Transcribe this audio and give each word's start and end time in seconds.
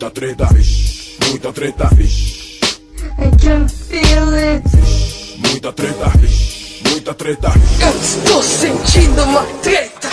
Muita 0.00 0.14
treta, 0.14 0.46
vixe, 0.54 1.16
muita 1.28 1.52
treta, 1.52 1.88
vixe. 1.92 2.60
I 3.18 3.36
can 3.42 3.68
feel 3.68 4.32
it. 4.32 4.62
Muita 5.38 5.72
treta, 5.72 6.08
vixe, 6.20 6.82
muita 6.88 7.14
treta. 7.14 7.52
Eu 7.80 8.00
estou 8.00 8.40
sentindo 8.40 9.24
uma 9.24 9.42
treta. 9.60 10.08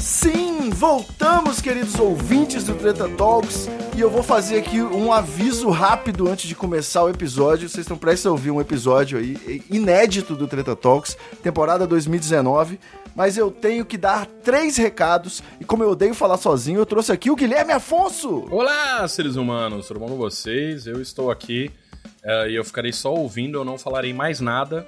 Sim, 0.00 0.70
voltamos, 0.70 1.60
queridos 1.60 2.00
ouvintes 2.00 2.64
do 2.64 2.74
Treta 2.74 3.06
Talks. 3.18 3.68
E 3.98 4.00
eu 4.00 4.08
vou 4.08 4.22
fazer 4.22 4.58
aqui 4.58 4.80
um 4.80 5.12
aviso 5.12 5.70
rápido 5.70 6.28
antes 6.28 6.46
de 6.46 6.54
começar 6.54 7.02
o 7.02 7.10
episódio. 7.10 7.68
Vocês 7.68 7.82
estão 7.82 7.98
prestes 7.98 8.26
a 8.26 8.30
ouvir 8.30 8.52
um 8.52 8.60
episódio 8.60 9.18
aí 9.18 9.60
inédito 9.68 10.36
do 10.36 10.46
Treta 10.46 10.76
Talks, 10.76 11.18
temporada 11.42 11.84
2019. 11.84 12.78
Mas 13.16 13.36
eu 13.36 13.50
tenho 13.50 13.84
que 13.84 13.98
dar 13.98 14.24
três 14.24 14.76
recados. 14.76 15.42
E 15.60 15.64
como 15.64 15.82
eu 15.82 15.90
odeio 15.90 16.14
falar 16.14 16.36
sozinho, 16.36 16.78
eu 16.78 16.86
trouxe 16.86 17.10
aqui 17.10 17.28
o 17.28 17.34
Guilherme 17.34 17.72
Afonso. 17.72 18.46
Olá, 18.52 19.08
seres 19.08 19.34
humanos, 19.34 19.88
tudo 19.88 19.98
bom 19.98 20.06
com 20.10 20.16
vocês? 20.16 20.86
Eu 20.86 21.02
estou 21.02 21.28
aqui 21.28 21.68
eh, 22.22 22.50
e 22.50 22.54
eu 22.54 22.62
ficarei 22.62 22.92
só 22.92 23.12
ouvindo, 23.12 23.58
eu 23.58 23.64
não 23.64 23.76
falarei 23.76 24.14
mais 24.14 24.38
nada, 24.38 24.86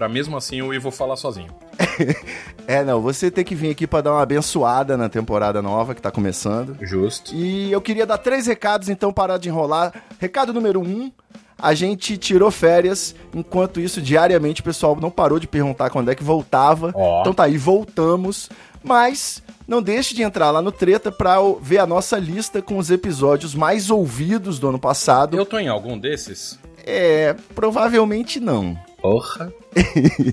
Pra 0.00 0.08
mesmo 0.08 0.34
assim 0.34 0.62
o 0.62 0.72
Ivo 0.72 0.90
falar 0.90 1.16
sozinho. 1.16 1.50
É, 2.66 2.84
não, 2.84 3.00
você 3.00 3.32
tem 3.32 3.44
que 3.44 3.54
vir 3.54 3.70
aqui 3.70 3.84
pra 3.84 4.00
dar 4.00 4.12
uma 4.12 4.22
abençoada 4.22 4.96
na 4.96 5.08
temporada 5.08 5.60
nova 5.60 5.92
que 5.92 6.00
tá 6.00 6.08
começando. 6.08 6.76
Justo. 6.80 7.34
E 7.34 7.70
eu 7.72 7.80
queria 7.80 8.06
dar 8.06 8.16
três 8.16 8.46
recados, 8.46 8.88
então 8.88 9.12
parar 9.12 9.38
de 9.38 9.48
enrolar. 9.48 9.92
Recado 10.20 10.54
número 10.54 10.80
um. 10.80 11.10
A 11.58 11.74
gente 11.74 12.16
tirou 12.16 12.48
férias, 12.50 13.14
enquanto 13.34 13.80
isso, 13.80 14.00
diariamente, 14.00 14.60
o 14.60 14.64
pessoal 14.64 14.96
não 15.00 15.10
parou 15.10 15.40
de 15.40 15.48
perguntar 15.48 15.90
quando 15.90 16.12
é 16.12 16.14
que 16.14 16.22
voltava. 16.22 16.92
Ó. 16.94 17.22
Então 17.22 17.34
tá 17.34 17.44
aí, 17.44 17.58
voltamos. 17.58 18.48
Mas 18.84 19.42
não 19.66 19.82
deixe 19.82 20.14
de 20.14 20.22
entrar 20.22 20.52
lá 20.52 20.62
no 20.62 20.70
Treta 20.70 21.10
pra 21.10 21.38
ver 21.60 21.78
a 21.78 21.86
nossa 21.86 22.18
lista 22.18 22.62
com 22.62 22.78
os 22.78 22.88
episódios 22.88 23.52
mais 23.52 23.90
ouvidos 23.90 24.60
do 24.60 24.68
ano 24.68 24.78
passado. 24.78 25.36
Eu 25.36 25.44
tô 25.44 25.58
em 25.58 25.68
algum 25.68 25.98
desses? 25.98 26.56
É, 26.86 27.34
provavelmente 27.54 28.38
não. 28.38 28.78
Porra. 29.00 29.52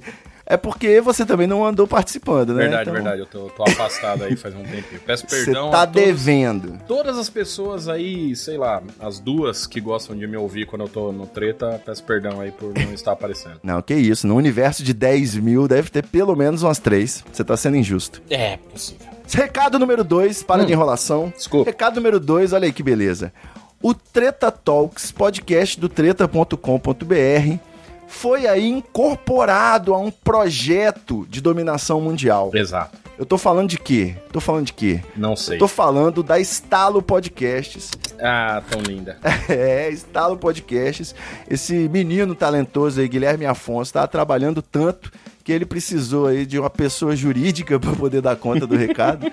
É 0.50 0.56
porque 0.56 1.02
você 1.02 1.26
também 1.26 1.46
não 1.46 1.66
andou 1.66 1.86
participando, 1.86 2.54
né? 2.54 2.62
Verdade, 2.62 2.84
Então, 2.84 2.94
verdade. 2.94 3.20
Eu 3.20 3.26
tô, 3.26 3.50
tô 3.50 3.64
afastado 3.64 4.24
aí 4.24 4.34
faz 4.38 4.56
um 4.56 4.64
tempinho. 4.64 5.02
Peço 5.06 5.26
Você 5.28 5.44
perdão 5.44 5.70
tá 5.72 5.82
a 5.82 5.86
todos- 5.86 6.02
devendo. 6.08 6.80
Todas 6.88 7.18
as 7.18 7.30
pessoas 7.30 7.90
aí, 7.90 8.34
sei 8.34 8.58
lá, 8.58 8.82
as 8.98 9.20
duas 9.20 9.68
que 9.68 9.82
gostam 9.82 10.16
de 10.16 10.26
me 10.26 10.38
ouvir 10.38 10.66
quando 10.66 10.84
eu 10.84 10.88
tô 10.88 11.12
no 11.12 11.28
treta, 11.28 11.82
peço 11.86 12.02
perdão 12.06 12.40
aí 12.40 12.50
por 12.52 12.74
não 12.74 12.94
estar 12.94 13.12
aparecendo. 13.12 13.60
Não, 13.62 13.82
que 13.82 13.94
isso. 13.94 14.26
No 14.26 14.36
universo 14.38 14.84
de 14.86 14.94
10 14.94 15.36
mil 15.36 15.68
deve 15.68 15.90
ter 15.90 16.06
pelo 16.06 16.34
menos 16.34 16.64
umas 16.64 16.80
três. 16.80 17.26
Você 17.30 17.44
tá 17.44 17.58
sendo 17.58 17.76
injusto. 17.76 18.22
É 18.30 18.56
possível. 18.56 19.06
Recado 19.30 19.78
número 19.78 20.02
2, 20.02 20.44
para 20.44 20.64
de 20.66 20.72
enrolação. 20.72 21.34
Desculpa. 21.36 21.70
Recado 21.70 21.96
número 21.98 22.22
2, 22.22 22.54
olha 22.54 22.68
aí 22.68 22.72
que 22.72 22.82
beleza. 22.84 23.34
O 23.84 23.94
Treta 23.94 24.50
Talks, 24.50 25.12
podcast 25.12 25.78
do 25.78 25.90
treta.com.br, 25.90 27.60
foi 28.08 28.48
aí 28.48 28.68
incorporado 28.68 29.94
a 29.94 30.00
um 30.00 30.10
projeto 30.10 31.28
de 31.30 31.42
dominação 31.42 32.02
mundial. 32.02 32.52
Exato. 32.54 32.98
Eu 33.18 33.26
tô 33.26 33.38
falando 33.38 33.70
de 33.70 33.80
quê? 33.80 34.16
Tô 34.32 34.40
falando 34.40 34.68
de 34.68 34.74
quê? 34.74 35.02
Não 35.16 35.36
sei. 35.36 35.58
Tô 35.58 35.68
falando 35.68 36.22
da 36.22 36.40
Estalo 36.40 37.02
Podcasts. 37.02 37.92
Ah, 38.22 38.62
tão 38.70 38.82
linda. 38.82 39.18
É, 39.50 39.90
Estalo 39.90 40.38
Podcasts. 40.38 41.16
Esse 41.50 41.74
menino 41.90 42.36
talentoso 42.36 43.02
aí, 43.02 43.08
Guilherme 43.08 43.46
Afonso, 43.46 43.94
tá 43.94 44.06
trabalhando 44.06 44.62
tanto 44.62 45.12
que 45.44 45.52
ele 45.52 45.66
precisou 45.66 46.28
aí 46.28 46.46
de 46.46 46.60
uma 46.60 46.70
pessoa 46.70 47.16
jurídica 47.16 47.80
para 47.80 47.94
poder 47.94 48.22
dar 48.22 48.36
conta 48.36 48.68
do 48.68 48.76
recado. 48.76 49.26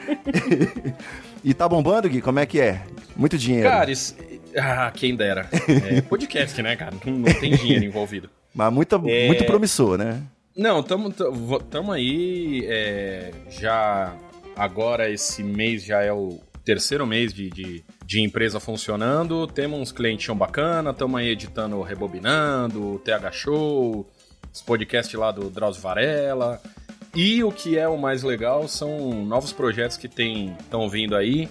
e 1.44 1.52
tá 1.52 1.68
bombando, 1.68 2.08
Gui? 2.08 2.22
Como 2.22 2.38
é 2.38 2.46
que 2.46 2.60
é? 2.60 2.82
Muito 3.14 3.36
dinheiro. 3.36 3.68
Cara, 3.68 3.90
isso... 3.90 4.16
Ah, 4.56 4.90
quem 4.94 5.16
dera. 5.16 5.48
É 5.68 6.00
podcast, 6.00 6.62
né, 6.62 6.76
cara? 6.76 6.94
Não, 7.04 7.14
não 7.14 7.34
tem 7.34 7.56
dinheiro 7.56 7.84
envolvido. 7.84 8.30
Mas 8.54 8.72
muito, 8.72 8.94
É. 9.06 9.26
muito 9.26 9.44
promissor, 9.44 9.98
né? 9.98 10.22
Não, 10.56 10.82
tamo, 10.82 11.12
tamo, 11.12 11.58
tamo 11.60 11.90
aí. 11.92 12.64
é, 12.66 13.32
já 13.50 14.14
agora 14.56 15.10
esse 15.10 15.42
mês 15.42 15.84
já 15.84 16.00
é 16.02 16.12
o 16.12 16.38
terceiro 16.64 17.06
mês 17.06 17.34
de, 17.34 17.50
de, 17.50 17.84
de 18.06 18.20
empresa 18.20 18.60
funcionando. 18.60 19.46
Temos 19.48 19.80
uns 19.80 19.90
clientes 19.92 20.34
bacana, 20.36 20.90
estamos 20.90 21.18
aí 21.20 21.28
editando 21.28 21.82
Rebobinando, 21.82 22.94
o 22.94 22.98
TH 23.00 23.32
Show, 23.32 24.06
os 24.52 24.62
podcasts 24.62 25.12
lá 25.18 25.32
do 25.32 25.50
Drauzio 25.50 25.82
Varela. 25.82 26.60
E 27.14 27.42
o 27.44 27.50
que 27.52 27.76
é 27.78 27.86
o 27.88 27.96
mais 27.96 28.22
legal 28.22 28.66
são 28.68 29.24
novos 29.24 29.52
projetos 29.52 29.96
que 29.96 30.06
estão 30.08 30.88
vindo 30.88 31.16
aí. 31.16 31.48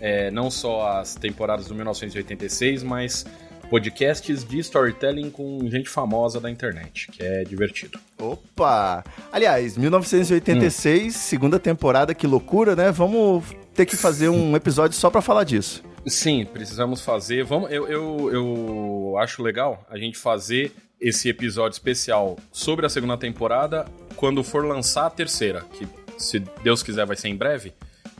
É, 0.00 0.30
não 0.30 0.50
só 0.50 0.98
as 0.98 1.14
temporadas 1.14 1.66
do 1.68 1.74
1986, 1.74 2.82
mas 2.82 3.26
podcasts 3.70 4.44
de 4.44 4.58
storytelling 4.58 5.30
com 5.30 5.60
gente 5.70 5.88
famosa 5.88 6.40
da 6.40 6.50
internet, 6.50 7.06
que 7.12 7.22
é 7.22 7.44
divertido. 7.44 8.00
Opa! 8.18 9.04
Aliás, 9.30 9.78
1986, 9.78 11.14
segunda 11.14 11.58
temporada, 11.58 12.12
que 12.12 12.26
loucura, 12.26 12.74
né? 12.74 12.90
Vamos 12.90 13.44
ter 13.72 13.86
que 13.86 13.96
fazer 13.96 14.28
um 14.28 14.56
episódio 14.56 14.98
só 14.98 15.08
pra 15.08 15.22
falar 15.22 15.44
disso. 15.44 15.84
Sim, 16.04 16.44
precisamos 16.44 17.00
fazer. 17.00 17.44
Vamos, 17.44 17.70
eu, 17.70 17.86
eu, 17.86 18.30
eu 18.32 19.14
acho 19.18 19.40
legal 19.40 19.86
a 19.88 19.96
gente 19.96 20.18
fazer 20.18 20.72
esse 21.00 21.28
episódio 21.28 21.76
especial 21.76 22.36
sobre 22.50 22.84
a 22.84 22.88
segunda 22.88 23.16
temporada 23.16 23.86
quando 24.16 24.42
for 24.42 24.64
lançar 24.66 25.06
a 25.06 25.10
terceira, 25.10 25.64
que 25.72 25.86
se 26.18 26.40
Deus 26.62 26.82
quiser 26.82 27.06
vai 27.06 27.16
ser 27.16 27.28
em 27.28 27.36
breve. 27.36 27.72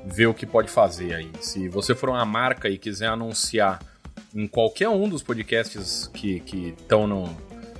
vê 0.06 0.28
o 0.28 0.34
que 0.34 0.46
pode 0.46 0.70
fazer 0.70 1.14
aí. 1.14 1.32
Se 1.40 1.70
você 1.70 1.96
for 1.96 2.10
uma 2.10 2.26
marca 2.26 2.68
e 2.68 2.78
quiser 2.78 3.08
anunciar 3.08 3.80
em 4.36 4.46
qualquer 4.46 4.90
um 4.90 5.08
dos 5.08 5.24
podcasts 5.24 6.12
que 6.14 6.44
estão 6.78 7.08
no, 7.08 7.30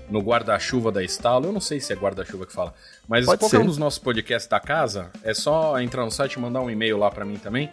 no 0.10 0.20
guarda-chuva 0.22 0.92
da 0.92 1.04
Estalo, 1.04 1.48
eu 1.48 1.52
não 1.52 1.62
sei 1.62 1.80
se 1.80 1.92
é 1.92 1.96
guarda-chuva 1.96 2.46
que 2.46 2.54
fala, 2.54 2.74
mas 3.08 3.26
Pode 3.26 3.40
qualquer 3.40 3.58
ser. 3.58 3.64
um 3.64 3.66
dos 3.66 3.78
nossos 3.78 4.00
podcasts 4.00 4.48
da 4.48 4.60
casa, 4.60 5.10
é 5.24 5.34
só 5.34 5.80
entrar 5.80 6.06
no 6.06 6.12
site 6.12 6.34
e 6.34 6.40
mandar 6.40 6.62
um 6.62 6.70
e-mail 6.70 6.98
lá 6.98 7.10
pra 7.10 7.26
mim 7.26 7.38
também, 7.38 7.70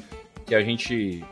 que 0.47 0.55
a 0.55 0.63
gente 0.63 1.25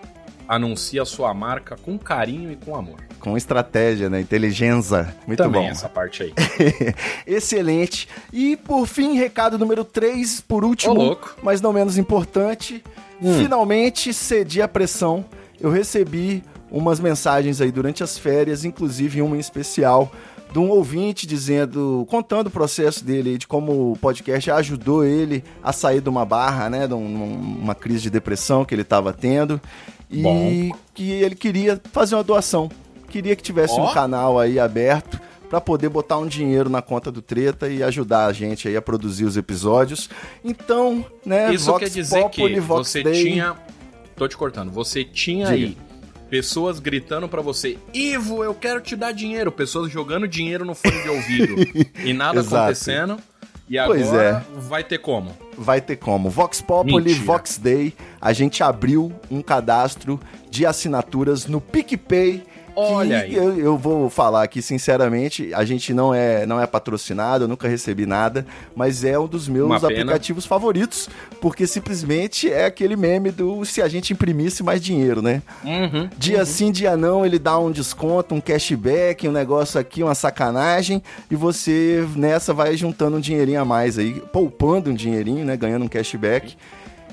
anuncia 0.46 1.02
a 1.02 1.06
sua 1.06 1.32
marca 1.32 1.76
com 1.76 1.96
carinho 1.96 2.50
e 2.50 2.56
com 2.56 2.74
amor. 2.74 2.98
Com 3.20 3.36
estratégia, 3.36 4.10
né? 4.10 4.20
Inteligência. 4.20 5.14
Muito 5.26 5.40
também 5.40 5.62
bom. 5.62 5.68
essa 5.68 5.88
parte 5.88 6.24
aí. 6.24 6.34
Excelente. 7.26 8.08
E 8.32 8.56
por 8.56 8.86
fim, 8.86 9.14
recado 9.14 9.58
número 9.58 9.84
3, 9.84 10.40
por 10.40 10.64
último, 10.64 10.94
Ô, 10.94 10.96
louco. 10.96 11.36
mas 11.42 11.60
não 11.60 11.72
menos 11.72 11.98
importante. 11.98 12.82
Hum. 13.22 13.38
Finalmente 13.38 14.12
cedi 14.12 14.60
a 14.60 14.66
pressão. 14.66 15.24
Eu 15.60 15.70
recebi 15.70 16.42
umas 16.70 16.98
mensagens 16.98 17.60
aí 17.60 17.70
durante 17.70 18.02
as 18.02 18.18
férias, 18.18 18.64
inclusive 18.64 19.20
uma 19.22 19.36
em 19.36 19.40
especial 19.40 20.10
de 20.52 20.58
um 20.58 20.68
ouvinte 20.70 21.26
dizendo, 21.26 22.06
contando 22.10 22.48
o 22.48 22.50
processo 22.50 23.04
dele, 23.04 23.38
de 23.38 23.46
como 23.46 23.92
o 23.92 23.96
podcast 23.98 24.50
ajudou 24.50 25.04
ele 25.04 25.44
a 25.62 25.72
sair 25.72 26.00
de 26.00 26.08
uma 26.08 26.24
barra, 26.24 26.68
né, 26.68 26.86
de 26.86 26.94
um- 26.94 27.58
uma 27.62 27.74
crise 27.74 28.02
de 28.02 28.10
depressão 28.10 28.64
que 28.64 28.74
ele 28.74 28.82
estava 28.82 29.12
tendo 29.12 29.60
e 30.10 30.22
Bom. 30.22 30.70
que 30.92 31.08
ele 31.10 31.34
queria 31.36 31.80
fazer 31.92 32.16
uma 32.16 32.24
doação, 32.24 32.68
queria 33.08 33.36
que 33.36 33.42
tivesse 33.42 33.74
Ó. 33.78 33.90
um 33.90 33.94
canal 33.94 34.38
aí 34.40 34.58
aberto 34.58 35.20
para 35.48 35.60
poder 35.60 35.88
botar 35.88 36.18
um 36.18 36.26
dinheiro 36.26 36.68
na 36.70 36.80
conta 36.82 37.10
do 37.10 37.20
Treta 37.22 37.68
e 37.68 37.82
ajudar 37.82 38.26
a 38.26 38.32
gente 38.32 38.66
aí 38.68 38.76
a 38.76 38.82
produzir 38.82 39.24
os 39.24 39.36
episódios. 39.36 40.08
Então, 40.44 41.04
né, 41.26 41.52
Isso 41.52 41.66
Vox 41.66 41.78
quer 41.84 41.90
dizer 41.90 42.22
Populi, 42.22 42.54
que 42.54 42.60
Vox 42.60 42.88
você 42.88 43.02
Dei. 43.02 43.22
tinha. 43.24 43.56
Tô 44.16 44.28
te 44.28 44.36
cortando. 44.36 44.70
Você 44.70 45.02
tinha 45.04 45.46
Diga. 45.46 45.56
aí 45.68 45.76
pessoas 46.30 46.78
gritando 46.78 47.28
pra 47.28 47.42
você: 47.42 47.76
Ivo, 47.92 48.42
eu 48.44 48.54
quero 48.54 48.80
te 48.80 48.94
dar 48.94 49.12
dinheiro. 49.12 49.50
Pessoas 49.50 49.90
jogando 49.90 50.28
dinheiro 50.28 50.64
no 50.64 50.74
fone 50.74 51.02
de 51.02 51.08
ouvido 51.08 51.56
e 52.02 52.12
nada 52.12 52.40
acontecendo. 52.40 53.18
E 53.68 53.76
Pois 53.84 54.08
agora 54.08 54.44
vai 54.56 54.82
ter 54.82 54.98
como? 54.98 55.36
Vai 55.56 55.80
ter 55.80 55.96
como. 55.96 56.28
Vox 56.28 56.60
Populi, 56.60 57.04
Mentira. 57.04 57.24
Vox 57.24 57.56
Day, 57.56 57.94
a 58.20 58.32
gente 58.32 58.64
abriu 58.64 59.12
um 59.30 59.42
cadastro 59.42 60.18
de 60.50 60.66
assinaturas 60.66 61.46
no 61.46 61.60
PicPay. 61.60 62.42
Olha 62.74 63.20
aí. 63.20 63.34
Eu, 63.34 63.58
eu 63.58 63.76
vou 63.76 64.08
falar 64.08 64.42
aqui 64.42 64.62
sinceramente, 64.62 65.52
a 65.54 65.64
gente 65.64 65.92
não 65.92 66.14
é, 66.14 66.46
não 66.46 66.60
é 66.60 66.66
patrocinado, 66.66 67.44
eu 67.44 67.48
nunca 67.48 67.68
recebi 67.68 68.06
nada, 68.06 68.46
mas 68.74 69.04
é 69.04 69.18
um 69.18 69.26
dos 69.26 69.48
meus 69.48 69.82
aplicativos 69.82 70.46
favoritos, 70.46 71.08
porque 71.40 71.66
simplesmente 71.66 72.50
é 72.50 72.66
aquele 72.66 72.96
meme 72.96 73.30
do 73.30 73.64
se 73.64 73.82
a 73.82 73.88
gente 73.88 74.12
imprimisse 74.12 74.62
mais 74.62 74.80
dinheiro, 74.80 75.22
né? 75.22 75.42
Uhum. 75.64 76.08
Dia 76.16 76.44
sim, 76.44 76.70
dia 76.70 76.96
não, 76.96 77.24
ele 77.24 77.38
dá 77.38 77.58
um 77.58 77.70
desconto, 77.70 78.34
um 78.34 78.40
cashback, 78.40 79.28
um 79.28 79.32
negócio 79.32 79.80
aqui, 79.80 80.02
uma 80.02 80.14
sacanagem, 80.14 81.02
e 81.30 81.36
você 81.36 82.06
nessa 82.16 82.52
vai 82.52 82.76
juntando 82.76 83.16
um 83.16 83.20
dinheirinho 83.20 83.60
a 83.60 83.64
mais 83.64 83.98
aí, 83.98 84.20
poupando 84.32 84.90
um 84.90 84.94
dinheirinho, 84.94 85.44
né, 85.44 85.56
ganhando 85.56 85.84
um 85.84 85.88
cashback. 85.88 86.56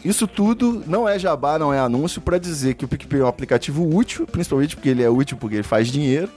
Isso 0.07 0.25
tudo 0.25 0.83
não 0.87 1.07
é 1.07 1.19
jabá, 1.19 1.59
não 1.59 1.73
é 1.73 1.79
anúncio, 1.79 2.21
pra 2.21 2.37
dizer 2.37 2.75
que 2.75 2.85
o 2.85 2.87
PicPay 2.87 3.19
é 3.19 3.23
um 3.25 3.27
aplicativo 3.27 3.85
útil, 3.93 4.25
principalmente 4.25 4.75
porque 4.75 4.87
ele 4.87 5.03
é 5.03 5.09
útil 5.09 5.35
porque 5.35 5.55
ele 5.57 5.63
faz 5.63 5.89
dinheiro. 5.89 6.29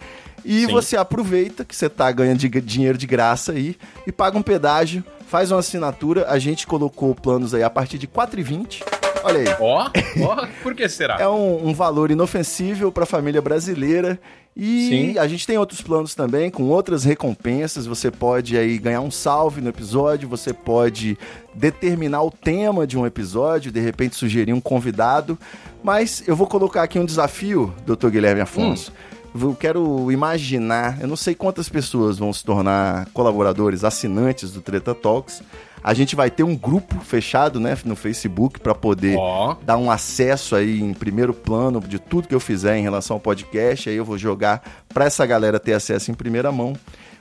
E 0.44 0.66
Sim. 0.66 0.72
você 0.72 0.96
aproveita 0.96 1.64
que 1.64 1.76
você 1.76 1.88
tá 1.88 2.10
ganhando 2.10 2.38
de- 2.38 2.48
dinheiro 2.60 2.98
de 2.98 3.06
graça 3.06 3.52
aí 3.52 3.76
e 4.06 4.10
paga 4.10 4.36
um 4.36 4.42
pedágio, 4.42 5.04
faz 5.28 5.52
uma 5.52 5.60
assinatura. 5.60 6.26
A 6.28 6.38
gente 6.38 6.66
colocou 6.66 7.14
planos 7.14 7.54
aí 7.54 7.62
a 7.62 7.70
partir 7.70 7.96
de 7.98 8.06
R$ 8.06 8.12
4,20. 8.12 8.82
Olha 9.22 9.38
aí. 9.40 9.56
Ó, 9.60 9.90
ó, 10.22 10.46
por 10.62 10.74
que 10.74 10.88
será? 10.88 11.16
É 11.18 11.28
um, 11.28 11.68
um 11.68 11.74
valor 11.74 12.10
inofensível 12.10 12.90
para 12.90 13.04
a 13.04 13.06
família 13.06 13.40
brasileira. 13.40 14.18
E 14.56 14.88
Sim. 14.88 15.18
a 15.18 15.28
gente 15.28 15.46
tem 15.46 15.56
outros 15.56 15.80
planos 15.80 16.14
também, 16.14 16.50
com 16.50 16.64
outras 16.64 17.04
recompensas. 17.04 17.86
Você 17.86 18.10
pode 18.10 18.58
aí 18.58 18.78
ganhar 18.78 19.00
um 19.00 19.10
salve 19.10 19.60
no 19.60 19.68
episódio, 19.68 20.28
você 20.28 20.52
pode 20.52 21.16
determinar 21.54 22.22
o 22.22 22.30
tema 22.30 22.86
de 22.86 22.98
um 22.98 23.06
episódio, 23.06 23.70
de 23.70 23.80
repente 23.80 24.16
sugerir 24.16 24.52
um 24.52 24.60
convidado. 24.60 25.38
Mas 25.82 26.22
eu 26.26 26.34
vou 26.34 26.46
colocar 26.46 26.82
aqui 26.82 26.98
um 26.98 27.04
desafio, 27.04 27.72
Dr. 27.86 28.08
Guilherme 28.08 28.40
Afonso. 28.40 28.92
Eu 29.32 29.54
quero 29.54 30.10
imaginar, 30.10 31.00
eu 31.00 31.06
não 31.06 31.16
sei 31.16 31.36
quantas 31.36 31.68
pessoas 31.68 32.18
vão 32.18 32.32
se 32.32 32.44
tornar 32.44 33.06
colaboradores, 33.14 33.84
assinantes 33.84 34.50
do 34.50 34.60
Treta 34.60 34.92
Talks. 34.94 35.40
A 35.82 35.94
gente 35.94 36.14
vai 36.14 36.30
ter 36.30 36.42
um 36.42 36.54
grupo 36.54 37.00
fechado, 37.00 37.58
né, 37.58 37.76
no 37.84 37.96
Facebook 37.96 38.60
para 38.60 38.74
poder 38.74 39.16
Ó, 39.18 39.56
dar 39.62 39.78
um 39.78 39.90
acesso 39.90 40.54
aí 40.54 40.80
em 40.80 40.92
primeiro 40.92 41.32
plano 41.32 41.80
de 41.80 41.98
tudo 41.98 42.28
que 42.28 42.34
eu 42.34 42.40
fizer 42.40 42.76
em 42.76 42.82
relação 42.82 43.16
ao 43.16 43.20
podcast. 43.20 43.88
Aí 43.88 43.96
eu 43.96 44.04
vou 44.04 44.18
jogar 44.18 44.62
para 44.92 45.06
essa 45.06 45.24
galera 45.24 45.58
ter 45.58 45.72
acesso 45.72 46.10
em 46.10 46.14
primeira 46.14 46.52
mão. 46.52 46.74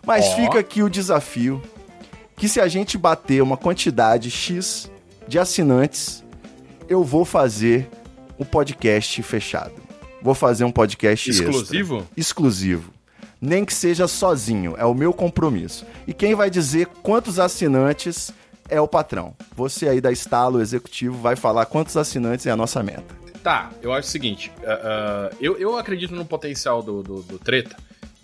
Mas 0.06 0.26
Ó. 0.26 0.36
fica 0.36 0.60
aqui 0.60 0.84
o 0.84 0.90
desafio 0.90 1.62
que 2.36 2.48
se 2.48 2.60
a 2.60 2.68
gente 2.68 2.98
bater 2.98 3.42
uma 3.42 3.58
quantidade 3.58 4.32
X 4.32 4.90
de 5.28 5.38
assinantes, 5.38 6.24
eu 6.88 7.04
vou 7.04 7.26
fazer 7.26 7.90
o 8.38 8.46
podcast 8.46 9.22
fechado. 9.22 9.74
Vou 10.22 10.34
fazer 10.34 10.64
um 10.64 10.72
podcast 10.72 11.30
extra. 11.30 11.50
exclusivo? 11.50 12.08
exclusivo. 12.16 12.94
Nem 13.42 13.64
que 13.64 13.74
seja 13.74 14.08
sozinho, 14.08 14.76
é 14.78 14.86
o 14.86 14.94
meu 14.94 15.14
compromisso. 15.14 15.86
E 16.06 16.14
quem 16.14 16.36
vai 16.36 16.50
dizer 16.50 16.88
quantos 17.02 17.40
assinantes 17.40 18.34
é 18.70 18.80
o 18.80 18.88
patrão. 18.88 19.36
Você 19.56 19.88
aí 19.90 20.00
da 20.02 20.12
Estalo 20.12 20.62
Executivo 20.62 21.18
vai 21.18 21.36
falar 21.36 21.66
quantos 21.66 21.96
assinantes 21.98 22.46
é 22.46 22.52
a 22.52 22.56
nossa 22.56 22.82
meta. 22.84 23.16
Tá, 23.44 23.72
eu 23.82 23.94
acho 23.94 24.08
o 24.08 24.12
seguinte. 24.12 24.52
ah, 24.66 25.30
ah, 25.32 25.36
eu, 25.40 25.58
eu 25.58 25.78
acredito 25.78 26.14
no 26.14 26.26
potencial 26.26 26.82
do, 26.84 27.02
do, 27.02 27.22
do 27.24 27.40
treta. 27.40 27.76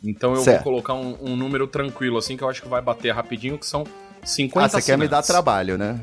Então 0.03 0.33
eu 0.35 0.41
Certo. 0.41 0.63
vou 0.63 0.73
colocar 0.73 0.93
um, 0.93 1.17
um 1.21 1.35
número 1.35 1.67
tranquilo, 1.67 2.17
assim, 2.17 2.35
que 2.37 2.43
eu 2.43 2.49
acho 2.49 2.61
que 2.61 2.67
vai 2.67 2.81
bater 2.81 3.11
rapidinho, 3.13 3.57
que 3.57 3.65
são 3.65 3.85
50 4.23 4.65
Ah, 4.65 4.69
você 4.69 4.81
quer 4.91 4.97
me 4.97 5.07
dar 5.07 5.19
assinantes. 5.19 5.27
trabalho, 5.27 5.77
né? 5.77 5.99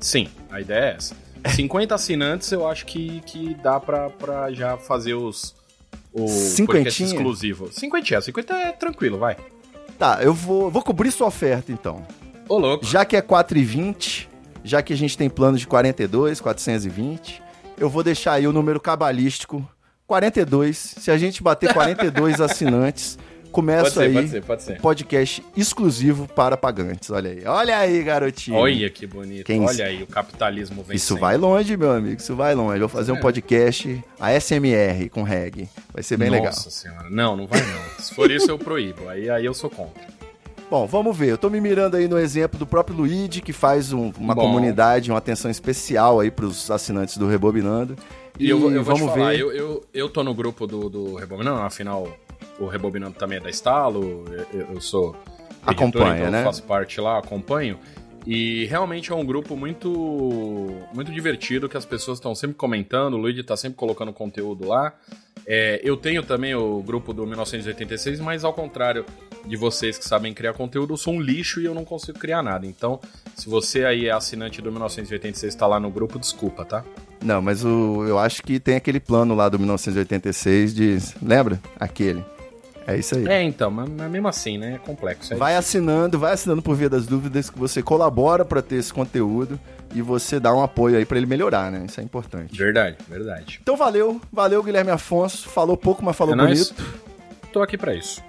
Sim, 0.00 0.28
a 0.50 0.60
ideia 0.60 0.92
é 0.92 0.96
essa. 0.96 1.14
50 1.54 1.94
assinantes 1.94 2.50
eu 2.52 2.66
acho 2.68 2.86
que, 2.86 3.20
que 3.22 3.54
dá 3.62 3.78
pra, 3.80 4.10
pra 4.10 4.52
já 4.52 4.76
fazer 4.76 5.14
os. 5.14 5.54
O 6.12 6.26
Cinquentinha? 6.28 7.08
exclusivo. 7.10 7.70
50, 7.70 8.20
50 8.22 8.54
é 8.54 8.72
tranquilo, 8.72 9.18
vai. 9.18 9.36
Tá, 9.98 10.18
eu 10.22 10.32
vou, 10.32 10.70
vou 10.70 10.82
cobrir 10.82 11.10
sua 11.10 11.26
oferta 11.26 11.70
então. 11.72 12.06
Ô, 12.48 12.58
louco. 12.58 12.84
Já 12.84 13.04
que 13.04 13.16
é 13.16 13.22
4,20, 13.22 14.26
já 14.64 14.82
que 14.82 14.92
a 14.92 14.96
gente 14.96 15.16
tem 15.16 15.28
plano 15.28 15.58
de 15.58 15.66
42, 15.66 16.40
420, 16.40 17.42
eu 17.78 17.88
vou 17.90 18.02
deixar 18.02 18.32
aí 18.34 18.46
o 18.46 18.52
número 18.52 18.80
cabalístico 18.80 19.66
42. 20.06 20.76
Se 20.98 21.10
a 21.10 21.18
gente 21.18 21.42
bater 21.42 21.72
42 21.74 22.40
assinantes, 22.42 23.18
começa 23.50 23.90
ser, 23.90 24.00
aí 24.02 24.12
pode 24.14 24.28
ser, 24.28 24.42
pode 24.44 24.62
ser. 24.62 24.80
podcast 24.80 25.42
exclusivo 25.56 26.28
para 26.28 26.56
pagantes. 26.56 27.10
Olha 27.10 27.30
aí. 27.30 27.42
Olha 27.44 27.78
aí, 27.78 28.02
garotinho. 28.04 28.56
Olha 28.56 28.88
que 28.90 29.06
bonito. 29.06 29.44
Quem- 29.46 29.64
Olha 29.64 29.86
aí 29.86 30.02
o 30.02 30.06
capitalismo 30.06 30.76
vencendo. 30.82 30.94
Isso 30.96 31.16
vai 31.16 31.36
longe, 31.36 31.76
meu 31.76 31.90
amigo. 31.90 32.20
Isso 32.20 32.36
vai 32.36 32.54
longe. 32.54 32.76
Eu 32.80 32.88
vou 32.88 32.88
fazer 32.88 33.10
um 33.12 33.16
É. 33.16 33.20
podcast 33.20 34.04
ASMR 34.20 35.08
com 35.10 35.22
reggae. 35.22 35.68
Vai 35.92 36.02
ser 36.02 36.16
bem 36.16 36.30
legal. 36.30 36.46
Nossa 36.46 36.70
senhora. 36.70 37.08
Não, 37.10 37.36
não 37.36 37.46
vai 37.46 37.60
não. 37.60 38.04
Se 38.04 38.14
for 38.14 38.30
isso, 38.30 38.48
eu 38.50 38.58
proíbo. 38.58 39.08
Aí, 39.08 39.28
aí 39.28 39.44
eu 39.44 39.54
sou 39.54 39.68
contra. 39.70 40.02
Bom, 40.68 40.84
vamos 40.86 41.16
ver. 41.16 41.28
Eu 41.30 41.38
tô 41.38 41.48
me 41.48 41.60
mirando 41.60 41.96
aí 41.96 42.08
no 42.08 42.18
exemplo 42.18 42.58
do 42.58 42.66
próprio 42.66 42.96
Luigi, 42.96 43.40
que 43.40 43.52
faz 43.52 43.92
um- 43.92 44.12
uma 44.18 44.34
Bom. 44.34 44.42
comunidade, 44.42 45.10
uma 45.12 45.18
atenção 45.18 45.48
especial 45.50 46.18
aí 46.18 46.30
pros 46.30 46.70
assinantes 46.70 47.16
do 47.16 47.28
Rebobinando. 47.28 47.96
E, 48.38 48.50
eu, 48.50 48.58
vou- 48.58 48.70
eu 48.70 48.82
vou 48.82 48.96
vamos 48.96 49.12
te 49.12 49.16
falar, 49.18 49.30
ver. 49.30 49.40
eu, 49.40 49.52
eu, 49.52 49.84
eu 49.94 50.08
tô 50.08 50.24
no 50.24 50.34
grupo 50.34 50.66
do, 50.66 50.88
do 50.90 51.14
Rebobinando, 51.14 51.60
afinal, 51.60 52.08
o 52.58 52.66
Rebobinando 52.66 53.14
também 53.16 53.38
é 53.38 53.40
da 53.40 53.48
Estalo, 53.48 54.24
eu, 54.52 54.66
eu 54.74 54.80
sou 54.80 55.10
editor, 55.68 55.70
Acompanha, 55.70 56.16
então 56.18 56.30
né? 56.32 56.40
eu 56.40 56.44
faço 56.44 56.62
parte 56.64 57.00
lá, 57.00 57.18
acompanho. 57.18 57.78
E 58.26 58.64
realmente 58.66 59.12
é 59.12 59.14
um 59.14 59.24
grupo 59.24 59.56
muito 59.56 59.88
muito 60.92 61.12
divertido, 61.12 61.68
que 61.68 61.76
as 61.76 61.84
pessoas 61.84 62.18
estão 62.18 62.34
sempre 62.34 62.56
comentando, 62.56 63.14
o 63.14 63.16
Luigi 63.18 63.44
tá 63.44 63.56
sempre 63.56 63.76
colocando 63.78 64.12
conteúdo 64.12 64.66
lá. 64.66 64.92
É, 65.46 65.80
eu 65.84 65.96
tenho 65.96 66.22
também 66.22 66.54
o 66.54 66.82
grupo 66.82 67.12
do 67.12 67.24
1986, 67.24 68.18
mas 68.18 68.42
ao 68.44 68.52
contrário 68.52 69.04
de 69.44 69.56
vocês 69.56 69.96
que 69.96 70.04
sabem 70.04 70.34
criar 70.34 70.54
conteúdo, 70.54 70.94
eu 70.94 70.96
sou 70.96 71.14
um 71.14 71.20
lixo 71.20 71.60
e 71.60 71.64
eu 71.64 71.74
não 71.74 71.84
consigo 71.84 72.18
criar 72.18 72.42
nada. 72.42 72.66
Então, 72.66 73.00
se 73.34 73.48
você 73.48 73.84
aí 73.84 74.06
é 74.06 74.10
assinante 74.10 74.60
do 74.60 74.72
1986 74.72 75.54
e 75.54 75.56
tá 75.56 75.66
lá 75.66 75.78
no 75.78 75.90
grupo, 75.90 76.18
desculpa, 76.18 76.64
tá? 76.64 76.84
Não, 77.24 77.40
mas 77.40 77.64
o, 77.64 78.04
eu 78.06 78.18
acho 78.18 78.42
que 78.42 78.58
tem 78.58 78.76
aquele 78.76 78.98
plano 78.98 79.34
lá 79.34 79.48
do 79.48 79.58
1986 79.58 80.74
de. 80.74 80.98
Lembra? 81.22 81.60
Aquele. 81.78 82.24
É 82.86 82.96
isso 82.96 83.16
aí. 83.16 83.26
É, 83.26 83.42
então, 83.42 83.70
mas, 83.70 83.88
mas 83.88 84.10
mesmo 84.10 84.28
assim, 84.28 84.58
né? 84.58 84.74
É 84.74 84.78
complexo. 84.78 85.34
É 85.34 85.36
Vai 85.36 85.56
assinando, 85.56 86.18
vai 86.18 86.32
assinando 86.32 86.62
por 86.62 86.76
via 86.76 86.88
das 86.88 87.06
dúvidas 87.06 87.50
que 87.50 87.58
você 87.58 87.82
colabora 87.82 88.44
pra 88.44 88.62
ter 88.62 88.76
esse 88.76 88.92
conteúdo 88.92 89.58
e 89.94 90.00
você 90.00 90.38
dá 90.38 90.54
um 90.54 90.62
apoio 90.62 90.96
aí 90.96 91.04
pra 91.04 91.16
ele 91.16 91.26
melhorar, 91.26 91.70
né? 91.70 91.84
Isso 91.88 92.00
é 92.00 92.02
importante. 92.04 92.56
Verdade, 92.56 92.96
verdade. 93.08 93.58
Então 93.62 93.76
valeu, 93.76 94.20
valeu 94.32 94.62
Guilherme 94.62 94.90
Afonso. 94.90 95.48
Falou 95.48 95.76
pouco, 95.76 96.04
mas 96.04 96.16
falou 96.16 96.34
é 96.34 96.36
nóis. 96.36 96.70
bonito. 96.70 97.06
Tô 97.52 97.62
aqui 97.62 97.78
pra 97.78 97.94
isso. 97.94 98.22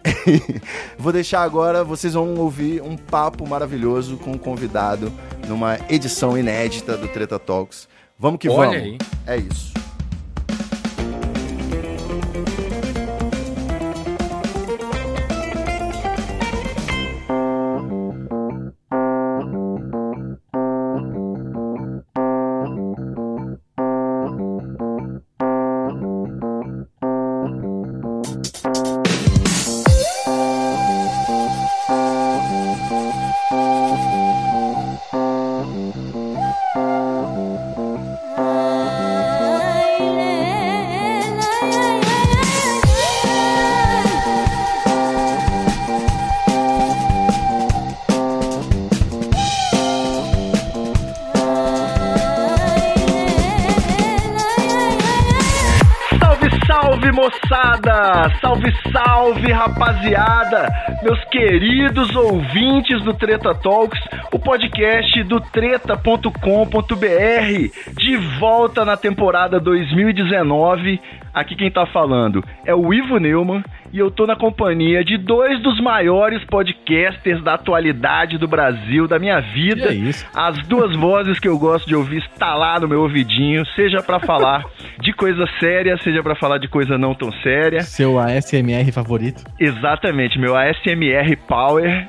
Vou 0.98 1.12
deixar 1.12 1.42
agora, 1.44 1.84
vocês 1.84 2.14
vão 2.14 2.36
ouvir 2.36 2.82
um 2.82 2.96
papo 2.96 3.46
maravilhoso 3.46 4.16
com 4.18 4.32
um 4.32 4.38
convidado 4.38 5.12
numa 5.48 5.78
edição 5.90 6.38
inédita 6.38 6.96
do 6.96 7.08
Treta 7.10 7.38
Talks. 7.38 7.90
Vamos 8.18 8.40
que 8.40 8.48
Olha 8.48 8.70
vamos. 8.70 8.76
aí. 8.84 8.98
É 9.28 9.36
isso. 9.38 9.77
Rapaziada! 59.68 60.70
Meus 61.04 61.22
queridos 61.26 62.16
ouvintes 62.16 63.04
do 63.04 63.14
Treta 63.14 63.54
Talks, 63.54 64.00
o 64.32 64.40
podcast 64.40 65.24
do 65.24 65.42
treta.com.br, 65.42 66.32
de 67.98 68.18
volta 68.40 68.86
na 68.86 68.96
temporada 68.96 69.60
2019. 69.60 71.00
Aqui 71.34 71.56
quem 71.56 71.70
tá 71.70 71.86
falando 71.86 72.44
é 72.66 72.74
o 72.74 72.94
Ivo 72.94 73.18
Neumann 73.20 73.64
e 73.98 74.00
eu 74.00 74.12
tô 74.12 74.28
na 74.28 74.36
companhia 74.36 75.04
de 75.04 75.18
dois 75.18 75.60
dos 75.64 75.82
maiores 75.82 76.44
podcasters 76.46 77.44
da 77.44 77.56
atualidade 77.56 78.38
do 78.38 78.48
Brasil, 78.48 79.08
da 79.08 79.18
minha 79.18 79.40
vida. 79.40 79.88
Que 79.88 79.94
é 79.94 79.96
isso? 79.96 80.24
As 80.36 80.56
duas 80.68 80.96
vozes 80.96 81.40
que 81.40 81.48
eu 81.48 81.58
gosto 81.58 81.88
de 81.88 81.96
ouvir 81.96 82.20
está 82.20 82.54
lá 82.54 82.80
no 82.80 82.88
meu 82.88 83.02
ouvidinho, 83.02 83.66
seja 83.76 84.04
pra 84.04 84.20
falar 84.20 84.64
de 85.02 85.12
coisa 85.14 85.48
séria, 85.60 85.98
seja 86.04 86.22
pra 86.22 86.36
falar 86.36 86.60
de 86.60 86.68
coisa 86.68 86.96
não 86.96 87.16
tão 87.16 87.32
séria. 87.42 87.82
Seu 87.82 88.20
ASMR 88.20 88.92
favorito? 88.92 89.44
Exatamente, 89.60 90.38
meu 90.38 90.56
ASMR 90.56 91.36
Power. 91.48 92.08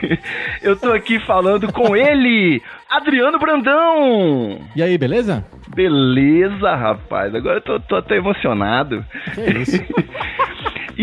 eu 0.60 0.76
tô 0.76 0.92
aqui 0.92 1.18
falando 1.20 1.72
com 1.72 1.96
ele, 1.96 2.60
Adriano 2.90 3.38
Brandão. 3.38 4.60
E 4.76 4.82
aí, 4.82 4.98
beleza? 4.98 5.42
Beleza, 5.74 6.74
rapaz. 6.74 7.34
Agora 7.34 7.56
eu 7.56 7.62
tô, 7.62 7.80
tô 7.80 7.96
até 7.96 8.16
emocionado. 8.16 9.02
Que 9.34 9.58
isso? 9.62 9.82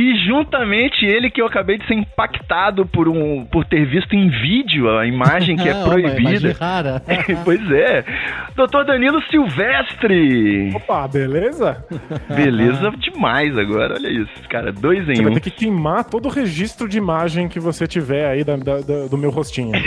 E 0.02 0.16
juntamente 0.26 1.06
ele 1.06 1.30
que 1.30 1.42
eu 1.42 1.46
acabei 1.46 1.78
de 1.78 1.86
ser 1.86 1.96
impactado 1.96 2.86
por 2.86 3.10
um 3.10 3.44
por 3.46 3.66
ter 3.66 3.86
visto 3.86 4.14
em 4.16 4.30
vídeo 4.30 4.90
a 4.98 5.06
imagem 5.06 5.58
que 5.58 5.68
é 5.68 5.74
Ah, 5.74 5.84
uma 5.84 6.00
imagem 6.00 6.14
proibida. 6.24 6.56
rara. 6.58 7.02
pois 7.44 7.72
é. 7.72 8.06
Doutor 8.56 8.86
Danilo 8.86 9.22
Silvestre. 9.30 10.72
Opa, 10.76 11.06
beleza? 11.08 11.84
Beleza 12.34 12.92
demais 12.98 13.58
agora, 13.58 13.96
olha 13.96 14.10
isso, 14.10 14.32
cara, 14.50 14.72
dois 14.72 15.06
Você 15.06 15.14
em 15.14 15.24
vai 15.24 15.32
um. 15.32 15.34
ter 15.34 15.40
que 15.42 15.52
queimar 15.52 16.04
todo 16.06 16.28
o 16.28 16.30
registro 16.30 16.88
de 16.88 16.98
imagem 16.98 17.50
que 17.50 17.60
você 17.60 17.86
tiver 17.88 18.26
aí 18.28 18.44
da- 18.44 18.56
da- 18.56 18.80
da- 18.82 19.08
do 19.10 19.18
meu 19.18 19.30
rostinho. 19.32 19.72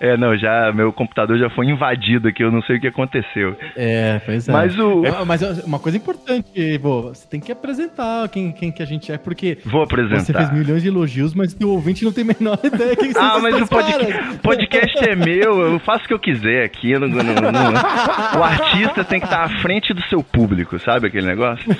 É, 0.00 0.16
não, 0.16 0.36
já 0.36 0.72
meu 0.74 0.92
computador 0.92 1.38
já 1.38 1.48
foi 1.50 1.66
invadido 1.66 2.28
aqui, 2.28 2.42
eu 2.42 2.50
não 2.52 2.62
sei 2.62 2.76
o 2.76 2.80
que 2.80 2.86
aconteceu. 2.86 3.56
É, 3.76 4.20
pois 4.24 4.48
é. 4.48 4.52
Mas 4.52 4.78
o 4.78 5.02
Ah, 5.06 5.24
Mas 5.24 5.42
uma 5.64 5.78
coisa 5.78 5.96
importante, 5.96 6.46
Ivo, 6.54 7.02
você 7.14 7.26
tem 7.28 7.40
que 7.40 7.50
apresentar 7.50 8.28
quem, 8.28 8.52
quem 8.56 8.72
que 8.72 8.82
a 8.82 8.86
gente 8.86 9.12
é, 9.12 9.18
porque 9.18 9.58
vou 9.64 9.86
você 9.86 9.94
fez 9.94 10.12
apresentar. 10.12 10.52
milhões 10.54 10.82
de 10.82 10.88
elogios, 10.88 11.34
mas 11.34 11.54
o 11.62 11.68
ouvinte 11.68 12.04
não 12.04 12.12
tem 12.12 12.24
a 12.24 12.26
menor 12.26 12.58
ideia 12.64 12.96
quem 12.96 13.12
Ah, 13.16 13.38
mas 13.40 13.54
o 13.54 13.58
dois 13.58 13.68
podca- 13.68 13.92
caras. 14.06 14.36
podcast 14.42 15.08
é 15.08 15.14
meu, 15.14 15.60
eu 15.60 15.78
faço 15.78 16.04
o 16.04 16.08
que 16.08 16.14
eu 16.14 16.18
quiser 16.18 16.64
aqui. 16.64 16.90
eu 16.92 17.00
não- 17.00 17.08
não- 17.08 17.24
não- 17.24 18.40
O 18.40 18.42
artista 18.42 19.04
tem 19.04 19.20
que 19.20 19.26
estar 19.26 19.44
à 19.44 19.48
frente 19.60 19.92
do 19.94 20.02
seu 20.08 20.22
público, 20.22 20.78
sabe 20.80 21.06
aquele 21.08 21.26
negócio? 21.26 21.64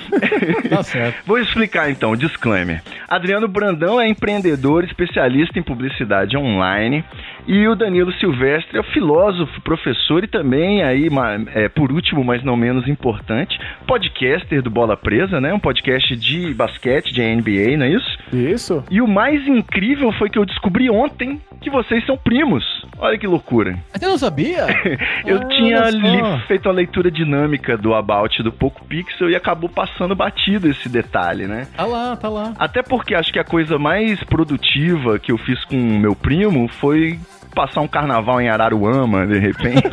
Tá 0.69 0.83
certo. 0.83 1.23
Vou 1.25 1.39
explicar 1.39 1.89
então, 1.89 2.15
disclaimer. 2.15 2.81
Adriano 3.07 3.47
Brandão 3.47 3.99
é 3.99 4.07
empreendedor, 4.07 4.83
especialista 4.83 5.57
em 5.57 5.63
publicidade 5.63 6.37
online. 6.37 7.03
E 7.47 7.65
o 7.67 7.75
Danilo 7.75 8.11
Silvestre 8.13 8.77
é 8.77 8.83
filósofo, 8.83 9.61
professor 9.61 10.23
e 10.23 10.27
também, 10.27 10.83
aí, 10.83 11.07
é, 11.55 11.69
por 11.69 11.91
último, 11.93 12.23
mas 12.23 12.43
não 12.43 12.57
menos 12.57 12.87
importante, 12.87 13.57
podcaster 13.87 14.61
do 14.61 14.69
Bola 14.69 14.97
Presa, 14.97 15.39
né? 15.39 15.53
Um 15.53 15.59
podcast 15.59 16.15
de 16.17 16.53
basquete, 16.53 17.13
de 17.13 17.21
NBA, 17.21 17.77
não 17.77 17.85
é 17.85 17.89
isso? 17.89 18.17
Isso? 18.33 18.83
E 18.91 19.01
o 19.01 19.07
mais 19.07 19.47
incrível 19.47 20.11
foi 20.11 20.29
que 20.29 20.37
eu 20.37 20.45
descobri 20.45 20.89
ontem 20.89 21.41
que 21.61 21.69
vocês 21.69 22.05
são 22.05 22.17
primos. 22.17 22.63
Olha 22.99 23.17
que 23.17 23.25
loucura. 23.25 23.77
Você 23.93 24.05
não 24.05 24.17
sabia? 24.17 24.65
Eu 25.25 25.37
Ah, 25.41 25.45
tinha 25.45 25.89
li- 25.89 26.39
feito 26.47 26.67
a 26.69 26.71
leitura 26.71 27.09
dinâmica 27.09 27.77
do 27.77 27.93
About 27.93 28.43
do 28.43 28.51
Poco 28.51 28.85
Pixel 28.85 29.29
e 29.29 29.35
acabou 29.35 29.69
passando 29.69 30.15
batido 30.15 30.69
esse 30.69 30.87
detalhe, 30.89 31.47
né? 31.47 31.67
Tá 31.75 31.85
lá, 31.85 32.15
tá 32.15 32.29
lá. 32.29 32.53
Até 32.59 32.83
porque 32.83 33.15
acho 33.15 33.31
que 33.33 33.39
a 33.39 33.43
coisa 33.43 33.77
mais 33.79 34.21
produtiva 34.23 35.17
que 35.17 35.31
eu 35.31 35.37
fiz 35.37 35.63
com 35.65 35.75
o 35.75 35.99
meu 35.99 36.15
primo 36.15 36.67
foi 36.67 37.19
passar 37.57 37.81
um 37.81 37.87
carnaval 37.87 38.39
em 38.39 38.47
Araruama, 38.49 39.25
de 39.25 39.39
repente. 39.39 39.81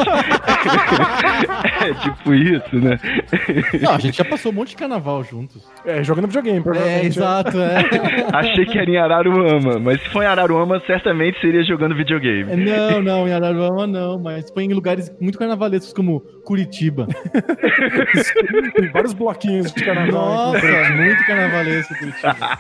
é 1.81 1.95
tipo 1.95 2.35
isso, 2.35 2.77
né? 2.77 2.99
Não, 3.81 3.93
a 3.95 3.99
gente 3.99 4.19
já 4.19 4.25
passou 4.25 4.53
um 4.53 4.55
monte 4.57 4.69
de 4.71 4.77
carnaval 4.77 5.25
juntos. 5.25 5.67
É, 5.85 6.05
jogando 6.05 6.27
videogame, 6.27 6.59
É, 6.59 6.63
provavelmente. 6.63 7.07
exato, 7.07 7.59
é. 7.59 7.79
Achei 8.37 8.67
que 8.67 8.79
era 8.79 8.91
em 8.91 8.99
Araruama, 8.99 9.79
mas 9.79 9.99
se 10.03 10.11
for 10.11 10.23
em 10.23 10.27
Araruama, 10.27 10.79
certamente 10.87 11.41
seria 11.41 11.63
jogando 11.65 11.95
videogame. 11.97 12.53
É, 12.53 12.57
Não, 12.57 13.01
não, 13.03 13.27
em 13.29 13.33
Araruama 13.33 13.87
não, 13.87 14.19
mas 14.19 14.51
foi 14.51 14.65
em 14.65 14.75
lugares 14.75 15.11
muito 15.19 15.39
carnavalescos 15.39 15.95
como 15.95 16.21
Curitiba. 16.45 17.07
Tem 18.77 18.91
vários 18.93 19.15
bloquinhos 19.15 19.73
de 19.73 19.83
carnaval. 19.83 20.53
Nossa, 20.53 20.91
muito 20.93 21.27
carnavalesco 21.27 21.95
Curitiba. 21.95 22.59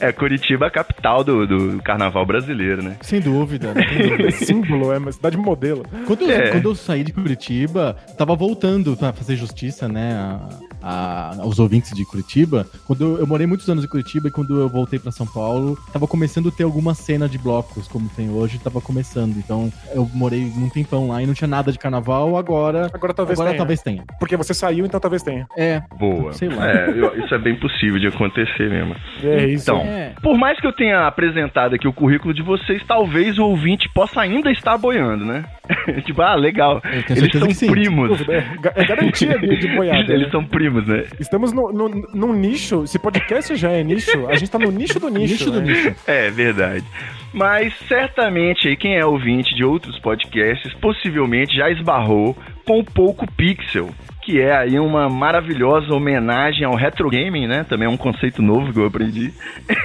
É, 0.00 0.12
Curitiba 0.12 0.64
é 0.66 0.68
a 0.68 0.70
capital 0.70 1.22
do, 1.22 1.46
do 1.46 1.82
carnaval 1.82 2.26
brasileiro, 2.26 2.82
né? 2.82 2.96
Sem 3.02 3.20
dúvida, 3.20 3.35
não 3.40 3.46
tem 3.74 4.08
dúvida. 4.08 4.28
É 4.28 4.30
símbolo, 4.32 4.92
é 4.92 4.98
uma 4.98 5.12
cidade 5.12 5.36
modelo. 5.36 5.84
Quando 6.06 6.22
eu, 6.22 6.30
É. 6.30 6.50
quando 6.50 6.64
eu 6.68 6.74
saí 6.74 7.02
de 7.04 7.12
Curitiba, 7.12 7.96
tava 8.16 8.34
voltando 8.34 8.96
pra 8.96 9.12
fazer 9.12 9.36
justiça, 9.36 9.88
né, 9.88 10.12
a- 10.14 10.48
a- 10.82 11.36
aos 11.40 11.58
ouvintes 11.58 11.92
de 11.94 12.04
Curitiba. 12.04 12.66
Quando 12.86 13.02
eu, 13.04 13.18
eu 13.20 13.26
morei 13.26 13.46
muitos 13.46 13.68
anos 13.68 13.84
em 13.84 13.88
Curitiba 13.88 14.28
e 14.28 14.30
quando 14.30 14.60
eu 14.60 14.68
voltei 14.68 14.98
pra 14.98 15.10
São 15.12 15.26
Paulo, 15.26 15.76
tava 15.92 16.06
começando 16.06 16.48
a 16.48 16.52
ter 16.52 16.64
alguma 16.64 16.94
cena 16.94 17.28
de 17.28 17.38
blocos, 17.38 17.88
como 17.88 18.08
tem 18.10 18.30
hoje, 18.30 18.58
tava 18.58 18.80
começando. 18.80 19.36
Então, 19.36 19.72
eu 19.94 20.08
morei 20.14 20.42
um 20.44 20.68
tempão 20.68 21.08
lá 21.08 21.22
e 21.22 21.26
não 21.26 21.34
tinha 21.34 21.48
nada 21.48 21.72
de 21.72 21.78
carnaval, 21.78 22.36
agora... 22.36 22.90
Agora 22.92 23.12
talvez 23.14 23.38
agora 23.38 23.50
tenha. 23.50 23.58
talvez 23.58 23.82
tenha. 23.82 24.04
Porque 24.18 24.36
você 24.36 24.54
saiu, 24.54 24.84
então 24.86 25.00
talvez 25.00 25.22
tenha. 25.22 25.46
É, 25.56 25.82
Boa. 25.98 26.32
Sei 26.32 26.48
lá. 26.48 26.68
É, 26.70 26.90
eu- 26.90 27.24
isso 27.24 27.34
é 27.34 27.38
bem 27.38 27.56
possível 27.58 27.98
de 27.98 28.06
acontecer 28.06 28.68
mesmo. 28.70 28.94
É 29.22 29.46
isso. 29.46 29.64
Então, 29.70 29.80
É. 29.80 30.14
por 30.22 30.36
mais 30.38 30.58
que 30.60 30.66
eu 30.66 30.72
tenha 30.72 31.06
apresentado 31.06 31.74
aqui 31.74 31.88
o 31.88 31.92
currículo 31.92 32.32
de 32.32 32.42
vocês, 32.42 32.82
talvez 32.86 33.15
o 33.38 33.44
ouvinte 33.44 33.88
possa 33.92 34.20
ainda 34.20 34.50
estar 34.50 34.76
boiando, 34.78 35.24
né? 35.24 35.44
tipo, 36.04 36.22
ah, 36.22 36.34
legal. 36.34 36.82
Eles 37.08 37.32
são 37.32 37.50
sim. 37.50 37.70
primos. 37.70 38.08
Dúvida, 38.08 38.34
É, 38.34 38.82
é 38.82 38.84
garantia 38.84 39.38
de, 39.38 39.56
de 39.56 39.68
boiada. 39.68 40.12
Eles 40.12 40.26
né? 40.26 40.30
são 40.30 40.44
primos, 40.44 40.86
né? 40.86 41.04
Estamos 41.18 41.52
no, 41.52 41.72
no, 41.72 41.88
num 41.88 42.32
nicho. 42.32 42.86
Se 42.86 42.98
podcast 42.98 43.56
já 43.56 43.70
é 43.70 43.82
nicho, 43.82 44.26
a 44.28 44.36
gente 44.36 44.50
tá 44.50 44.58
no 44.58 44.70
nicho 44.70 45.00
do 45.00 45.08
nicho. 45.08 45.32
nicho 45.32 45.50
do 45.50 45.60
né? 45.60 45.72
nicho. 45.72 45.94
É 46.06 46.30
verdade. 46.30 46.84
Mas 47.32 47.74
certamente 47.88 48.68
aí 48.68 48.76
quem 48.76 48.96
é 48.96 49.04
ouvinte 49.04 49.54
de 49.54 49.64
outros 49.64 49.98
podcasts 49.98 50.72
possivelmente 50.74 51.56
já 51.56 51.70
esbarrou 51.70 52.36
com 52.66 52.80
o 52.80 52.84
Pouco 52.84 53.30
Pixel, 53.32 53.90
que 54.22 54.40
é 54.40 54.56
aí 54.56 54.78
uma 54.78 55.08
maravilhosa 55.08 55.94
homenagem 55.94 56.64
ao 56.64 56.74
retro 56.74 57.08
gaming, 57.08 57.46
né? 57.46 57.64
Também 57.68 57.86
é 57.86 57.90
um 57.90 57.96
conceito 57.96 58.42
novo 58.42 58.72
que 58.72 58.78
eu 58.78 58.86
aprendi. 58.86 59.32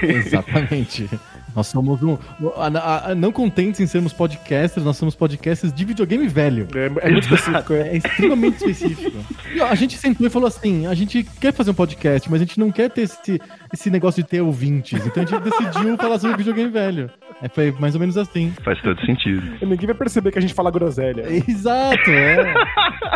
Exatamente. 0.02 1.08
Nós 1.54 1.66
somos 1.66 2.02
um. 2.02 2.16
a- 2.56 3.10
a- 3.10 3.14
não 3.14 3.30
contentes 3.30 3.80
em 3.80 3.86
sermos 3.86 4.12
podcasters, 4.12 4.84
nós 4.84 4.96
somos 4.96 5.14
podcasters 5.14 5.72
de 5.72 5.84
videogame 5.84 6.26
velho. 6.28 6.66
É, 6.74 7.06
é 7.08 7.10
muito 7.10 7.24
específico. 7.24 7.72
É. 7.74 7.88
É 7.88 7.96
extremamente 7.96 8.56
específico. 8.56 9.16
E, 9.54 9.60
ó, 9.60 9.66
a 9.66 9.74
gente 9.74 9.98
sentou 9.98 10.26
e 10.26 10.30
falou 10.30 10.48
assim: 10.48 10.86
a 10.86 10.94
gente 10.94 11.22
quer 11.40 11.52
fazer 11.52 11.70
um 11.70 11.74
podcast, 11.74 12.30
mas 12.30 12.40
a 12.40 12.44
gente 12.44 12.58
não 12.58 12.70
quer 12.72 12.90
ter 12.90 13.02
esse, 13.02 13.40
esse 13.72 13.90
negócio 13.90 14.22
de 14.22 14.28
ter 14.28 14.40
ouvintes. 14.40 15.04
Então 15.06 15.22
a 15.22 15.26
gente 15.26 15.40
decidiu 15.42 15.96
falar 15.96 16.18
sobre 16.18 16.36
videogame 16.36 16.70
velho. 16.70 17.10
É, 17.40 17.48
foi 17.48 17.72
mais 17.72 17.94
ou 17.94 18.00
menos 18.00 18.16
assim. 18.16 18.52
Faz 18.64 18.80
todo 18.82 19.00
sentido. 19.04 19.42
E 19.60 19.66
Ninguém 19.66 19.86
vai 19.86 19.94
perceber 19.96 20.30
que 20.30 20.38
a 20.38 20.42
gente 20.42 20.54
fala 20.54 20.70
groselha. 20.70 21.24
Exato, 21.48 22.10
é. 22.10 22.54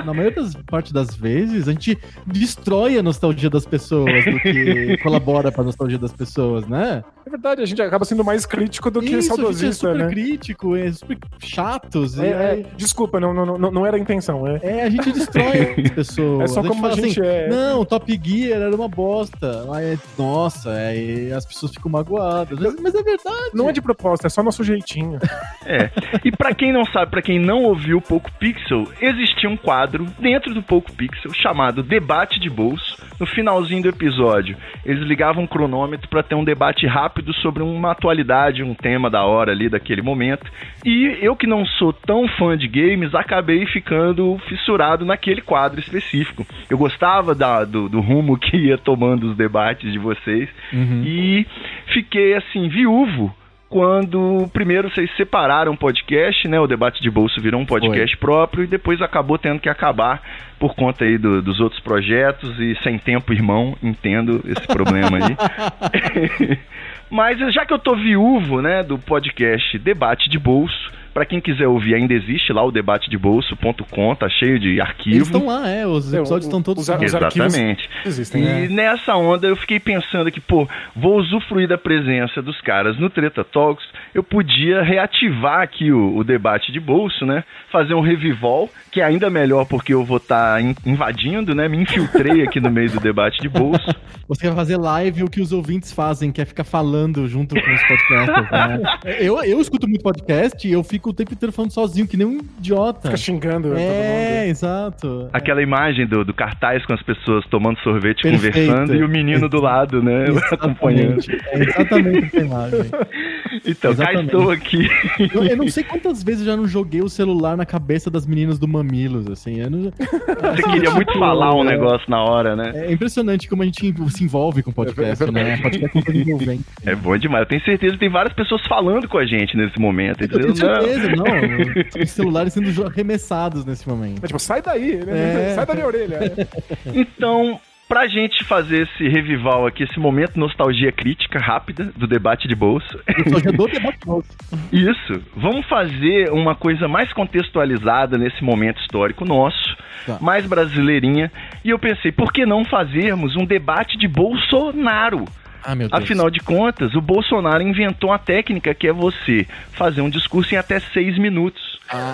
Na 0.04 0.12
maioria 0.14 0.42
das 0.42 0.54
parte 0.66 0.92
das 0.92 1.14
vezes, 1.14 1.68
a 1.68 1.72
gente 1.72 1.96
destrói 2.26 2.98
a 2.98 3.02
nostalgia 3.02 3.48
das 3.50 3.64
pessoas 3.66 4.24
do 4.24 4.40
que 4.40 4.96
colabora 5.02 5.52
pra 5.52 5.62
nostalgia 5.62 5.98
das 5.98 6.12
pessoas, 6.12 6.66
né? 6.66 7.04
É 7.26 7.30
verdade, 7.30 7.62
a 7.62 7.66
gente 7.66 7.80
acaba 7.82 8.04
sendo 8.04 8.24
mais 8.24 8.46
crítico 8.46 8.90
do 8.90 9.00
que 9.00 9.06
Isso, 9.06 9.16
a 9.16 9.20
gente 9.20 9.32
é 9.32 9.36
saudosista, 9.36 9.88
super 9.88 9.94
né? 9.96 10.08
crítico, 10.08 10.76
é 10.76 10.92
super 10.92 11.18
chatos. 11.40 12.18
É, 12.18 12.26
e 12.26 12.30
é, 12.32 12.50
aí- 12.50 12.66
desculpa, 12.76 13.20
não, 13.20 13.32
não, 13.34 13.58
não, 13.58 13.70
não 13.70 13.86
era 13.86 13.96
a 13.96 14.00
intenção. 14.00 14.46
É. 14.46 14.60
É, 14.62 14.82
a 14.84 14.90
gente 14.90 15.12
destrói 15.12 15.74
as 15.84 15.90
pessoas. 15.90 16.50
É 16.50 16.54
só 16.54 16.62
como 16.62 16.80
fala 16.80 16.92
a 16.94 16.96
gente 16.96 17.20
assim, 17.20 17.28
é. 17.28 17.48
Não, 17.48 17.84
Top 17.84 18.20
Gear 18.24 18.60
era 18.62 18.74
uma 18.74 18.88
bosta. 18.88 19.66
Aí, 19.72 19.94
é- 19.94 19.98
nossa, 20.46 20.70
aí 20.72 21.32
as 21.32 21.44
pessoas 21.44 21.72
ficam 21.72 21.90
magoadas. 21.90 22.58
Mas, 22.58 22.80
mas 22.80 22.94
é 22.94 23.02
verdade. 23.02 23.50
Não 23.52 23.68
é 23.68 23.72
de 23.72 23.82
propósito, 23.82 24.26
é 24.26 24.30
só 24.30 24.42
nosso 24.42 24.62
jeitinho. 24.64 25.18
É. 25.68 25.90
E 26.24 26.30
pra 26.30 26.54
quem 26.54 26.72
não 26.72 26.84
sabe, 26.84 27.10
pra 27.10 27.20
quem 27.20 27.40
não 27.40 27.64
ouviu 27.64 27.98
o 27.98 28.00
Poco 28.00 28.30
Pixel, 28.38 28.84
existia 29.00 29.50
um 29.50 29.56
quadro 29.56 30.06
dentro 30.16 30.54
do 30.54 30.62
Poco 30.62 30.92
Pixel 30.92 31.32
chamado 31.34 31.82
Debate 31.82 32.38
de 32.38 32.48
Bolso. 32.48 32.96
No 33.18 33.26
finalzinho 33.26 33.82
do 33.82 33.88
episódio, 33.88 34.56
eles 34.84 35.02
ligavam 35.02 35.42
um 35.42 35.46
cronômetro 35.46 36.08
pra 36.08 36.22
ter 36.22 36.36
um 36.36 36.44
debate 36.44 36.86
rápido 36.86 37.32
sobre 37.34 37.64
uma 37.64 37.90
atualidade, 37.90 38.62
um 38.62 38.74
tema 38.76 39.10
da 39.10 39.24
hora 39.24 39.50
ali 39.50 39.68
daquele 39.68 40.02
momento. 40.02 40.46
E 40.84 41.18
eu 41.20 41.34
que 41.34 41.48
não 41.48 41.66
sou 41.66 41.92
tão 41.92 42.28
fã 42.38 42.56
de 42.56 42.68
games, 42.68 43.12
acabei 43.12 43.66
ficando 43.66 44.38
fissurado 44.48 45.04
naquele 45.04 45.40
quadro 45.40 45.80
específico. 45.80 46.46
Eu 46.70 46.78
gostava 46.78 47.34
da- 47.34 47.64
do, 47.64 47.88
do 47.88 48.00
rumo 48.00 48.38
que 48.38 48.56
ia 48.56 48.78
tomando 48.78 49.30
os 49.30 49.36
debates 49.36 49.90
de 49.90 49.98
vocês 49.98 50.35
Uhum. 50.72 51.02
e 51.04 51.46
fiquei 51.92 52.34
assim 52.34 52.68
viúvo 52.68 53.34
quando 53.68 54.48
primeiro 54.52 54.88
vocês 54.88 55.10
separaram 55.16 55.72
o 55.72 55.76
podcast, 55.76 56.46
né? 56.48 56.58
O 56.60 56.68
debate 56.68 57.02
de 57.02 57.10
bolso 57.10 57.40
virou 57.40 57.60
um 57.60 57.66
podcast 57.66 58.16
próprio 58.16 58.62
e 58.62 58.66
depois 58.68 59.02
acabou 59.02 59.36
tendo 59.38 59.58
que 59.60 59.68
acabar 59.68 60.22
por 60.58 60.74
conta 60.76 61.04
aí 61.04 61.18
do- 61.18 61.42
dos 61.42 61.58
outros 61.60 61.80
projetos 61.82 62.58
e 62.60 62.76
sem 62.84 62.96
tempo, 62.96 63.32
irmão, 63.32 63.76
entendo 63.82 64.40
esse 64.46 64.66
problema 64.68 65.18
aí. 65.18 65.36
Mas 67.10 67.38
já 67.52 67.64
que 67.66 67.72
eu 67.72 67.78
tô 67.78 67.94
viúvo, 67.96 68.60
né, 68.62 68.82
do 68.82 68.98
podcast 68.98 69.78
Debate 69.78 70.28
de 70.30 70.38
Bolso, 70.38 70.92
pra 71.16 71.24
quem 71.24 71.40
quiser 71.40 71.66
ouvir, 71.66 71.94
ainda 71.94 72.12
existe 72.12 72.52
lá 72.52 72.62
o 72.62 72.70
debatedebolso.com, 72.70 74.14
tá 74.16 74.28
cheio 74.28 74.58
de 74.60 74.68
Eles 74.68 74.80
arquivo. 74.80 75.22
estão 75.24 75.46
lá, 75.46 75.66
é, 75.66 75.86
os 75.86 76.12
É, 76.12 76.18
episódios 76.18 76.44
estão 76.44 76.62
todos 76.62 76.82
os- 76.82 76.88
lá. 76.90 76.96
os 76.96 77.14
arquivos 77.14 77.54
Exatamente. 77.54 77.88
existem, 78.04 78.42
E 78.42 78.44
né? 78.44 78.68
nessa 78.68 79.16
onda 79.16 79.46
eu 79.46 79.56
fiquei 79.56 79.80
pensando 79.80 80.30
que, 80.30 80.40
pô, 80.40 80.68
vou 80.94 81.16
usufruir 81.18 81.66
da 81.68 81.78
presença 81.78 82.42
dos 82.42 82.60
caras 82.60 82.98
no 82.98 83.08
Treta 83.08 83.42
Talks, 83.42 83.84
eu 84.14 84.22
podia 84.22 84.82
reativar 84.82 85.62
aqui 85.62 85.90
o, 85.90 86.16
o 86.18 86.22
debate 86.22 86.70
de 86.70 86.78
bolso, 86.80 87.24
né? 87.24 87.44
Fazer 87.72 87.94
um 87.94 88.00
revivol, 88.02 88.70
que 88.92 89.00
é 89.00 89.04
ainda 89.04 89.30
melhor 89.30 89.64
porque 89.64 89.94
eu 89.94 90.04
vou 90.04 90.18
estar 90.18 90.60
invadindo, 90.84 91.54
né? 91.54 91.66
Me 91.66 91.78
infiltrei 91.78 92.42
aqui 92.42 92.60
no 92.60 92.70
meio 92.70 92.90
do 92.90 93.00
debate 93.00 93.40
de 93.40 93.48
bolso. 93.48 93.86
Você 94.28 94.46
vai 94.48 94.56
fazer 94.56 94.76
live 94.76 95.22
o 95.22 95.30
que 95.30 95.40
os 95.40 95.52
ouvintes 95.52 95.92
fazem, 95.92 96.30
que 96.32 96.40
é 96.40 96.44
ficar 96.44 96.64
falando 96.64 97.26
junto 97.28 97.54
com 97.54 97.74
os 97.74 97.82
podcasts, 97.86 98.50
né? 98.50 98.80
Eu, 99.20 99.42
eu 99.44 99.60
escuto 99.60 99.88
muito 99.88 100.02
podcast 100.02 100.66
e 100.66 100.72
eu 100.72 100.82
fico 100.82 101.05
o 101.10 101.12
tempo 101.14 101.32
inteiro 101.32 101.52
falando 101.52 101.70
sozinho, 101.72 102.06
que 102.06 102.16
nem 102.16 102.26
um 102.26 102.38
idiota. 102.58 103.02
Fica 103.02 103.16
xingando 103.16 103.68
todo 103.68 103.78
É, 103.78 104.40
mundo. 104.40 104.50
exato. 104.50 105.28
Aquela 105.32 105.62
imagem 105.62 106.06
do, 106.06 106.24
do 106.24 106.34
cartaz 106.34 106.84
com 106.86 106.94
as 106.94 107.02
pessoas 107.02 107.44
tomando 107.46 107.78
sorvete, 107.80 108.22
Perfeito. 108.22 108.54
conversando 108.54 108.94
e 108.94 109.02
o 109.02 109.08
menino 109.08 109.48
do 109.48 109.60
lado, 109.60 110.02
né? 110.02 110.24
Acompanhando. 110.52 111.18
Exatamente. 111.18 111.30
É 111.52 111.58
exatamente 111.62 112.26
essa 112.26 112.38
imagem. 112.44 112.80
Então, 113.64 113.94
cá 113.94 114.02
Exatamente. 114.12 114.24
estou 114.26 114.50
aqui. 114.50 114.88
Eu, 115.34 115.44
eu 115.44 115.56
não 115.56 115.68
sei 115.68 115.82
quantas 115.82 116.22
vezes 116.22 116.40
eu 116.42 116.46
já 116.46 116.56
não 116.56 116.66
joguei 116.68 117.00
o 117.00 117.08
celular 117.08 117.56
na 117.56 117.64
cabeça 117.64 118.10
das 118.10 118.26
meninas 118.26 118.58
do 118.58 118.68
Mamilos, 118.68 119.26
assim. 119.28 119.60
Eu 119.60 119.70
não- 119.70 119.82
Você 119.90 120.62
queria 120.72 120.90
muito 120.90 121.12
falar 121.18 121.54
um 121.54 121.64
negócio 121.64 122.04
na 122.08 122.22
hora, 122.22 122.54
né? 122.54 122.72
É 122.74 122.92
impressionante 122.92 123.48
como 123.48 123.62
a 123.62 123.64
gente 123.64 123.94
se 124.10 124.24
envolve 124.24 124.62
com 124.62 124.72
podcast, 124.72 125.22
É 125.22 125.26
verdade. 125.26 125.48
né? 125.50 125.56
Podcast 125.62 126.10
é 126.10 126.16
envolvente. 126.16 126.64
É 126.84 126.94
bom 126.94 127.16
demais. 127.16 127.42
Eu 127.44 127.48
tenho 127.48 127.64
certeza 127.64 127.94
que 127.94 128.00
tem 128.00 128.10
várias 128.10 128.34
pessoas 128.34 128.60
falando 128.68 129.08
com 129.08 129.16
a 129.16 129.24
gente 129.24 129.56
nesse 129.56 129.78
momento. 129.80 130.20
Eu 130.22 130.28
tenho 130.28 130.52
dizendo, 130.52 130.72
"Não, 130.98 131.24
certeza, 131.24 131.96
não. 131.96 132.02
Os 132.02 132.10
celulares 132.10 132.52
sendo 132.52 132.86
arremessados 132.86 133.64
nesse 133.64 133.88
momento. 133.88 134.24
É 134.24 134.26
tipo, 134.26 134.38
sai 134.38 134.62
daí, 134.62 134.96
né? 135.04 135.50
É. 135.50 135.54
Sai 135.54 135.66
da 135.66 135.74
minha 135.74 135.86
orelha. 135.86 136.18
Então, 136.94 137.58
pra 137.88 138.06
gente 138.06 138.44
fazer 138.44 138.82
esse 138.82 139.08
revival 139.08 139.66
aqui, 139.66 139.82
esse 139.84 139.98
momento 139.98 140.38
nostalgia 140.38 140.90
crítica 140.92 141.38
rápida 141.38 141.92
do 141.96 142.06
debate 142.06 142.48
de 142.48 142.54
bolso, 142.54 142.98
já 143.42 143.50
dou 143.52 143.68
debate 143.68 144.06
novo. 144.06 144.24
isso, 144.72 145.22
vamos 145.36 145.66
fazer 145.66 146.30
uma 146.32 146.54
coisa 146.54 146.88
mais 146.88 147.12
contextualizada 147.12 148.16
nesse 148.18 148.42
momento 148.42 148.80
histórico 148.80 149.24
nosso, 149.24 149.76
Tá. 150.06 150.18
mais 150.20 150.46
brasileirinha, 150.46 151.32
e 151.64 151.70
eu 151.70 151.78
pensei, 151.80 152.12
por 152.12 152.32
que 152.32 152.46
não 152.46 152.64
fazermos 152.64 153.34
um 153.34 153.44
debate 153.44 153.98
de 153.98 154.06
Bolsonaro? 154.06 155.24
Ah, 155.66 155.74
meu 155.74 155.88
Deus. 155.88 156.00
Afinal 156.00 156.30
de 156.30 156.38
contas, 156.38 156.94
o 156.94 157.00
Bolsonaro 157.00 157.60
inventou 157.60 158.10
uma 158.10 158.18
técnica 158.20 158.72
que 158.72 158.86
é 158.86 158.92
você 158.92 159.44
fazer 159.72 160.00
um 160.00 160.08
discurso 160.08 160.54
em 160.54 160.56
até 160.56 160.78
seis 160.78 161.18
minutos. 161.18 161.60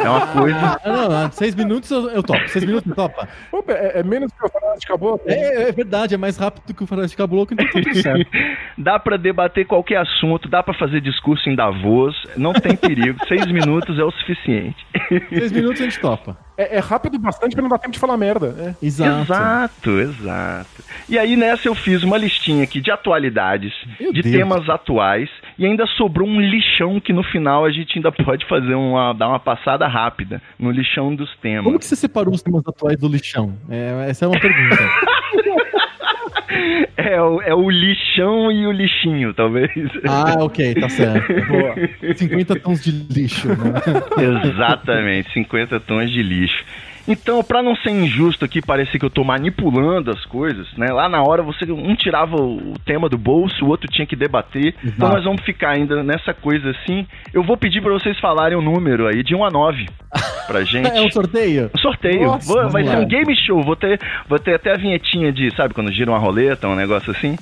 É 0.03 0.09
uma 0.09 0.27
coisa. 0.29 0.81
Ah, 0.83 0.89
não, 0.89 1.09
não, 1.09 1.33
seis 1.33 1.55
minutos 1.55 1.91
eu, 1.91 2.09
eu 2.11 2.23
topo. 2.23 2.49
Seis 2.49 2.65
minutos 2.65 2.89
eu 2.89 2.97
topa. 2.97 3.29
Opa, 3.53 3.73
é, 3.73 4.01
é 4.01 4.03
menos 4.03 4.33
que 4.33 4.47
o 4.47 4.49
Fantástico 4.49 4.93
acabou. 4.93 5.21
É, 5.27 5.69
é 5.69 5.73
verdade, 5.73 6.15
é 6.15 6.17
mais 6.17 6.39
rápido 6.39 6.75
que 6.75 6.83
o 6.83 6.87
Faroeste 6.87 7.17
Caboclo, 7.17 7.55
então 7.55 7.67
tá 7.67 7.73
tudo 7.73 7.95
certo. 8.01 8.31
Dá 8.79 8.99
pra 8.99 9.19
debater 9.19 9.67
qualquer 9.67 9.99
assunto, 9.99 10.49
dá 10.49 10.63
pra 10.63 10.73
fazer 10.73 11.03
discurso 11.03 11.49
em 11.51 11.55
Davos, 11.55 12.17
não 12.37 12.55
tem 12.55 12.75
perigo. 12.75 13.19
Seis 13.29 13.47
minutos 13.47 13.99
é 13.99 14.05
o 14.05 14.11
suficiente. 14.11 14.87
Seis 15.29 15.53
minutos 15.53 15.81
a 15.83 15.85
gente 15.85 16.01
topa. 16.01 16.39
É, 16.57 16.77
é 16.77 16.79
rápido 16.81 17.19
bastante 17.19 17.55
pra 17.55 17.63
não 17.63 17.69
dar 17.71 17.79
tempo 17.79 17.93
de 17.93 17.99
falar 17.99 18.17
merda. 18.17 18.75
É. 18.81 18.87
Exato. 18.87 19.23
Exato, 19.33 19.91
exato. 20.01 20.85
E 21.09 21.19
aí 21.19 21.37
nessa 21.37 21.69
eu 21.69 21.75
fiz 21.75 22.03
uma 22.03 22.19
listinha 22.19 22.65
aqui 22.65 22.81
de 22.81 22.91
atualidades, 22.91 23.73
Meu 23.99 24.13
de 24.13 24.23
Deus. 24.23 24.35
temas 24.35 24.69
atuais, 24.69 25.31
e 25.59 25.65
ainda 25.67 25.87
sobrou 25.87 26.29
um 26.29 26.41
lixão 26.41 27.01
que 27.01 27.13
no 27.13 27.23
final 27.23 27.65
a 27.65 27.71
gente 27.71 27.97
ainda 27.99 28.13
pode 28.13 28.47
fazer 28.47 28.75
uma, 28.75 29.13
dar 29.13 29.29
uma 29.29 29.41
passada 29.41 29.87
rápida 29.87 30.43
no 30.59 30.71
lixão 30.71 31.15
dos 31.15 31.35
temas. 31.39 31.65
Como 31.65 31.79
que 31.79 31.85
você 31.85 31.97
separou 31.97 32.35
os 32.35 32.43
temas 32.43 32.63
atuais 32.67 32.99
do 32.99 33.09
lixão? 33.09 33.55
É, 33.71 34.07
essa 34.09 34.25
é 34.25 34.29
uma 34.29 34.39
pergunta. 34.39 34.77
É, 36.95 37.21
o, 37.21 37.41
é 37.41 37.55
o 37.55 37.71
lixão 37.71 38.53
e 38.53 38.67
o 38.67 38.71
lixinho, 38.71 39.33
talvez. 39.33 39.71
Ah, 40.07 40.45
ok, 40.45 40.75
tá 40.75 40.89
certo. 40.89 41.33
Boa. 41.49 41.75
50 42.15 42.61
tons 42.61 42.85
de 42.85 42.91
lixo, 42.91 43.49
né? 43.49 43.57
Exatamente, 44.47 45.33
50 45.33 45.81
tons 45.81 46.11
de 46.11 46.23
lixo. 46.23 46.65
Então, 47.07 47.43
pra 47.43 47.63
não 47.63 47.75
ser 47.75 47.91
injusto 47.91 48.45
aqui, 48.45 48.63
parecer 48.63 48.99
que 48.99 49.05
eu 49.05 49.11
tô 49.11 49.25
manipulando 49.25 50.11
as 50.11 50.25
coisas, 50.25 50.69
né? 50.77 50.87
Lá 50.93 51.09
na 51.09 51.23
hora 51.23 51.43
você 51.43 51.71
um 51.71 51.95
tirava 51.97 52.37
o 52.37 52.75
tema 52.85 53.09
do 53.09 53.19
bolso, 53.19 53.65
o 53.65 53.69
outro 53.69 53.91
tinha 53.91 54.07
que 54.07 54.15
debater. 54.15 54.75
Então 54.85 55.09
Exato. 55.09 55.15
nós 55.15 55.25
vamos 55.25 55.43
ficar 55.43 55.71
ainda 55.71 56.03
nessa 56.03 56.33
coisa 56.33 56.71
assim. 56.71 57.07
Eu 57.33 57.43
vou 57.43 57.57
pedir 57.57 57.81
pra 57.81 57.93
vocês 57.93 58.19
falarem 58.21 58.57
um 58.57 58.63
número 58.63 59.09
aí 59.09 59.23
de 59.23 59.35
1 59.35 59.45
a 59.45 59.51
9 59.51 59.87
pra 60.47 60.65
gente. 60.65 60.89
É 60.89 61.01
um 61.01 61.11
sorteio? 61.11 61.71
Um 61.75 61.79
sorteio. 61.79 62.23
Nossa, 62.27 62.47
Vou- 62.53 62.69
vai 62.71 62.85
ser 62.85 62.91
lá. 62.97 62.99
um 63.01 63.07
game 63.07 63.35
show. 63.47 63.63
Vou 63.63 63.77
ter, 63.77 63.99
vou 64.29 64.39
ter 64.39 64.55
até 64.55 64.73
a 64.73 64.77
vinhetinha 64.77 65.33
de, 65.33 65.55
sabe, 65.57 65.75
quando 65.75 65.93
gira 65.93 66.11
uma 66.11 66.19
roleta, 66.19 66.69
um 66.69 66.75
negócio 66.77 67.11
assim. 67.13 67.37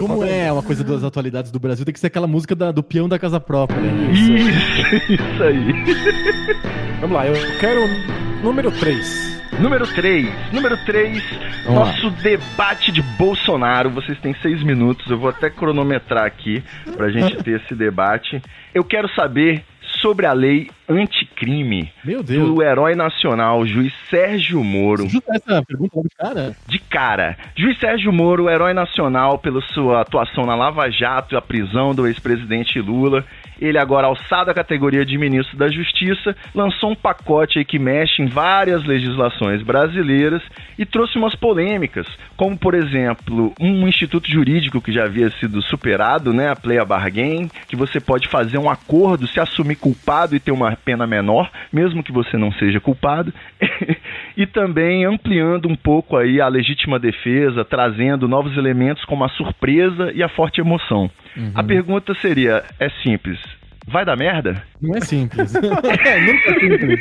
Como 0.00 0.24
é 0.24 0.50
uma 0.52 0.62
coisa 0.62 0.84
das 0.84 1.04
atualidades 1.04 1.50
do 1.50 1.58
Brasil, 1.58 1.84
tem 1.84 1.92
que 1.94 2.00
ser 2.00 2.06
aquela 2.08 2.26
música 2.26 2.54
da- 2.54 2.72
do 2.72 2.82
peão 2.82 3.08
da 3.08 3.18
casa 3.18 3.40
própria. 3.40 3.80
né? 3.80 4.12
Isso, 4.12 5.12
isso 5.12 5.42
aí. 5.42 5.84
Vamos 7.00 7.16
lá, 7.16 7.26
eu 7.26 7.34
quero 7.58 7.80
o 7.84 8.42
número 8.44 8.70
3. 8.70 9.28
Número 9.60 9.86
3. 9.88 10.28
Número 10.52 10.76
3, 10.84 11.22
Vamos 11.64 11.80
nosso 11.80 12.10
debate 12.22 12.92
de 12.92 13.02
Bolsonaro. 13.02 13.90
Vocês 13.90 14.16
têm 14.20 14.34
seis 14.40 14.62
minutos, 14.62 15.10
eu 15.10 15.18
vou 15.18 15.30
até 15.30 15.50
cronometrar 15.50 16.24
aqui 16.24 16.62
pra 16.96 17.08
gente 17.10 17.36
ter 17.42 17.60
esse 17.60 17.74
debate. 17.74 18.40
Eu 18.74 18.84
quero 18.84 19.08
saber 19.14 19.64
sobre 20.00 20.26
a 20.26 20.34
lei 20.34 20.70
anticrime 20.88 21.92
Meu 22.04 22.22
Deus. 22.22 22.48
do 22.48 22.62
herói 22.62 22.94
nacional, 22.94 23.66
juiz 23.66 23.92
Sérgio 24.08 24.64
Moro. 24.64 25.08
Justa 25.08 25.32
essa 25.34 25.62
pergunta 25.62 26.00
de 26.00 26.08
cara? 26.16 26.56
De 26.66 26.78
cara, 26.78 27.36
juiz 27.56 27.78
Sérgio 27.78 28.12
Moro, 28.12 28.48
herói 28.48 28.72
nacional 28.72 29.38
pela 29.38 29.60
sua 29.60 30.00
atuação 30.00 30.46
na 30.46 30.54
Lava 30.54 30.90
Jato 30.90 31.34
e 31.34 31.38
a 31.38 31.42
prisão 31.42 31.94
do 31.94 32.06
ex-presidente 32.06 32.80
Lula. 32.80 33.24
Ele 33.60 33.76
agora 33.76 34.06
alçado 34.06 34.50
à 34.50 34.54
categoria 34.54 35.04
de 35.04 35.18
ministro 35.18 35.56
da 35.56 35.68
Justiça, 35.68 36.34
lançou 36.54 36.92
um 36.92 36.94
pacote 36.94 37.58
aí 37.58 37.64
que 37.64 37.78
mexe 37.78 38.22
em 38.22 38.26
várias 38.26 38.84
legislações 38.84 39.62
brasileiras 39.62 40.42
e 40.78 40.86
trouxe 40.86 41.18
umas 41.18 41.34
polêmicas, 41.34 42.06
como 42.36 42.56
por 42.56 42.74
exemplo, 42.74 43.52
um 43.60 43.88
instituto 43.88 44.30
jurídico 44.30 44.80
que 44.80 44.92
já 44.92 45.04
havia 45.04 45.28
sido 45.30 45.60
superado, 45.60 46.32
né, 46.32 46.50
a 46.50 46.56
play 46.56 46.78
a 46.78 46.84
bargain, 46.84 47.50
que 47.66 47.74
você 47.74 47.98
pode 47.98 48.28
fazer 48.28 48.58
um 48.58 48.70
acordo, 48.70 49.26
se 49.26 49.40
assumir 49.40 49.74
culpado 49.74 50.36
e 50.36 50.40
ter 50.40 50.52
uma 50.52 50.77
pena 50.78 51.06
menor, 51.06 51.50
mesmo 51.72 52.02
que 52.02 52.12
você 52.12 52.36
não 52.36 52.52
seja 52.52 52.80
culpado. 52.80 53.32
e 54.36 54.46
também 54.46 55.04
ampliando 55.04 55.68
um 55.68 55.76
pouco 55.76 56.16
aí 56.16 56.40
a 56.40 56.48
legítima 56.48 56.98
defesa, 56.98 57.64
trazendo 57.64 58.28
novos 58.28 58.56
elementos 58.56 59.04
como 59.04 59.24
a 59.24 59.28
surpresa 59.30 60.12
e 60.14 60.22
a 60.22 60.28
forte 60.28 60.60
emoção. 60.60 61.10
A 61.54 61.62
pergunta 61.62 62.14
seria, 62.14 62.64
é 62.80 62.88
simples, 63.02 63.38
vai 63.90 64.04
dar 64.04 64.16
merda? 64.16 64.62
Não 64.80 64.94
é 64.96 65.00
simples. 65.00 65.52
Nunca 65.56 65.90
é 65.96 66.60
simples. 66.60 67.00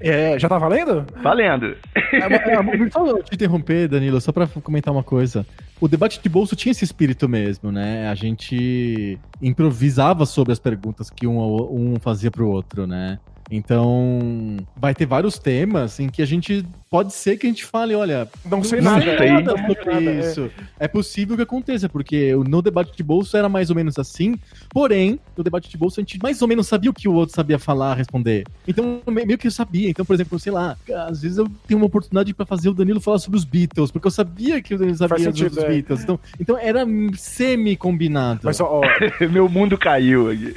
É, 0.00 0.38
já 0.38 0.48
tá 0.48 0.58
valendo? 0.58 1.04
Valendo. 1.22 1.76
É, 1.94 2.16
é, 2.16 2.90
Só 2.90 3.22
te 3.22 3.34
interromper, 3.34 3.88
Danilo, 3.88 4.20
só 4.20 4.32
pra 4.32 4.46
comentar 4.46 4.92
uma 4.92 5.02
coisa. 5.02 5.46
O 5.80 5.88
debate 5.88 6.20
de 6.22 6.28
bolso 6.28 6.56
tinha 6.56 6.72
esse 6.72 6.84
espírito 6.84 7.28
mesmo, 7.28 7.70
né? 7.70 8.08
A 8.08 8.14
gente 8.14 9.18
improvisava 9.40 10.26
sobre 10.26 10.52
as 10.52 10.58
perguntas 10.58 11.10
que 11.10 11.26
um, 11.26 11.38
um 11.72 11.98
fazia 12.00 12.30
pro 12.30 12.48
outro, 12.48 12.86
né? 12.86 13.18
Então, 13.50 14.56
vai 14.76 14.94
ter 14.94 15.06
vários 15.06 15.38
temas 15.38 15.98
em 15.98 16.08
que 16.08 16.22
a 16.22 16.26
gente 16.26 16.64
pode 16.88 17.12
ser 17.12 17.36
que 17.36 17.46
a 17.46 17.50
gente 17.50 17.64
fale, 17.64 17.94
olha, 17.94 18.28
Não 18.44 18.62
sei 18.64 18.80
não 18.80 18.92
nada. 18.92 19.04
sei 19.04 19.18
sei. 19.18 19.30
nada 19.30 19.50
sobre 19.56 20.08
é. 20.08 20.20
isso. 20.20 20.50
É. 20.78 20.88
possível 20.88 21.36
que 21.36 21.42
aconteça, 21.42 21.88
porque 21.88 22.32
no 22.48 22.60
debate 22.62 22.96
de 22.96 23.02
bolso 23.02 23.36
era 23.36 23.48
mais 23.48 23.70
ou 23.70 23.76
menos 23.76 23.98
assim. 23.98 24.36
Porém, 24.70 25.18
no 25.36 25.42
debate 25.44 25.68
de 25.68 25.76
bolso 25.76 26.00
a 26.00 26.02
gente 26.02 26.18
mais 26.22 26.40
ou 26.42 26.48
menos 26.48 26.66
sabia 26.66 26.90
o 26.90 26.94
que 26.94 27.08
o 27.08 27.12
outro 27.12 27.34
sabia 27.34 27.58
falar, 27.58 27.94
responder. 27.94 28.44
Então, 28.66 29.00
me- 29.06 29.24
meio 29.24 29.38
que 29.38 29.46
eu 29.46 29.50
sabia. 29.50 29.88
Então, 29.90 30.04
por 30.04 30.14
exemplo, 30.14 30.38
sei 30.38 30.52
lá, 30.52 30.76
às 31.08 31.22
vezes 31.22 31.38
eu 31.38 31.48
tenho 31.66 31.78
uma 31.78 31.86
oportunidade 31.86 32.32
pra 32.34 32.46
fazer 32.46 32.68
o 32.68 32.74
Danilo 32.74 33.00
falar 33.00 33.18
sobre 33.18 33.36
os 33.38 33.44
Beatles, 33.44 33.90
porque 33.90 34.06
eu 34.06 34.10
sabia 34.12 34.60
que 34.62 34.74
ele 34.74 34.94
sabia 34.96 35.18
sentido, 35.18 35.54
dos 35.54 35.64
é. 35.64 35.68
Beatles. 35.68 36.02
Então, 36.02 36.20
então 36.40 36.58
era 36.58 36.84
semi-combinado. 37.14 38.40
Mas, 38.44 38.60
ó, 38.60 38.80
ó, 38.80 38.82
Meu 39.30 39.48
mundo 39.48 39.76
caiu 39.78 40.30
aqui. 40.30 40.54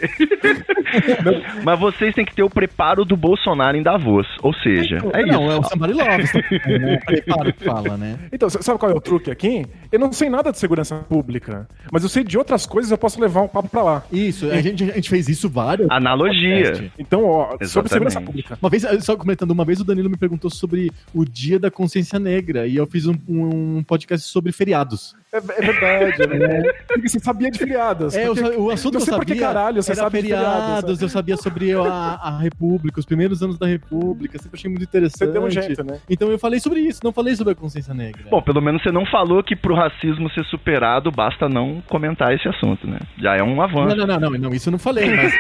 Mas 1.64 1.80
vocês 1.80 2.14
têm 2.14 2.26
que 2.26 2.34
ter 2.36 2.44
o 2.44 2.50
preparo 2.50 2.83
do 3.06 3.16
Bolsonaro 3.16 3.78
em 3.78 3.82
Davos. 3.82 4.28
Ou 4.42 4.54
seja, 4.56 4.98
é 5.14 5.26
não, 5.26 5.46
isso. 5.46 5.52
é 5.52 5.60
o 5.60 5.64
Somebody 5.64 5.94
Love. 5.94 6.80
né? 6.80 6.98
Prepara 7.06 7.50
o 7.50 7.54
que 7.54 7.64
fala, 7.64 7.98
né? 7.98 8.20
Então, 8.32 8.50
sabe 8.50 8.78
qual 8.78 8.92
é 8.92 8.96
o 8.96 9.02
truque 9.02 9.32
aqui? 9.32 9.66
Eu 9.92 10.00
não 10.00 10.12
sei 10.12 10.30
nada 10.30 10.52
de 10.52 10.58
segurança 10.58 10.96
pública, 10.98 11.68
mas 11.92 12.04
eu 12.04 12.10
sei 12.10 12.24
de 12.24 12.38
outras 12.38 12.66
coisas 12.66 12.92
eu 12.92 12.98
posso 12.98 13.20
levar 13.22 13.42
um 13.42 13.48
papo 13.48 13.70
pra 13.70 13.82
lá. 13.84 14.04
Isso, 14.12 14.50
a 14.50 14.62
gente, 14.62 14.84
a 14.84 14.96
gente 14.96 15.10
fez 15.10 15.30
isso 15.30 15.50
vários. 15.50 15.90
Analogia. 15.90 16.92
Então, 17.00 17.24
ó, 17.26 17.46
sobre 17.52 17.64
Exatamente. 17.64 17.90
segurança 17.90 18.22
pública. 18.22 18.58
Uma 18.62 18.70
vez, 18.70 18.86
só 19.02 19.16
comentando, 19.16 19.52
uma 19.52 19.66
vez 19.66 19.80
o 19.80 19.84
Danilo 19.84 20.10
me 20.10 20.18
perguntou 20.18 20.50
sobre 20.50 20.92
o 21.14 21.24
Dia 21.26 21.60
da 21.60 21.72
Consciência 21.72 22.20
Negra 22.20 22.68
e 22.68 22.76
eu 22.76 22.86
fiz 22.86 23.08
um, 23.08 23.16
um 23.28 23.84
podcast 23.84 24.28
sobre 24.28 24.52
feriados. 24.52 25.16
É, 25.34 25.38
é 25.38 25.42
verdade, 25.42 26.28
né? 26.38 26.64
Porque 26.88 27.10
você 27.10 27.20
sabia 27.20 27.50
de 27.50 27.58
feriados. 27.58 28.16
É, 28.16 28.28
eu 28.28 28.36
porque- 28.36 28.56
o 28.56 28.70
assunto 28.70 28.96
eu 28.96 29.02
sabia 29.02 29.36
que 29.36 29.42
caralho 29.42 29.82
você 29.82 29.96
sabe 29.96 30.18
de 30.18 30.22
feriados, 30.28 30.56
feriados. 30.66 31.02
eu 31.02 31.10
sabia 31.10 31.38
sobre 31.38 31.74
a, 31.74 31.82
a 32.22 32.38
República, 32.40 33.00
os 33.00 33.06
primeiros 33.06 33.42
anos 33.42 33.58
da 33.58 33.66
República, 33.66 34.38
sempre 34.38 34.58
achei 34.60 34.70
muito 34.70 34.84
interessante. 34.84 35.18
Você 35.18 35.32
deu 35.32 35.44
um 35.44 35.50
jeito, 35.50 35.84
né? 35.84 36.00
Então 36.10 36.30
eu 36.30 36.38
falei 36.38 36.60
sobre 36.60 36.82
isso, 36.82 37.00
não 37.04 37.12
falei 37.12 37.36
sobre 37.36 37.54
a 37.54 37.56
consciência 37.56 37.94
negra. 37.94 38.24
Bom, 38.30 38.42
pelo 38.42 38.62
menos 38.62 38.84
você 38.84 38.92
não 38.92 39.06
falou 39.08 39.44
que 39.44 39.56
pro 39.56 39.74
racismo 39.74 40.30
ser 40.32 40.44
superado 40.46 41.12
basta 41.12 41.50
não 41.50 41.82
comentar 41.90 42.34
esse 42.34 42.48
assunto, 42.48 42.86
né? 42.88 43.00
Já 43.18 43.36
é 43.36 43.42
um 43.44 43.60
avanço. 43.62 43.96
Não, 43.96 44.06
não, 44.06 44.20
não, 44.20 44.30
não, 44.30 44.38
não, 44.40 44.54
isso 44.54 44.70
eu 44.70 44.72
não 44.72 44.80
falei, 44.80 45.10
mas. 45.16 45.34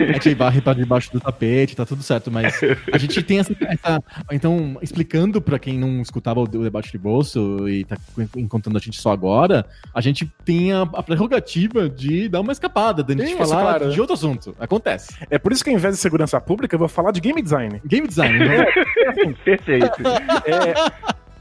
a 0.00 0.12
gente 0.12 0.34
varre 0.34 0.60
pra 0.60 0.72
debaixo 0.74 1.12
do 1.12 1.20
tapete, 1.20 1.76
tá 1.76 1.84
tudo 1.84 2.02
certo, 2.02 2.30
mas 2.30 2.60
a 2.92 2.98
gente 2.98 3.22
tem 3.22 3.38
essa. 3.38 3.54
essa- 3.62 4.02
então, 4.32 4.78
explicando 4.82 5.40
pra 5.40 5.58
quem 5.58 5.78
não 5.78 6.00
escutava 6.00 6.40
o, 6.40 6.44
o 6.44 6.46
debate 6.46 6.90
de 6.92 6.98
bolso 6.98 7.68
e 7.68 7.79
tá 7.84 7.96
encontrando 8.36 8.78
a 8.78 8.80
gente 8.80 9.00
só 9.00 9.12
agora, 9.12 9.66
a 9.94 10.00
gente 10.00 10.30
tem 10.44 10.72
a, 10.72 10.82
a 10.82 11.02
prerrogativa 11.02 11.88
de 11.88 12.28
dar 12.28 12.40
uma 12.40 12.52
escapada, 12.52 13.02
da 13.02 13.14
gente 13.14 13.36
falar 13.36 13.62
claro. 13.62 13.90
de 13.90 14.00
outro 14.00 14.14
assunto. 14.14 14.54
Acontece. 14.58 15.14
É 15.30 15.38
por 15.38 15.52
isso 15.52 15.64
que 15.64 15.70
ao 15.70 15.76
invés 15.76 15.94
de 15.94 16.00
segurança 16.00 16.40
pública, 16.40 16.74
eu 16.74 16.78
vou 16.78 16.88
falar 16.88 17.10
de 17.12 17.20
game 17.20 17.40
design. 17.40 17.80
Game 17.84 18.06
design, 18.06 18.38
né? 18.38 18.66
Perfeito. 19.44 20.02
É, 20.46 20.74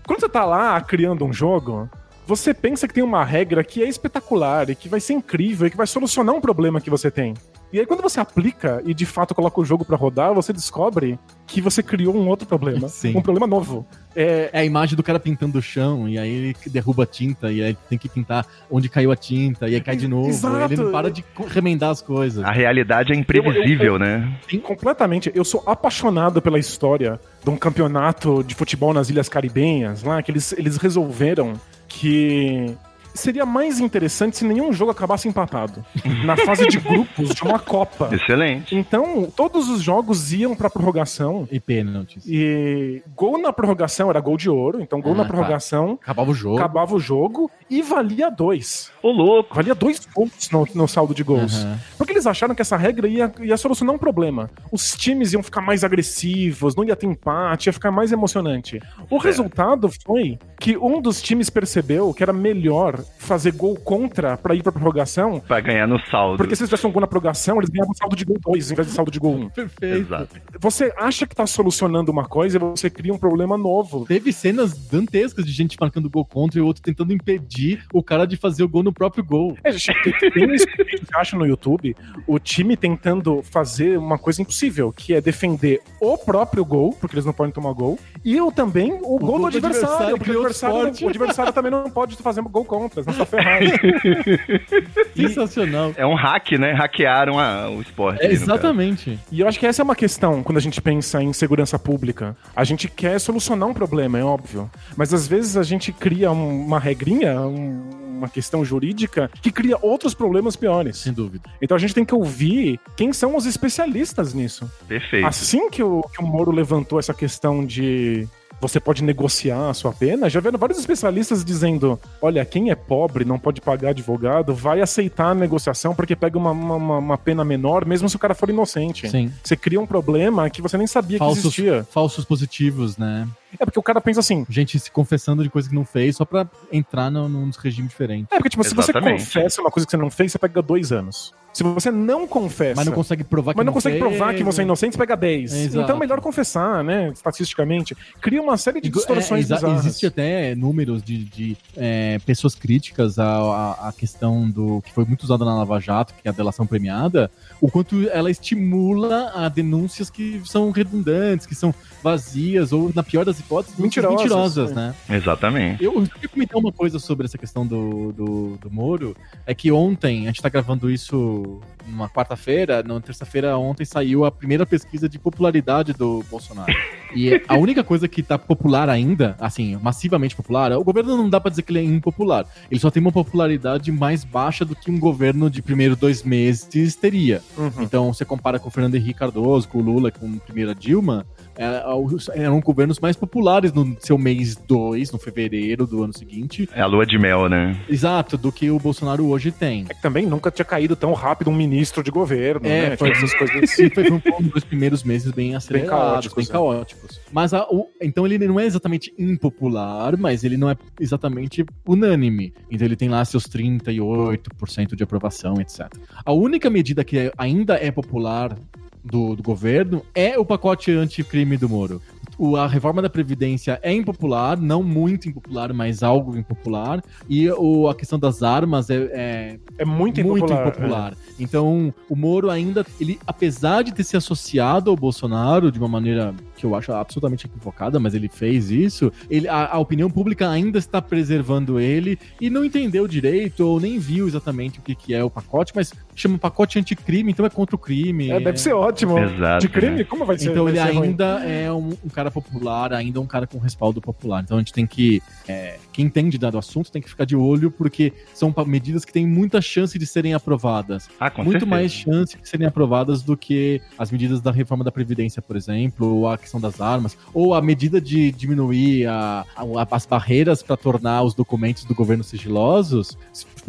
quando 0.06 0.20
você 0.20 0.30
tá 0.30 0.46
lá 0.46 0.80
criando 0.82 1.26
um 1.26 1.32
jogo, 1.32 1.90
você 2.26 2.54
pensa 2.54 2.88
que 2.88 2.94
tem 2.94 3.04
uma 3.04 3.24
regra 3.24 3.64
que 3.64 3.84
é 3.84 3.88
espetacular 3.88 4.70
e 4.70 4.76
que 4.76 4.88
vai 4.88 5.00
ser 5.00 5.14
incrível 5.14 5.68
e 5.68 5.72
que 5.72 5.78
vai 5.78 5.88
solucionar 5.88 6.36
um 6.36 6.42
problema 6.42 6.80
que 6.80 6.90
você 6.90 7.10
tem. 7.10 7.34
E 7.72 7.80
aí 7.80 7.86
quando 7.86 8.02
você 8.02 8.20
aplica 8.20 8.82
e 8.86 8.94
de 8.94 9.06
fato 9.06 9.36
coloca 9.36 9.60
o 9.62 9.66
jogo 9.66 9.86
pra 9.86 9.96
rodar, 9.96 10.34
você 10.34 10.52
descobre 10.52 11.20
que 11.46 11.62
você 11.62 11.84
criou 11.84 12.16
um 12.16 12.28
outro 12.28 12.48
problema, 12.48 12.88
Sim. 12.90 13.16
um 13.16 13.22
problema 13.22 13.46
novo. 13.46 13.86
É, 14.16 14.50
É 14.52 14.60
a 14.60 14.66
imagem 14.66 14.96
do 14.96 15.04
cara 15.04 15.20
pintando 15.20 15.60
o 15.60 15.62
chão, 15.62 16.10
e 16.10 16.18
aí 16.18 16.30
ele 16.30 16.56
derruba 16.68 17.04
a 17.04 17.06
tinta, 17.06 17.52
e 17.52 17.62
aí 17.62 17.78
tem 17.88 17.98
que 17.98 18.10
pintar 18.10 18.46
onde 18.70 18.90
caiu 18.90 19.12
a 19.12 19.16
tinta, 19.16 19.68
e 19.68 19.76
aí 19.76 19.82
cai 19.82 19.96
de 19.96 20.08
novo. 20.08 20.30
Exato. 20.30 20.74
Ele 20.74 20.84
não 20.84 20.92
para 20.92 21.12
de 21.12 21.24
remendar 21.48 21.92
as 21.92 22.02
coisas. 22.02 22.44
A 22.44 22.52
realidade 22.52 23.14
é 23.14 23.16
imprevisível, 23.16 24.00
né? 24.00 24.38
completamente. 24.60 25.32
Eu 25.34 25.46
sou 25.46 25.64
apaixonado 25.66 26.42
pela 26.42 26.60
história 26.60 27.20
de 27.44 27.50
um 27.50 27.58
campeonato 27.58 28.44
de 28.44 28.56
futebol 28.56 28.94
nas 28.94 29.10
Ilhas 29.10 29.30
Caribenhas, 29.30 30.04
lá, 30.04 30.22
que 30.22 30.32
eles, 30.32 30.54
eles 30.54 30.78
resolveram 30.78 31.54
que 31.88 32.76
seria 33.14 33.46
mais 33.46 33.80
interessante 33.80 34.38
se 34.38 34.46
nenhum 34.46 34.72
jogo 34.72 34.92
acabasse 34.92 35.28
empatado 35.28 35.84
na 36.24 36.38
fase 36.38 36.68
de 36.68 36.78
grupos 36.80 37.30
de 37.36 37.44
uma 37.44 37.60
Copa. 37.60 38.10
Excelente. 38.14 38.76
Então, 38.76 39.30
todos 39.36 39.70
os 39.70 39.82
jogos 39.82 40.32
iam 40.34 40.56
pra 40.56 40.70
prorrogação. 40.70 41.48
E 41.52 41.60
pênaltis. 41.60 42.24
E 42.26 43.02
gol 43.16 43.38
na 43.42 43.52
prorrogação 43.54 44.10
era 44.10 44.20
gol 44.20 44.38
de 44.38 44.50
ouro, 44.50 44.82
então 44.82 45.02
gol 45.02 45.14
Ah, 45.14 45.18
na 45.18 45.24
tá. 45.24 45.30
prorrogação 45.30 46.00
Acabava 46.02 46.32
o 46.32 46.34
jogo. 46.34 46.58
acabava 46.58 46.96
o 46.96 47.00
jogo 47.00 47.52
e 47.70 47.82
valia 47.82 48.30
dois. 48.32 48.92
Ô, 49.04 49.12
louco. 49.12 49.54
Valia 49.56 49.76
dois 49.76 50.00
pontos 50.06 50.50
no, 50.52 50.68
no 50.74 50.88
saldo 50.88 51.14
de 51.14 51.24
gols. 51.24 51.64
Aham. 51.64 51.80
Porque 51.98 52.14
eles 52.14 52.26
acharam 52.28 52.56
que 52.56 52.62
essa 52.62 52.78
regra 52.78 53.08
ia, 53.08 53.32
ia 53.42 53.58
solucionar 53.58 53.94
um 53.96 54.00
problema. 54.00 54.50
Os 54.72 54.94
times 54.96 55.34
iam 55.34 55.44
ficar 55.44 55.62
mais 55.62 55.84
agressivos, 55.84 56.76
não 56.76 56.84
ia 56.84 56.96
ter 56.96 57.06
empate, 57.08 57.68
ia 57.70 57.74
ficar 57.74 57.92
mais 57.92 58.12
emocionante. 58.12 58.80
O 59.10 59.18
resultado 59.18 59.90
foi 60.06 60.38
que 60.60 60.78
um 60.78 61.02
dos 61.02 61.22
times 61.22 61.50
percebeu 61.50 62.14
que 62.14 62.22
era 62.22 62.34
melhor 62.34 63.00
fazer 63.18 63.52
gol 63.54 63.76
contra 63.76 64.38
pra 64.38 64.54
ir 64.54 64.62
pra 64.62 64.72
prorrogação, 64.72 65.40
Pra 65.40 65.60
ganhar 65.60 65.88
no 65.88 66.00
saldo. 66.08 66.38
porque 66.38 66.56
se 66.56 66.64
eles 66.64 66.70
tivessem 66.70 66.90
um 66.90 66.94
gol 66.94 67.02
na 67.02 67.08
prorrogação, 67.08 67.58
eles 67.58 67.70
ganhavam 67.70 67.94
saldo 67.94 68.16
de 68.16 68.26
gol 68.26 68.38
2 68.42 68.72
em 68.72 68.76
vez 68.76 68.88
de 68.88 68.94
saldo 68.94 69.12
de 69.12 69.20
gol 69.20 69.36
1. 69.36 69.42
Um. 69.42 69.50
Perfeito. 69.50 69.98
Exato. 69.98 70.42
Você 70.60 70.94
acha 70.98 71.26
que 71.26 71.36
tá 71.36 71.48
solucionando 71.48 72.12
uma 72.12 72.26
coisa 72.26 72.58
e 72.58 72.60
você 72.60 72.90
cria 72.90 73.14
um 73.14 73.18
problema 73.18 73.58
novo. 73.58 74.06
Teve 74.06 74.34
cenas 74.34 74.78
dantescas 74.88 75.46
de 75.46 75.52
gente 75.52 75.78
marcando 75.80 76.10
gol 76.10 76.26
contra 76.26 76.60
e 76.60 76.62
o 76.62 76.66
outro 76.66 76.82
tentando 76.82 77.14
impedir 77.14 77.86
o 77.94 78.04
cara 78.04 78.26
de 78.26 78.36
fazer 78.36 78.64
o 78.64 78.70
gol 78.70 78.84
no 78.84 78.92
próprio 78.94 79.24
gol. 79.24 79.58
É, 79.64 79.72
gente, 79.72 80.12
tem, 80.20 80.48
vídeo 80.48 81.08
que 81.08 81.16
acha 81.16 81.38
no 81.38 81.46
YouTube 81.46 81.96
o 82.28 82.40
time 82.40 82.76
tentando 82.76 83.42
fazer 83.44 83.98
uma 83.98 84.18
coisa 84.18 84.42
impossível, 84.42 84.92
que 84.92 85.14
é 85.14 85.22
defender 85.22 85.82
o 86.02 86.18
próprio 86.18 86.66
gol, 86.66 86.94
porque 87.00 87.16
eles 87.16 87.26
não 87.26 87.34
podem 87.34 87.52
tomar 87.54 87.74
gol, 87.74 87.98
e 88.24 88.40
o 88.42 88.52
também 88.52 88.94
o, 88.94 89.00
gol, 89.00 89.20
gol 89.20 89.38
do 89.38 89.42
do 89.42 89.48
adversário, 89.48 89.86
adversário, 89.88 90.18
porque 90.18 90.32
o 90.36 90.49
adversário, 90.50 91.06
o 91.06 91.10
adversário 91.10 91.54
também 91.54 91.72
não 91.72 91.90
pode 91.90 92.16
fazer 92.18 92.42
gol 92.42 92.66
contra, 92.66 93.04
senão 93.04 93.18
tá 93.18 93.26
ferrado. 93.26 93.66
Sensacional. 95.16 95.94
É 95.96 96.06
um 96.06 96.16
hack, 96.16 96.52
né? 96.54 96.74
Hackearam 96.74 97.40
a- 97.40 97.70
o 97.70 97.82
esporte. 97.82 98.24
É, 98.26 98.32
exatamente. 98.32 99.20
E 99.32 99.40
eu 99.42 99.48
acho 99.48 99.60
que 99.60 99.66
essa 99.66 99.82
é 99.82 99.84
uma 99.84 99.96
questão 99.96 100.44
quando 100.44 100.58
a 100.58 100.62
gente 100.62 100.82
pensa 100.82 101.22
em 101.22 101.34
segurança 101.34 101.78
pública. 101.78 102.36
A 102.56 102.64
gente 102.64 102.88
quer 102.88 103.20
solucionar 103.20 103.68
um 103.70 103.74
problema, 103.74 104.18
é 104.20 104.24
óbvio. 104.24 104.70
Mas 104.96 105.14
às 105.14 105.28
vezes 105.28 105.58
a 105.58 105.64
gente 105.64 105.92
cria 105.92 106.32
um- 106.32 106.66
uma 106.66 106.80
regrinha, 106.80 107.40
um- 107.42 108.00
uma 108.20 108.28
questão 108.28 108.66
jurídica, 108.66 109.32
que 109.42 109.50
cria 109.52 109.78
outros 109.82 110.14
problemas 110.14 110.56
piores. 110.56 110.98
Sem 110.98 111.14
dúvida. 111.14 111.50
Então 111.62 111.76
a 111.76 111.80
gente 111.80 111.94
tem 111.96 112.04
que 112.04 112.14
ouvir 112.14 112.78
quem 112.98 113.14
são 113.14 113.36
os 113.38 113.46
especialistas 113.46 114.34
nisso. 114.34 114.70
Perfeito. 114.88 115.26
Assim 115.26 115.70
que 115.70 115.82
o, 115.82 116.02
que 116.14 116.22
o 116.22 116.26
Moro 116.28 116.52
levantou 116.52 117.00
essa 117.00 117.14
questão 117.14 117.66
de 117.66 118.28
você 118.62 118.80
pode 118.80 119.04
negociar 119.04 119.70
a 119.70 119.74
sua 119.74 119.92
pena, 119.94 120.30
já 120.30 120.40
vieram 120.40 120.60
vários 120.60 120.78
especialistas 120.80 121.44
dizendo: 121.46 122.00
olha, 122.22 122.44
quem 122.46 122.72
é 122.72 122.76
pobre, 122.76 123.24
não 123.26 123.40
pode 123.40 123.62
pagar 123.62 123.90
advogado, 123.90 124.54
vai 124.54 124.82
aceitar 124.82 125.30
a 125.32 125.36
negociação 125.36 125.96
porque 125.96 126.16
pega 126.16 126.38
uma, 126.38 126.52
uma- 126.52 126.98
uma- 126.98 127.18
pena 127.18 127.44
menor, 127.46 127.86
mesmo 127.86 128.10
se 128.10 128.16
o 128.16 128.20
cara 128.20 128.34
for 128.34 128.50
inocente. 128.50 129.10
Sim. 129.10 129.32
Você 129.44 129.56
cria 129.56 129.80
um 129.80 129.86
problema 129.86 130.50
que 130.50 130.62
você 130.62 130.78
nem 130.78 130.88
sabia 130.88 131.18
que 131.18 131.24
Falsos, 131.26 131.44
existia. 131.46 131.86
falsos 131.92 132.26
positivos, 132.26 132.98
né? 132.98 133.28
É 133.58 133.66
porque 133.66 133.80
o 133.80 133.84
cara 133.84 134.00
pensa 134.02 134.20
assim. 134.20 134.46
Gente 134.50 134.78
se 134.80 134.92
confessando 134.92 135.44
de 135.44 135.50
coisa 135.50 135.70
que 135.70 135.76
não 135.76 135.86
fez 135.86 136.18
só 136.18 136.26
pra 136.26 136.48
entrar 136.72 137.10
no, 137.10 137.28
num 137.30 137.50
regime 137.62 137.88
diferente. 137.88 138.28
É 138.32 138.36
porque, 138.36 138.50
tipo, 138.50 138.64
se 138.64 138.76
você 138.76 138.92
Exatamente. 138.92 139.24
confessa 139.26 139.62
uma 139.62 139.72
coisa 139.72 139.86
que 139.88 139.92
você 139.92 139.98
não 139.98 140.10
fez, 140.12 140.32
você 140.32 140.38
pega 140.40 140.62
dois 140.62 140.92
anos. 140.92 141.34
Se 141.52 141.64
você 141.64 141.90
não 141.90 142.28
confessa. 142.28 142.76
Mas 142.76 142.86
não 142.86 142.94
consegue 142.94 143.24
provar 143.24 143.54
que 143.54 143.58
Mas 143.58 143.66
não 143.66 143.74
consegue 143.74 144.00
fez, 144.00 144.08
provar 144.08 144.36
que 144.36 144.44
você 144.44 144.62
é 144.62 144.64
inocente, 144.64 144.94
você 144.94 144.98
pega 145.00 145.18
10. 145.18 145.52
Exato. 145.52 145.84
Então 145.84 145.96
é 145.96 146.00
melhor 146.00 146.22
confessar, 146.22 146.84
né? 146.84 147.10
Estatisticamente. 147.12 147.98
Cria 148.22 148.40
uma 148.40 148.56
série 148.56 148.80
de 148.80 148.88
Igu- 148.88 149.00
distorções 149.00 149.50
é, 149.50 149.56
bizarras. 149.56 149.84
Existe 149.86 150.06
até 150.06 150.54
números 150.54 151.02
de, 151.02 151.24
de, 151.26 151.58
é, 151.76 152.20
pessoas 152.20 152.54
críticas 152.54 153.18
à, 153.18 153.26
à, 153.26 153.90
à 153.90 153.92
questão 153.92 154.48
do 154.50 154.80
que 154.84 154.94
foi 154.94 155.06
muito 155.06 155.24
usada 155.24 155.44
na 155.44 155.56
Lava 155.56 155.80
Jato, 155.80 156.14
que 156.14 156.28
é 156.28 156.30
a 156.30 156.34
delação 156.34 156.68
premiada, 156.68 157.32
o 157.60 157.70
quanto 157.70 158.08
ela 158.10 158.30
estimula 158.30 159.32
a 159.36 159.50
denúncias 159.50 160.10
que 160.10 160.40
são 160.46 160.70
redundantes, 160.70 161.48
que 161.48 161.56
são 161.56 161.74
vazias, 162.04 162.72
ou, 162.72 162.92
na 162.94 163.04
pior 163.04 163.26
das 163.26 163.39
hipóteses, 163.40 163.78
Mentirosas, 163.78 164.18
mentirosas, 164.18 164.72
né? 164.72 164.96
Exatamente. 165.10 165.84
Eu, 165.84 165.94
eu 166.02 166.08
queria 166.08 166.30
comentar 166.30 166.58
uma 166.58 166.72
coisa 166.72 167.00
sobre 167.00 167.26
essa 167.26 167.38
questão 167.38 167.66
do, 167.66 168.12
do, 168.12 168.58
do 168.58 168.72
Moro. 168.72 169.16
É 169.46 169.54
que 169.54 169.72
ontem, 169.72 170.24
a 170.24 170.28
gente 170.28 170.42
tá 170.42 170.50
gravando 170.50 170.90
isso 170.90 171.62
numa 171.90 172.08
quarta-feira, 172.10 172.84
na 172.84 173.00
terça-feira, 173.00 173.58
ontem 173.58 173.86
saiu 173.86 174.26
a 174.26 174.32
primeira 174.32 174.66
pesquisa 174.66 175.08
de 175.10 175.18
popularidade 175.20 175.94
do 175.94 176.24
Bolsonaro. 176.30 176.72
E 177.16 177.42
a 177.48 177.56
única 177.58 177.84
coisa 177.84 178.08
que 178.08 178.22
tá 178.22 178.38
popular 178.38 178.88
ainda, 178.90 179.36
assim, 179.40 179.76
massivamente 179.82 180.36
popular, 180.36 180.72
o 180.74 180.84
governo 180.84 181.18
não 181.18 181.30
dá 181.30 181.40
pra 181.40 181.50
dizer 181.50 181.64
que 181.64 181.72
ele 181.72 181.80
é 181.80 181.84
impopular. 181.84 182.46
Ele 182.70 182.80
só 182.80 182.92
tem 182.92 183.02
uma 183.02 183.12
popularidade 183.12 183.92
mais 183.92 184.24
baixa 184.24 184.64
do 184.64 184.76
que 184.76 184.92
um 184.92 185.00
governo 185.00 185.50
de 185.50 185.62
primeiro 185.62 185.96
dois 185.96 186.22
meses 186.24 186.96
teria. 186.96 187.42
Uhum. 187.58 187.72
Então, 187.80 188.14
você 188.14 188.24
compara 188.24 188.60
com 188.60 188.68
o 188.68 188.72
Fernando 188.72 188.96
Henrique 188.96 189.20
Cardoso, 189.20 189.68
com 189.68 189.80
o 189.80 189.82
Lula, 189.82 190.12
com 190.12 190.28
a 190.36 190.40
primeira 190.40 190.76
Dilma, 190.76 191.26
é, 191.58 191.84
os- 191.96 192.30
eram 192.30 192.60
governos 192.60 193.00
mais 193.00 193.16
populares 193.16 193.74
no 193.74 193.98
seu 194.00 194.18
mês 194.18 194.56
2, 194.56 195.12
no 195.12 195.18
fevereiro 195.18 195.88
do 195.88 196.04
ano 196.04 196.16
seguinte. 196.16 196.70
É 196.74 196.82
a 196.82 196.86
lua 196.86 197.06
de 197.06 197.18
mel, 197.18 197.50
né? 197.50 197.76
Exato, 197.90 198.38
do 198.38 198.52
que 198.52 198.70
o 198.70 198.78
Bolsonaro 198.80 199.26
hoje 199.28 199.52
tem. 199.52 199.86
É 199.90 199.94
que 199.94 200.02
também 200.02 200.26
nunca 200.28 200.52
tinha 200.52 200.64
caído 200.66 200.96
tão 200.96 201.14
rápido 201.14 201.50
um 201.50 201.54
ministro 201.54 201.79
de 202.04 202.12
governo, 202.12 202.68
É, 202.68 202.90
né? 202.92 202.98
foi- 202.98 203.12
Tinha 203.12 203.24
essas 203.26 203.34
coisas. 203.38 203.70
Sim, 203.72 203.90
foi 203.90 204.04
um 204.12 204.48
dos 204.50 204.64
primeiros 204.64 205.04
meses 205.04 205.32
bem 205.32 205.56
acelerados, 205.56 205.90
bem 205.92 206.00
caóticos, 206.00 206.48
caóticos. 206.50 207.18
né? 207.18 207.24
Mas 207.32 207.54
a- 207.54 207.68
o- 207.70 207.88
então 208.02 208.26
ele 208.26 208.38
não 208.48 208.60
é 208.60 208.66
exatamente 208.66 209.14
impopular, 209.18 210.18
mas 210.18 210.44
ele 210.44 210.58
não 210.58 210.70
é 210.70 210.76
exatamente 211.00 211.66
unânime. 211.88 212.54
Então 212.70 212.86
ele 212.86 212.96
tem 212.96 213.10
lá 213.10 213.24
seus 213.26 213.46
38% 213.48 214.96
de 214.96 215.04
aprovação, 215.04 215.60
etc. 215.60 215.88
A 216.26 216.32
única 216.34 216.70
medida 216.70 217.04
que 217.04 217.18
é- 217.18 217.32
ainda 217.38 217.76
é 217.76 217.92
popular 217.92 218.58
do, 219.04 219.36
do 219.36 219.42
governo 219.44 220.04
é 220.14 220.38
o 220.38 220.46
pacote 220.46 220.92
anticrime 220.92 221.56
do 221.58 221.70
Moro. 221.70 222.02
O- 222.40 222.56
a 222.56 222.66
reforma 222.68 223.02
da 223.02 223.10
Previdência 223.10 223.80
é 223.84 223.94
impopular, 223.94 224.58
não 224.60 224.82
muito 224.82 225.28
impopular, 225.30 225.74
mas 225.74 226.02
algo 226.02 226.38
impopular. 226.38 227.04
E 227.30 227.50
o, 227.52 227.88
a 227.90 227.94
questão 227.94 228.18
das 228.18 228.42
armas 228.42 228.90
é- 228.90 229.10
é 229.12 229.60
É 229.78 229.86
muito 229.86 230.24
muito 230.26 230.46
impopular. 230.46 230.68
impopular. 230.68 231.14
Então, 231.40 231.94
o 232.10 232.16
Moro 232.16 232.50
ainda, 232.50 232.86
ele, 233.00 233.20
apesar 233.28 233.84
de 233.84 233.94
ter 233.94 234.04
se 234.04 234.16
associado 234.18 234.90
ao 234.90 234.96
Bolsonaro 234.96 235.72
de 235.72 235.78
uma 235.78 235.88
maneira 235.88 236.34
que 236.60 236.66
eu 236.66 236.76
acho 236.76 236.92
absolutamente 236.92 237.46
equivocada, 237.46 238.00
mas 238.02 238.14
ele 238.14 238.28
fez 238.28 238.70
isso, 238.70 239.12
ele, 239.30 239.48
a, 239.48 239.76
a 239.76 239.80
opinião 239.80 240.12
pública 240.12 240.50
ainda 240.50 240.78
está 240.78 241.02
preservando 241.02 241.80
ele 241.80 242.20
e 242.42 242.50
não 242.50 242.66
entendeu 242.66 243.08
direito 243.08 243.66
ou 243.66 243.80
nem 243.80 243.98
viu 243.98 244.28
exatamente 244.28 244.78
o 244.80 244.82
que, 244.82 244.94
que 244.94 245.14
é 245.14 245.24
o 245.24 245.30
pacote, 245.30 245.72
mas 245.74 245.94
chama 246.14 246.38
pacote 246.38 246.78
anticrime, 246.78 247.32
então 247.32 247.46
é 247.46 247.50
contra 247.50 247.78
o 247.78 247.80
crime. 247.80 248.30
É, 248.30 248.42
deve 248.42 248.60
ser 248.60 248.74
ótimo. 248.74 249.18
Exato, 249.18 249.62
De 249.62 249.70
crime? 249.70 249.98
né? 249.98 250.04
Como 250.04 250.26
vai 250.26 250.38
ser? 250.38 250.52
Então 250.52 250.66
vai 250.66 250.74
ele 250.74 250.82
ser 250.82 250.94
ruim? 250.94 251.08
ainda 251.08 251.46
é 251.46 251.72
um, 251.72 251.98
um 252.04 252.10
cara 252.10 252.30
popular, 252.30 252.92
ainda 252.92 253.22
um 253.22 253.26
cara 253.26 253.48
com 253.48 253.58
respaldo 253.58 254.02
popular. 254.02 254.44
Então 254.44 254.58
a 254.58 254.60
gente 254.60 254.74
tem 254.74 254.86
que. 254.86 255.22
é, 255.48 255.78
quem 256.00 256.06
entende 256.06 256.38
do 256.38 256.58
assunto 256.58 256.90
tem 256.92 257.02
que 257.02 257.10
ficar 257.10 257.26
de 257.26 257.36
olho, 257.36 257.70
porque 257.70 258.14
são 258.34 258.54
medidas 258.66 259.04
que 259.04 259.12
têm 259.12 259.28
muita 259.28 259.62
chance 259.62 260.00
de 260.00 260.06
serem 260.06 260.34
aprovadas. 260.34 261.10
Ah, 261.20 261.30
com 261.30 261.44
Muito 261.44 261.60
certeza. 261.60 261.70
mais 261.70 261.92
chance 261.92 262.38
de 262.42 262.48
serem 262.48 262.66
aprovadas 262.68 263.22
do 263.22 263.36
que 263.36 263.82
as 263.98 264.10
medidas 264.12 264.40
da 264.40 264.50
reforma 264.52 264.84
da 264.84 264.92
Previdência, 264.92 265.42
por 265.42 265.58
exemplo, 265.58 266.08
ou 266.16 266.28
a 266.30 266.38
questão 266.38 266.60
das 266.60 266.80
armas, 266.80 267.18
ou 267.34 267.54
a 267.54 267.62
medida 267.62 268.00
de 268.00 268.32
diminuir 268.32 269.08
a- 269.08 269.46
a- 269.56 269.88
as 269.92 270.06
barreiras 270.06 270.64
para 270.64 270.78
tornar 270.78 271.24
os 271.24 271.34
documentos 271.34 271.84
do 271.84 271.94
governo 271.94 272.24
sigilosos. 272.24 273.18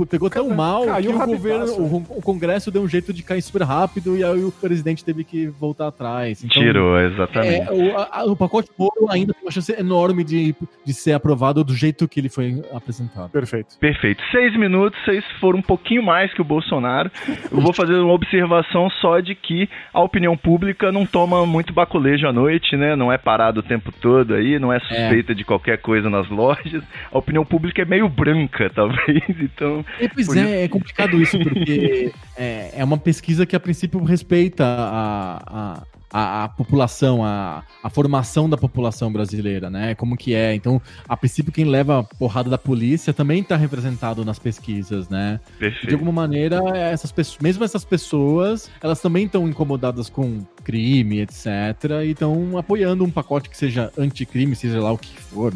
Pegou 0.09 0.31
tão 0.31 0.49
mal 0.51 0.87
caiu 0.87 1.13
que 1.13 1.23
o 1.23 1.27
governo, 1.27 1.73
o, 1.75 1.97
o 2.19 2.23
Congresso 2.23 2.71
deu 2.71 2.81
um 2.83 2.89
jeito 2.89 3.13
de 3.13 3.23
cair 3.23 3.43
super 3.43 3.63
rápido 3.63 4.17
e 4.17 4.25
aí 4.25 4.43
o 4.43 4.51
presidente 4.51 5.05
teve 5.05 5.25
que 5.25 5.47
voltar 5.49 5.89
atrás. 5.89 6.43
Então, 6.43 6.63
Tirou, 6.63 6.99
exatamente. 6.99 7.69
é, 7.69 7.73
o, 7.73 7.99
a- 7.99 8.25
o 8.25 8.35
pacote 8.37 8.71
Moro 8.79 9.07
ainda 9.11 9.35
tem 9.35 9.43
uma 9.43 9.51
chance 9.51 9.73
enorme 9.73 10.25
de, 10.25 10.55
de 10.85 10.95
ser 10.95 11.13
aprovado 11.13 11.63
do 11.63 11.75
jeito 11.75 12.09
que 12.09 12.20
ele 12.21 12.29
foi 12.29 12.63
apresentado. 12.73 13.31
Perfeito. 13.31 13.77
Perfeito. 13.79 14.23
Seis 14.31 14.57
minutos, 14.57 14.99
vocês 15.05 15.25
foram 15.41 15.59
um 15.59 15.63
pouquinho 15.63 16.03
mais 16.03 16.33
que 16.33 16.41
o 16.41 16.45
Bolsonaro. 16.45 17.11
Eu 17.51 17.61
vou 17.61 17.73
fazer 17.73 17.95
uma 17.95 18.13
observação 18.13 18.89
só 19.01 19.21
de 19.21 19.35
que 19.35 19.69
a 19.93 20.01
opinião 20.01 20.37
pública 20.37 20.93
não 20.93 21.05
toma 21.05 21.45
muito 21.47 21.73
baculejo 21.73 22.27
à 22.27 22.33
noite, 22.33 22.77
né? 22.77 22.95
Não 22.95 23.13
é 23.13 23.19
parado 23.19 23.61
o 23.61 23.63
tempo 23.63 23.93
todo 23.93 24.35
aí, 24.35 24.59
não 24.59 24.73
é 24.73 24.79
suspeita 24.81 25.35
de 25.35 25.45
qualquer 25.45 25.79
coisa 25.79 26.09
nas 26.09 26.29
lojas. 26.29 26.83
A 27.13 27.19
opinião 27.19 27.45
pública 27.45 27.83
é 27.83 27.85
meio 27.85 28.09
branca, 28.09 28.71
talvez. 28.75 29.23
Então, 29.29 29.85
E, 30.01 30.09
pois 30.09 30.27
Por 30.27 30.37
é, 30.37 30.65
é 30.65 30.69
complicado 30.69 31.21
isso, 31.21 31.39
porque 31.39 32.13
é, 32.37 32.71
é 32.77 32.85
uma 32.85 32.99
pesquisa 32.99 33.47
que 33.47 33.57
a 33.57 33.61
princípio 33.61 34.03
respeita 34.05 34.65
a, 34.65 35.43
a, 35.47 35.83
a, 36.13 36.45
a 36.45 36.49
população, 36.49 37.25
a, 37.25 37.63
a 37.83 37.91
formação 37.91 38.49
da 38.49 38.57
população 38.57 39.13
brasileira, 39.13 39.71
né? 39.71 39.95
Como 39.95 40.17
que 40.17 40.35
é. 40.35 40.55
Então, 40.55 40.81
a 41.09 41.17
princípio, 41.17 41.53
quem 41.53 41.65
leva 41.65 42.01
a 42.01 42.03
porrada 42.03 42.51
da 42.51 42.59
polícia 42.59 43.13
também 43.13 43.41
está 43.41 43.57
representado 43.57 44.25
nas 44.25 44.39
pesquisas, 44.39 45.09
né? 45.09 45.41
De 45.53 45.59
perfeito. 45.59 45.95
alguma 45.95 46.13
maneira, 46.13 46.61
essas 46.77 47.13
pessoas, 47.13 47.39
mesmo 47.41 47.65
essas 47.65 47.85
pessoas, 47.85 48.71
elas 48.83 49.01
também 49.01 49.27
estão 49.27 49.49
incomodadas 49.49 50.09
com 50.09 50.41
crime, 50.61 51.21
etc. 51.21 51.47
E 52.05 52.11
estão 52.11 52.57
apoiando 52.59 53.05
um 53.05 53.11
pacote 53.11 53.49
que 53.51 53.57
seja 53.57 53.91
anticrime, 53.99 54.55
seja 54.55 54.81
lá 54.81 54.93
o 54.93 54.99
que 54.99 55.17
for. 55.21 55.53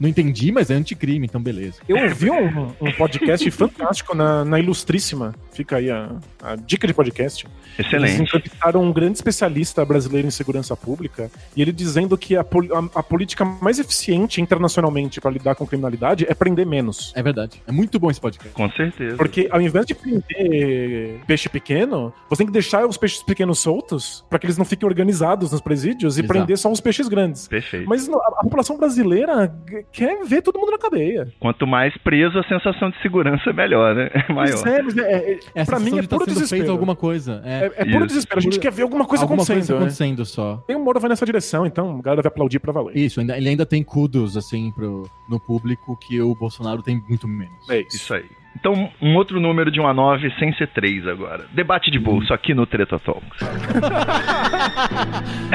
Não 0.00 0.08
entendi, 0.08 0.50
mas 0.52 0.70
é 0.70 0.74
anticrime, 0.74 1.26
então 1.26 1.40
beleza. 1.40 1.78
Eu 1.88 1.96
ouvi 2.02 2.30
um, 2.30 2.66
um 2.80 2.92
podcast 2.92 3.48
fantástico 3.52 4.14
na, 4.16 4.44
na 4.44 4.58
Ilustríssima. 4.58 5.34
Fica 5.52 5.76
aí 5.76 5.90
a, 5.90 6.10
a 6.42 6.56
dica 6.56 6.86
de 6.86 6.94
podcast. 6.94 7.46
Eles 7.78 7.86
Excelente. 7.86 8.22
entrevistaram 8.22 8.82
um 8.82 8.92
grande 8.92 9.18
especialista 9.18 9.84
brasileiro 9.84 10.26
em 10.26 10.30
segurança 10.30 10.76
pública 10.76 11.30
e 11.56 11.62
ele 11.62 11.72
dizendo 11.72 12.16
que 12.18 12.36
a, 12.36 12.44
pol- 12.44 12.68
a- 12.74 12.98
a 13.00 13.02
política 13.02 13.44
mais 13.44 13.78
eficiente 13.78 14.40
internacionalmente 14.40 15.20
para 15.20 15.30
lidar 15.30 15.54
com 15.54 15.66
criminalidade 15.66 16.26
é 16.28 16.34
prender 16.34 16.66
menos. 16.66 17.12
É 17.14 17.22
verdade. 17.22 17.62
É 17.66 17.72
muito 17.72 17.98
bom 17.98 18.10
esse 18.10 18.20
podcast. 18.20 18.54
Com 18.54 18.70
certeza. 18.70 19.16
Porque 19.16 19.48
ao 19.50 19.60
invés 19.60 19.84
de 19.86 19.94
prender 19.94 21.20
peixe 21.26 21.48
pequeno, 21.48 22.12
você 22.28 22.38
tem 22.38 22.46
que 22.46 22.52
deixar 22.52 22.86
os 22.86 22.96
peixes 22.96 23.22
pequenos 23.22 23.58
soltos 23.58 24.24
para 24.32 24.38
que 24.38 24.46
eles 24.46 24.56
não 24.56 24.64
fiquem 24.64 24.88
organizados 24.88 25.52
nos 25.52 25.60
presídios 25.60 26.16
e 26.16 26.20
Exato. 26.20 26.32
prender 26.32 26.56
só 26.56 26.72
os 26.72 26.80
peixes 26.80 27.06
grandes. 27.06 27.46
Perfeito. 27.46 27.86
Mas 27.86 28.08
a, 28.08 28.16
a 28.16 28.42
população 28.42 28.78
brasileira 28.78 29.54
quer 29.92 30.24
ver 30.24 30.40
todo 30.40 30.58
mundo 30.58 30.72
na 30.72 30.78
cadeia. 30.78 31.28
Quanto 31.38 31.66
mais 31.66 31.94
preso, 31.98 32.38
a 32.38 32.42
sensação 32.44 32.90
de 32.90 33.00
segurança 33.02 33.50
é 33.50 33.52
melhor, 33.52 33.94
né? 33.94 34.10
É 34.28 34.32
maior. 34.32 34.66
É, 34.66 35.00
é, 35.02 35.32
é, 35.32 35.38
Essa 35.54 35.70
pra 35.72 35.80
mim 35.80 35.98
é 35.98 36.02
tá 36.02 36.08
puro 36.16 36.24
sendo 36.24 36.34
desespero. 36.34 36.70
alguma 36.70 36.94
coisa. 36.96 37.42
É, 37.44 37.64
É, 37.64 37.66
é 37.66 37.84
puro 37.84 37.98
Isso. 37.98 38.06
desespero. 38.06 38.38
A 38.38 38.42
gente 38.42 38.58
quer 38.58 38.70
ver 38.72 38.82
alguma 38.82 39.04
coisa 39.04 39.24
alguma 39.24 39.42
acontecendo. 39.42 39.56
coisa 39.58 39.72
né? 39.74 39.78
acontecendo 39.80 40.24
só. 40.24 40.56
Tem 40.66 40.76
um 40.76 40.82
Moro 40.82 40.98
vai 41.00 41.08
nessa 41.10 41.26
direção, 41.26 41.66
então 41.66 41.98
a 41.98 42.02
galera 42.02 42.22
vai 42.22 42.28
aplaudir 42.28 42.58
pra 42.60 42.72
valer. 42.72 42.96
Isso, 42.96 43.20
ainda, 43.20 43.36
ele 43.36 43.48
ainda 43.48 43.66
tem 43.66 43.82
kudos, 43.82 44.36
assim, 44.36 44.70
pro, 44.72 45.08
no 45.28 45.38
público 45.40 45.96
que 45.96 46.20
o 46.20 46.34
Bolsonaro 46.34 46.82
tem 46.82 47.02
muito 47.08 47.26
menos. 47.28 47.68
É 47.68 47.80
isso. 47.80 47.96
Isso 47.96 48.14
aí. 48.14 48.24
Então, 48.54 48.90
um 49.00 49.16
outro 49.16 49.40
número 49.40 49.70
de 49.70 49.80
1 49.80 49.86
a 49.88 49.94
9 49.94 50.30
sem 50.38 50.52
ser 50.54 50.68
3 50.68 51.08
agora. 51.08 51.46
Debate 51.52 51.90
de 51.90 51.98
bolso 51.98 52.32
aqui 52.32 52.54
no 52.54 52.66
Treta 52.66 52.98
Talks. 52.98 53.40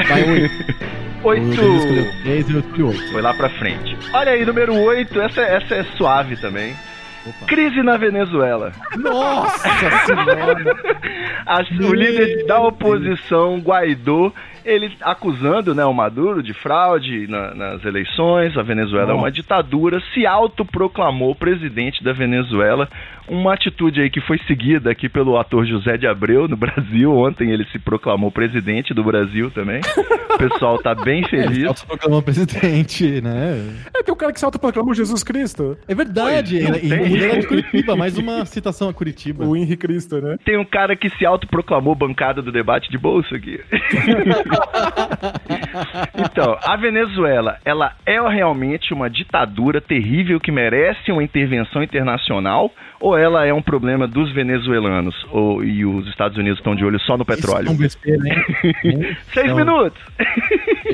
Vai 0.08 0.24
oito. 0.24 0.52
O 1.24 1.34
Danilo 1.34 1.74
8. 1.74 1.78
escolheu 1.78 2.06
três 2.24 2.50
eu 2.50 2.60
escolhi 2.60 2.84
oito. 2.84 3.12
Foi 3.12 3.22
lá 3.22 3.34
pra 3.34 3.50
frente. 3.50 3.98
Olha 4.14 4.32
aí, 4.32 4.46
número 4.46 4.74
8. 4.76 5.22
Essa, 5.22 5.42
essa 5.42 5.76
é 5.76 5.84
suave 5.98 6.38
também. 6.38 6.76
Opa. 7.26 7.46
Crise 7.46 7.82
na 7.84 7.98
Venezuela. 7.98 8.72
Nossa 8.98 9.68
senhora! 10.06 10.76
O 11.90 11.94
líder 11.94 12.46
da 12.46 12.60
oposição, 12.62 13.60
Guaidó, 13.60 14.32
ele 14.68 14.92
acusando 15.02 15.74
né, 15.74 15.86
o 15.86 15.94
Maduro 15.94 16.44
de 16.44 16.54
fraude 16.54 17.26
na- 17.28 17.56
nas 17.56 17.86
eleições, 17.86 18.58
a 18.58 18.62
Venezuela 18.62 19.12
é 19.12 19.16
uma 19.16 19.32
ditadura, 19.32 20.02
se 20.14 20.26
autoproclamou 20.26 21.34
presidente 21.34 22.04
da 22.04 22.12
Venezuela. 22.12 22.90
Uma 23.28 23.54
atitude 23.54 24.02
aí 24.02 24.10
que 24.10 24.22
foi 24.22 24.38
seguida 24.48 24.90
aqui 24.90 25.10
pelo 25.10 25.38
ator 25.38 25.66
José 25.66 25.98
de 25.98 26.08
Abreu 26.08 26.48
no 26.48 26.56
Brasil. 26.58 27.14
Ontem 27.14 27.52
ele 27.52 27.66
se 27.66 27.80
proclamou 27.80 28.32
presidente 28.32 28.94
do 28.94 29.04
Brasil 29.04 29.52
também. 29.52 29.82
O 30.34 30.38
pessoal 30.38 30.78
tá 30.78 30.94
bem 30.94 31.20
Ele 31.20 31.28
feliz. 31.28 31.58
se 31.58 31.66
autoproclamou 31.66 32.22
presidente, 32.22 33.22
né? 33.22 33.60
É, 33.96 34.04
tem 34.04 34.14
o 34.14 34.18
cara 34.18 34.32
que 34.32 34.40
se 34.40 34.46
autoproclamou 34.46 34.94
Jesus 34.94 35.24
Cristo. 35.24 35.78
É 35.88 35.96
verdade. 35.96 36.60
Pois, 36.60 36.70
não 36.70 36.76
ele, 36.78 36.90
tem. 36.90 37.14
ele 37.14 37.24
era 37.26 37.40
de 37.40 37.48
Curitiba, 37.48 37.96
mais 37.96 38.18
uma 38.18 38.46
citação 38.46 38.88
a 38.90 38.94
Curitiba. 38.94 39.46
O 39.46 39.56
Henri 39.58 39.76
Cristo, 39.76 40.22
né? 40.22 40.38
Tem 40.46 40.58
um 40.58 40.66
cara 40.66 40.96
que 40.96 41.10
se 41.18 41.26
autoproclamou 41.26 41.96
bancada 41.96 42.42
do 42.42 42.52
debate 42.52 42.90
de 42.90 42.98
bolso 42.98 43.34
aqui. 43.34 43.60
então, 46.18 46.58
a 46.64 46.76
Venezuela, 46.78 47.58
ela 47.66 47.94
é 48.06 48.20
realmente 48.28 48.94
uma 48.94 49.10
ditadura 49.10 49.82
terrível 49.82 50.40
que 50.40 50.52
merece 50.52 51.12
uma 51.12 51.24
intervenção 51.24 51.82
internacional 51.82 52.72
ou 53.00 53.17
ela 53.18 53.46
é 53.46 53.54
um 53.54 53.62
problema 53.62 54.08
dos 54.08 54.34
venezuelanos 54.34 55.16
ou, 55.32 55.64
e 55.64 55.86
os 55.86 56.08
Estados 56.08 56.38
Unidos 56.38 56.60
estão 56.60 56.76
de 56.76 56.86
olho 56.86 57.00
só 57.02 57.18
no 57.18 57.26
petróleo? 57.26 57.64
Isso 57.64 57.72
é 57.72 57.76
um 57.76 57.78
besteira, 57.78 58.24
hein? 58.28 59.18
Seis 59.34 59.46
Então, 59.46 59.56
minutos! 59.58 60.00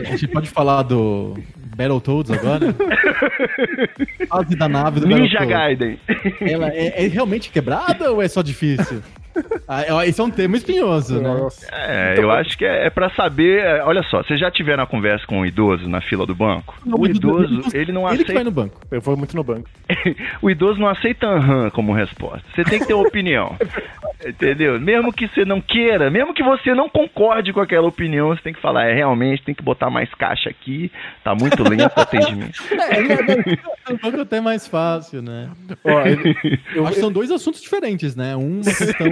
A 0.02 0.04
gente 0.12 0.28
pode 0.28 0.50
falar 0.50 0.84
do 0.84 1.38
Battletoads 1.76 2.32
agora? 2.32 2.74
Fase 4.28 4.56
da 4.56 4.68
nave 4.70 5.00
do 5.00 5.08
Ninja. 5.08 5.46
Gaiden. 5.46 6.00
Ela 6.42 6.70
é, 6.70 7.06
é 7.06 7.08
realmente 7.08 7.50
quebrada 7.50 8.12
ou 8.12 8.22
é 8.22 8.28
só 8.28 8.42
difícil? 8.42 9.02
Ah, 9.68 10.06
esse 10.06 10.20
é 10.20 10.24
um 10.24 10.30
tema 10.30 10.58
espinhoso, 10.58 11.22
né? 11.22 11.28
Nossa. 11.28 11.68
É, 11.72 12.16
eu 12.18 12.30
acho 12.32 12.58
que 12.58 12.66
é, 12.66 12.86
é 12.86 12.90
para 12.90 13.10
saber. 13.12 13.60
é, 13.64 13.84
Olha 13.84 14.04
só, 14.04 14.22
vocês 14.24 14.40
já 14.40 14.52
tiveram 14.52 14.84
a 14.84 14.88
conversa 14.88 15.26
com 15.26 15.40
um 15.40 15.46
idoso 15.46 15.88
na 15.90 16.02
fila 16.02 16.26
do 16.26 16.36
banco? 16.36 16.76
O 16.86 17.06
idoso, 17.08 17.62
ele 17.74 17.92
não 17.92 18.08
Ele 18.08 18.24
que 18.24 18.32
vai 18.34 18.42
aceita. 18.42 18.44
no 18.44 18.52
banco. 18.52 18.82
Eu 18.92 19.02
vou 19.02 19.18
muito 19.18 19.36
no 19.36 19.44
banco. 19.44 19.70
o 20.42 20.50
idoso 20.50 20.80
não 20.80 20.88
aceita 20.88 21.28
aham 21.28 21.70
como 21.70 21.94
resposta. 21.94 22.44
Você 22.56 22.64
tem 22.64 22.80
que 22.80 22.86
ter 22.86 22.94
uma 22.94 23.08
opinião. 23.08 23.56
Entendeu? 24.26 24.80
Mesmo 24.80 25.12
que 25.12 25.28
você 25.28 25.44
não 25.44 25.60
queira, 25.60 26.10
mesmo 26.10 26.34
que 26.34 26.42
você 26.44 26.74
não 26.74 26.88
concorde 26.88 27.52
com 27.52 27.60
aquela 27.60 27.88
opinião, 27.88 28.30
você 28.30 28.42
tem 28.42 28.54
que 28.54 28.62
falar, 28.62 28.86
é 28.88 28.94
realmente, 28.94 29.44
tem 29.44 29.54
que 29.54 29.62
botar 29.62 29.90
mais 29.90 30.10
caixa 30.14 30.50
aqui, 30.50 30.90
tá 31.24 31.36
muito 31.36 31.62
lento 31.68 31.92
o 31.98 32.00
atendimento. 32.02 32.64
No 33.90 33.98
banco 33.98 34.22
até 34.22 34.38
é 34.38 34.42
mais 34.42 34.66
fácil, 34.66 35.22
né? 35.22 35.50
Ó, 35.84 36.02
ele- 36.02 36.60
eu, 36.74 36.84
Acho 36.86 36.94
que 36.96 37.00
são 37.02 37.12
dois 37.12 37.32
assuntos 37.32 37.62
diferentes, 37.62 38.16
né? 38.16 38.34
Um, 38.36 38.62
uma 38.62 38.64
questão. 38.64 39.08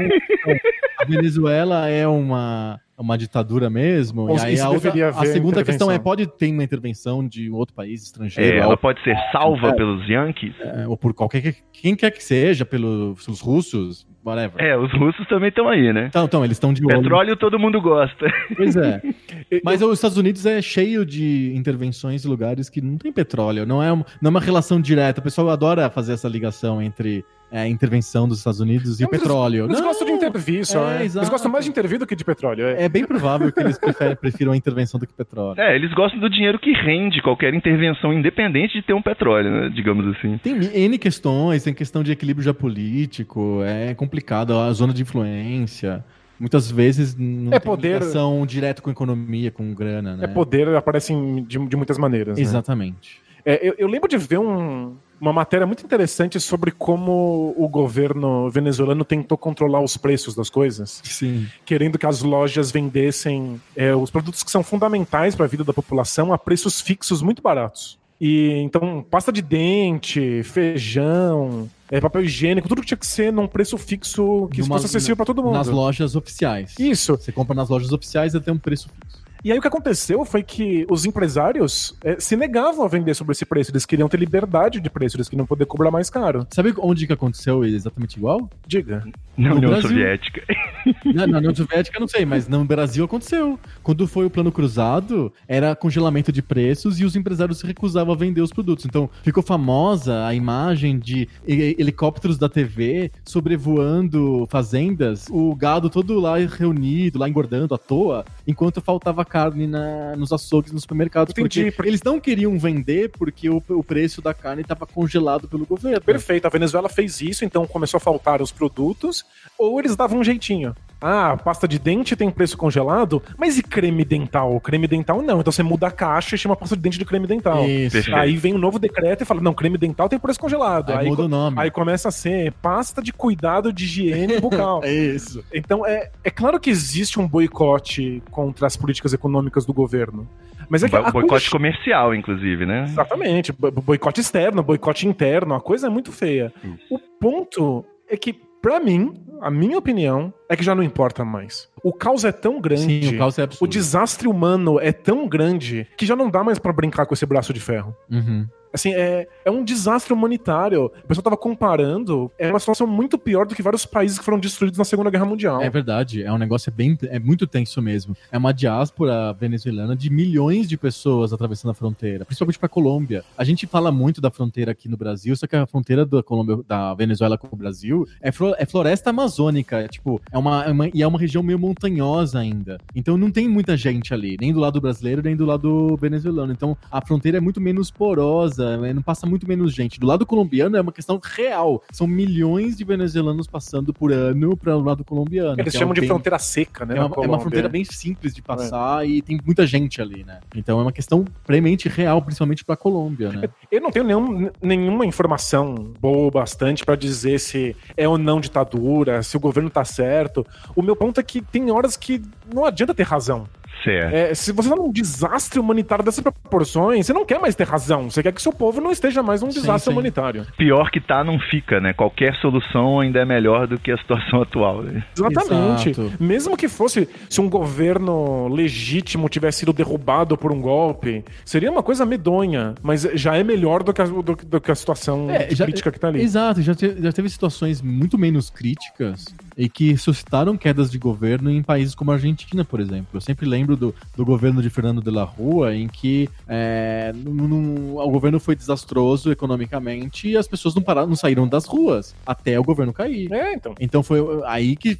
A 1.00 1.06
Venezuela 1.06 1.88
é 1.88 2.08
uma, 2.08 2.80
uma 2.98 3.18
ditadura 3.18 3.70
mesmo. 3.70 4.22
Ou 4.30 4.38
e 4.38 4.42
aí 4.42 4.60
a, 4.60 4.70
outra- 4.70 4.92
a 5.10 5.26
segunda 5.26 5.64
questão 5.64 5.92
é: 5.92 5.98
pode 6.00 6.28
ter 6.28 6.52
uma 6.52 6.64
intervenção 6.64 7.28
de 7.28 7.50
um 7.50 7.56
outro 7.56 7.74
país 7.76 8.04
estrangeiro, 8.04 8.54
É, 8.54 8.58
ela 8.58 8.66
algo- 8.66 8.78
pode 8.78 9.02
ser 9.04 9.16
salva 9.32 9.74
pelos 9.74 10.08
Yankees. 10.08 10.54
é, 10.60 10.88
ou 10.88 10.96
por 10.98 11.14
qualquer. 11.14 11.56
Quem 11.74 11.96
quer 11.96 12.12
que 12.12 12.24
seja, 12.24 12.64
pelos 12.66 13.28
os 13.28 13.42
russos, 13.42 14.08
whatever. 14.24 14.64
É, 14.64 14.78
os 14.78 14.92
russos 14.94 15.28
também 15.28 15.50
estão 15.50 15.68
aí, 15.68 15.92
né? 15.92 16.06
Então, 16.08 16.26
então, 16.26 16.46
eles 16.46 16.56
estão 16.58 16.74
de 16.74 16.86
olho. 16.86 17.02
Petróleo 17.02 17.36
todo 17.36 17.58
mundo 17.58 17.82
gosta. 17.82 18.28
Pois 18.56 18.76
é. 18.76 19.02
Mas 19.64 19.82
os 19.82 19.94
Estados 19.94 20.18
Unidos 20.18 20.46
é 20.46 20.62
cheio 20.62 21.06
de 21.06 21.54
intervenções 21.56 22.24
em 22.24 22.28
lugares 22.28 22.70
que 22.70 22.82
não 22.82 22.98
tem 22.98 23.12
petróleo. 23.12 23.66
Não 23.66 23.82
é, 23.82 23.92
um- 23.92 24.04
não 24.22 24.28
é 24.28 24.30
uma 24.30 24.40
relação 24.40 24.80
direta. 24.80 25.20
O 25.20 25.24
pessoal 25.24 25.50
adora 25.50 25.90
fazer 25.90 26.14
essa 26.14 26.28
ligação 26.30 26.82
entre 26.82 27.26
é, 27.52 27.64
a 27.64 27.68
intervenção 27.68 28.28
dos 28.30 28.38
Estados 28.38 28.62
Unidos 28.62 29.00
e 29.00 29.04
Não, 29.04 29.08
o 29.08 29.12
petróleo. 29.12 29.66
Eles 29.66 29.78
Não, 29.80 29.88
gostam 29.88 30.08
de 30.08 30.14
intervir 30.14 30.66
só, 30.66 30.90
É, 30.90 30.94
né? 30.94 31.00
Eles 31.02 31.30
gostam 31.30 31.52
mais 31.52 31.66
de 31.66 31.70
intervir 31.72 32.00
do 32.00 32.08
que 32.08 32.16
de 32.16 32.24
petróleo. 32.24 32.66
É. 32.66 32.84
É 32.86 32.90
bem 32.90 33.06
provável 33.06 33.52
que 33.52 33.60
eles 33.60 33.78
preferem, 33.78 34.16
prefiram 34.16 34.54
a 34.54 34.58
intervenção 34.58 34.98
do 35.00 35.06
que 35.06 35.14
petróleo. 35.14 35.60
É, 35.60 35.76
eles 35.76 35.94
gostam 35.94 36.20
do 36.20 36.30
dinheiro 36.30 36.58
que 36.58 36.72
rende 36.72 37.22
qualquer 37.22 37.54
intervenção, 37.54 38.14
independente 38.14 38.74
de 38.76 38.82
ter 38.82 38.94
um 38.94 39.02
petróleo, 39.02 39.52
né? 39.52 39.70
digamos 39.76 40.08
assim. 40.16 40.38
Tem 40.38 40.54
N 40.58 40.98
questões, 40.98 41.64
tem 41.64 41.74
questão 41.74 42.02
de 42.04 42.12
equilíbrio 42.12 42.44
geopolítico, 42.44 43.62
é 43.66 43.94
complicado, 43.94 44.56
a 44.58 44.72
zona 44.74 44.94
de 44.94 45.02
influência. 45.02 46.04
muitas 46.40 46.72
vezes 46.72 47.16
não 47.16 47.50
É 47.54 47.60
tem 47.60 47.70
poder- 47.70 47.94
ligação 48.00 48.46
direto 48.48 48.82
com 48.82 48.90
economia, 48.90 49.52
com 49.52 49.74
grana, 49.76 50.16
né? 50.16 50.24
É 50.24 50.28
poder, 50.28 50.68
aparece 50.70 51.14
de, 51.46 51.68
de 51.68 51.76
muitas 51.78 51.98
maneiras. 52.00 52.36
né? 52.38 52.42
Exatamente. 52.42 53.22
É, 53.46 53.68
eu, 53.68 53.76
eu 53.78 53.88
lembro 53.88 54.08
de 54.10 54.18
ver 54.18 54.40
um- 54.40 54.96
uma 55.22 55.32
matéria 55.32 55.68
muito 55.68 55.86
interessante 55.86 56.40
sobre 56.40 56.72
como 56.72 57.54
o 57.56 57.70
governo 57.70 58.50
venezuelano 58.50 59.06
tentou 59.06 59.38
controlar 59.38 59.80
os 59.80 59.96
preços 59.96 60.34
das 60.34 60.50
coisas, 60.50 61.00
Sim. 61.04 61.48
querendo 61.64 62.00
que 62.00 62.08
as 62.08 62.24
lojas 62.24 62.72
vendessem 62.72 63.62
é, 63.76 63.94
os 63.94 64.10
produtos 64.10 64.42
que 64.42 64.50
são 64.50 64.64
fundamentais 64.64 65.36
para 65.36 65.46
a 65.46 65.48
vida 65.48 65.64
da 65.64 65.72
população 65.72 66.34
a 66.34 66.40
preços 66.40 66.82
fixos 66.82 67.22
muito 67.22 67.40
baratos. 67.40 68.00
E 68.20 68.62
então, 68.64 69.06
pasta 69.10 69.32
de 69.32 69.42
dente, 69.42 70.42
feijão, 70.44 71.70
é, 71.90 72.00
papel 72.00 72.24
higiênico, 72.24 72.68
tudo 72.68 72.82
que 72.82 72.88
tinha 72.88 72.98
que 72.98 73.06
ser 73.06 73.32
num 73.32 73.48
preço 73.48 73.78
fixo 73.78 74.48
que 74.52 74.64
fosse 74.64 74.86
acessível 74.86 75.16
para 75.16 75.26
todo 75.26 75.44
mundo. 75.44 75.54
Nas 75.54 75.68
lojas 75.68 76.16
oficiais. 76.16 76.76
Isso. 76.80 77.16
Você 77.18 77.32
compra 77.32 77.56
nas 77.56 77.70
lojas 77.70 77.92
oficiais 77.92 78.34
e 78.34 78.40
tem 78.40 78.54
um 78.54 78.60
preço 78.60 78.90
fixo. 78.90 79.21
E 79.44 79.52
aí 79.52 79.58
o 79.58 79.62
que 79.62 79.68
aconteceu 79.68 80.24
foi 80.24 80.44
que 80.44 80.86
os 80.90 81.06
empresários 81.06 81.96
eh, 82.04 82.18
se 82.20 82.36
negavam 82.36 82.86
a 82.86 82.88
vender 82.88 83.14
sobre 83.16 83.32
esse 83.32 83.46
preço. 83.46 83.72
Eles 83.72 83.86
queriam 83.86 84.08
ter 84.08 84.18
liberdade 84.18 84.80
de 84.80 84.90
preço, 84.90 85.18
eles 85.18 85.28
queriam 85.28 85.46
poder 85.46 85.66
cobrar 85.66 85.90
mais 85.92 86.10
caro. 86.10 86.46
Sabe 86.52 86.74
onde 86.78 87.08
que 87.08 87.14
aconteceu 87.14 87.64
exatamente 87.66 88.18
igual? 88.18 88.50
Diga. 88.68 89.04
Na 89.38 89.50
No 89.50 89.56
União 89.56 89.72
Brasil. 89.72 89.90
Soviética. 89.90 90.42
Na, 91.14 91.26
na 91.28 91.38
União 91.40 91.56
Soviética, 91.56 91.98
eu 91.98 92.02
não 92.02 92.08
sei, 92.08 92.26
mas 92.26 92.48
no 92.48 92.64
Brasil 92.66 93.06
aconteceu. 93.06 93.60
Quando 93.84 94.08
foi 94.08 94.26
o 94.26 94.30
plano 94.30 94.52
cruzado, 94.52 95.32
era 95.48 95.76
congelamento 95.76 96.32
de 96.32 96.42
preços 96.42 97.00
e 97.00 97.06
os 97.06 97.16
empresários 97.16 97.60
se 97.60 97.68
recusavam 97.68 98.14
a 98.14 98.18
vender 98.18 98.42
os 98.42 98.52
produtos. 98.52 98.86
Então, 98.86 99.10
ficou 99.24 99.42
famosa 99.44 100.26
a 100.26 100.34
imagem 100.34 100.98
de 101.00 101.28
he- 101.48 101.76
helicópteros 101.80 102.38
da 102.38 102.50
TV 102.50 103.12
sobrevoando 103.24 104.48
fazendas, 104.50 105.28
o 105.30 105.56
gado 105.56 105.90
todo 105.90 106.20
lá 106.20 106.38
reunido, 106.38 107.20
lá 107.20 107.30
engordando 107.30 107.74
à 107.76 107.78
toa, 107.78 108.26
enquanto 108.48 108.82
faltava 108.82 109.24
carne 109.26 109.68
na- 109.68 110.16
nos 110.16 110.32
açougues, 110.32 110.72
nos 110.72 110.84
supermercados. 110.84 111.32
Entendi, 111.32 111.48
porque 111.64 111.72
porque- 111.76 111.90
eles 111.90 112.02
não 112.04 112.20
queriam 112.20 112.58
vender 112.58 113.10
porque 113.10 113.50
o, 113.50 113.62
o 113.70 113.84
preço 113.84 114.22
da 114.22 114.34
carne 114.34 114.62
estava 114.62 114.86
congelado 114.86 115.48
pelo 115.48 115.66
governo. 115.66 116.02
Perfeito, 116.02 116.46
a 116.46 116.50
Venezuela 116.50 116.90
fez 116.90 117.22
isso, 117.22 117.46
então 117.46 117.66
começou 117.68 117.98
a 117.98 118.02
faltar 118.02 118.42
os 118.42 118.52
produtos, 118.52 119.24
ou 119.58 119.80
eles 119.80 119.96
davam 119.96 120.20
um 120.20 120.24
jeitinho. 120.24 120.76
Ah, 121.02 121.36
pasta 121.36 121.68
de 121.68 121.80
dente 121.80 122.16
tem 122.16 122.30
preço 122.30 122.56
congelado, 122.56 123.22
mas 123.38 123.58
e 123.58 123.64
creme 123.64 124.06
dental? 124.06 124.60
Creme 124.62 124.88
dental 124.88 125.22
não, 125.22 125.40
então 125.40 125.52
você 125.52 125.64
muda 125.64 125.88
a 125.88 125.92
caixa 125.92 126.36
e 126.36 126.38
chama 126.38 126.56
pasta 126.56 126.76
de 126.76 126.82
dente 126.84 127.00
de 127.00 127.06
creme 127.06 127.26
dental. 127.26 127.66
Isso. 127.68 128.14
Aí 128.14 128.36
vem 128.38 128.54
um 128.54 128.60
novo 128.60 128.78
decreto 128.78 129.24
e 129.24 129.26
fala: 129.26 129.42
não, 129.42 129.54
creme 129.54 129.78
dental 129.78 130.08
tem 130.08 130.20
preço 130.20 130.40
congelado. 130.40 130.92
Aí 130.92 131.08
muda 131.08 131.24
co- 131.24 131.26
o 131.26 131.28
nome. 131.28 131.60
aí 131.60 131.72
começa 131.72 132.10
a 132.10 132.12
ser 132.12 132.52
pasta 132.62 133.02
de 133.02 133.12
cuidado 133.12 133.74
de 133.74 133.84
higiene 133.86 134.40
bucal. 134.40 134.82
É 134.86 134.94
isso. 134.94 135.44
Então, 135.54 135.86
é, 135.86 136.12
é 136.24 136.30
claro 136.30 136.60
que 136.60 136.70
existe 136.70 137.20
um 137.20 137.28
boicote 137.28 138.22
contra 138.30 138.68
as 138.68 138.76
políticas 138.78 139.14
econômicas 139.14 139.66
do 139.66 139.74
governo. 139.74 140.28
Mas 140.70 140.84
é 140.84 140.88
que 140.90 140.96
Boicote 140.96 141.28
coisa- 141.28 141.50
comercial, 141.50 142.14
inclusive, 142.16 142.66
né? 142.66 142.84
Exatamente. 142.86 143.52
bo- 143.52 143.72
Boicote 143.72 144.22
externo, 144.22 144.64
boicote 144.64 145.08
interno, 145.08 145.54
a 145.56 145.60
coisa 145.62 145.88
é 145.88 145.90
muito 145.90 146.12
feia. 146.12 146.54
O 146.90 146.98
ponto 147.20 147.84
é 148.10 148.16
que, 148.16 148.34
pra 148.62 148.80
mim, 148.80 149.14
a 149.42 149.50
minha 149.50 149.78
opinião 149.78 150.34
é 150.48 150.56
que 150.56 150.64
já 150.64 150.76
não 150.76 150.84
importa 150.84 151.26
mais. 151.26 151.68
O 151.84 151.92
caos 151.92 152.24
é 152.24 152.32
tão 152.32 152.62
grande. 152.62 153.08
Sim, 153.08 153.16
o 153.16 153.18
caos 153.18 153.38
é 153.40 153.42
O 153.42 153.46
absurdo. 153.46 153.72
desastre 153.72 154.28
humano 154.28 154.80
é 154.80 154.92
tão 154.92 155.28
grande 155.28 155.88
que 155.98 156.06
já 156.06 156.16
não 156.16 156.30
dá 156.30 156.44
mais 156.44 156.60
pra 156.60 156.72
brincar 156.72 157.06
com 157.06 157.14
esse 157.14 157.26
braço 157.26 157.52
de 157.52 157.60
ferro. 157.60 157.96
Uhum. 158.10 158.48
Assim, 158.74 158.94
é, 158.94 159.28
é 159.44 159.52
um 159.52 159.64
desastre 159.64 160.14
humanitário. 160.14 160.86
O 160.86 161.08
pessoal 161.08 161.24
tava 161.24 161.38
comparando, 161.38 162.32
é 162.40 162.50
uma 162.50 162.60
situação 162.60 162.88
muito 162.88 163.18
pior 163.18 163.46
do 163.46 163.54
que 163.54 163.62
vários 163.62 163.86
países 163.86 164.18
que 164.18 164.24
foram 164.24 164.40
destruídos 164.40 164.78
na 164.78 164.86
Segunda 164.86 165.10
Guerra 165.10 165.26
Mundial. 165.26 165.62
É 165.62 165.70
verdade, 165.70 166.24
é 166.24 166.32
um 166.32 166.38
negócio 166.38 166.72
bem, 166.72 166.98
é 167.04 167.20
muito 167.20 167.46
tenso 167.46 167.82
mesmo. 167.82 168.16
É 168.32 168.38
uma 168.38 168.54
diáspora 168.54 169.34
venezuelana 169.34 169.96
de 169.96 170.10
milhões 170.10 170.68
de 170.70 170.78
pessoas 170.78 171.34
atravessando 171.34 171.72
a 171.72 171.74
fronteira, 171.74 172.24
principalmente 172.24 172.60
para 172.60 172.70
Colômbia. 172.70 173.24
A 173.38 173.44
gente 173.44 173.68
fala 173.68 173.92
muito 173.92 174.22
da 174.22 174.32
fronteira 174.32 174.72
aqui 174.72 174.88
no 174.88 174.96
Brasil, 174.96 175.36
só 175.36 175.46
que 175.48 175.56
a 175.56 175.66
fronteira 175.68 176.06
da 176.06 176.24
Colômbia, 176.24 176.60
da 176.68 176.94
Venezuela 176.94 177.38
com 177.38 177.48
o 177.52 177.56
Brasil 177.56 178.08
é, 178.22 178.30
é 178.58 178.66
floresta 178.66 179.10
amazônica, 179.10 179.31
é, 179.72 179.88
tipo, 179.88 180.22
é 180.32 180.38
uma, 180.38 180.64
é 180.66 180.72
uma- 180.72 180.88
e 180.94 181.02
é 181.02 181.08
uma 181.08 181.20
região 181.20 181.42
meio 181.44 181.58
montanhosa 181.60 182.40
ainda. 182.40 182.78
Então 182.96 183.18
não 183.18 183.32
tem 183.32 183.48
muita 183.48 183.76
gente 183.78 184.14
ali, 184.14 184.38
nem 184.40 184.52
do 184.54 184.60
lado 184.60 184.80
brasileiro, 184.82 185.22
nem 185.24 185.36
do 185.36 185.46
lado 185.46 185.96
venezuelano. 185.98 186.52
Então 186.52 186.78
a 186.92 187.04
fronteira 187.06 187.38
é 187.38 187.42
muito 187.42 187.60
menos 187.62 187.90
porosa, 187.90 188.80
é, 188.84 188.94
não 188.94 189.02
passa 189.02 189.26
muito 189.26 189.48
menos 189.48 189.74
gente. 189.74 190.00
Do 190.00 190.08
lado 190.08 190.26
colombiano 190.26 190.76
é 190.78 190.82
uma 190.82 190.92
questão 190.92 191.20
real. 191.24 191.82
São 191.92 192.06
milhões 192.08 192.78
de 192.78 192.84
venezuelanos 192.84 193.48
passando 193.48 193.94
por 193.94 194.12
ano 194.12 194.56
para 194.58 194.76
o 194.78 194.82
lado 194.84 195.04
colombiano. 195.04 195.60
Eles 195.60 195.74
é 195.76 195.78
chamam 195.80 195.92
um 195.92 195.96
de 195.96 196.02
bem- 196.02 196.10
fronteira 196.10 196.38
seca, 196.40 196.86
né? 196.86 196.98
é 196.98 197.04
uma, 197.04 197.16
é 197.24 197.28
uma 197.28 197.40
fronteira 197.40 197.70
bem 197.70 197.84
simples 197.86 198.34
de 198.34 198.42
passar 198.42 199.08
e 199.08 199.22
tem 199.22 199.40
muita 199.46 199.66
gente 199.66 200.02
ali, 200.02 200.24
né? 200.24 200.40
Então 200.56 200.80
é 200.80 200.82
uma 200.84 200.92
questão 200.92 201.26
premente 201.46 201.88
real, 201.90 202.22
principalmente 202.22 202.64
pra 202.66 202.76
Colômbia, 202.76 203.30
né? 203.30 203.50
Eu 203.72 203.82
não 203.82 203.92
tenho 203.92 204.06
nenhum- 204.06 204.50
nenhuma 204.62 205.06
informação 205.06 205.94
boa 206.00 206.30
bastante 206.32 206.84
pra 206.86 206.96
dizer 206.96 207.40
se 207.40 207.76
é 207.96 208.08
ou 208.08 208.18
não 208.18 208.40
ditadura, 208.42 209.21
se 209.24 209.38
o 209.38 209.40
governo 209.40 209.70
tá 209.70 209.84
certo. 209.84 210.46
O 210.76 210.82
meu 210.82 210.96
ponto 210.96 211.20
é 211.20 211.24
que 211.24 211.42
tem 211.42 211.72
horas 211.72 211.96
que 211.98 212.22
não 212.54 212.66
adianta 212.66 212.94
ter 212.94 213.04
razão. 213.04 213.48
Certo. 213.84 214.14
É, 214.14 214.34
se 214.36 214.52
você 214.52 214.70
tá 214.70 214.76
num 214.76 214.92
desastre 214.92 215.60
humanitário 215.60 216.04
dessas 216.06 216.22
proporções, 216.24 217.06
você 217.06 217.14
não 217.14 217.26
quer 217.26 217.40
mais 217.40 217.56
ter 217.56 217.68
razão. 217.68 218.10
Você 218.10 218.22
quer 218.22 218.32
que 218.32 218.42
seu 218.42 218.54
povo 218.54 218.80
não 218.82 218.92
esteja 218.92 219.24
mais 219.24 219.42
num 219.42 219.52
Sim, 219.52 219.60
desastre 219.62 219.92
sim. 219.92 219.98
humanitário. 219.98 220.46
Pior 220.58 220.90
que 220.92 221.00
tá, 221.00 221.24
não 221.24 221.40
fica, 221.40 221.80
né? 221.80 221.94
Qualquer 221.94 222.36
solução 222.36 223.00
ainda 223.00 223.20
é 223.20 223.26
melhor 223.26 223.68
do 223.68 223.80
que 223.80 223.92
a 223.92 223.98
situação 223.98 224.42
atual. 224.44 224.84
né? 224.84 225.04
Exatamente. 225.18 225.90
Exato. 225.90 226.12
Mesmo 226.20 226.56
que 226.58 226.68
fosse, 226.68 227.08
se 227.30 227.42
um 227.42 227.50
governo 227.50 228.48
legítimo 228.50 229.28
tivesse 229.30 229.60
sido 229.60 229.74
derrubado 229.74 230.38
por 230.38 230.52
um 230.52 230.62
golpe, 230.62 231.24
seria 231.46 231.72
uma 231.72 231.82
coisa 231.84 232.06
medonha, 232.06 232.76
mas 232.84 233.02
já 233.16 233.36
é 233.38 233.44
melhor 233.44 233.84
do 233.84 233.94
que 233.94 234.02
a, 234.02 234.06
do, 234.06 234.22
do 234.22 234.62
que 234.62 234.72
a 234.72 234.76
situação 234.76 235.30
É, 235.30 235.48
já- 235.54 235.66
crítica 235.66 235.92
que 235.92 236.00
tá 236.00 236.08
ali. 236.08 236.22
Exato, 236.22 236.62
já, 236.62 236.76
te- 236.76 236.96
já 237.02 237.12
teve 237.12 237.30
situações 237.30 237.82
muito 237.82 238.18
menos 238.18 238.50
críticas 238.50 239.26
e 239.62 239.70
que 239.70 239.96
suscitaram 239.96 240.58
quedas 240.58 240.90
de 240.90 240.98
governo 240.98 241.52
em 241.52 241.62
países 241.62 241.94
como 241.94 242.10
a 242.10 242.16
Argentina, 242.16 242.66
por 242.66 242.80
exemplo. 242.80 243.08
Eu 243.14 243.22
sempre 243.22 243.46
lembro 243.46 243.78
do, 243.78 243.94
do 244.18 244.26
governo 244.26 244.60
de 244.60 244.70
Fernando 244.72 245.02
de 245.02 245.12
la 245.12 245.24
Rua, 245.24 245.76
em 245.76 245.88
que 245.88 246.28
é, 246.48 247.14
num- 247.16 247.48
num- 247.48 247.98
o 247.98 248.10
governo 248.10 248.40
foi 248.40 248.56
desastroso 248.56 249.32
economicamente 249.32 250.30
e 250.30 250.36
as 250.38 250.48
pessoas 250.48 250.74
não, 250.74 250.82
pararam, 250.82 251.08
não 251.08 251.16
saíram 251.16 251.48
das 251.48 251.66
ruas 251.66 252.16
até 252.26 252.60
o 252.60 252.64
governo 252.64 252.92
cair. 252.92 253.32
É, 253.32 253.54
então. 253.54 253.76
Então 253.80 254.02
foi 254.02 254.20
aí 254.46 254.76
que 254.76 254.98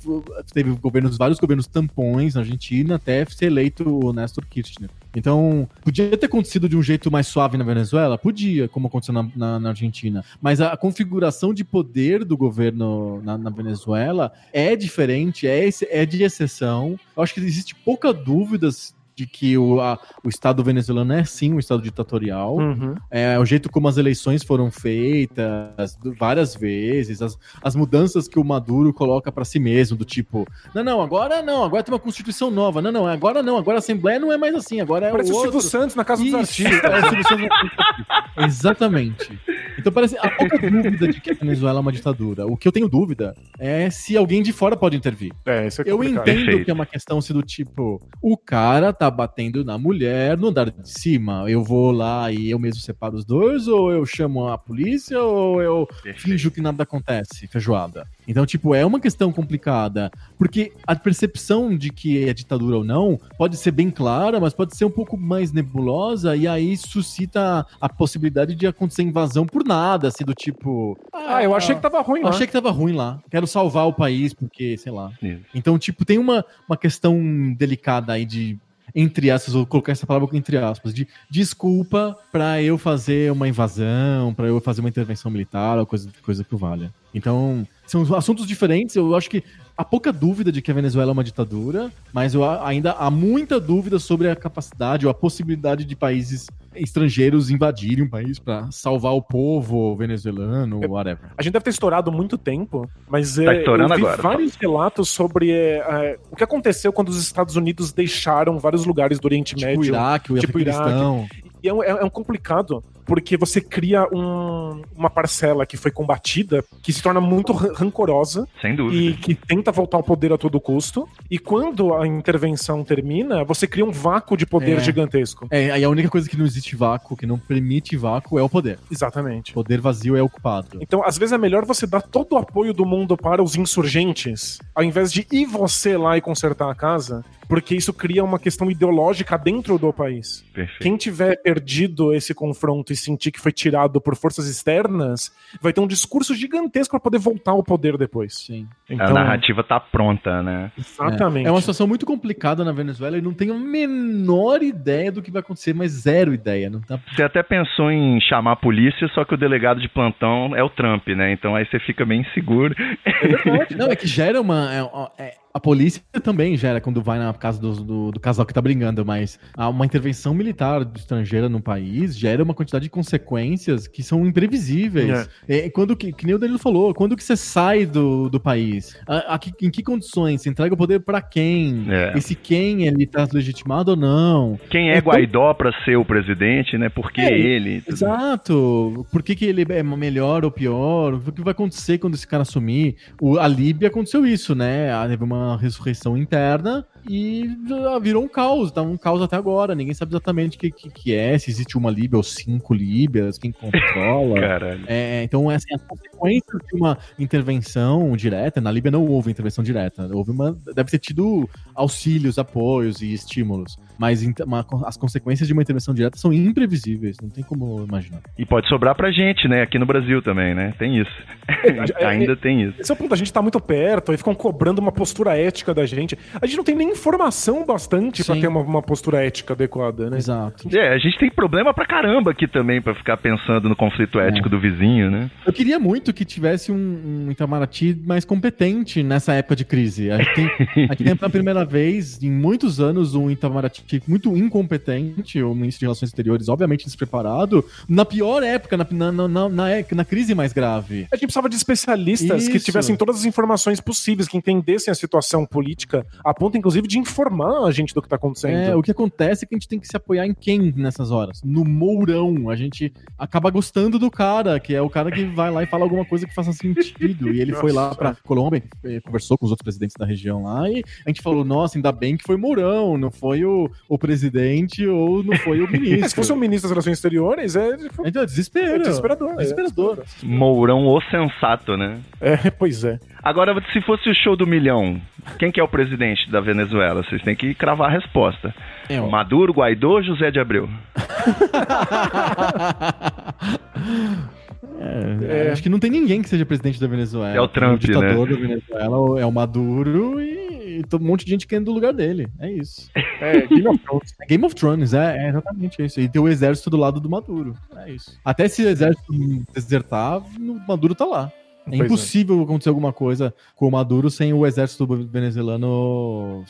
teve 0.54 0.72
governos, 0.74 1.18
vários 1.18 1.40
governos 1.40 1.66
tampões 1.66 2.36
na 2.36 2.42
Argentina 2.42 2.96
até 2.96 3.26
ser 3.26 3.46
eleito 3.48 3.84
o 3.90 4.14
Néstor 4.14 4.46
Kirchner. 4.46 4.90
Então, 5.16 5.68
podia 5.84 6.16
ter 6.18 6.26
acontecido 6.28 6.70
de 6.70 6.78
um 6.78 6.82
jeito 6.82 7.12
mais 7.12 7.28
suave 7.28 7.58
na 7.58 7.64
Venezuela? 7.64 8.18
Podia, 8.18 8.68
como 8.70 8.88
aconteceu 8.88 9.14
na, 9.14 9.28
na- 9.36 9.60
na 9.60 9.70
Argentina. 9.70 10.24
Mas 10.42 10.62
a, 10.62 10.76
configuração 10.78 11.54
de 11.54 11.64
poder 11.64 12.24
do 12.24 12.38
governo 12.38 13.22
na, 13.24 13.38
na 13.38 13.50
Venezuela 13.50 14.32
é 14.54 14.76
diferente, 14.76 15.48
é, 15.48 15.70
é 15.90 16.06
de 16.06 16.24
exceção. 16.24 16.98
Eu 17.16 17.24
acho 17.24 17.34
que 17.34 17.40
existe 17.42 17.76
pouca 17.76 18.14
dúvidas 18.14 18.96
de 19.16 19.26
que 19.28 19.58
o, 19.58 19.80
a- 19.82 20.00
o 20.24 20.30
Estado 20.30 20.64
venezuelano 20.64 21.14
é 21.14 21.24
sim 21.24 21.54
um 21.54 21.60
Estado 21.60 21.82
ditatorial. 21.82 22.58
Uhum. 22.58 22.96
É, 23.10 23.38
o 23.40 23.46
jeito 23.46 23.70
como 23.70 23.88
as 23.88 23.98
eleições 23.98 24.44
foram 24.44 24.70
feitas 24.72 25.98
várias 26.20 26.56
vezes, 26.56 27.22
as, 27.22 27.38
as 27.62 27.76
mudanças 27.76 28.28
que 28.28 28.40
o 28.40 28.44
Maduro 28.44 28.94
coloca 28.94 29.32
pra 29.32 29.46
si 29.46 29.60
mesmo, 29.60 29.98
do 29.98 30.06
tipo, 30.06 30.48
não, 30.74 30.84
não, 30.84 31.02
agora 31.02 31.42
não, 31.42 31.64
agora 31.64 31.84
tem 31.84 31.94
uma 31.94 32.00
constituição 32.00 32.50
nova, 32.52 32.82
não, 32.82 32.92
não, 32.92 33.08
agora 33.08 33.42
não, 33.44 33.58
agora 33.58 33.78
a 33.78 33.80
Assembleia 33.80 34.20
não 34.20 34.32
é 34.32 34.38
mais 34.38 34.56
assim, 34.56 34.80
agora 34.82 35.08
é 35.08 35.12
Parece 35.12 35.32
o 35.32 35.34
o 35.34 35.38
outro. 35.38 35.52
Silvio 35.52 35.70
Santos 35.70 35.96
na 35.96 36.04
Casa 36.06 36.24
dos 36.24 36.34
Artistas. 36.34 36.82
parece 36.82 37.08
o 37.08 37.24
Silvio 37.28 37.50
Santos 37.50 37.78
na 37.78 37.86
Casa 37.86 37.98
dos 37.98 38.12
Artistas. 38.18 38.46
Exatamente. 38.46 39.40
Então 39.78 39.92
parece 39.92 40.18
há 40.18 40.30
pouca 40.30 40.58
dúvida 40.60 41.08
de 41.08 41.20
que 41.22 41.32
a 41.32 41.34
Venezuela 41.34 41.80
é 41.80 41.82
uma 41.82 41.92
ditadura. 41.92 42.46
O 42.46 42.56
que 42.58 42.68
eu 42.68 42.72
tenho 42.72 42.88
dúvida 42.88 43.36
é 43.58 43.90
se 43.90 44.16
alguém 44.18 44.42
de 44.44 44.52
fora 44.52 44.76
pode 44.78 44.96
intervir. 44.96 45.32
É, 45.46 45.68
isso 45.68 45.82
é 45.82 45.86
Eu 45.88 46.04
entendo 46.04 46.24
Perfeito. 46.24 46.66
que 46.66 46.72
é 46.72 46.74
uma 46.74 46.86
questão 46.86 47.18
assim 47.18 47.34
do 47.34 47.42
tipo, 47.42 48.02
o 48.22 48.38
cara 48.38 48.94
tá 49.02 49.10
batendo 49.10 49.66
na 49.66 49.80
mulher 49.80 50.38
no 50.38 50.50
andar 50.50 50.70
de 50.70 50.88
cima. 50.88 51.50
Eu 51.50 51.64
vou 51.64 51.92
lá 51.92 52.32
e 52.32 52.52
eu 52.52 52.60
mesmo 52.60 52.80
separo 52.82 53.16
os 53.18 53.26
dois, 53.26 53.68
ou 53.68 53.92
eu 53.92 54.06
chamo 54.06 54.48
a 54.48 54.60
polícia, 54.60 55.20
ou 55.20 55.60
eu 55.60 55.88
finjo 56.18 56.52
que 56.52 56.62
nada 56.62 56.84
acontece, 56.84 57.48
feijoada. 57.48 58.06
Então, 58.28 58.46
tipo, 58.46 58.76
é 58.76 58.86
uma 58.86 59.00
questão 59.00 59.32
complicada. 59.32 60.12
Porque 60.38 60.72
a 60.86 60.96
percepção 60.96 61.76
de 61.76 61.90
que 61.90 62.30
é 62.30 62.32
ditadura 62.32 62.78
ou 62.78 62.84
não 62.84 63.20
pode 63.40 63.58
ser 63.58 63.72
bem 63.72 63.90
clara, 63.90 64.40
mas 64.40 64.54
pode 64.54 64.78
ser 64.78 64.86
um 64.86 64.92
pouco 64.92 65.18
mais 65.18 65.52
nebulosa, 65.52 66.36
e 66.36 66.48
aí 66.48 66.78
suscita 66.78 67.66
a 67.80 67.90
possibilidade 67.90 68.54
de 68.54 68.68
acontecer 68.68 69.02
invasão 69.02 69.48
por 69.48 69.64
nada, 69.66 70.10
assim, 70.10 70.24
do 70.24 70.36
tipo. 70.36 70.96
Ah, 71.12 71.44
eu 71.44 71.56
achei 71.56 71.74
que 71.74 71.82
tava 71.82 72.02
ruim 72.02 72.20
Eu 72.20 72.26
lá. 72.26 72.30
achei 72.30 72.46
que 72.46 72.54
tava 72.54 72.70
ruim 72.70 72.94
lá. 72.94 73.20
Quero 73.32 73.48
salvar 73.48 73.88
o 73.88 73.94
país, 73.94 74.32
porque, 74.32 74.78
sei 74.78 74.92
lá. 74.92 75.12
Isso. 75.24 75.42
Então, 75.56 75.80
tipo, 75.80 76.06
tem 76.06 76.20
uma, 76.20 76.46
uma 76.70 76.78
questão 76.78 77.20
delicada 77.58 78.14
aí 78.14 78.26
de. 78.28 78.60
Entre 78.94 79.30
aspas, 79.32 79.54
vou 79.54 79.66
colocar 79.66 79.92
essa 79.92 80.06
palavra 80.06 80.30
entre 80.38 80.58
aspas, 80.58 80.94
de 80.94 81.08
desculpa 81.30 82.18
pra 82.32 82.62
eu 82.62 82.78
fazer 82.78 83.32
uma 83.32 83.48
invasão, 83.48 84.34
pra 84.34 84.48
eu 84.48 84.60
fazer 84.60 84.82
uma 84.82 84.90
intervenção 84.90 85.32
militar 85.32 85.78
ou 85.78 85.86
coisa, 85.86 86.10
coisa 86.24 86.44
que 86.44 86.56
valha. 86.56 86.92
Então, 87.14 87.66
são 87.86 88.02
assuntos 88.16 88.48
diferentes. 88.48 88.96
Eu 88.96 89.16
acho 89.16 89.30
que 89.30 89.44
há 89.78 89.84
pouca 89.84 90.12
dúvida 90.14 90.52
de 90.52 90.62
que 90.62 90.72
a 90.72 90.74
Venezuela 90.74 91.12
é 91.12 91.14
uma 91.14 91.24
ditadura, 91.24 91.92
mas 92.14 92.34
eu, 92.34 92.44
ainda 92.62 92.92
há 92.94 93.10
muita 93.12 93.60
dúvida 93.60 94.00
sobre 94.00 94.30
a 94.30 94.36
capacidade 94.36 95.06
ou 95.06 95.12
a 95.12 95.14
possibilidade 95.14 95.84
de 95.86 95.96
países 95.96 96.48
estrangeiros 96.74 97.50
invadirem 97.50 98.06
um 98.06 98.10
país 98.10 98.40
para 98.40 98.72
salvar 98.72 99.14
o 99.14 99.22
povo 99.22 99.94
venezuelano, 99.96 100.80
ou 100.82 100.90
whatever. 100.92 101.30
A 101.38 101.44
gente 101.44 101.54
deve 101.54 101.64
ter 101.64 101.70
estourado 101.72 102.12
muito 102.12 102.38
tempo, 102.38 102.90
mas 103.10 103.36
Tá 103.36 103.54
é, 103.54 103.60
estourando 103.60 103.94
eu 103.94 103.98
vi 103.98 104.04
agora. 104.06 104.22
vários 104.22 104.56
relatos 104.56 105.10
sobre 105.10 105.52
é, 105.52 105.78
é, 105.80 106.20
o 106.32 106.36
que 106.36 106.44
aconteceu 106.44 106.94
quando 106.94 107.10
os 107.10 107.22
Estados 107.22 107.56
Unidos 107.58 107.92
deixaram 107.92 108.58
vários 108.58 108.86
lugares 108.86 109.20
do 109.20 109.26
Oriente 109.26 109.54
Tipo 109.56 109.68
Médio. 109.68 109.82
o 109.82 109.86
Iraque, 109.86 110.34
o 110.34 110.40
tipo 110.40 110.58
Afeganistão. 110.58 111.28
E 111.64 111.68
é 111.68 111.74
um, 111.74 111.84
é- 111.84 111.90
é 111.90 112.04
um 112.06 112.10
complicado, 112.10 112.82
porque 113.06 113.38
você 113.38 113.60
cria 113.62 114.06
um- 114.12 114.82
uma 114.96 115.10
parcela 115.10 115.66
que 115.66 115.78
foi 115.78 115.92
combatida, 115.92 116.64
que 116.82 116.92
se 116.94 117.02
torna 117.02 117.20
muito 117.22 117.52
ran- 117.54 117.74
rancorosa 117.74 118.48
Sem 118.62 118.74
e 118.74 118.76
dúvida. 118.76 119.18
que 119.22 119.36
tenta 119.36 119.72
voltar 119.72 119.98
ao 119.98 120.04
poder 120.04 120.32
a 120.34 120.38
todo 120.38 120.60
custo. 120.60 121.08
E 121.30 121.38
quando 121.40 121.94
a 121.94 122.08
intervenção 122.08 122.84
termina, 122.84 123.44
você 123.44 123.68
cria 123.68 123.86
um 123.86 123.92
vácuo 123.92 124.36
de 124.38 124.46
poder 124.46 124.78
É. 124.78 124.80
gigantesco. 124.80 125.48
É, 125.52 125.72
aí 125.72 125.84
a 125.84 125.90
única 125.90 126.10
coisa 126.10 126.30
que 126.30 126.38
não 126.38 126.46
existe 126.46 126.76
vácuo, 126.76 127.16
que 127.18 127.26
não 127.26 127.38
permite 127.38 127.96
vácuo, 127.98 128.38
é 128.40 128.44
o 128.44 128.50
poder. 128.50 128.80
Exatamente. 128.92 129.52
O 129.52 129.54
poder 129.56 129.80
vazio 129.82 130.16
é 130.16 130.22
ocupado. 130.22 130.78
Então, 130.82 131.04
às 131.04 131.18
vezes 131.18 131.34
é 131.34 131.38
melhor 131.38 131.66
você 131.66 131.86
dar 131.88 132.02
todo 132.02 132.34
o 132.34 132.38
apoio 132.38 132.74
do 132.74 132.86
mundo 132.86 133.18
para 133.18 133.42
os 133.44 133.56
insurgentes, 133.56 134.60
ao 134.76 134.84
invés 134.84 135.12
de 135.12 135.26
ir 135.32 135.46
você 135.46 135.98
lá 135.98 136.18
e 136.18 136.22
consertar 136.22 136.70
a 136.70 136.76
casa, 136.76 137.24
porque 137.48 137.76
isso 137.76 137.92
cria 137.94 138.24
uma 138.24 138.40
questão 138.40 138.72
ideológica 138.72 139.38
dentro 139.38 139.78
do 139.78 139.92
país. 139.92 140.44
Perfeito. 140.54 140.82
Quem 140.82 140.96
tiver 140.98 141.36
perdido 141.42 142.14
esse 142.14 142.34
confronto 142.34 142.91
e 142.92 142.96
sentir 142.96 143.32
que 143.32 143.40
foi 143.40 143.52
tirado 143.52 144.00
por 144.00 144.16
forças 144.16 144.48
externas, 144.48 145.32
vai 145.62 145.74
ter 145.74 145.82
um 145.82 145.88
discurso 145.88 146.36
gigantesco 146.36 146.92
para 146.92 147.00
poder 147.00 147.20
voltar 147.20 147.52
ao 147.52 147.64
poder 147.64 147.98
depois. 147.98 148.36
Sim. 148.46 148.68
Então, 148.92 149.08
A 149.08 149.14
narrativa 149.14 149.64
tá 149.64 149.80
pronta, 149.80 150.42
né? 150.44 150.72
Exatamente. 150.78 151.48
É 151.48 151.52
uma 151.52 151.60
situação 151.62 151.88
muito 151.88 152.06
complicada 152.06 152.64
na 152.66 152.72
Venezuela 152.72 153.18
e 153.18 153.22
não 153.22 153.34
tenho 153.34 153.54
a 153.54 153.58
menor 153.58 154.62
ideia 154.62 155.12
do 155.12 155.22
que 155.22 155.32
vai 155.32 155.40
acontecer, 155.40 155.74
mas 155.74 155.92
zero 155.92 156.34
ideia. 156.34 156.70
Não 156.70 156.82
tá... 156.82 157.00
Você 157.14 157.24
até 157.24 157.42
pensou 157.42 157.92
em 157.92 158.20
chamar 158.22 158.54
a 158.54 158.56
polícia, 158.56 159.08
só 159.14 159.24
que 159.24 159.34
o 159.34 159.38
delegado 159.38 159.80
de 159.80 159.88
plantão 159.90 160.56
é 160.56 160.64
o 160.64 160.70
Trump, 160.70 161.08
né? 161.10 161.32
Então 161.32 161.56
aí 161.56 161.66
você 161.66 161.80
fica 161.80 162.06
bem 162.06 162.22
inseguro. 162.22 162.76
Não, 163.78 163.88
é 163.88 163.96
que 163.96 164.08
gera 164.08 164.40
uma. 164.42 164.70
é- 164.74 165.24
é- 165.24 165.42
a 165.54 165.60
polícia 165.60 166.02
também 166.24 166.56
gera 166.56 166.80
quando 166.80 167.02
vai 167.02 167.20
na 167.20 167.34
casa 167.34 167.60
do, 167.60 167.74
do, 167.84 168.12
do 168.12 168.20
casal 168.20 168.46
que 168.46 168.54
tá 168.54 168.62
brigando, 168.62 169.06
mas 169.06 169.38
há 169.56 169.68
uma 169.68 169.86
intervenção 169.86 170.34
militar 170.34 170.88
estrangeira 170.96 171.50
no 171.50 171.62
país 171.62 172.18
gera 172.18 172.42
uma 172.42 172.54
quantidade 172.54 172.86
de 172.86 172.90
consequências 172.90 173.86
que 173.86 174.02
são 174.02 174.26
imprevisíveis. 174.26 175.30
É. 175.48 175.70
quando 175.70 175.96
que, 175.96 176.14
que 176.14 176.26
nem 176.26 176.36
o 176.36 176.40
Danilo 176.40 176.60
falou, 176.60 176.94
quando 176.94 177.18
que 177.18 177.24
você 177.24 177.36
sai 177.36 177.86
do, 177.86 178.30
do 178.30 178.40
país? 178.40 178.81
A- 179.08 179.36
a 179.36 179.40
que- 179.40 179.54
em 179.66 179.70
que 179.70 179.84
condições? 179.84 180.42
Você 180.42 180.50
entrega 180.50 180.74
o 180.74 180.78
poder 180.78 181.00
pra 181.00 181.22
quem? 181.22 181.86
É. 181.90 182.18
Esse 182.18 182.36
quem 182.36 182.86
ele 182.88 183.06
tá 183.08 183.28
legitimado 183.34 183.92
ou 183.92 183.98
não? 183.98 184.60
Quem 184.70 184.90
é 184.90 184.98
É 184.98 185.02
tão- 185.02 185.12
Guaidó 185.12 185.54
pra 185.54 185.72
ser 185.84 185.96
o 185.98 186.06
presidente, 186.06 186.78
né? 186.78 186.90
Por 186.90 187.12
que 187.12 187.22
É, 187.22 187.32
ele? 187.38 187.84
Exato. 187.88 189.06
Por 189.12 189.24
que, 189.24 189.36
que 189.36 189.46
ele 189.46 189.66
é 189.70 189.84
melhor 189.84 190.44
ou 190.46 190.52
pior? 190.52 191.14
O 191.16 191.32
que 191.32 191.42
vai 191.42 191.52
acontecer 191.52 191.98
quando 191.98 192.16
esse 192.16 192.28
cara 192.28 192.44
assumir? 192.44 192.96
O, 193.22 193.38
a 193.38 193.48
Líbia 193.48 193.88
aconteceu 193.90 194.26
isso, 194.26 194.54
né? 194.56 194.90
Teve 195.08 195.24
uma 195.24 195.58
ressurreição 195.58 196.18
interna 196.18 196.86
e 197.10 197.50
ah, 197.94 198.00
virou 198.00 198.24
um 198.24 198.28
caos. 198.28 198.72
Tá 198.72 198.82
um 198.82 198.98
caos 198.98 199.22
até 199.22 199.36
agora. 199.36 199.76
Ninguém 199.76 199.94
sabe 199.94 200.12
exatamente 200.12 200.58
o 200.58 200.60
que, 200.60 200.72
que, 200.72 200.90
que 200.90 201.16
é, 201.16 201.38
se 201.38 201.50
existe 201.50 201.78
uma 201.78 201.90
Líbia 201.92 202.18
ou 202.18 202.24
cinco 202.24 202.74
Líbias, 202.74 203.38
quem 203.38 203.52
controla. 203.52 204.40
Caralho. 204.40 204.84
É, 204.88 205.24
então, 205.24 205.50
assim, 205.50 205.74
as 205.74 205.82
consequências 205.84 206.62
de 206.72 206.78
uma 206.78 206.98
intervenção 207.18 208.16
direta, 208.16 208.60
na 208.62 208.72
Líbia 208.72 208.92
não 208.92 209.06
houve 209.06 209.32
intervenção 209.32 209.64
direta, 209.64 210.10
houve 210.14 210.32
uma, 210.32 210.58
deve 210.76 210.92
ter 210.92 211.00
tido 211.00 211.50
auxílios, 211.74 212.38
apoios 212.38 213.02
e 213.02 213.14
estímulos, 213.14 213.78
mas 213.98 214.22
uma- 214.46 214.66
as 214.86 214.98
consequências 214.98 215.48
de 215.48 215.54
uma 215.54 215.62
intervenção 215.62 215.94
direta 215.94 216.18
são 216.18 216.32
imprevisíveis, 216.34 217.18
não 217.22 217.30
tem 217.30 217.44
como 217.44 217.84
imaginar. 217.84 218.22
E 218.38 218.46
pode 218.46 218.68
sobrar 218.68 218.96
pra 218.96 219.12
gente, 219.12 219.48
né? 219.48 219.62
Aqui 219.64 219.80
no 219.80 219.86
Brasil 219.86 220.22
também, 220.22 220.54
né? 220.54 220.74
Tem 220.78 221.00
isso. 221.00 221.12
É, 222.02 222.06
Ainda 222.06 222.36
tem 222.36 222.64
isso. 222.64 222.80
Esse 222.82 222.92
é 222.92 222.94
o 222.94 222.98
ponto, 222.98 223.14
a 223.14 223.18
gente 223.18 223.32
tá 223.32 223.42
muito 223.42 223.60
perto, 223.60 224.12
aí 224.12 224.18
ficam 224.18 224.34
cobrando 224.34 224.80
uma 224.82 224.92
postura 224.92 225.38
ética 225.38 225.74
da 225.74 225.86
gente. 225.86 226.18
A 226.42 226.46
gente 226.46 226.58
não 226.58 226.64
tem 226.64 226.76
nem 226.76 226.91
informação 226.92 227.66
bastante 227.66 228.24
pra 228.24 228.36
Sim. 228.36 228.42
ter 228.42 228.48
uma, 228.48 228.62
uma 228.62 228.82
postura 228.82 229.24
ética 229.26 229.54
adequada, 229.54 230.10
né? 230.10 230.18
Exato. 230.18 230.68
É, 230.76 230.94
a 230.94 230.98
gente 230.98 231.18
tem 231.18 231.30
problema 231.30 231.74
pra 231.74 231.86
caramba 231.86 232.32
aqui 232.32 232.48
também 232.48 232.82
pra 232.82 232.94
ficar 232.96 233.18
pensando 233.18 233.68
no 233.70 233.76
conflito 233.76 234.20
ético 234.20 234.50
do 234.50 234.60
vizinho, 234.60 235.10
né? 235.10 235.30
Eu 235.46 235.54
queria 235.54 235.80
muito 235.80 236.14
que 236.14 236.24
tivesse 236.26 236.72
um, 236.72 237.26
um 237.28 237.32
Itamaraty 237.32 237.98
mais 238.06 238.26
competente 238.26 239.02
nessa 239.04 239.34
época 239.34 239.56
de 239.56 239.66
crise. 239.66 240.12
A 240.12 240.18
gente 240.18 240.34
tem, 240.34 240.46
a 240.90 240.94
gente 240.94 241.04
tem 241.04 241.16
pela 241.16 241.30
primeira 241.30 241.66
vez 241.66 242.22
em 242.22 242.32
muitos 242.32 242.80
anos 242.80 243.16
um 243.16 243.30
Itamaraty 243.30 243.84
muito 244.08 244.36
incompetente, 244.38 245.42
o 245.42 245.54
ministro 245.54 245.80
de 245.80 245.86
Relações 245.86 246.10
Exteriores, 246.10 246.50
obviamente 246.50 246.86
despreparado, 246.86 247.66
na 247.88 248.06
pior 248.06 248.44
época, 248.44 248.78
na, 248.78 248.88
na, 248.92 249.12
na, 249.12 249.28
na, 249.28 249.50
na- 249.50 250.06
crise 250.06 250.34
mais 250.36 250.54
grave. 250.54 251.08
A 251.12 251.16
gente 251.16 251.26
precisava 251.28 251.50
de 251.50 251.56
especialistas 251.56 252.48
que 252.48 252.58
Isso. 252.58 252.66
tivessem 252.66 252.96
todas 252.96 253.18
as 253.18 253.26
informações 253.26 253.80
possíveis, 253.80 254.28
que 254.28 254.38
entendessem 254.38 254.92
a 254.92 254.96
situação 254.96 255.46
política, 255.46 256.06
a 256.24 256.34
ponto, 256.34 256.58
inclusive, 256.58 256.81
de 256.88 257.00
informar 257.00 257.66
a 257.66 257.72
gente 257.72 257.94
do 257.94 258.02
que 258.02 258.10
tá 258.10 258.16
acontecendo. 258.16 258.72
É, 258.72 258.76
o 258.76 258.82
que 258.82 258.92
acontece 258.92 259.46
é 259.46 259.48
que 259.48 259.56
a 259.56 259.58
gente 259.58 259.68
tem 259.68 259.80
que 259.80 259.88
se 259.88 259.96
apoiar 259.96 260.26
em 260.26 260.34
quem 260.34 260.74
nessas 260.76 261.12
horas? 261.12 261.42
No 261.44 261.64
Mourão. 261.64 262.50
A 262.50 262.56
gente 262.56 262.92
acaba 263.18 263.50
gostando 263.50 263.98
do 263.98 264.10
cara, 264.10 264.60
que 264.60 264.74
é 264.74 264.82
o 264.82 264.90
cara 264.90 265.12
que 265.12 265.24
vai 265.26 265.52
lá 265.52 265.64
e 265.64 265.66
fala 265.66 265.84
alguma 265.84 266.06
coisa 266.06 266.28
que 266.28 266.34
faça 266.34 266.52
sentido. 266.54 267.32
E 267.32 267.40
ele 267.42 267.54
foi 267.54 267.72
lá 267.72 267.94
pra 267.96 268.16
Colômbia, 268.24 268.64
eh, 268.84 269.00
conversou 269.02 269.38
com 269.38 269.46
os 269.46 269.52
outros 269.52 269.64
presidentes 269.64 269.96
da 269.98 270.06
região 270.06 270.44
lá, 270.44 270.70
e 270.70 270.84
a 271.06 271.10
gente 271.10 271.22
falou, 271.22 271.44
nossa, 271.44 271.78
ainda 271.78 271.92
bem 271.92 272.18
que 272.18 272.24
foi 272.24 272.38
Mourão, 272.38 272.98
não 272.98 273.12
foi 273.12 273.44
o, 273.44 273.70
o 273.88 273.98
presidente 273.98 274.86
ou 274.88 275.24
não 275.24 275.36
foi 275.38 275.62
o 275.62 275.70
ministro. 275.70 275.92
É, 276.02 276.08
se 276.08 276.16
fosse 276.16 276.32
um 276.34 276.38
ministro 276.38 276.68
das 276.68 276.72
Relações 276.72 276.98
Exteriores, 276.98 277.56
é, 277.56 277.78
tipo, 277.78 278.08
Então, 278.08 278.24
é 278.24 278.26
desespero. 278.26 278.76
é 278.76 278.80
desesperador. 278.80 279.36
Desesperador. 279.36 280.04
Mourão 280.24 280.88
o 280.88 281.02
sensato, 281.02 281.76
né? 281.78 282.00
É, 282.20 282.48
é, 282.48 282.52
pois 282.52 282.84
é. 282.84 283.00
Agora, 283.22 283.54
se 283.72 283.82
fosse 283.82 284.10
o 284.10 284.16
show 284.16 284.36
do 284.36 284.48
milhão, 284.48 285.00
quem 285.38 285.52
que 285.52 285.60
é 285.60 285.64
o 285.64 285.68
presidente 285.68 286.30
da 286.32 286.40
Venezuela? 286.40 286.71
Vocês 286.96 287.22
têm 287.22 287.36
que 287.36 287.54
cravar 287.54 287.90
a 287.90 287.94
resposta. 287.94 288.54
É. 288.90 289.00
Maduro, 289.00 289.54
Guaidó, 289.54 290.02
José 290.02 290.32
de 290.32 290.40
Abreu. 290.40 290.68
É, 294.84 295.52
Acho 295.52 295.62
que 295.62 295.70
não 295.70 295.80
tem 295.80 295.92
ninguém 295.92 296.22
que 296.22 296.30
seja 296.30 296.46
presidente 296.46 296.80
da 296.80 296.88
Venezuela. 296.88 297.36
É 297.36 297.42
o 297.42 297.48
Trump, 297.48 297.76
o 297.76 297.80
ditador 297.80 298.28
da 298.30 298.36
Venezuela 298.36 299.20
é 299.20 299.26
o 299.26 299.32
Maduro 299.32 300.20
e, 300.22 300.80
e 300.80 300.84
todo- 300.84 301.04
um 301.04 301.08
monte 301.08 301.24
de 301.24 301.32
gente 301.32 301.48
querendo 301.48 301.66
do 301.66 301.72
lugar 301.72 301.94
dele. 301.94 302.28
É 302.40 302.52
isso. 302.52 302.90
É, 303.20 303.46
Game 303.48 303.68
of 303.68 303.80
Thrones. 303.80 304.16
É 304.22 304.26
Game 304.26 304.46
of 304.46 304.56
Thrones, 304.56 304.94
é, 304.94 305.26
é 305.26 305.30
exatamente 305.30 305.84
isso. 305.86 306.00
E 306.02 306.10
tem 306.10 306.22
o 306.22 306.28
exército 306.28 306.70
do 306.70 306.78
lado 306.78 307.00
do 307.00 307.10
Maduro. 307.10 307.54
É 307.78 307.92
isso. 307.92 308.18
Até 308.26 308.48
se 308.48 308.64
o 308.64 308.70
exército 308.70 309.14
desertar, 309.54 310.18
o 310.18 310.62
Maduro 310.68 310.96
tá 310.96 311.06
lá. 311.06 311.32
É 311.68 311.70
Pois 311.70 311.82
é. 311.82 311.86
impossível 311.86 312.42
acontecer 312.42 312.70
alguma 312.70 312.92
coisa 312.94 313.34
com 313.56 313.68
o 313.68 313.72
Maduro 313.72 314.10
sem 314.10 314.34
o 314.34 314.46
exército 314.46 314.86
venezuelano 314.86 316.44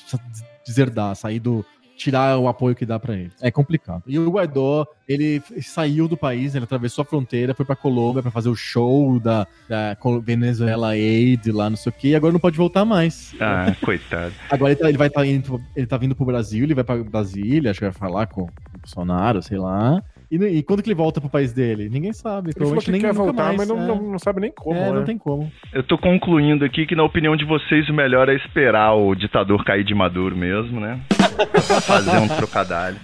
deserdar, 0.66 1.16
sair 1.16 1.40
do. 1.40 1.66
Tirar 1.98 2.36
o 2.40 2.48
apoio 2.48 2.74
que 2.74 2.84
dá 2.84 2.98
pra 2.98 3.14
ele. 3.14 3.30
É 3.40 3.52
complicado. 3.52 4.02
E 4.08 4.18
o 4.18 4.32
Guaidó, 4.32 4.88
ele 5.08 5.40
saiu 5.62 6.08
do 6.08 6.18
país, 6.18 6.56
ele 6.56 6.64
atravessou 6.64 7.04
a 7.04 7.06
fronteira, 7.06 7.54
foi 7.54 7.64
pra 7.64 7.76
Colômbia 7.76 8.24
pra 8.24 8.32
fazer 8.32 8.50
o 8.50 8.56
show 8.56 9.20
da, 9.20 9.46
da 9.70 9.96
Venezuela 10.24 10.90
Aid 10.94 11.52
lá, 11.52 11.70
não 11.70 11.78
sei 11.78 11.92
o 11.92 11.94
quê, 11.96 12.08
e 12.08 12.16
agora 12.16 12.34
não 12.34 12.40
pode 12.40 12.58
voltar 12.58 12.86
mais. 12.86 13.36
Ah, 13.40 13.76
coitado. 13.86 14.34
Agora 14.50 14.72
ele, 14.72 14.80
tá- 14.82 14.90
ele 14.90 14.98
vai 14.98 15.10
estar 15.10 15.24
indo, 15.28 15.62
ele 15.76 15.86
tá 15.86 15.96
vindo 15.98 16.16
pro 16.16 16.26
Brasil, 16.26 16.64
ele 16.64 16.74
vai 16.74 16.84
pra 16.84 17.04
Brasília, 17.04 17.70
acho 17.70 17.80
que 17.80 17.86
vai 17.86 17.94
falar 17.94 18.26
com 18.26 18.44
o 18.46 18.50
Bolsonaro, 18.82 19.44
sei 19.44 19.60
lá. 19.60 20.02
E, 20.32 20.38
e 20.38 20.64
quando 20.64 20.82
que 20.82 20.88
ele 20.88 20.96
volta 20.96 21.20
pro 21.20 21.30
país 21.30 21.52
dele? 21.52 21.90
Ninguém 21.90 22.14
sabe. 22.14 22.52
Ele 22.56 22.66
falou 22.66 22.82
que 22.82 22.90
nem 22.90 23.02
quer 23.02 23.14
voltar, 23.14 23.48
mais, 23.48 23.58
mas 23.58 23.68
não, 23.68 23.78
é. 23.78 23.86
não, 23.86 24.02
não 24.12 24.20
sabe 24.20 24.40
nem 24.40 24.52
como. 24.52 24.78
É, 24.78 24.90
né? 24.90 24.92
não 24.92 25.04
tem 25.04 25.18
como. 25.18 25.52
Eu 25.74 25.84
tô 25.84 25.98
concluindo 25.98 26.64
aqui 26.64 26.86
que, 26.86 26.96
na 26.96 27.04
opinião 27.04 27.36
de 27.36 27.44
vocês, 27.44 27.90
o 27.90 27.94
melhor 27.94 28.30
é 28.30 28.36
esperar 28.36 28.94
o 28.94 29.14
ditador 29.14 29.66
cair 29.66 29.84
de 29.84 29.94
Maduro 29.94 30.36
mesmo, 30.36 30.80
né? 30.80 31.02
Fazer 31.86 32.18
um 32.18 32.30
trocadilho. 32.30 32.98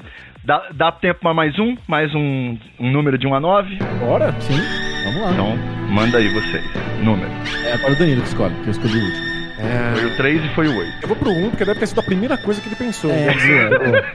Dá, 0.46 0.70
dá 0.74 0.92
tempo 0.94 1.20
pra 1.20 1.34
mais 1.34 1.60
um? 1.60 1.76
Mais 1.86 2.16
um, 2.16 2.58
um 2.80 2.90
número 2.90 3.18
de 3.18 3.28
1 3.28 3.36
a 3.36 3.40
9? 3.42 3.78
Bora? 4.00 4.32
Sim, 4.40 4.62
vamos 5.04 5.22
lá. 5.22 5.32
Então, 5.34 5.58
manda 5.94 6.18
aí 6.20 6.34
vocês. 6.34 6.64
Número. 7.04 7.30
É 7.66 7.74
agora 7.74 7.92
o 7.92 8.00
Danilo 8.00 8.22
que 8.22 8.28
escolhe, 8.30 8.56
que 8.62 8.68
eu 8.68 8.72
escolhi 8.72 8.98
o 8.98 9.04
último. 9.04 9.37
Foi 9.58 10.06
o 10.06 10.16
3 10.16 10.46
e 10.46 10.50
foi 10.50 10.68
o 10.68 10.78
8. 10.78 10.94
Eu 11.02 11.08
vou 11.08 11.18
pro 11.18 11.32
1, 11.32 11.50
porque 11.50 11.66
deve 11.66 11.80
ter 11.80 11.88
sido 11.88 12.00
a 12.00 12.04
primeira 12.04 12.38
coisa 12.38 12.62
que 12.62 12.68
ele 12.68 12.76
pensou. 12.76 13.10
É, 13.10 13.26
né? 13.26 13.70
boa. 13.70 14.06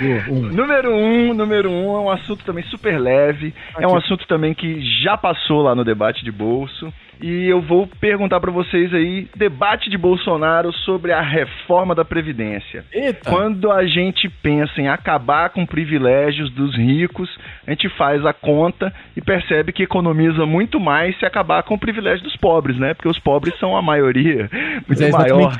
Boa, 0.00 0.38
um. 0.38 0.42
Número 0.50 0.90
1, 0.90 1.30
um, 1.30 1.34
número 1.34 1.70
1 1.70 1.72
um 1.72 1.96
é 1.96 2.00
um 2.00 2.10
assunto 2.10 2.44
também 2.44 2.64
super 2.64 2.98
leve. 2.98 3.54
É 3.78 3.86
um 3.86 3.96
assunto 3.96 4.26
também 4.26 4.52
que 4.52 4.80
já 5.02 5.16
passou 5.16 5.62
lá 5.62 5.74
no 5.74 5.84
debate 5.84 6.24
de 6.24 6.32
bolso. 6.32 6.92
E 7.22 7.46
eu 7.46 7.60
vou 7.60 7.86
perguntar 7.86 8.40
para 8.40 8.50
vocês 8.50 8.92
aí, 8.94 9.28
debate 9.36 9.90
de 9.90 9.98
Bolsonaro 9.98 10.72
sobre 10.72 11.12
a 11.12 11.20
reforma 11.20 11.94
da 11.94 12.04
Previdência. 12.04 12.84
Eita! 12.92 13.30
Quando 13.30 13.70
a 13.70 13.84
gente 13.84 14.28
pensa 14.28 14.80
em 14.80 14.88
acabar 14.88 15.50
com 15.50 15.66
privilégios 15.66 16.50
dos 16.52 16.76
ricos, 16.76 17.28
a 17.66 17.70
gente 17.70 17.88
faz 17.90 18.24
a 18.24 18.32
conta 18.32 18.92
e 19.16 19.20
percebe 19.20 19.72
que 19.72 19.82
economiza 19.82 20.46
muito 20.46 20.80
mais 20.80 21.18
se 21.18 21.26
acabar 21.26 21.62
com 21.62 21.74
o 21.74 21.78
privilégio 21.78 22.24
dos 22.24 22.36
pobres, 22.36 22.78
né? 22.78 22.94
Porque 22.94 23.08
os 23.08 23.18
pobres 23.18 23.58
são 23.58 23.76
a 23.76 23.82
maioria 23.82 24.48
muito 24.86 25.02
é 25.02 25.10
maior. 25.10 25.56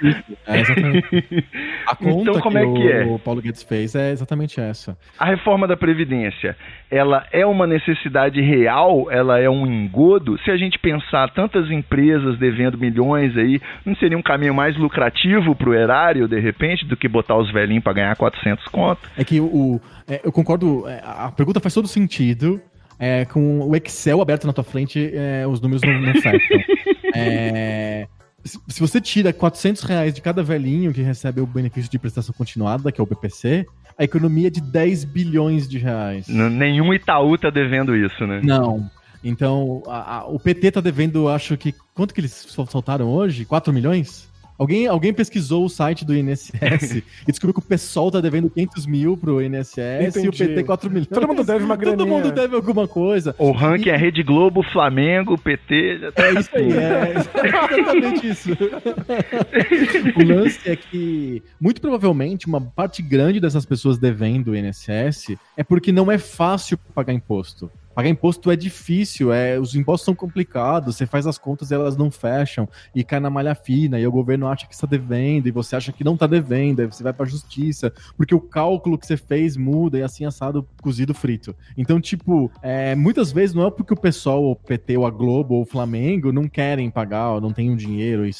É. 0.46 0.60
A 1.86 1.96
conta 1.96 2.30
Então, 2.30 2.40
como 2.40 2.58
é 2.58 2.64
o, 2.64 2.74
que 2.74 2.90
é? 2.90 3.04
o 3.04 3.18
Paulo 3.18 3.40
Guedes 3.40 3.62
fez 3.62 3.94
é 3.94 4.10
exatamente 4.10 4.60
essa. 4.60 4.96
A 5.18 5.24
reforma 5.24 5.66
da 5.66 5.76
Previdência, 5.76 6.56
ela 6.90 7.26
é 7.32 7.44
uma 7.44 7.66
necessidade 7.66 8.40
real? 8.40 9.10
Ela 9.10 9.38
é 9.38 9.48
um 9.48 9.66
engodo? 9.66 10.38
Se 10.44 10.50
a 10.50 10.56
gente 10.56 10.78
pensar 10.78 11.30
tantas 11.50 11.70
empresas 11.70 12.38
devendo 12.38 12.78
milhões 12.78 13.36
aí, 13.36 13.60
não 13.84 13.94
seria 13.96 14.16
um 14.16 14.22
caminho 14.22 14.54
mais 14.54 14.76
lucrativo 14.76 15.54
pro 15.54 15.74
erário, 15.74 16.28
de 16.28 16.38
repente, 16.38 16.86
do 16.86 16.96
que 16.96 17.08
botar 17.08 17.36
os 17.36 17.52
velhinhos 17.52 17.82
para 17.84 17.92
ganhar 17.94 18.16
400 18.16 18.64
conto? 18.66 19.00
É 19.16 19.24
que 19.24 19.40
o, 19.40 19.44
o- 19.44 19.80
é, 20.08 20.20
eu 20.24 20.32
concordo, 20.32 20.88
é, 20.88 21.00
a 21.04 21.30
pergunta 21.34 21.60
faz 21.60 21.74
todo 21.74 21.88
sentido. 21.88 22.60
É, 23.02 23.24
com 23.24 23.60
o 23.60 23.74
Excel 23.74 24.20
aberto 24.20 24.46
na 24.46 24.52
tua 24.52 24.62
frente, 24.62 25.10
é, 25.14 25.46
os 25.46 25.58
números 25.60 25.80
não, 25.82 25.98
não. 26.00 26.12
É, 27.14 28.06
se, 28.44 28.58
se 28.68 28.80
você 28.80 29.00
tira 29.00 29.32
400 29.32 29.82
reais 29.84 30.14
de 30.14 30.20
cada 30.20 30.42
velhinho 30.42 30.92
que 30.92 31.02
recebe 31.02 31.40
o 31.40 31.46
benefício 31.46 31.90
de 31.90 31.98
prestação 31.98 32.34
continuada, 32.36 32.92
que 32.92 33.00
é 33.00 33.04
o 33.04 33.06
BPC, 33.06 33.66
a 33.98 34.04
economia 34.04 34.46
é 34.46 34.50
de 34.50 34.60
10 34.60 35.04
bilhões 35.04 35.68
de 35.68 35.78
reais. 35.78 36.28
N- 36.28 36.50
Nenhum 36.50 36.92
Itaú 36.94 37.36
tá 37.36 37.50
devendo 37.50 37.96
isso, 37.96 38.26
né? 38.26 38.40
Não. 38.44 38.88
Então, 39.22 39.82
a- 39.86 40.16
a- 40.18 40.26
o 40.26 40.38
PT 40.38 40.70
tá 40.72 40.80
devendo, 40.80 41.28
acho 41.28 41.56
que. 41.56 41.74
Quanto 41.94 42.14
que 42.14 42.20
eles 42.20 42.32
sol- 42.32 42.66
soltaram 42.66 43.08
hoje? 43.08 43.44
4 43.44 43.72
milhões? 43.72 44.28
Alguém, 44.58 44.86
alguém 44.86 45.10
pesquisou 45.14 45.64
o 45.64 45.70
site 45.70 46.04
do 46.04 46.14
INSS 46.14 46.52
e 47.26 47.30
descobriu 47.32 47.54
que 47.54 47.60
o 47.60 47.62
PSOL 47.62 48.10
tá 48.10 48.20
devendo 48.20 48.50
500 48.50 48.84
mil 48.84 49.16
pro 49.16 49.40
INSS 49.40 49.78
e 50.16 50.18
o 50.18 50.28
Entendi. 50.28 50.36
PT 50.36 50.64
4 50.64 50.90
milhões. 50.90 51.06
Todo 51.06 51.26
mundo 51.26 51.42
deve 51.44 51.64
uma 51.64 51.78
Todo 51.78 51.96
graninha. 51.96 52.06
mundo 52.06 52.30
deve 52.30 52.54
alguma 52.54 52.86
coisa. 52.86 53.34
O 53.38 53.52
ranking 53.52 53.88
é 53.88 53.96
Rede 53.96 54.22
Globo, 54.22 54.62
Flamengo, 54.62 55.38
PT. 55.38 56.00
Já 56.00 56.12
tá 56.12 56.26
É 56.26 56.32
isso 56.34 56.50
aí, 56.52 56.72
é 56.74 57.14
exatamente 57.16 58.26
isso. 58.28 58.50
o 60.16 60.24
lance 60.24 60.60
é 60.70 60.76
que, 60.76 61.42
muito 61.60 61.80
provavelmente, 61.80 62.46
uma 62.46 62.60
parte 62.60 63.00
grande 63.02 63.40
dessas 63.40 63.64
pessoas 63.64 63.96
devendo 63.98 64.48
o 64.50 64.56
INSS 64.56 65.36
é 65.56 65.64
porque 65.64 65.90
não 65.90 66.12
é 66.12 66.18
fácil 66.18 66.78
pagar 66.94 67.14
imposto. 67.14 67.70
Pagar 67.94 68.08
imposto 68.08 68.50
é 68.50 68.56
difícil, 68.56 69.32
é, 69.32 69.58
os 69.58 69.74
impostos 69.74 70.04
são 70.04 70.14
complicados, 70.14 70.96
você 70.96 71.06
faz 71.06 71.26
as 71.26 71.36
contas 71.36 71.70
e 71.70 71.74
elas 71.74 71.96
não 71.96 72.10
fecham, 72.10 72.68
e 72.94 73.02
cai 73.02 73.18
na 73.18 73.28
malha 73.28 73.54
fina, 73.54 73.98
e 73.98 74.06
o 74.06 74.12
governo 74.12 74.46
acha 74.46 74.66
que 74.66 74.74
está 74.74 74.86
devendo, 74.86 75.48
e 75.48 75.50
você 75.50 75.74
acha 75.74 75.92
que 75.92 76.04
não 76.04 76.14
está 76.14 76.26
devendo, 76.26 76.80
aí 76.80 76.86
você 76.86 77.02
vai 77.02 77.12
pra 77.12 77.26
justiça, 77.26 77.92
porque 78.16 78.34
o 78.34 78.40
cálculo 78.40 78.96
que 78.96 79.06
você 79.06 79.16
fez 79.16 79.56
muda, 79.56 79.98
e 79.98 80.02
assim 80.02 80.24
assado, 80.24 80.66
cozido, 80.80 81.12
frito. 81.12 81.54
Então, 81.76 82.00
tipo, 82.00 82.50
é, 82.62 82.94
muitas 82.94 83.32
vezes 83.32 83.54
não 83.54 83.66
é 83.66 83.70
porque 83.70 83.92
o 83.92 84.00
pessoal, 84.00 84.44
o 84.44 84.56
PT, 84.56 84.96
ou 84.96 85.06
a 85.06 85.10
Globo, 85.10 85.54
ou 85.54 85.62
o 85.62 85.66
Flamengo 85.66 86.32
não 86.32 86.48
querem 86.48 86.90
pagar, 86.90 87.32
ou 87.32 87.40
não 87.40 87.52
têm 87.52 87.70
o 87.70 87.76
dinheiro 87.76 88.26
e 88.26 88.32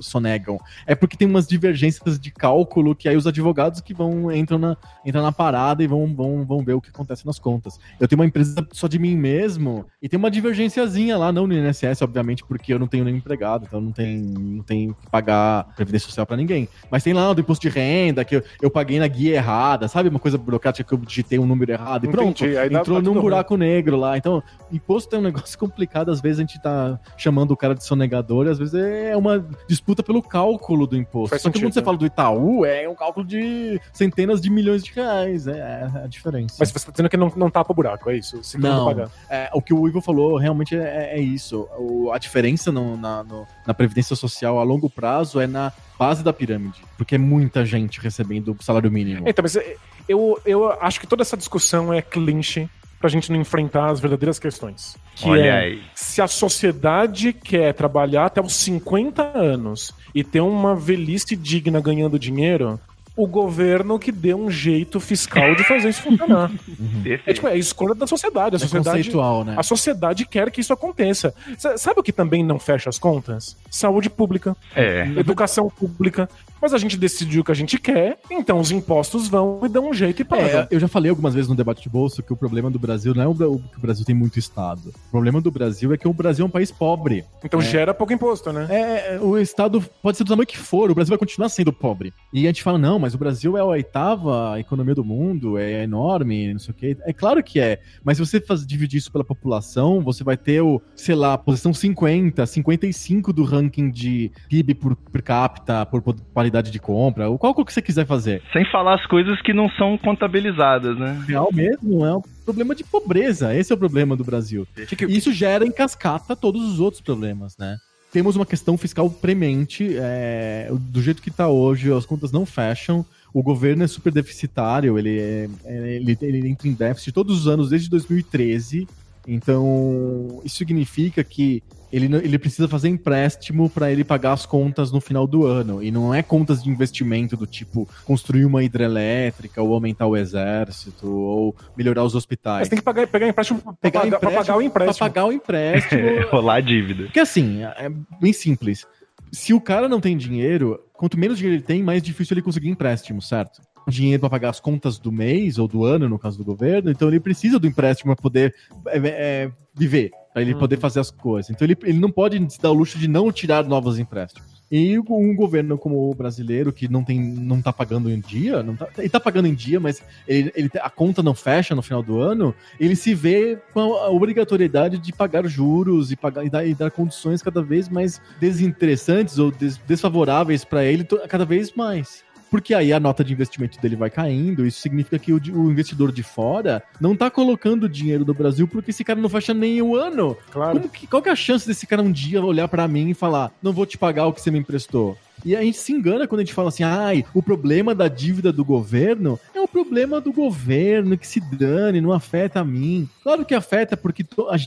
sonegam. 0.00 0.58
É 0.86 0.94
porque 0.94 1.16
tem 1.16 1.28
umas 1.28 1.46
divergências 1.46 2.18
de 2.18 2.30
cálculo 2.30 2.94
que 2.94 3.08
aí 3.08 3.16
os 3.16 3.26
advogados 3.26 3.80
que 3.80 3.92
vão 3.92 4.32
entram 4.32 4.58
na, 4.58 4.76
entram 5.04 5.22
na 5.22 5.32
parada 5.32 5.82
e 5.82 5.86
vão, 5.86 6.14
vão, 6.14 6.44
vão 6.44 6.64
ver 6.64 6.74
o 6.74 6.80
que 6.80 6.90
acontece 6.90 7.26
nas 7.26 7.38
contas. 7.38 7.78
Eu 8.00 8.08
tenho 8.08 8.20
uma 8.20 8.26
empresa 8.26 8.62
só 8.78 8.88
de 8.88 8.98
mim 8.98 9.16
mesmo 9.16 9.86
e 10.00 10.08
tem 10.08 10.16
uma 10.16 10.30
divergênciazinha 10.30 11.18
lá, 11.18 11.32
não 11.32 11.46
no 11.46 11.54
INSS, 11.54 12.02
obviamente, 12.02 12.44
porque 12.44 12.72
eu 12.72 12.78
não 12.78 12.86
tenho 12.86 13.04
nenhum 13.04 13.16
empregado, 13.16 13.66
então 13.66 13.80
não 13.80 13.90
tem, 13.90 14.16
não 14.16 14.62
tem 14.62 14.92
que 14.92 15.10
pagar 15.10 15.74
previdência 15.74 16.06
social 16.06 16.24
pra 16.24 16.36
ninguém. 16.36 16.68
Mas 16.90 17.02
tem 17.02 17.12
lá 17.12 17.32
do 17.32 17.40
imposto 17.40 17.68
de 17.68 17.74
renda, 17.74 18.24
que 18.24 18.36
eu, 18.36 18.42
eu 18.62 18.70
paguei 18.70 19.00
na 19.00 19.08
guia 19.08 19.34
errada, 19.34 19.88
sabe? 19.88 20.08
Uma 20.08 20.20
coisa 20.20 20.38
burocrática 20.38 20.88
que 20.88 20.94
eu 20.94 20.98
digitei 20.98 21.38
um 21.38 21.46
número 21.46 21.72
errado 21.72 22.06
e 22.06 22.08
pronto. 22.08 22.44
Entrou 22.44 23.02
num 23.02 23.20
buraco 23.20 23.56
negro 23.56 23.96
lá. 23.96 24.16
Então, 24.16 24.42
imposto 24.70 25.16
é 25.16 25.18
um 25.18 25.22
negócio 25.22 25.58
complicado. 25.58 26.10
Às 26.10 26.20
vezes 26.20 26.38
a 26.38 26.42
gente 26.42 26.62
tá 26.62 27.00
chamando 27.16 27.50
o 27.50 27.56
cara 27.56 27.74
de 27.74 27.84
sonegador 27.84 28.46
e 28.46 28.50
às 28.50 28.58
vezes 28.58 28.74
é 28.74 29.16
uma 29.16 29.44
disputa 29.66 30.02
pelo 30.02 30.22
cálculo 30.22 30.86
do 30.86 30.96
imposto. 30.96 31.30
Faz 31.30 31.42
Só 31.42 31.48
que 31.48 31.58
sentido, 31.58 31.68
quando 31.68 31.74
você 31.74 31.80
né? 31.80 31.84
fala 31.84 31.98
do 31.98 32.06
Itaú, 32.06 32.64
é 32.64 32.88
um 32.88 32.94
cálculo 32.94 33.26
de 33.26 33.80
centenas 33.92 34.40
de 34.40 34.48
milhões 34.48 34.84
de 34.84 34.92
reais. 34.92 35.48
É, 35.48 35.58
é 35.58 36.04
a 36.04 36.06
diferença. 36.06 36.56
Mas 36.58 36.70
você 36.70 36.86
tá 36.86 36.92
dizendo 36.92 37.08
que 37.08 37.16
não, 37.16 37.32
não 37.34 37.50
tapa 37.50 37.72
o 37.72 37.74
buraco, 37.74 38.10
é 38.10 38.16
isso? 38.16 38.42
Se 38.44 38.56
Não. 38.76 38.84
pagar. 38.86 39.10
É, 39.30 39.50
o 39.52 39.60
que 39.62 39.72
o 39.74 39.86
Ivo 39.88 40.00
falou 40.00 40.36
realmente 40.36 40.76
é, 40.76 41.12
é 41.14 41.20
isso. 41.20 41.68
O- 41.78 42.10
a 42.12 42.18
diferença 42.18 42.70
no- 42.72 42.96
na, 42.96 43.22
no- 43.24 43.46
na 43.66 43.74
Previdência 43.74 44.14
Social 44.16 44.58
a 44.58 44.62
longo 44.62 44.88
prazo 44.90 45.40
é 45.40 45.46
na 45.46 45.72
base 45.98 46.22
da 46.22 46.32
pirâmide. 46.32 46.80
Porque 46.96 47.14
é 47.14 47.18
muita 47.18 47.64
gente 47.66 48.00
recebendo 48.00 48.56
o 48.58 48.62
salário 48.62 48.90
mínimo. 48.90 49.28
Então, 49.28 49.42
mas 49.42 49.56
é, 49.56 49.76
eu, 50.08 50.40
eu 50.46 50.70
acho 50.80 51.00
que 51.00 51.06
toda 51.06 51.22
essa 51.22 51.36
discussão 51.36 51.92
é 51.92 52.00
clinch 52.02 52.68
pra 53.00 53.08
gente 53.08 53.30
não 53.30 53.40
enfrentar 53.40 53.90
as 53.90 54.00
verdadeiras 54.00 54.38
questões. 54.40 54.96
Que 55.14 55.28
Olha 55.28 55.40
é, 55.44 55.58
aí. 55.60 55.82
se 55.94 56.20
a 56.20 56.26
sociedade 56.26 57.32
quer 57.32 57.72
trabalhar 57.74 58.26
até 58.26 58.40
os 58.40 58.54
50 58.54 59.22
anos 59.38 59.92
e 60.14 60.24
ter 60.24 60.40
uma 60.40 60.74
velhice 60.74 61.36
digna 61.36 61.80
ganhando 61.80 62.18
dinheiro, 62.18 62.78
o 63.18 63.26
governo 63.26 63.98
que 63.98 64.12
dê 64.12 64.32
um 64.32 64.48
jeito 64.50 65.00
fiscal 65.00 65.54
de 65.56 65.64
fazer 65.64 65.88
isso 65.88 66.02
funcionar. 66.02 66.50
É, 67.04 67.08
Perfeito. 67.16 67.34
tipo, 67.34 67.48
é 67.48 67.52
a 67.52 67.56
escolha 67.56 67.94
da 67.94 68.06
sociedade. 68.06 68.54
A 68.54 68.56
É 68.56 68.58
sociedade, 68.60 68.96
conceitual, 68.98 69.44
né? 69.44 69.54
a 69.56 69.62
sociedade 69.62 70.24
quer 70.26 70.50
que 70.50 70.60
isso 70.60 70.72
aconteça. 70.72 71.34
Sabe 71.76 71.98
o 72.00 72.02
que 72.02 72.12
também 72.12 72.44
não 72.44 72.58
fecha 72.58 72.88
as 72.88 72.98
contas? 72.98 73.56
Saúde 73.70 74.08
pública, 74.08 74.56
É. 74.74 75.02
educação 75.16 75.68
pública. 75.70 76.28
Mas 76.60 76.74
a 76.74 76.78
gente 76.78 76.96
decidiu 76.96 77.40
o 77.40 77.44
que 77.44 77.52
a 77.52 77.54
gente 77.54 77.78
quer, 77.78 78.18
então 78.30 78.58
os 78.60 78.70
impostos 78.70 79.28
vão 79.28 79.60
e 79.64 79.68
dão 79.68 79.88
um 79.90 79.94
jeito 79.94 80.22
e 80.22 80.24
pagam. 80.24 80.46
É, 80.46 80.68
eu 80.70 80.80
já 80.80 80.88
falei 80.88 81.10
algumas 81.10 81.34
vezes 81.34 81.48
no 81.48 81.54
debate 81.54 81.82
de 81.82 81.88
bolso 81.88 82.22
que 82.22 82.32
o 82.32 82.36
problema 82.36 82.70
do 82.70 82.78
Brasil 82.78 83.14
não 83.14 83.22
é 83.22 83.26
o 83.26 83.58
que 83.58 83.78
o 83.78 83.80
Brasil 83.80 84.04
tem 84.04 84.14
muito 84.14 84.38
Estado. 84.38 84.88
O 85.08 85.10
problema 85.10 85.40
do 85.40 85.50
Brasil 85.50 85.92
é 85.92 85.96
que 85.98 86.06
o 86.08 86.12
Brasil 86.12 86.44
é 86.44 86.46
um 86.46 86.50
país 86.50 86.70
pobre. 86.70 87.24
então 87.44 87.60
gera 87.60 87.92
pouco 87.94 88.12
imposto, 88.12 88.52
né? 88.52 88.66
É, 88.70 89.18
o 89.20 89.38
Estado 89.38 89.82
pode 90.02 90.16
ser 90.16 90.24
do 90.24 90.28
tamanho 90.28 90.46
que 90.46 90.58
for, 90.58 90.90
o 90.90 90.94
Brasil 90.94 91.10
vai 91.10 91.18
continuar 91.18 91.48
sendo 91.48 91.72
pobre. 91.72 92.12
E 92.32 92.44
a 92.44 92.50
gente 92.50 92.62
fala, 92.62 92.78
não, 92.78 92.98
mas 92.98 93.14
o 93.14 93.18
Brasil 93.18 93.56
é 93.56 93.60
a 93.60 93.64
oitava 93.64 94.58
economia 94.58 94.94
do 94.94 95.04
mundo, 95.04 95.58
é 95.58 95.82
enorme, 95.84 96.52
não 96.52 96.58
sei 96.58 96.70
o 96.72 96.74
quê. 96.74 96.96
É 97.02 97.12
claro 97.12 97.42
que 97.42 97.60
é, 97.60 97.80
mas 98.04 98.16
se 98.16 98.24
você 98.26 98.40
faz, 98.40 98.66
dividir 98.66 98.98
isso 98.98 99.10
pela 99.12 99.24
população, 99.24 100.00
você 100.02 100.22
vai 100.24 100.36
ter 100.36 100.60
o, 100.60 100.80
sei 100.94 101.14
lá, 101.14 101.36
posição 101.38 101.72
50, 101.72 102.44
55 102.46 103.32
do 103.32 103.44
ranking 103.44 103.90
de 103.90 104.30
PIB 104.48 104.74
por, 104.74 104.96
per 104.96 105.22
capita, 105.22 105.84
por 105.86 106.02
po- 106.02 106.14
qualidade 106.48 106.70
de 106.70 106.78
compra, 106.78 107.30
o 107.30 107.38
qual 107.38 107.54
que 107.54 107.72
você 107.72 107.82
quiser 107.82 108.06
fazer. 108.06 108.42
Sem 108.52 108.64
falar 108.70 108.94
as 108.94 109.06
coisas 109.06 109.40
que 109.42 109.52
não 109.52 109.68
são 109.70 109.96
contabilizadas, 109.98 110.98
né? 110.98 111.22
Real 111.26 111.48
mesmo 111.52 112.04
é 112.04 112.16
um 112.16 112.22
problema 112.44 112.74
de 112.74 112.82
pobreza, 112.84 113.54
esse 113.54 113.72
é 113.72 113.74
o 113.74 113.78
problema 113.78 114.16
do 114.16 114.24
Brasil. 114.24 114.66
E 115.06 115.16
isso 115.16 115.32
gera 115.32 115.64
em 115.64 115.70
cascata 115.70 116.34
todos 116.34 116.62
os 116.64 116.80
outros 116.80 117.02
problemas, 117.02 117.56
né? 117.58 117.76
Temos 118.10 118.36
uma 118.36 118.46
questão 118.46 118.78
fiscal 118.78 119.10
premente, 119.10 119.94
é, 119.98 120.70
do 120.72 121.02
jeito 121.02 121.20
que 121.20 121.28
está 121.28 121.48
hoje, 121.48 121.92
as 121.92 122.06
contas 122.06 122.32
não 122.32 122.46
fecham, 122.46 123.04
o 123.34 123.42
governo 123.42 123.84
é 123.84 123.86
super 123.86 124.10
deficitário, 124.10 124.98
ele, 124.98 125.18
é- 125.18 125.48
ele, 125.66 126.16
ele 126.22 126.48
entra 126.48 126.66
em 126.68 126.72
déficit 126.72 127.12
todos 127.12 127.38
os 127.40 127.46
anos 127.46 127.68
desde 127.68 127.90
2013, 127.90 128.88
então 129.26 130.40
isso 130.42 130.56
significa 130.56 131.22
que 131.22 131.62
ele, 131.92 132.14
ele 132.16 132.38
precisa 132.38 132.68
fazer 132.68 132.88
empréstimo 132.88 133.68
para 133.68 133.90
ele 133.90 134.04
pagar 134.04 134.32
as 134.32 134.44
contas 134.44 134.92
no 134.92 135.00
final 135.00 135.26
do 135.26 135.46
ano, 135.46 135.82
e 135.82 135.90
não 135.90 136.14
é 136.14 136.22
contas 136.22 136.62
de 136.62 136.70
investimento 136.70 137.36
do 137.36 137.46
tipo 137.46 137.88
construir 138.04 138.44
uma 138.44 138.62
hidrelétrica, 138.62 139.62
ou 139.62 139.72
aumentar 139.72 140.06
o 140.06 140.16
exército, 140.16 141.08
ou 141.10 141.56
melhorar 141.76 142.04
os 142.04 142.14
hospitais. 142.14 142.60
Mas 142.60 142.68
tem 142.68 142.78
que 142.78 142.84
pagar, 142.84 143.06
pegar 143.06 143.28
empréstimo 143.28 143.60
pra 143.60 143.72
Pegar 143.72 144.00
pagar, 144.00 144.18
pra 144.18 144.30
empréstimo 144.30 144.46
pagar 144.46 144.56
o 144.56 144.62
empréstimo. 144.62 144.98
Pra 144.98 145.08
pagar 145.08 145.26
o 145.26 145.32
empréstimo. 145.32 146.02
Rolar 146.30 146.56
a 146.56 146.60
dívida. 146.60 147.04
Porque 147.04 147.20
assim, 147.20 147.62
é 147.62 147.90
bem 148.20 148.32
simples. 148.32 148.86
Se 149.32 149.52
o 149.52 149.60
cara 149.60 149.88
não 149.88 150.00
tem 150.00 150.16
dinheiro, 150.16 150.80
quanto 150.94 151.18
menos 151.18 151.38
dinheiro 151.38 151.56
ele 151.56 151.64
tem, 151.64 151.82
mais 151.82 152.02
difícil 152.02 152.34
ele 152.34 152.42
conseguir 152.42 152.68
empréstimo, 152.68 153.20
certo? 153.20 153.60
Dinheiro 153.86 154.20
para 154.20 154.30
pagar 154.30 154.50
as 154.50 154.60
contas 154.60 154.98
do 154.98 155.10
mês 155.10 155.58
ou 155.58 155.66
do 155.66 155.84
ano, 155.84 156.08
no 156.08 156.18
caso 156.18 156.36
do 156.36 156.44
governo, 156.44 156.90
então 156.90 157.08
ele 157.08 157.20
precisa 157.20 157.58
do 157.58 157.66
empréstimo 157.66 158.14
para 158.14 158.22
poder 158.22 158.54
é, 158.88 158.98
é, 158.98 159.50
viver, 159.74 160.10
para 160.32 160.42
ele 160.42 160.52
Uhum. 160.54 160.58
poder 160.58 160.78
fazer 160.78 161.00
as 161.00 161.10
coisas. 161.10 161.50
Então 161.50 161.66
ele, 161.66 161.76
ele 161.82 161.98
não 161.98 162.10
pode 162.10 162.36
se 162.52 162.60
dar 162.60 162.70
o 162.70 162.74
luxo 162.74 162.98
de 162.98 163.08
não 163.08 163.30
tirar 163.32 163.64
novos 163.64 163.98
empréstimos. 163.98 164.58
E 164.70 164.98
um 164.98 165.34
governo 165.34 165.78
como 165.78 166.10
o 166.10 166.14
brasileiro, 166.14 166.70
que 166.74 166.88
não 166.88 167.02
tem, 167.02 167.18
não 167.18 167.62
tá 167.62 167.72
pagando 167.72 168.10
em 168.10 168.20
dia, 168.20 168.62
não 168.62 168.76
tá, 168.76 168.86
ele 168.98 169.08
tá 169.08 169.18
pagando 169.18 169.48
em 169.48 169.54
dia, 169.54 169.80
mas 169.80 170.02
ele, 170.28 170.52
ele- 170.54 170.70
a 170.82 170.90
conta 170.90 171.22
não 171.22 171.34
fecha 171.34 171.74
no 171.74 171.80
final 171.80 172.02
do 172.02 172.20
ano, 172.20 172.54
ele 172.78 172.94
se 172.94 173.14
vê 173.14 173.58
com 173.72 173.80
a 173.94 174.10
obrigatoriedade 174.10 174.98
de 174.98 175.10
pagar 175.10 175.46
juros 175.46 176.12
e, 176.12 176.16
pagar, 176.16 176.44
e, 176.44 176.50
dar, 176.50 176.66
e 176.66 176.74
dar 176.74 176.90
condições 176.90 177.40
cada 177.40 177.62
vez 177.62 177.88
mais 177.88 178.20
desinteressantes 178.38 179.38
ou 179.38 179.50
des- 179.50 179.78
desfavoráveis 179.78 180.64
para 180.66 180.84
ele 180.84 181.04
cada 181.28 181.46
vez 181.46 181.72
mais. 181.72 182.22
Porque 182.50 182.74
aí 182.74 182.92
a 182.92 183.00
nota 183.00 183.24
de 183.24 183.32
investimento 183.32 183.80
dele 183.80 183.96
vai 183.96 184.10
caindo. 184.10 184.66
Isso 184.66 184.80
significa 184.80 185.18
que 185.18 185.32
o, 185.32 185.36
o 185.36 185.70
investidor 185.70 186.12
de 186.12 186.22
fora 186.22 186.82
não 187.00 187.16
tá 187.16 187.30
colocando 187.30 187.88
dinheiro 187.88 188.24
no 188.24 188.34
Brasil 188.34 188.66
porque 188.66 188.90
esse 188.90 189.04
cara 189.04 189.20
não 189.20 189.28
fecha 189.28 189.54
nem 189.54 189.80
o 189.82 189.96
ano. 189.96 190.36
Claro. 190.50 190.80
Que, 190.88 191.06
qual 191.06 191.22
que 191.22 191.28
é 191.28 191.32
a 191.32 191.36
chance 191.36 191.66
desse 191.66 191.86
cara 191.86 192.02
um 192.02 192.12
dia 192.12 192.42
olhar 192.42 192.68
pra 192.68 192.88
mim 192.88 193.10
e 193.10 193.14
falar: 193.14 193.52
não 193.62 193.72
vou 193.72 193.86
te 193.86 193.98
pagar 193.98 194.26
o 194.26 194.32
que 194.32 194.40
você 194.40 194.50
me 194.50 194.58
emprestou? 194.58 195.16
E 195.44 195.56
a 195.56 195.62
gente 195.62 195.78
se 195.78 195.92
engana 195.92 196.26
quando 196.26 196.40
a 196.40 196.44
gente 196.44 196.54
fala 196.54 196.68
assim, 196.68 196.82
ai, 196.82 197.24
o 197.34 197.42
problema 197.42 197.94
da 197.94 198.08
dívida 198.08 198.52
do 198.52 198.64
governo 198.64 199.38
é 199.54 199.60
o 199.60 199.68
problema 199.68 200.20
do 200.20 200.32
governo, 200.32 201.16
que 201.16 201.26
se 201.26 201.40
dane, 201.40 202.00
não 202.00 202.12
afeta 202.12 202.60
a 202.60 202.64
mim. 202.64 203.08
Claro 203.22 203.44
que 203.44 203.54
afeta, 203.54 203.96
porque 203.96 204.24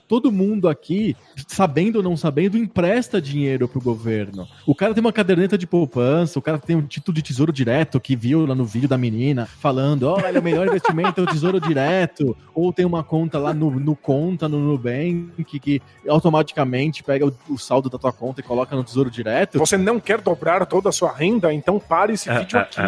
todo 0.08 0.32
mundo 0.32 0.70
aqui, 0.70 1.16
sabendo 1.48 1.98
ou 1.98 2.04
não 2.04 2.16
sabendo, 2.16 2.58
empresta 2.58 3.22
dinheiro 3.22 3.68
pro 3.68 3.82
governo. 3.82 4.48
O 4.66 4.76
cara 4.76 4.94
tem 4.94 5.02
uma 5.02 5.14
caderneta 5.14 5.58
de 5.58 5.68
poupança, 5.68 6.40
o 6.40 6.42
cara 6.42 6.58
tem 6.58 6.76
um 6.76 6.82
título 6.82 7.16
de 7.16 7.22
tesouro 7.22 7.52
direto 7.52 8.00
que 8.00 8.16
viu 8.16 8.46
lá 8.46 8.56
no 8.56 8.66
vídeo 8.66 8.88
da 8.88 8.98
menina 8.98 9.46
falando, 9.46 10.04
olha, 10.04 10.40
o 10.40 10.44
melhor 10.44 10.68
investimento 10.68 11.20
é 11.20 11.24
o 11.24 11.28
tesouro 11.28 11.60
direto, 11.60 12.36
ou 12.54 12.72
tem 12.72 12.86
uma 12.86 13.04
conta 13.04 13.38
lá 13.38 13.54
no, 13.54 13.72
no 13.72 13.96
conta, 13.96 14.48
no 14.48 14.60
Nubank, 14.60 15.44
que, 15.46 15.60
que 15.60 15.82
automaticamente 16.08 17.04
pega 17.04 17.26
o, 17.26 17.34
o 17.50 17.58
saldo 17.58 17.90
da 17.90 17.98
tua 17.98 18.12
conta 18.12 18.42
e 18.42 18.44
coloca 18.44 18.76
no 18.76 18.84
tesouro 18.84 19.10
direto. 19.10 19.60
Você 19.60 19.78
não 19.78 20.00
quer 20.00 20.22
dobrar 20.22 20.62
toda 20.72 20.88
a 20.88 20.92
sua 20.94 21.12
renda, 21.12 21.54
então 21.54 21.78
pare 21.78 22.14
esse 22.14 22.32
vídeo 22.32 22.58
aqui. 22.58 22.80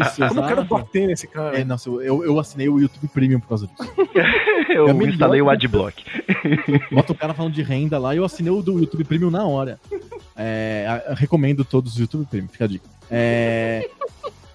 Isso, 0.00 0.22
Eu 0.22 0.32
não 0.32 0.46
quero 0.46 0.62
bater 0.62 1.08
nesse 1.08 1.26
cara. 1.26 1.58
É, 1.58 1.64
nossa, 1.64 1.90
eu, 1.90 2.24
eu 2.24 2.38
assinei 2.38 2.68
o 2.68 2.78
YouTube 2.78 3.08
Premium 3.08 3.40
por 3.40 3.48
causa 3.48 3.66
disso. 3.66 3.92
Eu 4.70 4.88
É 4.88 4.92
melhor 4.92 5.12
instalei 5.12 5.42
o 5.42 5.50
Adblock. 5.50 6.04
Bota 6.94 7.10
o 7.10 7.14
cara 7.16 7.34
falando 7.34 7.52
de 7.52 7.60
renda 7.60 7.98
lá 7.98 8.14
e 8.14 8.18
eu 8.18 8.24
assinei 8.24 8.52
o 8.52 8.62
do 8.62 8.78
YouTube 8.78 9.02
Premium 9.02 9.28
na 9.28 9.44
hora. 9.44 9.80
É, 10.36 11.12
recomendo 11.16 11.64
todos 11.64 11.94
os 11.94 11.98
YouTube 11.98 12.24
Premium, 12.26 12.48
fica 12.48 12.66
a 12.66 12.68
dica. 12.68 12.88
É, 13.10 13.90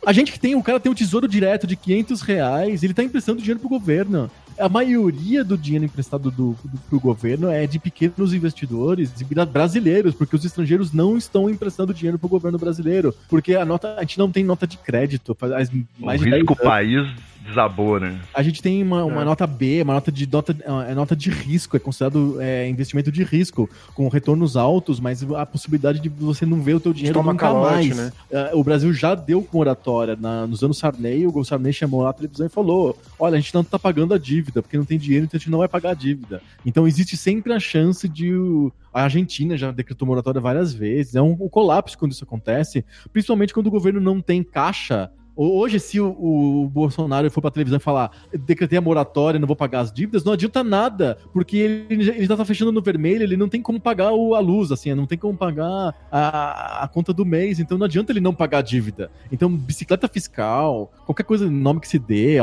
a 0.06 0.14
gente 0.14 0.32
que 0.32 0.40
tem, 0.40 0.56
o 0.56 0.64
cara 0.64 0.80
tem 0.80 0.92
um 0.92 0.96
tesouro 0.96 1.28
direto 1.28 1.66
de 1.66 1.76
500 1.76 2.22
reais, 2.22 2.84
ele 2.84 2.94
tá 2.94 3.04
emprestando 3.04 3.40
dinheiro 3.40 3.60
pro 3.60 3.70
governo. 3.70 4.30
A 4.58 4.70
maioria 4.70 5.44
do 5.44 5.58
dinheiro 5.58 5.84
emprestado 5.84 6.32
do, 6.32 6.56
do, 6.64 6.78
pro 6.90 7.00
governo 7.00 7.50
é 7.50 7.68
de 7.68 7.78
pequenos 7.78 8.34
investidores 8.34 9.14
de 9.14 9.26
bra- 9.26 9.46
brasileiros, 9.46 10.16
porque 10.16 10.36
os 10.36 10.46
estrangeiros 10.46 10.94
não 10.94 11.18
estão 11.18 11.50
emprestando 11.50 11.94
dinheiro 11.94 12.18
pro 12.18 12.30
governo 12.30 12.58
brasileiro. 12.58 13.14
Porque 13.28 13.56
a 13.56 13.66
nota, 13.66 13.96
a 13.98 14.02
gente 14.02 14.18
não 14.18 14.32
tem 14.32 14.46
nota 14.46 14.66
de 14.66 14.78
crédito. 14.78 15.36
Faz 15.36 15.70
O 15.70 16.06
mais 16.06 16.22
de 16.22 16.30
10 16.30 16.42
risco 16.42 16.56
país 16.56 17.06
desabou, 17.46 18.00
né? 18.00 18.20
A 18.34 18.42
gente 18.42 18.62
tem 18.62 18.82
uma, 18.82 19.04
uma 19.06 19.22
É. 19.22 19.26
nota 19.26 19.46
B, 19.46 19.82
uma 19.84 19.94
nota 19.94 20.12
de 20.12 20.28
nota, 20.30 20.56
é 20.88 20.94
nota 20.94 21.16
de 21.16 21.30
risco, 21.30 21.78
é 21.78 21.80
considerado 21.80 22.42
é, 22.42 22.68
investimento 22.68 23.12
de 23.12 23.24
risco, 23.24 23.70
com 23.94 24.08
retornos 24.08 24.58
altos, 24.58 25.00
mas 25.00 25.24
a 25.34 25.46
possibilidade 25.46 26.00
de 26.00 26.10
você 26.10 26.46
não 26.46 26.62
ver 26.62 26.76
o 26.76 26.80
teu 26.80 26.94
dinheiro 26.94 27.22
nunca 27.22 27.36
calote, 27.36 27.74
mais. 27.94 27.98
né? 27.98 28.12
É, 28.32 28.52
o 28.54 28.64
Brasil 28.64 28.92
já 28.94 29.14
deu 29.16 29.48
moratória 29.54 30.16
na- 30.20 30.48
nos 30.48 30.64
anos 30.64 30.78
Sarney, 30.78 31.26
o 31.28 31.44
Sarney 31.44 31.72
chamou 31.74 32.02
lá 32.02 32.10
a 32.10 32.14
televisão 32.14 32.46
e 32.46 32.50
falou: 32.50 32.98
olha, 33.20 33.38
a 33.38 33.40
gente 33.40 33.54
não 33.54 33.64
tá 33.64 33.78
pagando 33.78 34.14
a 34.14 34.18
dívida, 34.18 34.62
porque 34.62 34.78
não 34.78 34.86
tem 34.86 34.98
dinheiro, 34.98 35.26
então 35.26 35.38
a 35.38 35.40
gente 35.40 35.52
não 35.52 35.60
vai 35.60 35.68
pagar 35.68 35.92
a 35.92 35.94
dívida. 35.94 36.42
Então 36.66 36.88
existe 36.88 37.16
sempre 37.16 37.54
a 37.54 37.60
chance 37.60 38.08
de. 38.10 38.34
o- 38.34 38.72
A 38.94 39.04
Argentina 39.04 39.58
já 39.58 39.72
decretou 39.72 40.08
moratória 40.08 40.40
várias 40.40 40.74
vezes. 40.74 41.16
É 41.16 41.22
um, 41.22 41.32
um 41.34 41.50
colapso 41.50 41.98
quando 41.98 42.14
isso 42.14 42.24
acontece, 42.24 42.86
principalmente 43.12 43.54
quando 43.54 43.68
o 43.68 43.72
governo 43.72 44.00
não 44.00 44.22
tem 44.22 44.42
caixa. 44.42 45.12
Ho- 45.36 45.58
Hoje, 45.60 45.80
se 45.80 46.00
o, 46.00 46.08
o 46.08 46.70
Bolsonaro 46.70 47.30
for 47.32 47.42
pra 47.42 47.52
televisão 47.52 47.78
e 47.78 47.82
falar 47.82 48.12
decretei 48.34 48.78
a 48.78 48.82
moratória, 48.82 49.40
não 49.40 49.48
vou 49.48 49.56
pagar 49.56 49.80
as 49.82 49.92
dívidas, 49.92 50.24
não 50.24 50.34
adianta 50.34 50.64
nada, 50.64 51.18
porque 51.34 51.58
ele, 51.90 52.10
ele 52.10 52.26
já 52.26 52.38
tá 52.38 52.46
fechando 52.46 52.72
no 52.72 52.82
vermelho, 52.82 53.24
ele 53.24 53.38
não 53.38 53.50
tem 53.50 53.62
como 53.62 53.80
pagar 53.80 54.12
o- 54.12 54.36
a 54.36 54.40
luz, 54.40 54.72
assim, 54.72 54.94
não 54.94 55.06
tem 55.06 55.18
como 55.18 55.38
pagar 55.38 55.94
a, 56.12 56.84
a 56.84 56.88
conta 56.88 57.12
do 57.14 57.26
mês, 57.26 57.60
então 57.60 57.78
não 57.78 57.86
adianta 57.86 58.12
ele 58.12 58.20
não 58.22 58.34
pagar 58.34 58.60
a 58.60 58.62
dívida. 58.62 59.12
Então, 59.32 59.50
bicicleta 59.50 60.08
fiscal, 60.08 60.92
qualquer 61.06 61.24
coisa, 61.24 61.50
nome 61.50 61.80
que 61.80 61.88
se 61.88 62.00
dê, 62.00 62.38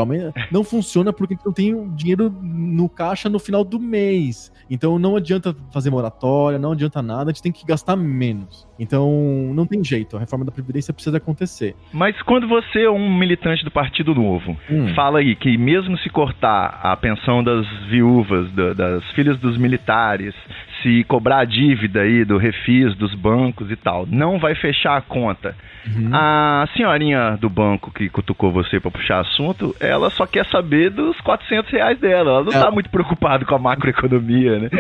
não 0.51 0.65
funciona 0.65 1.13
porque 1.13 1.37
não 1.45 1.53
tem 1.53 1.89
dinheiro 1.95 2.31
no 2.43 2.89
caixa 2.89 3.29
no 3.29 3.39
final 3.39 3.65
do 3.65 3.79
mês. 3.79 4.53
Então 4.71 4.99
não 4.99 5.17
adianta 5.17 5.55
fazer 5.73 5.91
moratória, 5.91 6.59
não 6.59 6.73
adianta 6.73 7.03
nada, 7.03 7.31
a 7.31 7.33
gente 7.33 7.43
tem 7.43 7.53
que 7.53 7.65
gastar 7.67 7.97
menos. 7.97 8.67
Então 8.79 9.11
não 9.55 9.67
tem 9.67 9.83
jeito, 9.85 10.17
a 10.17 10.21
reforma 10.21 10.45
da 10.45 10.53
Previdência 10.53 10.93
precisa 10.95 11.17
acontecer. 11.19 11.75
Mas 11.93 12.21
quando 12.23 12.49
você 12.49 12.82
é 12.83 12.91
um 12.91 13.15
militante 13.17 13.65
do 13.65 13.71
Partido 13.71 14.15
Novo, 14.15 14.57
Hum. 14.71 14.93
fala 14.95 15.19
aí 15.21 15.35
que 15.35 15.57
mesmo 15.57 15.97
se 15.99 16.09
cortar 16.11 16.81
a 16.83 16.97
pensão 16.97 17.43
das 17.43 17.67
viúvas, 17.89 18.51
da- 18.53 18.73
das 18.75 19.05
filhas 19.13 19.39
dos 19.39 19.57
militares, 19.57 20.35
se 20.83 21.05
cobrar 21.05 21.39
a 21.39 21.45
dívida 21.45 22.01
aí 22.01 22.25
do 22.25 22.37
refis, 22.37 22.95
dos 22.97 23.15
bancos 23.15 23.71
e 23.71 23.77
tal, 23.77 24.05
não 24.11 24.39
vai 24.39 24.55
fechar 24.55 24.97
a 24.97 25.01
conta. 25.01 25.55
Uhum. 25.87 26.11
A 26.13 26.69
senhorinha 26.77 27.37
do 27.41 27.49
banco 27.51 27.91
que 27.93 28.09
cutucou 28.09 28.53
você 28.53 28.79
pra 28.79 28.91
puxar 28.91 29.21
assunto, 29.21 29.75
ela 29.81 30.11
só 30.11 30.27
quer 30.27 30.47
saber 30.47 30.91
dos 30.91 31.21
400 31.21 31.71
reais 31.73 31.99
dela. 31.99 32.31
Ela 32.31 32.45
não 32.45 32.53
É. 32.53 32.61
tá 32.61 32.71
muito 32.71 32.89
preocupada 32.91 33.45
com 33.45 33.55
a 33.55 33.59
macroeconomia, 33.59 34.59
né? 34.61 34.71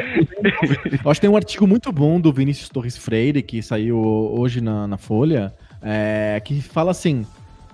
Acho 1.04 1.14
que 1.14 1.20
tem 1.20 1.30
um 1.30 1.36
artigo 1.36 1.66
muito 1.66 1.90
bom 1.92 2.20
do 2.20 2.32
Vinícius 2.32 2.68
Torres 2.68 2.96
Freire, 2.96 3.42
que 3.42 3.62
saiu 3.62 3.98
hoje 3.98 4.60
na, 4.60 4.86
na 4.86 4.96
Folha, 4.98 5.52
é, 5.82 6.40
que 6.44 6.60
fala 6.62 6.90
assim: 6.92 7.24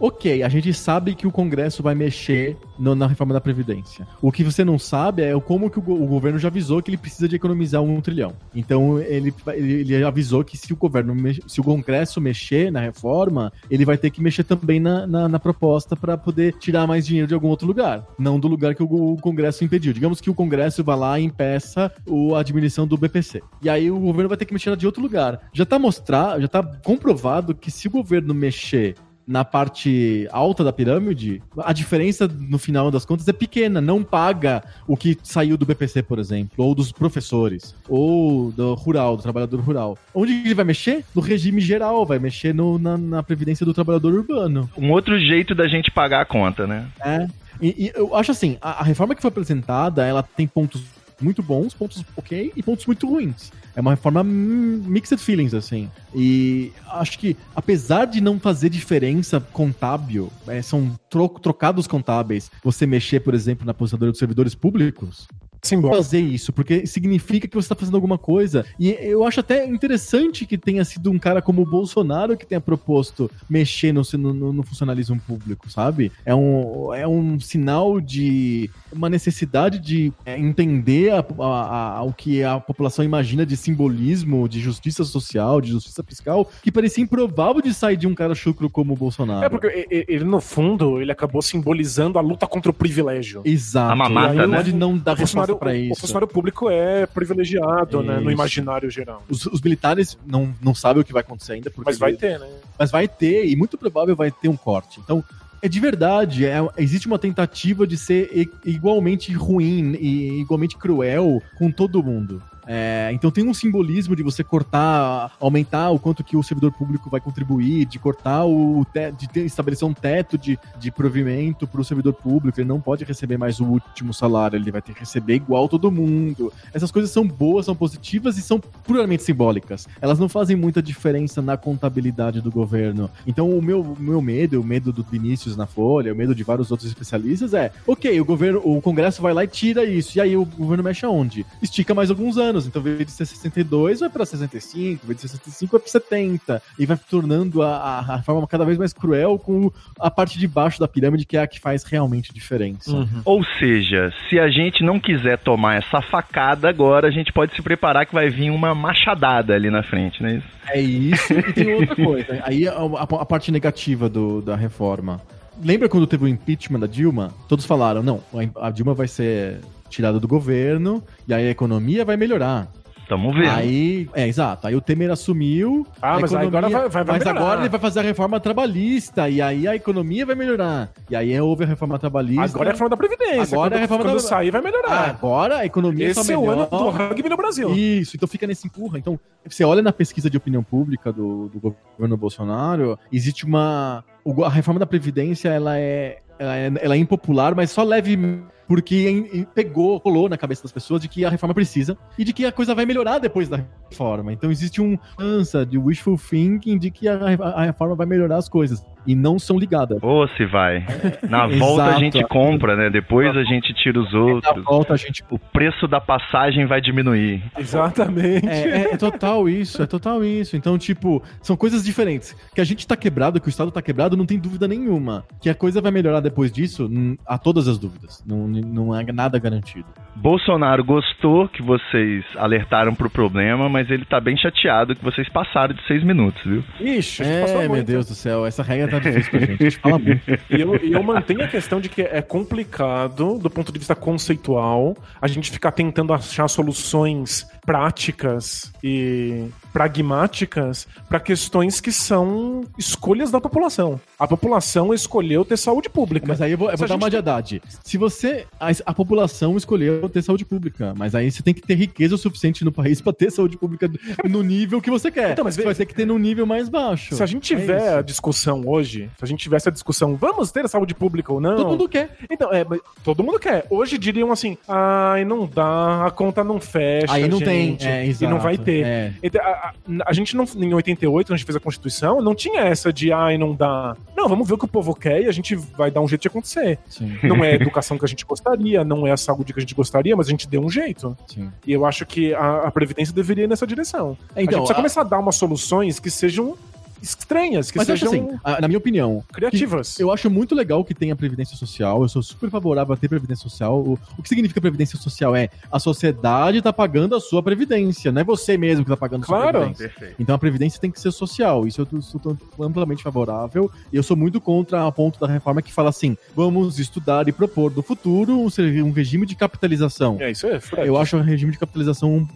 ok, 0.00 0.42
a 0.42 0.48
gente 0.48 0.72
sabe 0.72 1.14
que 1.14 1.26
o 1.26 1.30
Congresso 1.32 1.82
vai 1.82 1.94
mexer 1.94 2.56
no- 2.78 2.94
na 2.94 3.06
reforma 3.06 3.34
da 3.34 3.40
Previdência. 3.40 4.06
O 4.22 4.30
que 4.30 4.44
você 4.44 4.64
não 4.64 4.78
sabe 4.78 5.22
é 5.22 5.38
como 5.40 5.68
que 5.70 5.78
o, 5.78 5.82
o 5.82 6.06
governo 6.06 6.38
já 6.38 6.48
avisou 6.48 6.82
que 6.82 6.90
ele 6.90 6.96
precisa 6.96 7.28
de 7.28 7.36
economizar 7.36 7.82
um 7.82 8.00
trilhão. 8.00 8.32
Então 8.54 8.98
ele, 9.00 9.34
ele, 9.54 9.94
ele 9.94 10.04
avisou 10.04 10.44
que 10.44 10.56
se 10.56 10.72
o 10.72 10.76
governo 10.76 11.14
se 11.46 11.60
o 11.60 11.64
Congresso 11.64 12.20
mexer 12.20 12.70
na 12.70 12.80
reforma, 12.80 13.52
ele 13.70 13.84
vai 13.84 13.96
ter 13.98 14.10
que 14.10 14.22
mexer 14.22 14.44
também 14.44 14.78
na, 14.80 15.06
na, 15.06 15.28
na 15.28 15.38
proposta 15.38 15.96
para 15.96 16.16
poder 16.16 16.54
tirar 16.54 16.86
mais 16.86 17.06
dinheiro 17.06 17.26
de 17.28 17.34
algum 17.34 17.48
outro 17.48 17.66
lugar. 17.66 18.06
Não 18.18 18.38
do 18.38 18.48
lugar 18.48 18.74
que 18.74 18.82
o, 18.82 19.12
o 19.12 19.16
Congresso 19.16 19.64
impediu. 19.64 19.92
Digamos 19.92 20.20
que 20.20 20.30
o 20.30 20.34
Congresso 20.34 20.84
vá 20.84 20.94
lá 20.94 21.18
e 21.18 21.24
impeça 21.24 21.90
o, 22.06 22.34
a 22.34 22.42
diminuição 22.42 22.86
do 22.86 22.96
BPC. 22.96 23.42
E 23.62 23.68
aí 23.68 23.90
o 23.90 23.98
governo 23.98 24.28
vai 24.28 24.38
ter 24.38 24.44
que 24.44 24.52
mexer 24.52 24.76
de 24.76 24.86
outro 24.86 25.02
lugar. 25.02 25.40
Já 25.52 25.64
tá 25.64 25.78
mostrado, 25.78 26.40
já 26.42 26.48
tá 26.48 26.62
comprovado 26.62 27.54
que 27.54 27.70
se 27.70 27.88
o 27.88 27.90
governo 27.90 28.34
mexer 28.34 28.94
na 29.28 29.44
parte 29.44 30.26
alta 30.32 30.64
da 30.64 30.72
pirâmide, 30.72 31.42
a 31.58 31.74
diferença 31.74 32.26
no 32.26 32.58
final 32.58 32.90
das 32.90 33.04
contas 33.04 33.28
é 33.28 33.32
pequena, 33.32 33.78
não 33.78 34.02
paga 34.02 34.64
o 34.86 34.96
que 34.96 35.18
saiu 35.22 35.58
do 35.58 35.66
BPC, 35.66 36.02
por 36.02 36.18
exemplo, 36.18 36.64
ou 36.64 36.74
dos 36.74 36.90
professores, 36.90 37.74
ou 37.86 38.50
do 38.52 38.72
rural, 38.72 39.18
do 39.18 39.22
trabalhador 39.22 39.60
rural. 39.60 39.98
Onde 40.14 40.32
ele 40.32 40.54
vai 40.54 40.64
mexer? 40.64 41.04
No 41.14 41.20
regime 41.20 41.60
geral, 41.60 42.06
vai 42.06 42.18
mexer 42.18 42.54
no- 42.54 42.78
na, 42.78 42.96
na 42.96 43.22
previdência 43.22 43.66
do 43.66 43.74
trabalhador 43.74 44.14
urbano. 44.14 44.68
Um 44.78 44.90
outro 44.92 45.18
jeito 45.20 45.54
da 45.54 45.68
gente 45.68 45.90
pagar 45.90 46.22
a 46.22 46.24
conta, 46.24 46.66
né? 46.66 46.86
É. 47.04 47.26
E, 47.60 47.86
e 47.86 47.92
eu 47.94 48.14
acho 48.14 48.30
assim, 48.30 48.56
a, 48.62 48.80
a 48.80 48.82
reforma 48.82 49.14
que 49.14 49.20
foi 49.20 49.28
apresentada, 49.28 50.06
ela 50.06 50.22
tem 50.22 50.46
pontos 50.46 50.80
muito 51.20 51.42
bons, 51.42 51.74
pontos 51.74 52.04
ok 52.16 52.52
e 52.54 52.62
pontos 52.62 52.86
muito 52.86 53.08
ruins. 53.08 53.50
É 53.76 53.80
uma 53.80 53.90
reforma 53.92 54.24
mixed 54.24 55.18
feelings, 55.20 55.54
assim. 55.54 55.88
E 56.14 56.72
acho 56.90 57.18
que, 57.18 57.36
apesar 57.54 58.06
de 58.06 58.20
não 58.20 58.40
fazer 58.40 58.68
diferença 58.70 59.40
contábil, 59.40 60.32
é, 60.46 60.60
são 60.62 60.98
tro- 61.08 61.28
trocados 61.28 61.86
contábeis, 61.86 62.50
você 62.62 62.86
mexer, 62.86 63.20
por 63.20 63.34
exemplo, 63.34 63.64
na 63.64 63.70
aposentadoria 63.70 64.10
dos 64.10 64.18
servidores 64.18 64.54
públicos, 64.54 65.28
Simbora. 65.62 65.96
fazer 65.96 66.20
isso, 66.20 66.52
porque 66.52 66.86
significa 66.86 67.46
que 67.48 67.54
você 67.54 67.66
está 67.66 67.74
fazendo 67.74 67.94
alguma 67.96 68.18
coisa. 68.18 68.64
E 68.78 68.90
eu 69.00 69.24
acho 69.24 69.40
até 69.40 69.66
interessante 69.66 70.46
que 70.46 70.56
tenha 70.58 70.84
sido 70.84 71.10
um 71.10 71.18
cara 71.18 71.40
como 71.42 71.62
o 71.62 71.66
Bolsonaro 71.66 72.36
que 72.36 72.46
tenha 72.46 72.60
proposto 72.60 73.30
mexer 73.48 73.92
no, 73.92 74.02
no, 74.16 74.52
no 74.52 74.62
funcionalismo 74.62 75.18
público, 75.26 75.70
sabe? 75.70 76.12
É 76.24 76.34
um, 76.34 76.92
é 76.94 77.06
um 77.06 77.38
sinal 77.40 78.00
de 78.00 78.70
uma 78.92 79.08
necessidade 79.08 79.78
de 79.78 80.12
é, 80.24 80.38
entender 80.38 81.10
a, 81.12 81.24
a- 81.40 81.96
a- 81.98 82.02
o 82.02 82.12
que 82.12 82.42
a 82.42 82.58
população 82.60 83.04
imagina 83.04 83.44
de 83.44 83.56
simbolismo, 83.56 84.48
de 84.48 84.60
justiça 84.60 85.04
social, 85.04 85.60
de 85.60 85.70
justiça 85.70 86.02
fiscal, 86.02 86.48
que 86.62 86.70
parecia 86.72 87.02
improvável 87.02 87.60
de 87.62 87.72
sair 87.74 87.96
de 87.96 88.06
um 88.06 88.14
cara 88.14 88.34
chucro 88.34 88.68
como 88.70 88.92
o 88.92 88.96
Bolsonaro. 88.96 89.44
É 89.44 89.48
porque 89.48 89.86
ele, 89.90 90.24
no 90.24 90.40
fundo, 90.40 91.00
ele 91.00 91.12
acabou 91.12 91.40
simbolizando 91.42 92.18
a 92.18 92.22
luta 92.22 92.46
contra 92.46 92.70
o 92.70 92.74
privilégio. 92.74 93.42
Exato. 93.44 93.92
A 93.92 93.96
mamata, 93.96 94.34
E 94.34 94.40
aí 94.40 94.46
né? 94.46 94.56
pode 94.56 94.72
não 94.74 94.96
dar 94.96 95.14
funcionário, 95.54 95.80
o- 95.80 95.92
isso. 95.92 96.00
funcionário 96.00 96.28
público 96.28 96.70
é 96.70 97.06
privilegiado, 97.06 98.02
né? 98.02 98.14
No 98.16 98.22
Isso. 98.22 98.30
imaginário 98.32 98.90
geral. 98.90 99.22
Os, 99.28 99.46
os 99.46 99.60
militares 99.60 100.18
não, 100.26 100.54
não 100.62 100.74
sabem 100.74 101.02
o 101.02 101.04
que 101.04 101.12
vai 101.12 101.22
acontecer 101.22 101.52
ainda. 101.54 101.70
Porque 101.70 101.88
Mas 101.90 101.98
vai 101.98 102.14
ter, 102.14 102.38
né? 102.38 102.48
mas 102.78 102.90
vai 102.90 103.08
ter, 103.08 103.46
e 103.46 103.56
muito 103.56 103.76
provável 103.78 104.14
vai 104.16 104.30
ter 104.30 104.48
um 104.48 104.56
corte. 104.56 105.00
Então, 105.00 105.22
é 105.60 105.68
de 105.68 105.80
verdade, 105.80 106.44
é- 106.46 106.66
existe 106.76 107.06
uma 107.06 107.18
tentativa 107.18 107.86
de 107.86 107.96
ser 107.96 108.48
igualmente 108.64 109.32
ruim 109.32 109.94
e 110.00 110.40
igualmente 110.40 110.76
cruel 110.76 111.42
com 111.56 111.70
todo 111.70 112.02
mundo. 112.02 112.42
É, 112.70 113.10
então 113.14 113.30
tem 113.30 113.48
um 113.48 113.54
simbolismo 113.54 114.14
de 114.14 114.22
você 114.22 114.44
cortar, 114.44 115.32
aumentar 115.40 115.88
o 115.90 115.98
quanto 115.98 116.22
que 116.22 116.36
o 116.36 116.42
servidor 116.42 116.70
público 116.72 117.08
vai 117.08 117.18
contribuir, 117.18 117.86
de 117.86 117.98
cortar 117.98 118.44
o 118.44 118.86
de 119.18 119.28
ter, 119.28 119.46
estabelecer 119.46 119.88
um 119.88 119.94
teto 119.94 120.36
de, 120.36 120.58
de 120.78 120.90
provimento 120.90 121.66
para 121.66 121.80
o 121.80 121.84
servidor 121.84 122.12
público. 122.12 122.60
Ele 122.60 122.68
não 122.68 122.80
pode 122.80 123.04
receber 123.04 123.38
mais 123.38 123.58
o 123.58 123.64
último 123.64 124.12
salário, 124.12 124.56
ele 124.56 124.70
vai 124.70 124.82
ter 124.82 124.92
que 124.92 125.00
receber 125.00 125.36
igual 125.36 125.68
todo 125.68 125.90
mundo. 125.90 126.52
Essas 126.74 126.90
coisas 126.90 127.10
são 127.10 127.26
boas, 127.26 127.64
são 127.64 127.74
positivas 127.74 128.36
e 128.36 128.42
são 128.42 128.60
puramente 128.60 129.22
simbólicas. 129.22 129.88
Elas 130.00 130.18
não 130.18 130.28
fazem 130.28 130.54
muita 130.54 130.82
diferença 130.82 131.40
na 131.40 131.56
contabilidade 131.56 132.42
do 132.42 132.50
governo. 132.50 133.10
Então 133.26 133.48
o 133.50 133.62
meu, 133.62 133.96
meu 133.98 134.20
medo, 134.20 134.60
o 134.60 134.64
medo 134.64 134.92
do 134.92 135.02
Vinícius 135.02 135.56
na 135.56 135.66
Folha, 135.66 136.12
o 136.12 136.16
medo 136.16 136.34
de 136.34 136.44
vários 136.44 136.70
outros 136.70 136.88
especialistas 136.88 137.54
é, 137.54 137.72
ok, 137.86 138.20
o 138.20 138.24
governo, 138.24 138.60
o 138.62 138.82
Congresso 138.82 139.22
vai 139.22 139.32
lá 139.32 139.44
e 139.44 139.48
tira 139.48 139.84
isso. 139.84 140.18
E 140.18 140.20
aí 140.20 140.36
o 140.36 140.44
governo 140.44 140.84
mexe 140.84 141.06
aonde? 141.06 141.46
Estica 141.62 141.94
mais 141.94 142.10
alguns 142.10 142.36
anos. 142.36 142.57
Então, 142.66 142.80
em 142.80 142.84
vez 142.84 143.06
de 143.06 143.12
ser 143.12 143.26
62, 143.26 144.00
vai 144.00 144.08
para 144.08 144.24
65, 144.24 145.04
em 145.04 145.06
vez 145.06 145.16
de 145.16 145.22
ser 145.22 145.36
65, 145.36 145.72
vai 145.72 145.80
para 145.80 145.90
70. 145.90 146.62
E 146.78 146.86
vai 146.86 146.98
tornando 147.10 147.62
a, 147.62 147.76
a, 147.76 148.16
reforma 148.16 148.46
cada 148.46 148.64
vez 148.64 148.78
mais 148.78 148.92
cruel 148.92 149.38
com 149.38 149.70
a 149.98 150.10
parte 150.10 150.38
de 150.38 150.48
baixo 150.48 150.80
da 150.80 150.88
pirâmide, 150.88 151.24
que 151.24 151.36
é 151.36 151.42
a 151.42 151.46
que 151.46 151.60
faz 151.60 151.84
realmente 151.84 152.32
diferença. 152.32 152.90
Uhum. 152.90 153.22
Ou 153.24 153.44
seja, 153.58 154.12
se 154.28 154.38
a 154.38 154.48
gente 154.48 154.82
não 154.82 154.98
quiser 154.98 155.38
tomar 155.38 155.76
essa 155.76 156.00
facada 156.00 156.68
agora, 156.68 157.08
a 157.08 157.10
gente 157.10 157.32
pode 157.32 157.54
se 157.54 157.62
preparar 157.62 158.06
que 158.06 158.14
vai 158.14 158.28
vir 158.28 158.50
uma 158.50 158.74
machadada 158.74 159.54
ali 159.54 159.70
na 159.70 159.82
frente, 159.82 160.22
não 160.22 160.28
é 160.28 160.34
isso? 160.36 160.58
É 160.70 160.80
isso, 160.80 161.32
e 161.32 161.52
tem 161.52 161.74
outra 161.74 161.96
coisa. 161.96 162.42
Aí 162.44 162.68
a, 162.68 162.72
a, 162.72 163.02
a 163.02 163.26
parte 163.26 163.50
negativa 163.50 164.08
do, 164.08 164.42
da 164.42 164.56
reforma. 164.56 165.20
Lembra 165.62 165.88
quando 165.88 166.06
teve 166.06 166.24
o 166.24 166.28
impeachment 166.28 166.78
da 166.80 166.86
Dilma? 166.86 167.32
Todos 167.48 167.64
falaram, 167.64 168.02
não, 168.02 168.22
a 168.60 168.70
Dilma 168.70 168.94
vai 168.94 169.08
ser 169.08 169.60
tirada 169.88 170.18
do 170.20 170.28
governo 170.28 171.02
e 171.26 171.34
aí 171.34 171.46
a 171.46 171.50
economia 171.50 172.04
vai 172.04 172.16
melhorar. 172.16 172.68
Tamo 173.08 173.32
vendo. 173.32 173.48
Aí, 173.48 174.06
é, 174.12 174.28
exato. 174.28 174.66
Aí 174.66 174.76
o 174.76 174.82
Temer 174.82 175.10
assumiu. 175.10 175.86
Ah, 176.02 176.18
mas 176.20 176.30
economia, 176.30 176.46
agora 176.48 176.68
vai, 176.68 176.88
vai, 176.90 177.04
vai 177.04 177.04
Mas 177.16 177.24
melhorar. 177.24 177.40
agora 177.40 177.60
ele 177.62 177.68
vai 177.70 177.80
fazer 177.80 178.00
a 178.00 178.02
reforma 178.02 178.38
trabalhista. 178.38 179.30
E 179.30 179.40
aí 179.40 179.66
a 179.66 179.74
economia 179.74 180.26
vai 180.26 180.34
melhorar. 180.34 180.90
E 181.08 181.16
aí 181.16 181.40
houve 181.40 181.64
a 181.64 181.66
reforma 181.66 181.98
trabalhista. 181.98 182.42
Agora 182.44 182.68
é 182.68 182.68
a 182.68 182.72
reforma 182.72 182.90
da 182.90 182.96
Previdência. 182.98 183.54
Agora 183.54 183.70
quando, 183.70 183.72
é 183.72 183.76
a 183.76 183.80
reforma 183.80 184.04
quando 184.04 184.14
da- 184.16 184.20
sair, 184.20 184.50
vai 184.50 184.60
melhorar. 184.60 185.08
Agora 185.08 185.56
a 185.56 185.64
economia 185.64 186.06
Esse 186.08 186.22
só 186.22 186.30
é 186.30 186.36
o 186.36 186.50
ano 186.50 186.68
melhora. 186.70 186.84
do 186.84 186.90
rugby 186.90 187.28
no 187.30 187.36
Brasil. 187.38 187.74
Isso, 187.74 188.14
então 188.14 188.28
fica 188.28 188.46
nesse 188.46 188.66
empurra. 188.66 188.98
Então, 188.98 189.18
você 189.48 189.64
olha 189.64 189.80
na 189.80 189.90
pesquisa 189.90 190.28
de 190.28 190.36
opinião 190.36 190.62
pública 190.62 191.10
do, 191.10 191.48
do 191.48 191.74
governo 191.96 192.14
Bolsonaro, 192.14 192.98
existe 193.10 193.46
uma. 193.46 194.04
A 194.44 194.48
reforma 194.48 194.78
da 194.78 194.86
Previdência 194.86 195.48
ela 195.48 195.78
é, 195.78 196.18
ela 196.38 196.56
é, 196.56 196.72
ela 196.80 196.94
é 196.94 196.98
impopular, 196.98 197.54
mas 197.54 197.70
só 197.70 197.82
leve. 197.82 198.18
Porque 198.66 199.46
pegou, 199.54 199.96
rolou 199.96 200.28
na 200.28 200.36
cabeça 200.36 200.62
das 200.62 200.70
pessoas 200.70 201.00
de 201.00 201.08
que 201.08 201.24
a 201.24 201.30
reforma 201.30 201.54
precisa 201.54 201.96
e 202.18 202.24
de 202.24 202.34
que 202.34 202.44
a 202.44 202.52
coisa 202.52 202.74
vai 202.74 202.84
melhorar 202.84 203.18
depois 203.18 203.48
da 203.48 203.64
reforma. 203.90 204.30
Então 204.30 204.50
existe 204.50 204.82
um 204.82 204.98
ânsia 205.18 205.64
de 205.64 205.78
wishful 205.78 206.18
thinking 206.18 206.76
de 206.76 206.90
que 206.90 207.08
a, 207.08 207.14
a 207.14 207.64
reforma 207.64 207.94
vai 207.94 208.04
melhorar 208.04 208.36
as 208.36 208.46
coisas. 208.46 208.84
E 209.08 209.14
não 209.14 209.38
são 209.38 209.58
ligadas. 209.58 209.98
Ou 210.02 210.28
se 210.28 210.44
vai. 210.44 210.84
Na 211.30 211.46
volta 211.58 211.84
a 211.86 211.98
gente 211.98 212.22
compra, 212.24 212.76
né? 212.76 212.90
Depois 212.90 213.34
a 213.34 213.42
gente 213.42 213.72
tira 213.74 213.98
os 213.98 214.12
Na 214.12 214.18
outros. 214.20 214.64
volta 214.64 214.92
a 214.92 214.96
gente 214.96 215.24
O 215.30 215.38
preço 215.38 215.88
da 215.88 215.98
passagem 216.00 216.66
vai 216.66 216.80
diminuir. 216.80 217.42
Exatamente. 217.58 218.46
É, 218.46 218.68
é- 218.68 218.94
é 218.94 218.96
total 218.98 219.48
isso, 219.48 219.82
é 219.82 219.86
total 219.86 220.22
isso. 220.24 220.56
Então, 220.56 220.76
tipo, 220.76 221.22
são 221.40 221.56
coisas 221.56 221.82
diferentes. 221.82 222.36
Que 222.54 222.60
a 222.60 222.64
gente 222.64 222.86
tá 222.86 222.96
quebrado, 222.96 223.40
que 223.40 223.48
o 223.48 223.50
Estado 223.50 223.70
tá 223.70 223.80
quebrado, 223.80 224.16
não 224.16 224.26
tem 224.26 224.38
dúvida 224.38 224.68
nenhuma. 224.68 225.24
Que 225.40 225.48
a 225.48 225.54
coisa 225.54 225.80
vai 225.80 225.90
melhorar 225.90 226.20
depois 226.20 226.52
disso, 226.52 226.90
há 227.26 227.38
todas 227.38 227.66
as 227.66 227.78
dúvidas. 227.78 228.22
Não, 228.26 228.46
não 228.46 228.94
é 228.94 229.02
nada 229.12 229.38
garantido. 229.38 229.86
Bolsonaro 230.16 230.84
gostou 230.84 231.48
que 231.48 231.62
vocês 231.62 232.24
alertaram 232.36 232.94
pro 232.94 233.08
problema, 233.08 233.68
mas 233.68 233.88
ele 233.88 234.04
tá 234.04 234.20
bem 234.20 234.36
chateado 234.36 234.94
que 234.96 235.04
vocês 235.04 235.28
passaram 235.28 235.72
de 235.74 235.82
seis 235.86 236.02
minutos, 236.02 236.42
viu? 236.44 236.64
Ixi, 236.80 237.22
É, 237.22 237.44
meu 237.60 237.68
muito. 237.68 237.86
Deus 237.86 238.06
do 238.06 238.14
céu, 238.14 238.44
essa 238.44 238.62
regra 238.62 238.88
tá 238.88 238.97
difícil 239.00 239.30
pra 239.30 239.40
gente. 239.40 239.52
A 239.62 239.70
gente 239.70 239.78
fala 239.78 239.98
muito. 239.98 240.20
E 240.50 240.60
eu, 240.60 240.74
eu 240.76 241.02
mantenho 241.02 241.42
a 241.42 241.48
questão 241.48 241.80
de 241.80 241.88
que 241.88 242.02
é 242.02 242.20
complicado, 242.22 243.38
do 243.38 243.50
ponto 243.50 243.72
de 243.72 243.78
vista 243.78 243.94
conceitual, 243.94 244.96
a 245.20 245.26
gente 245.28 245.50
ficar 245.50 245.72
tentando 245.72 246.12
achar 246.12 246.48
soluções 246.48 247.46
práticas 247.64 248.72
e 248.82 249.44
pragmáticas 249.72 250.86
para 251.08 251.20
questões 251.20 251.80
que 251.80 251.92
são 251.92 252.64
escolhas 252.78 253.30
da 253.30 253.40
população. 253.40 254.00
A 254.18 254.26
população 254.26 254.92
escolheu 254.94 255.44
ter 255.44 255.56
saúde 255.56 255.88
pública. 255.88 256.26
Mas 256.26 256.40
aí 256.40 256.52
eu 256.52 256.58
vou, 256.58 256.70
eu 256.70 256.76
vou 256.76 256.86
dar 256.88 256.94
gente 256.94 257.02
uma 257.02 257.10
de 257.10 257.16
Haddad. 257.16 257.62
Se 257.84 257.98
você. 257.98 258.46
A, 258.58 258.68
a 258.86 258.94
população 258.94 259.56
escolheu 259.56 260.08
ter 260.08 260.22
saúde 260.22 260.44
pública, 260.44 260.94
mas 260.96 261.14
aí 261.14 261.30
você 261.30 261.42
tem 261.42 261.54
que 261.54 261.60
ter 261.62 261.74
riqueza 261.74 262.14
o 262.14 262.18
suficiente 262.18 262.64
no 262.64 262.72
país 262.72 263.00
pra 263.00 263.12
ter 263.12 263.30
saúde 263.30 263.56
pública 263.56 263.90
no 264.24 264.42
nível 264.42 264.80
que 264.80 264.90
você 264.90 265.10
quer. 265.10 265.32
Então, 265.32 265.44
mas 265.44 265.54
você 265.54 265.62
vai 265.64 265.74
ter 265.74 265.86
que 265.86 265.94
ter 265.94 266.06
num 266.06 266.18
nível 266.18 266.46
mais 266.46 266.68
baixo. 266.68 267.14
Se 267.14 267.22
a 267.22 267.26
gente 267.26 267.52
É 267.52 267.56
tiver 267.56 267.80
isso. 267.80 267.96
a 267.98 268.02
discussão 268.02 268.62
hoje, 268.66 268.77
se 268.86 269.08
a 269.22 269.26
gente 269.26 269.40
tivesse 269.40 269.68
a 269.68 269.72
discussão, 269.72 270.14
vamos 270.16 270.50
ter 270.52 270.64
a 270.64 270.68
saúde 270.68 270.94
pública 270.94 271.32
ou 271.32 271.40
não? 271.40 271.56
Todo 271.56 271.68
mundo 271.70 271.88
quer. 271.88 272.16
Então, 272.30 272.52
é, 272.52 272.64
todo 273.04 273.22
mundo 273.24 273.38
quer. 273.38 273.66
Hoje 273.70 273.98
diriam 273.98 274.30
assim: 274.30 274.56
ai, 274.68 275.24
não 275.24 275.46
dá, 275.46 276.06
a 276.06 276.10
conta 276.10 276.42
não 276.44 276.60
fecha. 276.60 277.12
Aí 277.12 277.28
não 277.28 277.38
gente, 277.38 277.78
tem. 277.78 277.88
É, 277.90 278.06
e 278.06 278.10
exato. 278.10 278.32
não 278.32 278.38
vai 278.40 278.56
ter. 278.58 278.84
É. 278.86 279.12
Então, 279.22 279.40
a, 279.44 279.48
a- 279.48 279.72
a 280.06 280.12
gente 280.12 280.36
não, 280.36 280.44
em 280.56 280.72
88, 280.74 281.26
quando 281.26 281.34
a 281.34 281.36
gente 281.36 281.46
fez 281.46 281.56
a 281.56 281.60
Constituição, 281.60 282.20
não 282.20 282.34
tinha 282.34 282.60
essa 282.62 282.92
de, 282.92 283.12
ai, 283.12 283.36
não 283.38 283.54
dá. 283.54 283.96
Não, 284.16 284.28
vamos 284.28 284.46
ver 284.48 284.54
o 284.54 284.58
que 284.58 284.64
o 284.64 284.68
povo 284.68 284.94
quer 284.94 285.22
e 285.22 285.26
a 285.26 285.32
gente 285.32 285.54
vai 285.54 285.90
dar 285.90 286.00
um 286.00 286.08
jeito 286.08 286.22
de 286.22 286.28
acontecer. 286.28 286.78
Sim, 286.88 287.16
Não 287.22 287.44
é 287.44 287.52
a 287.52 287.54
educação 287.56 287.96
que 287.98 288.04
a 288.04 288.08
gente 288.08 288.24
gostaria, 288.24 288.84
não 288.84 289.06
é 289.06 289.12
a 289.12 289.16
saúde 289.16 289.52
que 289.52 289.58
a 289.58 289.62
gente 289.62 289.74
gostaria, 289.74 290.16
mas 290.16 290.26
a 290.26 290.30
gente 290.30 290.48
deu 290.48 290.60
um 290.62 290.68
jeito. 290.70 291.16
sim. 291.26 291.50
E 291.66 291.72
eu 291.72 291.84
acho 291.86 292.04
que 292.06 292.34
a, 292.34 292.62
a 292.66 292.70
Previdência 292.70 293.14
deveria 293.14 293.44
ir 293.44 293.48
nessa 293.48 293.66
direção. 293.66 294.16
É, 294.34 294.38
a 294.38 294.40
gente 294.40 294.48
então, 294.50 294.58
precisa 294.60 294.74
começar 294.74 295.00
a 295.02 295.04
dar 295.04 295.18
umas 295.18 295.36
soluções 295.36 295.98
que 296.00 296.10
sejam 296.10 296.56
estranhas, 297.02 297.70
que 297.70 297.78
Mas 297.78 297.86
sejam 297.86 298.08
assim, 298.08 298.60
na 298.60 298.68
minha 298.68 298.78
opinião, 298.78 299.24
criativas. 299.32 299.98
Eu 299.98 300.12
acho 300.12 300.28
muito 300.30 300.54
legal 300.54 300.84
que 300.84 300.94
tenha 300.94 301.14
Previdência 301.14 301.56
Social. 301.56 302.02
Eu 302.02 302.08
sou 302.08 302.22
super 302.22 302.50
favorável 302.50 302.94
a 302.94 302.96
ter 302.96 303.08
Previdência 303.08 303.42
Social. 303.42 303.78
O, 303.80 303.98
o 304.16 304.22
que 304.22 304.28
significa 304.28 304.60
Previdência 304.60 304.98
Social? 304.98 305.34
É 305.34 305.48
a 305.70 305.78
sociedade 305.78 306.62
tá 306.62 306.72
pagando 306.72 307.14
a 307.14 307.20
sua 307.20 307.42
Previdência, 307.42 308.10
não 308.12 308.20
é 308.20 308.24
você 308.24 308.56
mesmo 308.56 308.84
que 308.84 308.90
tá 308.90 308.96
pagando 308.96 309.22
a 309.22 309.26
sua 309.26 309.38
Claro. 309.38 309.58
Previdência. 309.58 309.88
Perfeito. 309.88 310.14
Então 310.18 310.34
a 310.34 310.38
Previdência 310.38 310.80
tem 310.80 310.90
que 310.90 311.00
ser 311.00 311.12
social. 311.12 311.66
Isso 311.66 311.86
eu 311.92 312.02
sou 312.02 312.20
amplamente 312.60 313.02
favorável. 313.02 313.70
E 313.92 313.96
eu 313.96 314.02
sou 314.02 314.16
muito 314.16 314.40
contra 314.40 314.86
a 314.86 314.92
ponto 314.92 315.18
da 315.20 315.26
reforma 315.26 315.62
que 315.62 315.72
fala 315.72 315.90
assim: 315.90 316.16
vamos 316.34 316.78
estudar 316.78 317.28
e 317.28 317.32
propor 317.32 317.74
no 317.74 317.82
futuro 317.82 318.38
um, 318.38 318.48
um 318.84 318.90
regime 318.90 319.26
de 319.26 319.34
capitalização. 319.34 320.16
É, 320.20 320.30
isso 320.30 320.46
é, 320.46 320.60
Fred. 320.60 320.86
Eu 320.86 320.96
acho 320.96 321.16
o 321.16 321.20
regime 321.20 321.52
de 321.52 321.58
capitalização 321.58 322.16
um 322.16 322.26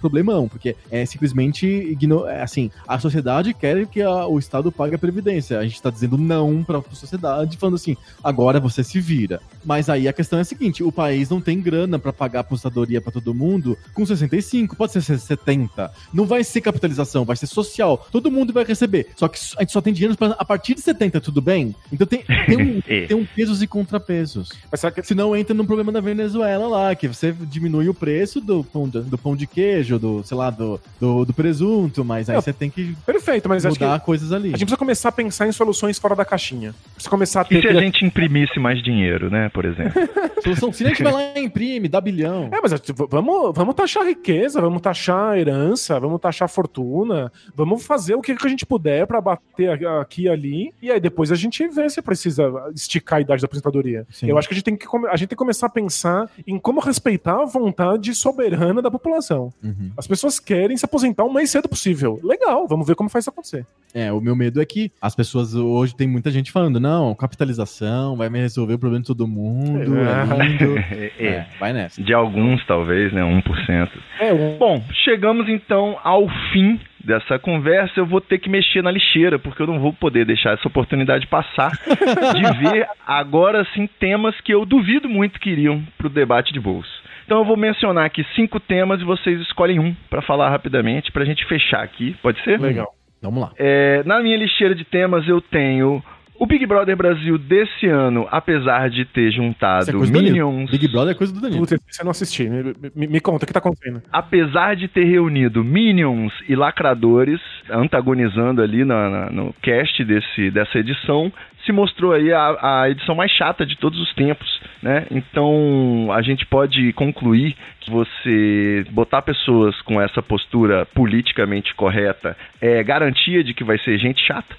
problemão, 0.00 0.48
porque 0.48 0.74
é 0.90 1.04
simplesmente 1.06 1.96
é 2.28 2.42
assim, 2.42 2.70
a 2.88 2.98
sociedade 2.98 3.54
quer 3.54 3.86
que 3.86 4.02
a- 4.02 4.26
o 4.26 4.38
Estado 4.38 4.72
pague 4.72 4.94
a 4.94 4.98
previdência. 4.98 5.58
A 5.58 5.62
gente 5.62 5.74
está 5.74 5.90
dizendo 5.90 6.16
não 6.18 6.64
para 6.64 6.78
a 6.78 6.82
sociedade, 6.92 7.56
falando 7.56 7.74
assim, 7.76 7.96
agora 8.22 8.58
você 8.58 8.82
se 8.82 9.00
vira. 9.00 9.40
Mas 9.64 9.88
aí 9.88 10.08
a 10.08 10.12
questão 10.12 10.38
é 10.38 10.42
a 10.42 10.44
seguinte, 10.44 10.82
o 10.82 10.90
país 10.90 11.28
não 11.30 11.40
tem 11.40 11.60
grana 11.60 11.98
para 11.98 12.12
pagar 12.12 12.40
a 12.40 12.42
aposentadoria 12.42 13.00
para 13.00 13.12
todo 13.12 13.34
mundo 13.34 13.76
com 13.94 14.04
65, 14.04 14.74
pode 14.76 14.92
ser 14.92 15.02
70. 15.18 15.90
Não 16.12 16.26
vai 16.26 16.42
ser 16.44 16.60
capitalização, 16.60 17.24
vai 17.24 17.36
ser 17.36 17.46
social. 17.46 18.06
Todo 18.10 18.30
mundo 18.30 18.52
vai 18.52 18.64
receber. 18.64 19.08
Só 19.16 19.28
que 19.28 19.38
a 19.56 19.62
gente 19.62 19.72
só 19.72 19.80
tem 19.80 19.92
dinheiro 19.92 20.16
pra, 20.16 20.28
a 20.38 20.44
partir 20.44 20.74
de 20.74 20.80
70, 20.80 21.20
tudo 21.20 21.40
bem? 21.40 21.74
Então 21.92 22.06
tem, 22.06 22.22
tem, 22.46 22.56
um, 22.56 22.80
É. 22.88 23.06
tem 23.06 23.16
um 23.16 23.24
pesos 23.24 23.62
e 23.62 23.66
contrapesos. 23.66 24.50
Mas 24.70 24.80
que 24.94 25.02
Senão 25.02 25.34
entra 25.36 25.54
num 25.54 25.66
problema 25.66 25.90
da 25.92 26.00
Venezuela 26.00 26.66
lá, 26.68 26.94
que 26.94 27.08
você 27.08 27.32
diminui 27.32 27.88
o 27.88 27.94
preço 27.94 28.40
do 28.40 28.62
pão 28.64 28.88
de, 28.88 29.00
do 29.00 29.18
pão 29.18 29.34
de 29.36 29.46
queijo, 29.46 29.89
do, 29.98 30.22
sei 30.22 30.36
lá, 30.36 30.50
do, 30.50 30.80
do, 31.00 31.24
do 31.24 31.32
presunto, 31.34 32.04
mas 32.04 32.28
aí 32.30 32.36
você 32.36 32.52
tem 32.52 32.70
que 32.70 32.96
Perfeito, 33.06 33.48
mas 33.48 33.64
acho 33.66 33.76
que 33.78 33.84
mudar 33.84 33.96
a 33.96 34.00
coisas 34.00 34.32
ali. 34.32 34.48
gente 34.50 34.58
precisa 34.60 34.76
começar 34.76 35.08
a 35.08 35.12
pensar 35.12 35.46
em 35.46 35.52
soluções 35.52 35.98
fora 35.98 36.14
da 36.14 36.24
caixinha. 36.24 36.74
Precisa 36.94 37.10
começar 37.10 37.40
a 37.42 37.44
ter. 37.44 37.58
E 37.58 37.62
se 37.62 37.68
a 37.68 37.80
gente 37.80 38.04
imprimisse 38.04 38.58
mais 38.58 38.82
dinheiro, 38.82 39.30
né, 39.30 39.48
por 39.50 39.64
exemplo? 39.64 39.92
Solução, 40.42 40.72
se 40.72 40.84
a 40.84 40.88
gente 40.88 41.02
vai 41.02 41.12
lá 41.12 41.22
e 41.36 41.40
imprime, 41.44 41.86
dá 41.88 42.00
bilhão. 42.00 42.48
É, 42.52 42.60
mas 42.62 42.72
vamos, 43.10 43.52
vamos 43.54 43.74
taxar 43.74 44.06
riqueza, 44.06 44.60
vamos 44.60 44.80
taxar 44.80 45.36
herança, 45.38 45.98
vamos 46.00 46.20
taxar 46.20 46.48
fortuna, 46.48 47.30
vamos 47.54 47.84
fazer 47.84 48.14
o 48.14 48.22
que, 48.22 48.34
que 48.34 48.46
a 48.46 48.50
gente 48.50 48.64
puder 48.64 49.06
pra 49.06 49.20
bater 49.20 49.84
a- 49.86 50.00
aqui 50.00 50.22
e 50.22 50.28
ali, 50.28 50.72
e 50.80 50.90
aí 50.90 50.98
depois 51.00 51.30
a 51.30 51.34
gente 51.34 51.66
vê 51.68 51.88
se 51.90 52.00
precisa 52.00 52.50
esticar 52.74 53.18
a 53.18 53.20
idade 53.22 53.42
da 53.42 53.46
aposentadoria. 53.46 54.06
Sim. 54.10 54.28
Eu 54.30 54.38
acho 54.38 54.48
que 54.48 54.54
a 54.54 54.56
gente, 54.56 54.64
tem 54.64 54.76
que 54.76 54.86
come- 54.86 55.08
a 55.08 55.16
gente 55.16 55.28
tem 55.28 55.36
que 55.36 55.36
começar 55.36 55.66
a 55.66 55.70
pensar 55.70 56.30
em 56.46 56.58
como 56.58 56.80
respeitar 56.80 57.42
a 57.42 57.44
vontade 57.44 58.14
soberana 58.14 58.80
da 58.80 58.90
população. 58.90 59.52
Uhum. 59.62 59.79
As 59.96 60.06
pessoas 60.06 60.38
querem 60.38 60.76
se 60.76 60.84
aposentar 60.84 61.24
o 61.24 61.32
mais 61.32 61.50
cedo 61.50 61.68
possível. 61.68 62.20
Legal, 62.22 62.66
vamos 62.68 62.86
ver 62.86 62.94
como 62.94 63.08
faz 63.08 63.24
isso 63.24 63.30
acontecer. 63.30 63.66
É, 63.94 64.12
o 64.12 64.20
meu 64.20 64.36
medo 64.36 64.60
é 64.60 64.64
que 64.64 64.90
as 65.00 65.14
pessoas 65.14 65.54
hoje 65.54 65.94
tem 65.94 66.08
muita 66.08 66.30
gente 66.30 66.52
falando, 66.52 66.78
não, 66.78 67.14
capitalização 67.14 68.16
vai 68.16 68.28
me 68.28 68.38
resolver 68.38 68.74
o 68.74 68.78
problema 68.78 69.02
de 69.02 69.08
todo 69.08 69.26
mundo, 69.26 69.96
é, 69.96 70.46
lindo. 70.46 70.70
É, 70.90 71.12
é. 71.18 71.26
É, 71.26 71.46
vai 71.58 71.72
nessa. 71.72 72.02
De 72.02 72.12
alguns, 72.12 72.64
talvez, 72.66 73.12
né? 73.12 73.22
1%. 73.22 73.88
É, 74.20 74.32
um, 74.32 74.58
Bom, 74.58 74.82
chegamos 75.04 75.48
então 75.48 75.98
ao 76.02 76.28
fim 76.52 76.80
dessa 77.04 77.38
conversa. 77.38 77.92
Eu 77.96 78.06
vou 78.06 78.20
ter 78.20 78.38
que 78.38 78.48
mexer 78.48 78.82
na 78.82 78.90
lixeira, 78.90 79.38
porque 79.38 79.62
eu 79.62 79.66
não 79.66 79.78
vou 79.78 79.92
poder 79.92 80.24
deixar 80.24 80.54
essa 80.54 80.66
oportunidade 80.68 81.26
passar 81.26 81.70
de 81.70 82.42
ver 82.60 82.86
agora 83.06 83.66
sim 83.74 83.88
temas 83.98 84.38
que 84.40 84.52
eu 84.52 84.64
duvido 84.64 85.08
muito 85.08 85.40
que 85.40 85.50
iriam 85.50 85.82
pro 85.96 86.08
debate 86.08 86.52
de 86.52 86.60
bolso. 86.60 86.90
Então 87.30 87.38
eu 87.38 87.44
vou 87.44 87.56
mencionar 87.56 88.06
aqui 88.06 88.26
cinco 88.34 88.58
temas 88.58 89.00
e 89.00 89.04
vocês 89.04 89.40
escolhem 89.42 89.78
um 89.78 89.94
pra 90.10 90.20
falar 90.20 90.50
rapidamente, 90.50 91.12
pra 91.12 91.24
gente 91.24 91.46
fechar 91.46 91.80
aqui. 91.80 92.16
Pode 92.20 92.42
ser? 92.42 92.58
Legal. 92.58 92.92
Vamos 93.22 93.40
lá. 93.40 93.52
É, 93.56 94.02
na 94.04 94.20
minha 94.20 94.36
lixeira 94.36 94.74
de 94.74 94.84
temas 94.84 95.28
eu 95.28 95.40
tenho 95.40 96.02
o 96.36 96.44
Big 96.46 96.66
Brother 96.66 96.96
Brasil 96.96 97.38
desse 97.38 97.86
ano, 97.86 98.26
apesar 98.32 98.90
de 98.90 99.04
ter 99.04 99.28
é 99.28 99.30
juntado 99.30 99.84
Danilo. 99.92 100.50
Minions, 100.50 100.70
Big 100.72 100.88
Brother 100.88 101.14
é 101.14 101.16
coisa 101.16 101.32
do 101.32 101.40
Danilo. 101.40 101.62
Esse 101.62 102.00
eu 102.00 102.04
não 102.04 102.10
assisti. 102.10 102.48
Me, 102.48 102.74
me- 102.96 103.06
me 103.06 103.20
conta, 103.20 103.44
o 103.44 103.46
que 103.46 103.52
tá 103.52 103.60
acontecendo? 103.60 104.02
apesar 104.10 104.74
de 104.74 104.88
ter 104.88 105.04
reunido 105.04 105.62
Minions 105.62 106.32
e 106.48 106.56
Lacradores, 106.56 107.40
antagonizando 107.70 108.60
ali 108.62 108.84
na- 108.84 109.08
na- 109.08 109.30
no 109.30 109.54
cast 109.62 110.02
desse, 110.02 110.50
dessa 110.50 110.78
edição, 110.78 111.30
se 111.70 111.72
mostrou 111.72 112.12
aí 112.12 112.32
a, 112.32 112.82
a 112.82 112.90
edição 112.90 113.14
mais 113.14 113.30
chata 113.30 113.64
de 113.64 113.76
todos 113.76 113.98
os 114.00 114.12
tempos, 114.14 114.60
né? 114.82 115.06
Então 115.10 116.08
a 116.12 116.20
gente 116.20 116.44
pode 116.46 116.92
concluir 116.94 117.56
que 117.80 117.90
você 117.90 118.84
botar 118.90 119.22
pessoas 119.22 119.80
com 119.82 120.00
essa 120.00 120.20
postura 120.20 120.84
politicamente 120.86 121.74
correta 121.74 122.36
é 122.60 122.82
garantia 122.82 123.44
de 123.44 123.54
que 123.54 123.62
vai 123.64 123.78
ser 123.78 123.98
gente 123.98 124.20
chata. 124.26 124.54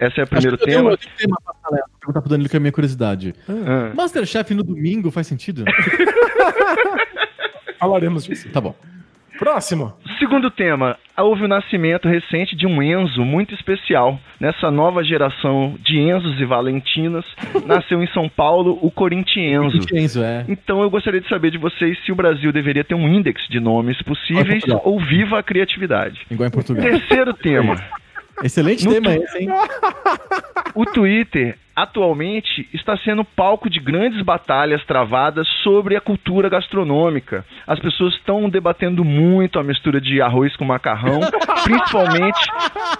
Esse 0.00 0.20
é 0.20 0.24
o 0.24 0.26
primeiro 0.26 0.54
Acho 0.56 0.64
que 0.64 0.70
eu 0.70 0.74
tema. 0.76 0.82
tenho- 0.82 0.92
eu 0.92 0.98
tenho 1.18 1.36
perguntar 2.00 2.20
pro 2.22 2.30
Danilo 2.30 2.48
que 2.48 2.56
é 2.56 2.58
a 2.58 2.60
minha 2.60 2.72
curiosidade. 2.72 3.34
Ah. 3.48 3.92
Masterchef 3.94 4.54
no 4.54 4.62
domingo 4.64 5.10
faz 5.10 5.26
sentido? 5.26 5.64
Falaremos 7.78 8.24
disso. 8.24 8.48
tá 8.50 8.60
bom. 8.60 8.74
Próximo. 9.38 9.92
Segundo 10.18 10.50
tema, 10.50 10.96
houve 11.18 11.44
o 11.44 11.48
nascimento 11.48 12.08
recente 12.08 12.54
de 12.56 12.66
um 12.66 12.82
Enzo 12.82 13.24
muito 13.24 13.54
especial. 13.54 14.18
Nessa 14.40 14.70
nova 14.70 15.02
geração 15.02 15.76
de 15.82 15.98
Enzos 15.98 16.40
e 16.40 16.44
Valentinas, 16.44 17.24
nasceu 17.66 18.02
em 18.02 18.06
São 18.08 18.28
Paulo 18.28 18.78
o 18.80 18.90
Corintienzo. 18.90 19.78
Enzo, 19.92 20.22
é. 20.22 20.44
Então 20.48 20.82
eu 20.82 20.90
gostaria 20.90 21.20
de 21.20 21.28
saber 21.28 21.50
de 21.50 21.58
vocês 21.58 21.98
se 22.04 22.12
o 22.12 22.14
Brasil 22.14 22.52
deveria 22.52 22.84
ter 22.84 22.94
um 22.94 23.08
índex 23.08 23.42
de 23.48 23.58
nomes 23.60 24.00
possíveis 24.02 24.62
ou 24.84 25.00
viva 25.00 25.38
a 25.38 25.42
criatividade. 25.42 26.20
Igual 26.30 26.48
em 26.48 26.52
Portugal. 26.52 26.84
Terceiro 26.84 27.34
tema, 27.34 27.76
Excelente 28.42 28.84
No 28.84 28.92
tema 28.92 29.14
tu- 29.14 29.22
esse, 29.22 29.38
hein? 29.38 29.48
o 30.74 30.84
Twitter 30.86 31.56
atualmente 31.74 32.68
está 32.72 32.96
sendo 32.98 33.24
palco 33.24 33.68
de 33.68 33.80
grandes 33.80 34.22
batalhas 34.22 34.84
travadas 34.84 35.46
sobre 35.62 35.96
a 35.96 36.00
cultura 36.00 36.48
gastronômica. 36.48 37.44
As 37.66 37.78
pessoas 37.78 38.14
estão 38.14 38.48
debatendo 38.48 39.04
muito 39.04 39.58
a 39.58 39.62
mistura 39.62 40.00
de 40.00 40.20
arroz 40.20 40.54
com 40.56 40.64
macarrão, 40.64 41.20
principalmente 41.64 42.40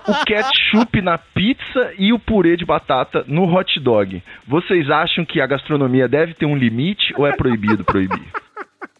o 0.08 0.24
ketchup 0.24 1.00
na 1.00 1.18
pizza 1.18 1.92
e 1.98 2.12
o 2.12 2.18
purê 2.18 2.56
de 2.56 2.64
batata 2.64 3.24
no 3.26 3.44
hot 3.44 3.78
dog. 3.80 4.22
Vocês 4.46 4.90
acham 4.90 5.24
que 5.24 5.40
a 5.40 5.46
gastronomia 5.46 6.08
deve 6.08 6.34
ter 6.34 6.46
um 6.46 6.56
limite 6.56 7.14
ou 7.16 7.26
é 7.26 7.36
proibido 7.36 7.84
proibir? 7.84 8.24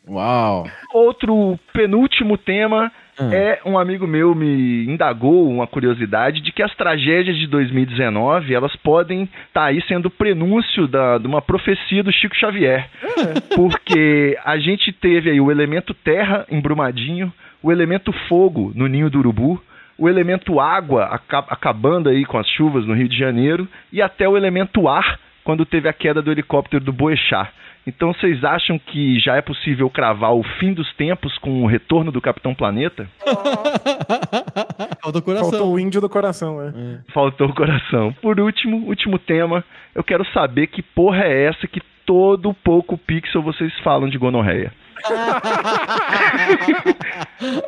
Uau. 0.07 0.68
Outro 0.93 1.59
penúltimo 1.72 2.37
tema 2.37 2.93
Hum. 3.20 3.32
é 3.32 3.60
um 3.64 3.78
amigo 3.78 4.06
meu 4.06 4.34
me 4.34 4.84
indagou 4.86 5.48
uma 5.48 5.66
curiosidade 5.66 6.40
de 6.40 6.50
que 6.50 6.62
as 6.62 6.74
tragédias 6.74 7.36
de 7.36 7.46
2019 7.46 8.52
elas 8.54 8.74
podem 8.76 9.28
estar 9.46 9.64
aí 9.66 9.80
sendo 9.86 10.10
prenúncio 10.10 10.88
da, 10.88 11.18
de 11.18 11.26
uma 11.26 11.40
profecia 11.40 12.02
do 12.02 12.12
Chico 12.12 12.34
Xavier. 12.36 12.88
Porque 13.54 14.36
a 14.44 14.58
gente 14.58 14.92
teve 14.92 15.30
aí 15.30 15.40
o 15.40 15.50
elemento 15.50 15.94
terra 15.94 16.44
em 16.50 16.60
Brumadinho, 16.60 17.32
o 17.62 17.70
elemento 17.70 18.12
fogo 18.28 18.72
no 18.74 18.86
Ninho 18.86 19.08
do 19.10 19.18
Urubu, 19.18 19.62
o 19.96 20.08
elemento 20.08 20.58
água 20.60 21.04
aca- 21.04 21.46
acabando 21.48 22.08
aí 22.08 22.24
com 22.24 22.36
as 22.36 22.48
chuvas 22.48 22.84
no 22.84 22.94
Rio 22.94 23.08
de 23.08 23.16
Janeiro 23.16 23.68
e 23.92 24.02
até 24.02 24.28
o 24.28 24.36
elemento 24.36 24.88
ar 24.88 25.18
quando 25.45 25.66
teve 25.66 25.88
a 25.88 25.92
queda 25.92 26.22
do 26.22 26.32
helicóptero 26.32 26.82
do 26.82 26.92
Boechat. 26.92 27.53
Então 27.86 28.14
vocês 28.14 28.42
acham 28.42 28.78
que 28.78 29.20
já 29.20 29.36
é 29.36 29.42
possível 29.42 29.90
cravar 29.90 30.34
o 30.34 30.42
fim 30.59 30.72
dos 30.72 30.90
tempos 30.95 31.36
com 31.38 31.62
o 31.62 31.66
retorno 31.66 32.11
do 32.11 32.20
Capitão 32.20 32.55
Planeta? 32.55 33.07
Falta 35.03 35.18
o 35.18 35.22
coração. 35.22 35.51
Faltou 35.51 35.74
o 35.74 35.78
índio 35.78 36.01
do 36.01 36.09
coração, 36.09 36.62
é. 36.62 36.72
Faltou 37.12 37.49
o 37.49 37.55
coração. 37.55 38.14
Por 38.22 38.40
último, 38.40 38.86
último 38.86 39.18
tema, 39.18 39.62
eu 39.95 40.03
quero 40.03 40.24
saber 40.32 40.68
que 40.68 40.82
porra 40.82 41.24
é 41.24 41.45
essa 41.45 41.68
que 41.68 41.82
todo 42.07 42.55
pouco 42.55 42.97
pixel 42.97 43.42
vocês 43.42 43.72
falam 43.80 44.09
de 44.09 44.16
gonorreia. 44.16 44.72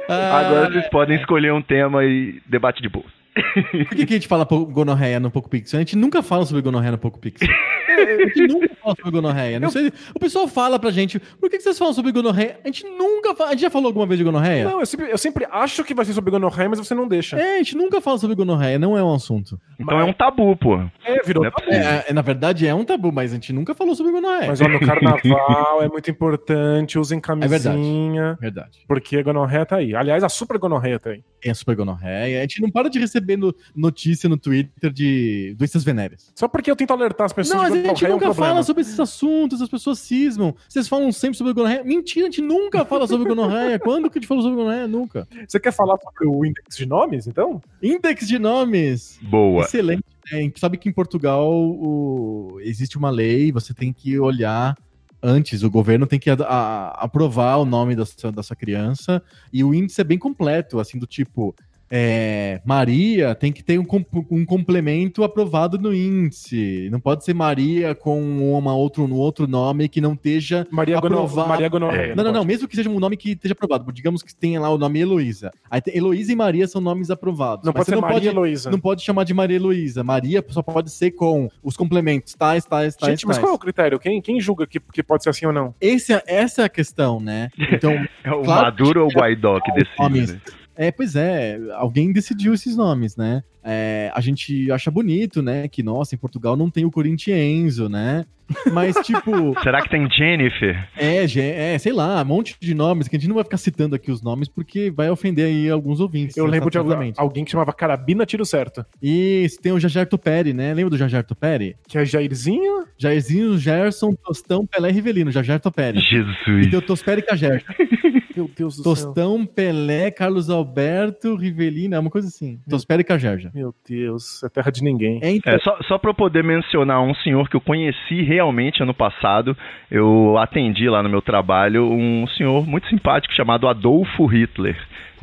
Agora 0.09 0.70
vocês 0.70 0.89
podem 0.89 1.18
escolher 1.18 1.53
um 1.53 1.61
tema 1.61 2.03
e 2.05 2.41
debate 2.47 2.81
de 2.81 2.89
boa. 2.89 3.16
Por 3.37 3.97
que, 3.97 4.07
que 4.07 4.14
a 4.14 4.16
gente 4.16 4.28
fala 4.28 4.45
gonorreia 4.45 5.20
no 5.20 5.30
Poco 5.30 5.49
Pixel? 5.51 5.78
A 5.78 5.80
gente 5.82 5.97
nunca 5.97 6.22
fala 6.22 6.47
sobre 6.47 6.62
gonorreia 6.62 6.93
no 6.93 6.99
Poco 6.99 7.18
Pixel. 7.18 7.49
A 7.87 8.24
gente 8.26 8.47
nunca 8.49 8.74
fala 8.82 8.97
sobre 8.97 9.11
gonorreia. 9.11 9.61
Não 9.61 9.70
sei, 9.70 9.93
o 10.14 10.18
pessoal 10.18 10.49
fala 10.49 10.78
pra 10.78 10.91
gente, 10.91 11.18
por 11.18 11.51
que, 11.51 11.59
que 11.59 11.62
vocês 11.62 11.78
falam 11.78 11.93
sobre 11.93 12.12
gonorreia? 12.12 12.59
A 12.64 12.68
gente 12.68 12.84
nunca 12.84 13.34
fala. 13.34 13.51
A 13.51 13.53
gente 13.53 13.62
já 13.62 13.70
falou 13.70 13.89
alguma 13.89 14.07
vez 14.07 14.18
de 14.18 14.24
gonorreia? 14.24 14.64
Não, 14.64 14.80
eu 14.80 14.87
sempre, 14.87 15.11
eu 15.11 15.18
sempre 15.18 15.47
acho 15.51 15.84
que 15.84 15.95
vai 15.95 16.05
ser 16.05 16.14
sobre 16.14 16.30
gonorreia, 16.30 16.68
mas 16.68 16.78
você 16.78 16.95
não 16.95 17.07
deixa. 17.07 17.39
É, 17.39 17.55
a 17.55 17.59
gente 17.59 17.76
nunca 17.76 18.01
fala 18.01 18.18
sobre 18.18 18.34
gonorreia, 18.34 18.78
não 18.78 18.97
é 18.97 19.03
um 19.03 19.14
assunto. 19.14 19.61
Então 19.78 19.99
é 19.99 20.05
um 20.05 20.12
tabu, 20.12 20.57
pô. 20.57 20.80
É, 21.05 21.22
virou 21.22 21.45
é 21.45 21.51
tabu. 21.51 21.70
É, 21.70 22.05
é, 22.09 22.12
na 22.12 22.22
verdade 22.22 22.66
é 22.66 22.74
um 22.74 22.84
tabu, 22.84 23.12
mas 23.12 23.32
a 23.32 23.34
gente 23.34 23.53
nunca 23.53 23.74
falou 23.74 23.95
sobre 23.95 24.12
gonorreia. 24.12 24.49
Mas 24.49 24.61
ó, 24.61 24.68
no 24.68 24.80
carnaval 24.80 25.82
é 25.82 25.89
muito 25.89 26.11
importante, 26.11 26.99
usem 26.99 27.20
camisinha, 27.20 28.39
Verdade. 28.41 28.84
porque 28.89 29.18
a 29.18 29.22
gonorreia 29.22 29.66
tá 29.66 29.76
aí. 29.76 29.95
Aliás, 29.95 30.24
a 30.24 30.28
super 30.28 30.59
gonorreia 30.59 30.99
tá 30.99 31.11
aí. 31.11 31.22
É 31.45 31.51
a 31.51 31.55
super 31.55 31.76
gonorreia. 31.76 32.39
A 32.39 32.43
gente 32.43 32.62
não 32.62 32.70
para 32.70 32.89
de 32.89 32.99
receber 32.99 33.26
no- 33.35 33.55
notícia 33.74 34.29
no 34.29 34.37
Twitter 34.37 34.93
de 34.93 35.55
doenças 35.57 35.83
venéreas. 35.83 36.31
Só 36.35 36.47
porque 36.47 36.70
eu 36.70 36.77
tento 36.77 36.91
alertar 36.91 37.24
as 37.24 37.33
pessoas 37.33 37.55
Não, 37.57 37.62
mas 37.62 37.72
de 37.72 37.79
a 37.79 37.83
gente 37.83 37.87
gonorreia 37.89 38.07
é 38.07 38.11
um 38.11 38.14
nunca 38.16 38.27
problema. 38.27 38.47
fala 38.53 38.62
sobre 38.62 38.83
esses 38.83 39.01
assuntos, 39.01 39.62
as 39.62 39.68
pessoas 39.70 39.99
cismam. 40.01 40.55
Vocês 40.68 40.87
falam 40.87 41.11
sempre 41.12 41.39
sobre 41.39 41.55
gonorreia. 41.55 41.83
Mentira, 41.83 42.27
a 42.27 42.31
gente 42.31 42.43
nunca 42.43 42.85
fala 42.85 43.07
sobre 43.07 43.27
gonorreia. 43.27 43.79
Quando 43.79 44.11
que 44.11 44.18
a 44.18 44.20
gente 44.20 44.29
falou 44.29 44.43
sobre 44.43 44.59
gonorreia? 44.59 44.87
Nunca. 44.87 45.27
Você 45.49 45.59
quer 45.59 45.72
falar 45.72 45.97
sobre 46.03 46.27
o 46.29 46.45
índice 46.45 46.77
de 46.77 46.85
nomes, 46.87 47.27
então? 47.27 47.62
Index 47.83 48.29
de 48.29 48.39
nomes. 48.39 49.18
Boa. 49.22 49.62
Excelente. 49.64 50.05
né? 50.31 50.39
A 50.39 50.43
gente 50.43 50.59
sabe 50.61 50.77
que 50.77 50.89
em 50.89 50.93
Portugal 50.93 51.49
o- 51.91 52.59
existe 52.61 52.99
uma 52.99 53.11
lei, 53.11 53.53
você 53.53 53.72
tem 53.72 53.93
que 53.93 54.18
olhar 54.18 54.77
antes, 55.22 55.62
o 55.62 55.70
governo 55.70 56.07
tem 56.07 56.18
que 56.18 56.29
a- 56.31 56.35
a- 56.41 56.91
aprovar 57.05 57.57
o 57.57 57.64
nome 57.64 57.97
da 57.97 58.05
sua, 58.05 58.31
da 58.31 58.43
sua 58.43 58.55
criança, 58.55 59.22
e 59.53 59.64
o 59.64 59.72
índice 59.74 60.01
é 60.01 60.05
bem 60.05 60.18
completo, 60.18 60.79
assim, 60.79 60.99
do 60.99 61.07
tipo. 61.07 61.55
É, 61.91 62.61
Maria 62.64 63.34
tem 63.34 63.53
que 63.53 63.62
ter 63.62 63.78
um, 63.78 63.87
um 64.30 64.45
complemento 64.45 65.22
aprovado 65.22 65.78
no 65.78 65.95
índice. 65.95 66.89
Não 66.91 67.01
pode 67.01 67.24
ser 67.24 67.34
Maria 67.34 67.95
com 67.95 68.20
uma 68.59 68.74
outro, 68.74 69.05
um 69.05 69.14
outro 69.14 69.47
nome 69.47 69.89
que 69.89 70.01
não 70.01 70.14
esteja 70.14 70.66
Maria. 70.70 70.99
Aprovado. 70.99 71.49
Maria 71.49 71.68
gonorreia. 71.68 72.14
não, 72.14 72.24
não, 72.24 72.32
não. 72.32 72.41
pode. 72.41 72.47
Mesmo 72.49 72.68
que 72.68 72.76
seja 72.76 72.91
um 72.91 72.99
nome 72.99 73.16
que 73.16 73.32
esteja 73.32 73.53
aprovado. 73.53 73.93
Digamos 73.93 74.22
que 74.22 74.34
tenha 74.34 74.61
lá 74.61 74.70
o 74.70 74.78
nome 74.78 75.01
Heloísa. 75.01 75.51
Heloísa 75.87 76.32
e 76.32 76.37
Maria 76.37 76.66
são 76.66 76.80
nomes 76.80 77.11
aprovados. 77.11 77.64
Não 77.64 77.72
Mas 77.74 77.84
pode 77.87 77.97
ser 77.99 78.01
Maria 78.03 78.30
Heloísa. 78.30 78.70
Não 78.70 78.80
pode 78.80 79.03
chamar 79.03 79.24
de 79.24 79.34
Maria 79.34 79.57
Heloísa. 79.57 80.03
Maria 80.03 80.45
só 80.49 80.62
pode 80.62 80.91
ser 80.91 81.12
com 81.12 81.49
os 81.62 81.76
complementos 81.76 82.34
tais, 82.34 82.64
tais, 82.64 82.97
tais, 82.97 83.11
Gente, 83.12 83.26
mas 83.26 83.37
tais. 83.37 83.45
qual 83.45 83.53
é 83.53 83.57
o 83.57 83.59
critério? 83.59 83.99
Quem, 83.99 84.20
quem 84.20 84.41
julga 84.41 84.66
que, 84.66 84.80
que 84.80 85.03
pode 85.03 85.22
ser 85.22 85.30
assim 85.30 85.47
ou 85.47 85.53
não? 85.53 85.74
Esse 85.80 86.12
é- 86.12 86.22
essa 86.26 86.62
é 86.62 86.64
a 86.64 86.68
questão, 86.68 87.20
né? 87.20 87.49
Então, 87.76 87.93
É 88.24 88.30
o 88.32 88.43
Claro 88.43 88.62
Maduro 88.66 89.03
ou 89.03 89.09
o 89.09 89.12
Guaidó 89.12 89.61
que 89.61 89.70
decide, 89.72 89.95
Homens. 89.99 90.32
né? 90.32 90.41
É, 90.77 90.91
pois 90.91 91.16
é, 91.16 91.59
alguém 91.72 92.12
decidiu 92.12 92.55
esses 92.55 92.77
nomes, 92.77 93.16
né? 93.16 93.43
É, 93.67 94.11
a 94.14 94.21
gente 94.21 94.71
acha 94.71 94.91
bonito, 94.91 95.43
né? 95.43 95.67
Que, 95.67 95.83
nossa, 95.83 96.14
em 96.14 96.19
Portugal 96.19 96.57
não 96.57 96.71
tem 96.71 96.85
o 96.85 96.91
Corintienzo, 96.91 97.89
né? 97.89 98.25
Mas, 98.73 98.95
tipo, 99.05 99.61
Será 99.61 99.83
que 99.83 99.91
tem 99.91 100.09
Jennifer? 100.09 100.89
É, 100.97 101.25
é, 101.25 101.79
sei 101.79 101.93
lá, 101.93 102.23
um 102.23 102.25
monte 102.25 102.57
de 102.61 102.75
nomes 102.75 103.09
que 103.09 103.17
a 103.17 103.19
gente 103.19 103.29
não 103.29 103.35
vai 103.35 103.43
ficar 103.43 103.57
citando 103.57 103.97
aqui 103.97 104.09
os 104.11 104.23
nomes 104.23 104.49
porque 104.49 104.89
vai 104.89 105.11
ofender 105.11 105.47
aí 105.47 105.69
alguns 105.69 105.99
ouvintes. 105.99 106.37
Eu 106.37 106.47
lembro 106.47 106.71
de 106.71 106.79
algum- 106.79 106.91
exatamente. 106.91 107.21
alguém 107.21 107.45
que 107.45 107.51
chamava 107.51 107.73
Carabina 107.73 108.25
Tiro 108.25 108.47
Certo. 108.47 108.87
E 109.03 109.49
tem 109.61 109.73
o 109.73 109.81
Jajarto 109.81 110.17
Peri, 110.17 110.53
né? 110.53 110.73
Lembra 110.73 110.91
do 110.91 110.97
Jajarto 110.97 111.35
Peri? 111.35 111.75
Que 111.89 111.99
é 111.99 112.05
Jairzinho. 112.05 112.87
Jairzinho, 112.97 113.59
Gerson, 113.59 114.14
Tostão, 114.14 114.64
Pelé 114.64 114.91
e 114.91 114.93
Rivelino, 114.93 115.33
Jajarto 115.33 115.71
Peri. 115.73 115.99
E 115.99 116.03
Jesus. 116.03 116.71
tem 116.71 116.79
o 116.79 116.83
Tosperi 116.83 117.21
e 117.21 117.25
Cagerto. 117.25 117.67
Meu 118.37 118.51
Deus 118.55 118.77
do 118.77 118.83
céu. 118.83 118.93
Tostão, 118.93 119.47
Pelé, 119.47 120.11
Carlos 120.11 120.51
Alberto, 120.51 121.35
Rivelino, 121.37 121.95
é 121.95 121.99
uma 121.99 122.11
coisa 122.11 122.29
assim. 122.29 122.61
Tosperi 122.69 123.01
e 123.01 123.05
Cagerja. 123.05 123.51
Meu 123.57 123.75
Deus, 123.89 124.43
é 124.43 124.51
terra 124.51 124.71
de 124.71 124.83
ninguém. 124.83 125.19
É, 125.23 125.31
então, 125.31 125.51
É, 125.51 125.59
só, 125.61 125.79
só 125.89 125.97
para 125.97 126.11
eu 126.11 126.15
poder 126.15 126.45
mencionar 126.45 127.01
um 127.01 127.15
senhor 127.15 127.49
que 127.49 127.57
eu 127.57 127.61
conheci 127.61 128.21
realmente 128.21 128.83
ano 128.83 128.93
passado, 128.93 129.57
eu 129.91 130.37
atendi 130.37 130.91
lá 130.91 131.03
no 131.03 131.09
meu 131.09 131.23
trabalho 131.23 131.91
um 131.91 132.27
senhor 132.37 132.67
muito 132.67 132.87
simpático 132.89 133.33
chamado 133.33 133.67
Adolfo 133.67 134.27
Hitler. 134.27 134.77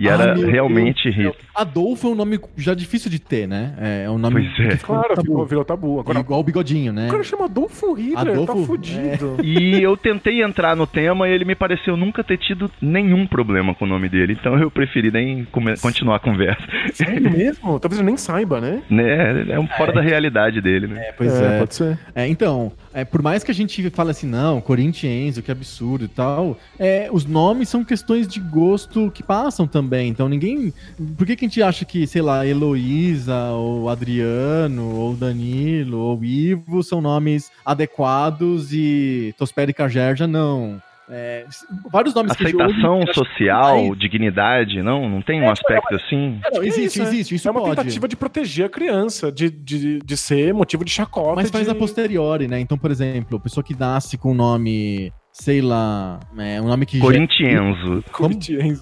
E 0.03 0.09
Ah, 0.09 0.13
era 0.13 0.33
realmente 0.35 1.09
Deus. 1.11 1.35
Adolfo 1.55 2.07
é 2.07 2.11
um 2.11 2.15
nome 2.15 2.39
já 2.57 2.73
difícil 2.73 3.09
de 3.09 3.19
ter, 3.19 3.47
né? 3.47 3.73
É 4.05 4.09
um 4.09 4.17
nome 4.17 4.41
Pois 4.55 4.67
é. 4.67 4.71
que 4.71 4.77
ficou 4.77 4.95
Claro, 4.95 5.15
tabu. 5.15 5.21
ficou, 5.27 5.45
virou 5.45 5.63
tabu. 5.65 5.99
Agora, 5.99 6.19
Igual 6.19 6.39
o 6.39 6.43
bigodinho, 6.43 6.91
né? 6.91 7.07
o 7.07 7.11
cara 7.11 7.23
chama 7.23 7.45
Adolfo 7.45 7.93
Hitler, 7.93 8.17
Adolfo- 8.19 8.45
tá 8.61 8.65
fudido. 8.65 9.37
E 9.43 9.81
eu 9.81 9.95
tentei 9.95 10.43
entrar 10.43 10.75
no 10.75 10.85
tema 10.85 11.27
e 11.27 11.31
ele 11.31 11.45
me 11.45 11.55
pareceu 11.55 11.95
nunca 11.95 12.23
ter 12.23 12.37
tido 12.37 12.69
nenhum 12.81 13.25
problema 13.25 13.73
com 13.73 13.85
o 13.85 13.87
nome 13.87 14.09
dele. 14.09 14.35
Então 14.39 14.57
eu 14.59 14.69
preferi 14.69 15.09
nem 15.11 15.47
continuar 15.81 16.17
a 16.17 16.19
conversa. 16.19 16.61
Sério 16.93 17.31
mesmo? 17.31 17.79
Talvez 17.79 17.99
eu 17.99 18.05
nem 18.05 18.17
saiba, 18.17 18.59
né? 18.59 18.81
Né? 18.89 19.45
É 19.53 19.59
um 19.59 19.67
fora 19.67 19.93
da 19.93 20.01
realidade 20.01 20.59
dele, 20.59 20.87
né? 20.87 20.99
É, 21.07 21.11
pois 21.13 21.33
é. 21.33 21.59
pode 21.59 21.75
ser. 21.75 21.97
É, 22.15 22.27
então, 22.27 22.71
é, 22.93 23.05
por 23.05 23.21
mais 23.21 23.43
que 23.43 23.51
a 23.51 23.53
gente 23.53 23.89
fale 23.91 24.11
assim, 24.11 24.27
não, 24.27 24.59
Corinthians, 24.59 25.39
que 25.39 25.51
absurdo 25.51 26.05
e 26.05 26.07
tal, 26.09 26.57
é, 26.77 27.07
os 27.11 27.25
nomes 27.25 27.69
são 27.69 27.83
questões 27.85 28.27
de 28.27 28.39
gosto 28.39 29.09
que 29.11 29.23
passam 29.23 29.65
também. 29.67 29.92
Então 30.01 30.29
ninguém. 30.29 30.73
Por 31.17 31.27
que, 31.27 31.35
que 31.35 31.45
a 31.45 31.47
gente 31.47 31.61
acha 31.61 31.83
que, 31.85 32.07
sei 32.07 32.21
lá, 32.21 32.45
Heloísa, 32.47 33.51
ou 33.51 33.89
Adriano, 33.89 34.89
ou 34.95 35.13
Danilo, 35.15 35.97
ou 35.99 36.23
Ivo 36.23 36.81
são 36.81 37.01
nomes 37.01 37.51
adequados 37.65 38.73
e 38.73 39.33
Tosperi 39.37 39.73
Cagerja 39.73 40.25
não? 40.25 40.81
É, 41.09 41.45
vários 41.91 42.15
nomes 42.15 42.33
que 42.35 42.43
Aceitação 42.43 42.99
hoje 42.99 43.09
acha 43.09 43.13
social, 43.13 43.75
mais- 43.87 43.99
dignidade, 43.99 44.81
não? 44.81 45.09
Não 45.09 45.21
tem 45.21 45.41
um 45.41 45.51
aspecto 45.51 45.93
assim? 45.95 46.39
É, 46.45 46.55
não, 46.55 46.63
É 46.63 46.67
existe, 46.67 46.85
isso, 46.85 46.99
né? 46.99 47.05
existe, 47.09 47.35
isso 47.35 47.47
é 47.47 47.51
uma 47.51 47.59
pode. 47.61 47.75
tentativa 47.75 48.07
de 48.07 48.15
proteger 48.15 48.65
a 48.67 48.69
criança, 48.69 49.29
de, 49.29 49.49
de, 49.49 49.99
de 49.99 50.17
ser 50.17 50.53
motivo 50.53 50.85
de 50.85 50.91
chacota. 50.91 51.35
Mas 51.35 51.51
faz 51.51 51.65
de... 51.65 51.71
a 51.71 51.75
posteriori, 51.75 52.47
né? 52.47 52.57
Então, 52.61 52.77
por 52.77 52.89
exemplo, 52.89 53.37
a 53.37 53.39
pessoa 53.41 53.61
que 53.63 53.77
nasce 53.77 54.17
com 54.17 54.31
o 54.31 54.33
nome, 54.33 55.11
sei 55.35 55.61
lá, 55.61 56.19
é, 56.37 56.61
um 56.61 56.67
nome 56.67 56.85
que 56.85 56.99
já- 56.99 57.03
Corintienzo. 57.03 58.03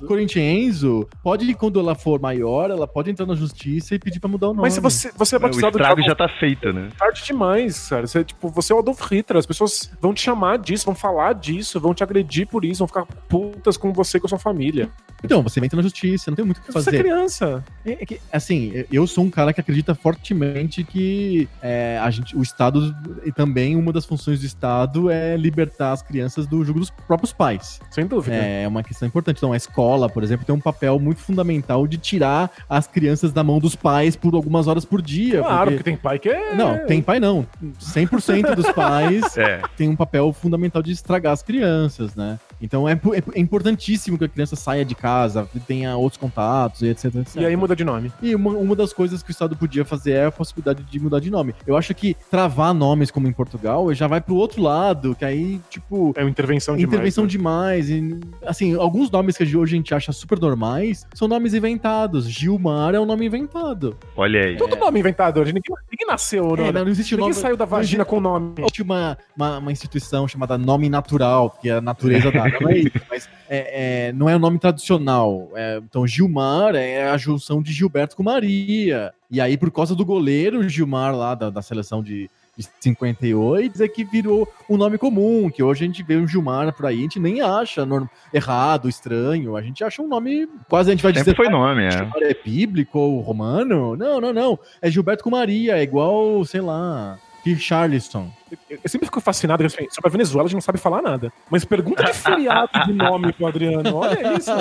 Corinthienzo, 0.05 1.07
pode, 1.23 1.53
quando 1.55 1.79
ela 1.79 1.95
for 1.95 2.19
maior, 2.19 2.69
ela 2.69 2.85
pode 2.85 3.09
entrar 3.09 3.25
na 3.25 3.35
justiça 3.35 3.95
e 3.95 3.99
pedir 3.99 4.19
pra 4.19 4.29
mudar 4.29 4.47
o 4.47 4.53
nome. 4.53 4.63
Mas 4.63 4.73
se 4.73 4.81
você, 4.81 5.11
você 5.15 5.35
é 5.35 5.37
O 5.37 5.41
batizado 5.41 5.77
de 5.77 5.83
estrago 5.83 6.01
já 6.03 6.13
tá 6.13 6.27
feito, 6.27 6.73
né? 6.73 6.89
tarde 6.97 7.23
demais, 7.23 7.87
cara. 7.87 8.05
Você, 8.05 8.23
tipo, 8.23 8.49
você 8.49 8.73
é 8.73 8.75
o 8.75 8.79
Adolf 8.79 8.99
Hitler. 9.09 9.39
As 9.39 9.45
pessoas 9.45 9.89
vão 10.01 10.13
te 10.13 10.21
chamar 10.21 10.57
disso, 10.57 10.85
vão 10.85 10.93
falar 10.95 11.33
disso, 11.33 11.79
vão 11.79 11.93
te 11.93 12.03
agredir 12.03 12.47
por 12.47 12.65
isso, 12.65 12.79
vão 12.79 12.87
ficar 12.87 13.05
putas 13.29 13.77
com 13.77 13.93
você 13.93 14.17
e 14.17 14.19
com 14.19 14.27
a 14.27 14.29
sua 14.29 14.39
família. 14.39 14.89
Então, 15.23 15.41
você 15.43 15.59
entra 15.63 15.77
na 15.77 15.83
justiça, 15.83 16.31
não 16.31 16.35
tem 16.35 16.43
muito 16.43 16.57
o 16.57 16.61
que 16.61 16.71
Você 16.73 16.79
é 16.79 16.83
fazer. 16.91 16.97
criança. 16.99 17.63
É 17.85 18.05
que, 18.05 18.19
assim, 18.33 18.83
eu 18.91 19.05
sou 19.07 19.23
um 19.23 19.29
cara 19.29 19.53
que 19.53 19.61
acredita 19.61 19.93
fortemente 19.95 20.83
que 20.83 21.47
é, 21.61 21.99
a 22.01 22.09
gente, 22.09 22.35
o 22.35 22.41
Estado, 22.41 22.93
e 23.23 23.31
também 23.31 23.75
uma 23.75 23.93
das 23.93 24.03
funções 24.05 24.39
do 24.39 24.45
Estado 24.45 25.09
é 25.11 25.37
libertar 25.37 25.91
as 25.91 26.01
crianças 26.01 26.40
do 26.47 26.63
jugo 26.63 26.79
dos 26.79 26.89
próprios 26.89 27.31
pais. 27.33 27.79
Sem 27.89 28.05
dúvida. 28.05 28.35
É 28.35 28.67
uma 28.67 28.83
questão 28.83 29.07
importante. 29.07 29.37
Então, 29.37 29.53
a 29.53 29.57
escola, 29.57 30.09
por 30.09 30.23
exemplo, 30.23 30.45
tem 30.45 30.53
um 30.55 30.59
papel 30.59 30.99
muito 30.99 31.19
fundamental 31.21 31.85
de 31.87 31.97
tirar 31.97 32.51
as 32.69 32.87
crianças 32.87 33.31
da 33.33 33.43
mão 33.43 33.59
dos 33.59 33.75
pais 33.75 34.15
por 34.15 34.33
algumas 34.35 34.67
horas 34.67 34.85
por 34.85 35.01
dia. 35.01 35.39
claro, 35.41 35.57
porque- 35.63 35.71
porque 35.77 35.83
tem 35.83 35.95
pai 35.97 36.19
que 36.19 36.29
é. 36.29 36.55
Não, 36.55 36.77
tem 36.85 37.01
pai 37.01 37.19
não. 37.19 37.45
100% 37.79 38.55
dos 38.55 38.71
pais 38.71 39.21
É. 39.37 39.61
tem 39.75 39.89
um 39.89 39.95
papel 39.95 40.31
fundamental 40.33 40.81
de 40.81 40.91
estragar 40.91 41.33
as 41.33 41.41
crianças, 41.43 42.15
né? 42.15 42.39
Então 42.61 42.87
é, 42.87 42.93
é- 42.93 43.37
é 43.37 43.39
importantíssimo 43.39 44.17
que 44.17 44.25
a 44.25 44.29
criança 44.29 44.55
saia 44.55 44.85
de 44.85 44.95
casa, 44.95 45.47
tenha 45.67 45.95
outros 45.97 46.17
contatos 46.19 46.81
e 46.81 46.87
etc, 46.87 47.15
etc. 47.15 47.35
E 47.41 47.45
aí 47.45 47.55
muda 47.55 47.75
de 47.75 47.83
nome. 47.83 48.11
E 48.21 48.35
uma, 48.35 48.51
uma 48.51 48.75
das 48.75 48.93
coisas 48.93 49.23
que 49.23 49.29
o 49.29 49.33
Estado 49.33 49.55
podia 49.55 49.83
fazer 49.83 50.11
é 50.11 50.25
a 50.25 50.31
possibilidade 50.31 50.83
de 50.83 50.99
mudar 50.99 51.19
de 51.19 51.29
nome. 51.31 51.53
Eu 51.65 51.75
acho 51.77 51.93
que 51.93 52.15
travar 52.29 52.73
nomes 52.73 53.09
como 53.11 53.27
em 53.27 53.31
Portugal 53.33 53.93
já 53.93 54.07
vai 54.07 54.21
pro 54.21 54.35
outro 54.35 54.61
lado, 54.61 55.15
que 55.15 55.25
aí, 55.25 55.59
tipo, 55.69 56.13
É 56.15 56.21
uma 56.23 56.29
intervenção 56.29 56.75
demais. 56.75 56.93
intervenção 56.93 57.23
né? 57.23 57.29
demais. 57.29 57.89
E, 57.89 58.19
assim, 58.45 58.75
alguns 58.75 59.09
nomes 59.09 59.35
que 59.37 59.43
hoje 59.43 59.73
a 59.73 59.77
gente 59.77 59.93
acha 59.93 60.11
super 60.11 60.39
normais 60.39 61.05
são 61.13 61.27
nomes 61.27 61.53
inventados. 61.53 62.29
Gilmar 62.29 62.93
é 62.95 62.99
um 62.99 63.05
nome 63.05 63.25
inventado. 63.25 63.97
Olha 64.15 64.45
aí. 64.45 64.57
Todo 64.57 64.75
nome 64.75 64.99
inventado 64.99 65.39
hoje. 65.39 65.53
Ninguém, 65.53 65.75
ninguém 65.91 66.07
nasceu, 66.07 66.53
É, 66.55 66.61
né? 66.63 66.71
não, 66.71 66.83
não 66.85 66.91
existe 66.91 67.15
Ninguém 67.15 67.29
nome. 67.29 67.41
saiu 67.41 67.57
da 67.57 67.65
vagina 67.65 68.03
existe- 68.03 68.09
com 68.09 68.19
nome. 68.19 68.53
Existe 68.59 68.81
uma, 68.81 69.17
uma, 69.35 69.57
uma 69.57 69.71
instituição 69.71 70.27
chamada 70.27 70.57
Nome 70.57 70.89
Natural, 70.89 71.49
porque 71.49 71.69
a 71.69 71.81
natureza 71.81 72.31
dá. 72.31 72.43
Não 72.59 72.69
é 72.69 72.77
isso, 72.77 72.91
mas 73.09 73.29
é, 73.49 74.07
é, 74.09 74.13
não 74.13 74.29
é 74.29 74.35
o 74.35 74.39
nome 74.39 74.59
tradicional. 74.59 75.49
É, 75.55 75.77
então, 75.83 76.05
Gilmar 76.07 76.75
é 76.75 77.09
a 77.09 77.17
junção 77.17 77.61
de 77.61 77.71
Gilberto 77.71 78.15
com 78.15 78.23
Maria. 78.23 79.13
E 79.29 79.39
aí, 79.39 79.57
por 79.57 79.71
causa 79.71 79.95
do 79.95 80.03
goleiro 80.05 80.67
Gilmar 80.67 81.15
lá 81.15 81.35
da, 81.35 81.49
da 81.49 81.61
seleção 81.61 82.03
de, 82.03 82.29
de 82.57 82.65
58, 82.79 83.81
é 83.81 83.87
que 83.87 84.03
virou 84.03 84.47
um 84.69 84.75
nome 84.77 84.97
comum, 84.97 85.49
que 85.49 85.63
hoje 85.63 85.83
a 85.83 85.87
gente 85.87 86.03
vê 86.03 86.17
um 86.17 86.27
Gilmar 86.27 86.73
por 86.73 86.85
aí, 86.85 86.99
a 86.99 87.01
gente 87.01 87.19
nem 87.19 87.41
acha 87.41 87.85
norm- 87.85 88.07
errado, 88.33 88.89
estranho. 88.89 89.55
A 89.55 89.61
gente 89.61 89.83
acha 89.83 90.01
um 90.01 90.07
nome, 90.07 90.47
quase 90.69 90.89
a 90.89 90.93
gente 90.93 91.03
vai 91.03 91.13
Sempre 91.13 91.23
dizer... 91.31 91.35
foi 91.35 91.49
nome, 91.49 91.85
é. 91.85 91.91
Gilmar 91.91 92.21
é 92.23 92.33
bíblico 92.33 92.99
ou 92.99 93.19
romano? 93.21 93.95
Não, 93.95 94.19
não, 94.19 94.33
não. 94.33 94.59
É 94.81 94.89
Gilberto 94.91 95.23
com 95.23 95.29
Maria, 95.29 95.77
é 95.77 95.83
igual, 95.83 96.43
sei 96.45 96.61
lá, 96.61 97.17
Richarlison. 97.43 98.31
Eu 98.51 98.57
eu 98.83 98.89
sempre 98.89 99.05
fico 99.07 99.21
fascinado 99.21 99.63
assim, 99.65 99.87
sobre 99.89 100.09
a 100.09 100.11
Venezuela, 100.11 100.43
a 100.43 100.47
gente 100.47 100.55
não 100.55 100.61
sabe 100.61 100.77
falar 100.77 101.01
nada. 101.01 101.31
Mas 101.49 101.63
pergunta 101.63 102.03
de 102.03 102.13
feriado 102.13 102.69
de 102.85 102.93
nome 102.93 103.31
pro 103.33 103.47
Adriano. 103.47 103.95
Olha 103.95 104.33
isso. 104.37 104.51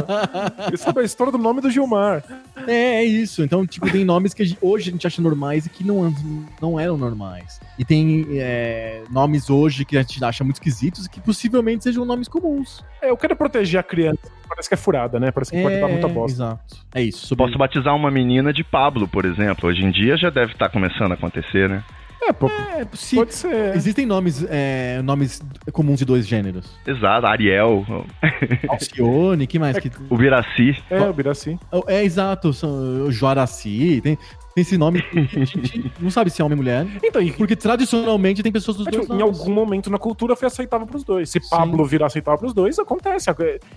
Ele 0.69 0.77
sabe 0.77 1.01
a 1.01 1.03
história 1.03 1.33
do 1.33 1.39
nome 1.39 1.61
do 1.61 1.71
Gilmar. 1.71 2.23
É, 2.67 2.97
é 2.97 3.05
isso. 3.05 3.43
Então, 3.43 3.67
tipo, 3.67 3.91
tem 3.91 4.05
nomes 4.05 4.33
que 4.33 4.43
a 4.43 4.47
gente- 4.47 4.59
hoje 4.61 4.91
a 4.91 4.93
gente 4.93 5.07
acha 5.07 5.21
normais 5.21 5.67
e 5.67 5.71
que 5.71 5.83
não, 5.85 6.15
não 6.61 6.79
eram 6.79 6.97
normais. 6.97 7.61
E 7.79 7.85
tem 7.85 8.27
é, 8.33 9.03
nomes 9.11 9.51
hoje 9.51 9.85
que 9.85 9.97
a 9.97 10.03
gente 10.03 10.23
acha 10.25 10.45
muito 10.45 10.57
esquisitos 10.57 11.07
e 11.07 11.11
que 11.11 11.21
possivelmente 11.21 11.83
sejam 11.85 12.05
nomes 12.05 12.29
comuns. 12.29 12.85
É, 13.03 13.11
eu 13.11 13.17
quero 13.17 13.35
proteger 13.35 13.81
a 13.81 13.83
criança. 13.83 14.21
Parece 14.49 14.69
que 14.69 14.75
é 14.75 14.79
furada, 14.79 15.19
né? 15.19 15.31
Parece 15.31 15.51
que 15.53 15.63
pode 15.63 15.81
dar 15.81 15.89
muita 15.89 16.09
bosta. 16.09 16.37
Exato. 16.37 16.77
É 16.95 17.03
isso. 17.03 17.27
Sobre... 17.27 17.45
Posso 17.47 17.57
batizar 17.59 17.95
uma 17.95 18.11
menina 18.11 18.53
de 18.53 18.63
Pablo, 18.65 19.07
por 19.09 19.25
exemplo. 19.25 19.69
Hoje 19.69 19.83
em 19.85 19.91
dia 19.91 20.17
já 20.17 20.29
deve 20.31 20.53
estar 20.53 20.69
começando 20.69 21.13
a 21.13 21.15
acontecer, 21.15 21.69
né? 21.69 21.83
É, 22.31 22.33
pô, 22.33 22.47
É, 22.49 22.87
se- 22.95 23.17
pode 23.17 23.35
ser. 23.35 23.75
Existem 23.75 24.07
nomes, 24.07 24.47
é, 24.49 25.03
nomes 25.03 25.43
comuns 25.73 25.99
de 25.99 26.05
dois 26.05 26.27
gêneros. 26.27 26.67
Exato, 26.87 27.27
Ariel, 27.27 27.85
Alcione, 28.69 29.47
que 29.47 29.59
mais? 29.59 29.79
Que... 29.79 29.91
o 30.09 30.17
Biraci. 30.17 30.77
É, 30.89 31.01
o 31.01 31.13
Biraci. 31.13 31.59
É, 31.87 32.05
exato. 32.05 32.53
São, 32.53 32.71
o 33.07 33.13
Joaraci, 33.13 34.01
tem, 34.03 34.17
tem 34.55 34.63
esse 34.63 34.77
nome 34.77 35.03
que 35.03 35.19
a 35.19 35.45
gente 35.45 35.93
não 36.01 36.11
sabe 36.11 36.31
se 36.31 36.41
é 36.41 36.45
homem 36.45 36.57
ou 36.57 36.63
mulher. 36.63 36.87
Então, 37.03 37.23
e, 37.23 37.33
Porque 37.33 37.55
tradicionalmente 37.55 38.43
tem 38.43 38.51
pessoas 38.51 38.77
dos 38.77 38.87
é, 38.87 38.91
dois 38.91 39.03
tipo, 39.03 39.15
em 39.15 39.19
nomes. 39.19 39.39
algum 39.39 39.53
momento 39.53 39.91
na 39.91 39.99
cultura 39.99 40.35
foi 40.35 40.49
aceitável 40.49 40.87
pros 40.87 41.05
dois. 41.05 41.31
Se 41.31 41.41
Sim. 41.41 41.49
Pablo 41.49 41.85
virar 41.85 42.07
aceitável 42.07 42.39
pros 42.39 42.53
dois, 42.53 42.79
acontece. 42.79 43.31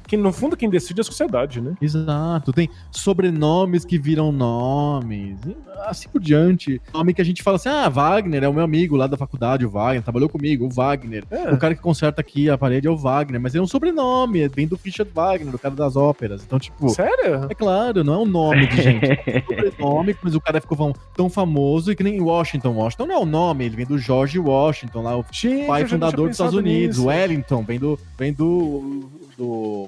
Que 0.08 0.18
no 0.18 0.34
fundo 0.34 0.58
quem 0.58 0.70
decide 0.70 1.00
é 1.00 1.02
a 1.02 1.06
sociedade, 1.06 1.62
né? 1.62 1.76
Exato, 1.82 2.52
tem 2.52 2.70
sobrenomes 2.92 3.86
que 3.86 3.98
viram 3.98 4.32
nomes, 4.32 5.38
assim 5.86 6.10
por 6.10 6.22
diante. 6.22 6.82
Nome 6.94 7.14
que 7.14 7.22
a 7.22 7.26
gente 7.26 7.44
fala 7.44 7.58
assim: 7.58 7.70
ah, 7.70 7.90
Wagner 7.90 8.44
é 8.44 8.48
o 8.48 8.54
meu 8.54 8.64
amigo 8.64 8.96
lá 8.96 9.08
da 9.08 9.18
faculdade, 9.18 9.66
o 9.66 9.70
Wagner, 9.70 10.04
trabalhou 10.04 10.30
comigo, 10.30 10.66
o 10.66 10.70
Wagner. 10.70 11.24
É. 11.30 11.52
O 11.52 11.58
cara 11.58 11.76
que 11.76 11.82
conserta 11.82 12.22
aqui 12.22 12.50
a 12.50 12.58
parede 12.58 12.88
é 12.88 12.92
o 12.92 12.98
Wagner, 12.98 13.40
mas 13.40 13.54
é 13.54 13.62
um 13.62 13.68
sobrenome, 13.68 14.42
é 14.42 14.50
bem 14.50 14.68
do 14.68 14.80
Richard 14.84 15.12
Wagner, 15.14 15.54
o 15.54 15.60
cara 15.60 15.76
das 15.76 15.96
óperas. 15.96 16.44
Então, 16.44 16.60
tipo, 16.60 16.90
Sério? 16.90 17.48
é 17.50 17.54
claro, 17.56 18.04
não 18.04 18.14
é 18.14 18.18
um 18.18 18.26
nome 18.26 18.68
de 18.68 18.82
gente. 18.82 19.04
É 19.34 19.38
um 19.38 19.72
sobrenome, 19.72 20.16
mas 20.22 20.36
o 20.36 20.42
cara 20.42 20.63
ficou 20.64 20.96
tão 21.16 21.30
famoso 21.30 21.92
e 21.92 21.96
que 21.96 22.04
nem 22.04 22.20
Washington. 22.20 22.72
Washington 22.72 23.06
não 23.06 23.16
é 23.16 23.20
o 23.20 23.26
nome, 23.26 23.66
ele 23.66 23.76
vem 23.76 23.86
do 23.86 23.98
George 23.98 24.40
Washington, 24.40 25.02
lá, 25.04 25.18
o 25.18 25.26
Gente, 25.32 25.68
pai 25.68 25.86
fundador 25.86 26.28
dos 26.28 26.36
Estados 26.38 26.56
Unidos. 26.56 26.98
nisso. 26.98 27.08
Wellington 27.08 27.64
vem 27.64 27.80
do 27.80 28.00
vem 28.18 28.34
do, 28.34 29.10
do 29.38 29.88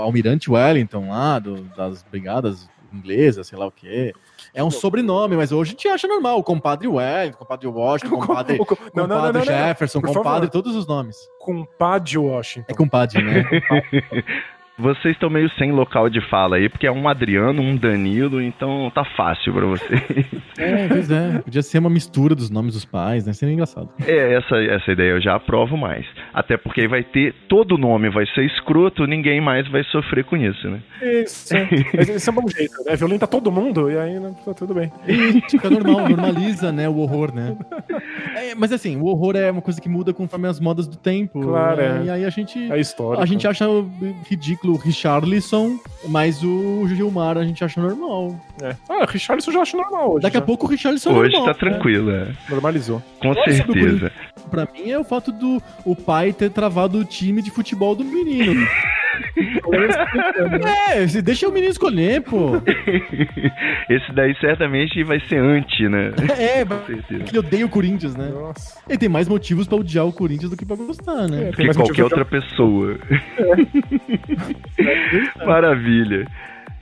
almirante 0.00 0.50
Wellington 0.50 1.08
lá, 1.08 1.38
do- 1.38 1.62
das 1.76 2.02
brigadas 2.02 2.68
inglesas, 2.92 3.46
sei 3.48 3.58
lá 3.58 3.66
o 3.66 3.70
quê. 3.70 4.14
É 4.54 4.64
um 4.64 4.70
sobrenome, 4.70 5.36
mas 5.36 5.52
hoje 5.52 5.70
a 5.70 5.72
gente 5.72 5.88
acha 5.88 6.08
normal. 6.08 6.38
O 6.38 6.42
compadre 6.42 6.88
Wellington, 6.88 7.36
compadre 7.38 7.66
Washington, 7.66 8.18
compadre, 8.20 8.56
O 8.60 8.64
co- 8.64 8.78
Não, 8.94 9.06
não, 9.06 9.16
não, 9.16 9.26
compadre. 9.26 9.44
Jefferson, 9.44 10.00
compadre, 10.00 10.48
todos 10.48 10.74
os 10.74 10.86
nomes. 10.86 11.16
Compadre 11.38 12.16
Washington. 12.16 12.66
É 12.68 12.74
compadre, 12.74 13.22
né? 13.22 13.44
Vocês 14.78 15.14
estão 15.14 15.30
meio 15.30 15.50
sem 15.58 15.72
local 15.72 16.10
de 16.10 16.20
fala 16.28 16.56
aí, 16.56 16.68
porque 16.68 16.86
é 16.86 16.92
um 16.92 17.08
Adriano, 17.08 17.62
um 17.62 17.74
Danilo, 17.74 18.42
então 18.42 18.90
tá 18.94 19.04
fácil 19.16 19.54
pra 19.54 19.64
vocês. 19.64 20.02
é, 20.58 20.86
pois 20.86 21.10
é. 21.10 21.38
Podia 21.38 21.62
ser 21.62 21.78
uma 21.78 21.88
mistura 21.88 22.34
dos 22.34 22.50
nomes 22.50 22.74
dos 22.74 22.84
pais, 22.84 23.24
né? 23.24 23.32
Seria 23.32 23.54
engraçado. 23.54 23.88
É, 24.06 24.34
essa, 24.34 24.56
essa 24.56 24.92
ideia 24.92 25.12
eu 25.12 25.20
já 25.20 25.34
aprovo 25.34 25.78
mais. 25.78 26.04
Até 26.34 26.58
porque 26.58 26.82
aí 26.82 26.88
vai 26.88 27.02
ter, 27.02 27.34
todo 27.48 27.78
nome 27.78 28.10
vai 28.10 28.26
ser 28.26 28.44
escroto, 28.44 29.06
ninguém 29.06 29.40
mais 29.40 29.66
vai 29.70 29.82
sofrer 29.84 30.24
com 30.24 30.36
isso, 30.36 30.68
né? 30.68 30.82
Isso. 31.00 31.54
Mas 31.96 32.08
Esse 32.10 32.28
é 32.28 32.32
um 32.32 32.34
bom 32.34 32.48
jeito, 32.48 32.74
né? 32.84 32.96
Violenta 32.96 33.26
todo 33.26 33.50
mundo 33.50 33.90
e 33.90 33.96
aí 33.96 34.20
né, 34.20 34.34
tá 34.44 34.52
tudo 34.52 34.74
bem. 34.74 34.92
E 35.08 35.40
fica 35.50 35.70
normal, 35.70 36.06
normaliza, 36.06 36.70
né, 36.70 36.86
o 36.86 36.98
horror, 36.98 37.34
né? 37.34 37.56
É, 38.34 38.54
mas 38.54 38.72
assim, 38.72 38.96
o 38.96 39.06
horror 39.06 39.36
é 39.36 39.50
uma 39.50 39.62
coisa 39.62 39.80
que 39.80 39.88
muda 39.88 40.12
conforme 40.12 40.48
as 40.48 40.60
modas 40.60 40.86
do 40.86 40.96
tempo. 40.98 41.40
Claro, 41.40 41.76
né? 41.76 42.00
é. 42.02 42.04
E 42.04 42.10
aí 42.10 42.24
a 42.26 42.30
gente. 42.30 42.70
É 42.70 42.78
história. 42.78 43.22
A 43.22 43.26
gente 43.26 43.48
acha 43.48 43.64
ridículo 44.28 44.65
o 44.72 44.76
Richarlison, 44.76 45.78
mas 46.08 46.42
o 46.42 46.86
Gilmar 46.88 47.36
a 47.38 47.44
gente 47.44 47.62
acha 47.64 47.80
normal. 47.80 48.34
É. 48.62 48.74
Ah, 48.88 49.04
Richarlison 49.08 49.50
eu 49.50 49.54
já 49.54 49.62
acho 49.62 49.76
normal 49.76 50.12
hoje. 50.12 50.22
Daqui 50.22 50.36
a 50.36 50.40
já. 50.40 50.46
pouco 50.46 50.66
o 50.66 50.68
Richarlison 50.68 51.10
é 51.10 51.14
Hoje 51.14 51.32
normal. 51.32 51.54
tá 51.54 51.58
tranquilo, 51.60 52.10
é. 52.10 52.28
Normalizou. 52.48 53.02
Com 53.20 53.34
Nossa, 53.34 53.50
certeza. 53.52 54.12
Pra 54.50 54.66
mim 54.72 54.90
é 54.90 54.98
o 54.98 55.04
fato 55.04 55.30
do 55.32 55.62
o 55.84 55.94
pai 55.96 56.32
ter 56.32 56.50
travado 56.50 56.98
o 56.98 57.04
time 57.04 57.42
de 57.42 57.50
futebol 57.50 57.94
do 57.94 58.04
menino. 58.04 58.66
é, 60.90 61.06
deixa 61.22 61.48
o 61.48 61.52
menino 61.52 61.70
escolher, 61.70 62.22
pô. 62.22 62.60
Esse 63.88 64.12
daí 64.12 64.34
certamente 64.40 65.02
vai 65.04 65.20
ser 65.20 65.38
anti, 65.38 65.88
né? 65.88 66.12
É, 66.38 66.60
ele 67.28 67.38
odeia 67.38 67.66
o 67.66 67.68
Corinthians, 67.68 68.14
né? 68.16 68.28
Nossa. 68.28 68.80
Ele 68.88 68.98
tem 68.98 69.08
mais 69.08 69.28
motivos 69.28 69.66
pra 69.66 69.76
odiar 69.76 70.06
o 70.06 70.12
Corinthians 70.12 70.50
do 70.50 70.56
que 70.56 70.64
pra 70.64 70.76
gostar, 70.76 71.28
né? 71.28 71.48
É, 71.48 71.52
Que 71.52 71.74
qualquer 71.74 72.04
outra 72.04 72.24
pessoa. 72.24 72.98
Maravilha. 75.44 76.26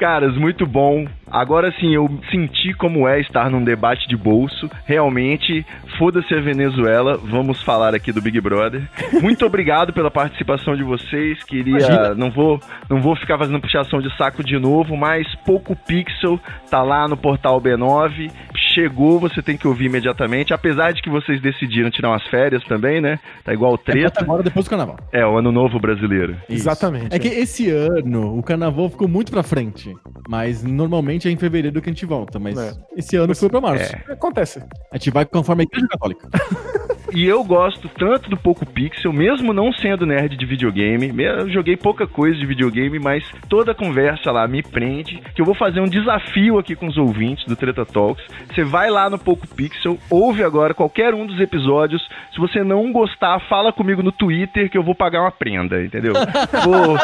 Caras, 0.05 0.37
muito 0.37 0.67
bom. 0.67 1.07
Agora 1.31 1.73
sim, 1.81 1.95
eu 1.95 2.07
senti 2.31 2.75
como 2.75 3.09
é 3.09 3.21
estar 3.21 3.49
num 3.49 3.65
debate 3.65 4.07
de 4.07 4.15
bolso. 4.15 4.69
Realmente, 4.85 5.65
foda-se 5.99 6.35
a 6.35 6.41
Venezuela. 6.43 7.17
Vamos 7.17 7.63
falar 7.63 7.95
aqui 7.95 8.13
do 8.13 8.21
Big 8.21 8.39
Brother. 8.39 8.87
Muito 9.23 9.47
obrigado 9.47 9.95
pela 9.95 10.11
participação 10.11 10.77
de 10.77 10.83
vocês. 10.83 11.43
Queria. 11.45 11.79
Imagina. 11.79 12.15
Não 12.15 12.31
vou, 12.31 12.61
não 12.87 13.01
vou 13.01 13.17
ficar 13.17 13.39
fazendo 13.39 13.59
puxação 13.63 14.03
de 14.03 14.15
saco 14.15 14.45
de 14.45 14.59
novo, 14.59 14.95
mas 14.95 15.27
Pouco 15.37 15.75
Pixel 15.75 16.39
tá 16.71 16.83
lá 16.83 17.09
no 17.09 17.17
portal 17.17 17.59
B9. 17.59 18.31
Chegou, 18.75 19.20
você 19.20 19.41
tem 19.43 19.57
que 19.57 19.66
ouvir 19.68 19.87
imediatamente. 19.87 20.53
Apesar 20.53 20.93
de 20.93 21.01
que 21.01 21.09
vocês 21.09 21.41
decidiram 21.41 21.91
tirar 21.91 22.11
umas 22.11 22.27
férias 22.29 22.62
também, 22.64 23.01
né? 23.01 23.18
Tá 23.45 23.53
igual 23.53 23.72
o 23.72 23.75
É 23.77 23.79
treta. 23.79 24.20
agora 24.22 24.43
depois 24.43 24.66
do 24.66 24.70
carnaval. 24.70 24.97
É, 25.12 25.25
o 25.25 25.37
ano 25.39 25.53
novo 25.53 25.79
brasileiro. 25.79 26.37
Exatamente. 26.49 27.14
É 27.14 27.18
que 27.18 27.29
esse 27.29 27.70
ano 27.70 28.37
o 28.37 28.43
carnaval 28.43 28.89
ficou 28.91 29.07
muito 29.09 29.31
pra 29.31 29.43
frente. 29.43 29.95
Mas 30.29 30.62
normalmente 30.64 31.29
é 31.29 31.31
em 31.31 31.37
fevereiro 31.37 31.81
que 31.81 31.89
a 31.89 31.93
gente 31.93 32.05
volta. 32.07 32.39
Mas 32.39 32.59
É. 32.59 32.72
esse 32.97 33.16
ano 33.16 33.35
foi 33.35 33.49
pra 33.49 33.61
março. 33.61 33.95
Acontece. 34.11 34.61
A 34.93 34.97
gente 34.97 35.11
vai 35.11 35.25
conforme 35.25 35.62
a 35.62 35.64
Igreja 35.64 35.87
Católica. 35.89 36.29
E 37.15 37.25
eu 37.27 37.45
gosto 37.45 37.89
tanto 37.89 38.29
do 38.29 38.37
Poco 38.37 38.67
Pixel, 38.67 39.12
mesmo 39.12 39.53
não 39.53 39.73
sendo 39.73 40.05
nerd 40.05 40.37
de 40.37 40.45
videogame. 40.45 41.12
Me- 41.12 41.25
Eu 41.25 41.49
joguei 41.49 41.77
pouca 41.77 42.07
coisa 42.07 42.37
de 42.39 42.45
videogame, 42.45 42.99
mas 42.99 43.25
toda 43.49 43.73
a 43.73 43.75
conversa 43.75 44.33
lá 44.33 44.49
me 44.49 44.62
prende. 44.62 45.23
Que 45.35 45.41
eu 45.41 45.45
vou 45.47 45.55
fazer 45.55 45.81
um 45.81 45.89
desafio 45.89 46.59
aqui 46.59 46.75
com 46.75 46.87
os 46.89 46.97
ouvintes 46.97 47.45
do 47.47 47.55
Treta 47.55 47.85
Talks. 47.87 48.25
Você 48.53 48.65
vai 48.65 48.91
lá 48.91 49.09
no 49.09 49.19
Poco 49.19 49.47
Pixel, 49.47 49.97
ouve 50.11 50.43
agora 50.43 50.75
qualquer 50.75 51.15
um 51.15 51.25
dos 51.27 51.41
episódios. 51.41 52.03
Se 52.33 52.41
você 52.41 52.65
não 52.65 52.91
gostar, 52.93 53.39
fala 53.49 53.73
comigo 53.73 54.03
no 54.03 54.11
Twitter 54.11 54.69
que 54.69 54.77
eu 54.77 54.83
vou 54.83 54.95
pagar 54.95 55.21
uma 55.21 55.31
prenda, 55.31 55.83
entendeu? 55.85 56.15
Vou 56.65 56.97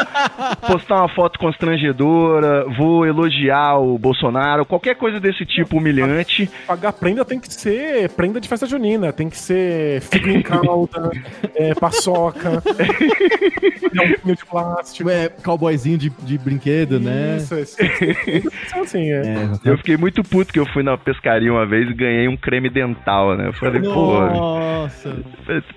postar 0.67 0.97
uma 0.97 1.09
foto 1.09 1.37
constrangedora, 1.39 2.65
vou 2.77 3.05
elogiar 3.05 3.77
o 3.77 3.97
Bolsonaro, 3.97 4.65
qualquer 4.65 4.95
coisa 4.95 5.19
desse 5.19 5.45
tipo 5.45 5.77
humilhante. 5.77 6.49
Pagar 6.67 6.93
prenda 6.93 7.23
tem 7.23 7.39
que 7.39 7.51
ser 7.53 8.09
prenda 8.09 8.39
de 8.41 8.47
festa 8.49 8.65
junina, 8.65 9.13
tem 9.13 9.29
que 9.29 9.37
ser 9.37 10.00
figo 10.01 10.29
em 10.29 10.41
calda, 10.41 11.11
é, 11.55 11.73
paçoca, 11.73 12.61
é 12.71 14.01
um 14.01 14.19
pinho 14.19 14.35
de 14.35 14.45
plástico. 14.45 15.09
É 15.09 15.29
cowboyzinho 15.29 15.97
de, 15.97 16.09
de 16.09 16.37
brinquedo, 16.37 16.99
né? 16.99 17.37
Isso, 17.37 17.55
isso. 17.55 17.77
Isso, 17.81 18.79
assim, 18.79 19.11
é. 19.11 19.21
É, 19.21 19.69
Eu 19.69 19.77
fiquei 19.77 19.97
muito 19.97 20.23
puto 20.23 20.51
que 20.51 20.59
eu 20.59 20.65
fui 20.67 20.83
na 20.83 20.97
pescaria 20.97 21.51
uma 21.51 21.65
vez 21.65 21.89
e 21.89 21.93
ganhei 21.93 22.27
um 22.27 22.37
creme 22.37 22.69
dental, 22.69 23.35
né? 23.35 23.47
Eu 23.47 23.53
falei, 23.53 23.81
pô, 23.81 24.19
Nossa. 24.19 25.15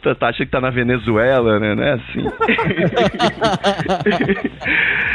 tu 0.03 0.15
tá 0.15 0.29
achando 0.29 0.47
que 0.47 0.53
tá 0.53 0.61
na 0.61 0.71
Venezuela, 0.71 1.59
né? 1.59 1.75
Não 1.75 1.83
é 1.83 1.93
assim. 1.95 2.25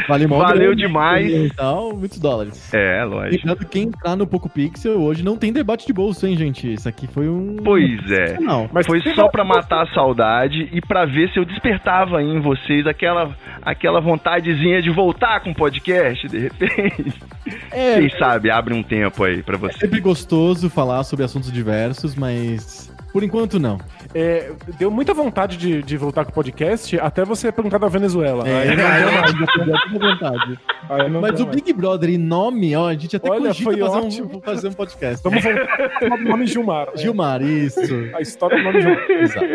Vale 0.08 0.26
Valeu 0.26 0.74
demais. 0.74 1.30
E 1.30 1.50
tal, 1.54 1.96
muitos 1.96 2.18
dólares. 2.18 2.72
É, 2.74 3.04
lógico. 3.04 3.36
Lembrando 3.36 3.58
que 3.58 3.66
quem 3.66 3.84
entrar 3.84 4.16
no 4.16 4.26
Poco 4.26 4.48
Pixel 4.48 5.00
hoje 5.00 5.22
não 5.22 5.36
tem 5.36 5.52
debate 5.52 5.86
de 5.86 5.92
bolso, 5.92 6.26
hein, 6.26 6.36
gente? 6.36 6.72
Isso 6.72 6.88
aqui 6.88 7.06
foi 7.06 7.28
um. 7.28 7.56
Pois 7.62 8.10
é. 8.10 8.40
Não. 8.40 8.68
Mas 8.72 8.86
Foi 8.86 8.99
só 9.14 9.28
pra 9.28 9.44
matar 9.44 9.82
a 9.82 9.94
saudade 9.94 10.68
e 10.72 10.80
pra 10.80 11.04
ver 11.04 11.30
se 11.30 11.38
eu 11.38 11.44
despertava 11.44 12.22
em 12.22 12.40
vocês 12.40 12.86
aquela, 12.86 13.34
aquela 13.62 14.00
vontadezinha 14.00 14.80
de 14.82 14.90
voltar 14.90 15.40
com 15.40 15.50
o 15.50 15.54
podcast, 15.54 16.28
de 16.28 16.38
repente. 16.38 17.20
É, 17.72 17.98
Quem 17.98 18.10
sabe 18.10 18.50
abre 18.50 18.74
um 18.74 18.82
tempo 18.82 19.24
aí 19.24 19.42
pra 19.42 19.56
é 19.56 19.58
você. 19.58 19.78
sempre 19.78 19.98
gostoso 19.98 20.68
falar 20.70 21.02
sobre 21.02 21.24
assuntos 21.24 21.50
diversos, 21.50 22.14
mas 22.14 22.92
por 23.12 23.22
enquanto 23.22 23.58
não. 23.58 23.78
É, 24.14 24.52
deu 24.78 24.90
muita 24.90 25.12
vontade 25.12 25.56
de, 25.56 25.82
de 25.82 25.96
voltar 25.96 26.24
com 26.24 26.30
o 26.30 26.34
podcast 26.34 26.98
até 26.98 27.24
você 27.24 27.50
perguntar 27.52 27.78
da 27.78 27.88
Venezuela. 27.88 28.48
É, 28.48 28.62
Aí 28.62 28.68
não 28.68 28.76
deu 28.76 29.66
mais. 29.66 29.92
vontade. 29.92 30.58
Aí 30.88 31.10
não 31.10 31.20
Mas 31.20 31.40
o 31.40 31.44
mais. 31.46 31.56
Big 31.56 31.72
Brother 31.72 32.10
e 32.10 32.18
nome, 32.18 32.74
ó, 32.76 32.88
a 32.88 32.92
gente 32.94 33.16
até 33.16 33.30
Olha, 33.30 33.52
foi 33.54 33.76
fazer 33.76 33.98
ótimo. 33.98 34.36
um, 34.36 34.40
fazer 34.40 34.68
um 34.68 34.72
podcast. 34.72 35.22
Vamos 35.22 35.42
voltar 35.42 35.88
ao 36.10 36.18
nome 36.18 36.46
Gilmar. 36.46 36.88
Gilmar, 36.96 37.42
isso. 37.42 37.80
A 38.14 38.20
história 38.20 38.56
do 38.58 38.64
nome 38.64 38.80
Gilmar. 38.80 39.10
Exato. 39.10 39.46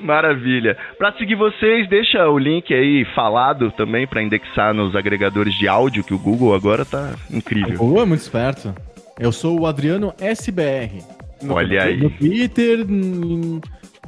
Maravilha. 0.00 0.76
Pra 0.98 1.12
seguir 1.12 1.34
vocês, 1.36 1.88
deixa 1.88 2.28
o 2.28 2.38
link 2.38 2.72
aí 2.72 3.04
falado 3.14 3.70
também 3.72 4.06
pra 4.06 4.22
indexar 4.22 4.74
nos 4.74 4.94
agregadores 4.96 5.54
de 5.54 5.68
áudio 5.68 6.02
que 6.04 6.14
o 6.14 6.18
Google 6.18 6.54
agora 6.54 6.84
tá 6.84 7.14
incrível. 7.30 7.76
O 7.82 8.00
é 8.00 8.04
muito 8.04 8.20
esperto. 8.20 8.74
Eu 9.18 9.30
sou 9.30 9.60
o 9.60 9.66
Adriano 9.66 10.12
SBR. 10.20 11.02
Olha 11.48 11.96
No 11.96 12.06
aí. 12.06 12.10
Twitter. 12.18 12.86
hum, 12.88 13.60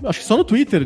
acho 0.04 0.20
que 0.20 0.24
só 0.26 0.36
no 0.36 0.44
Twitter. 0.44 0.82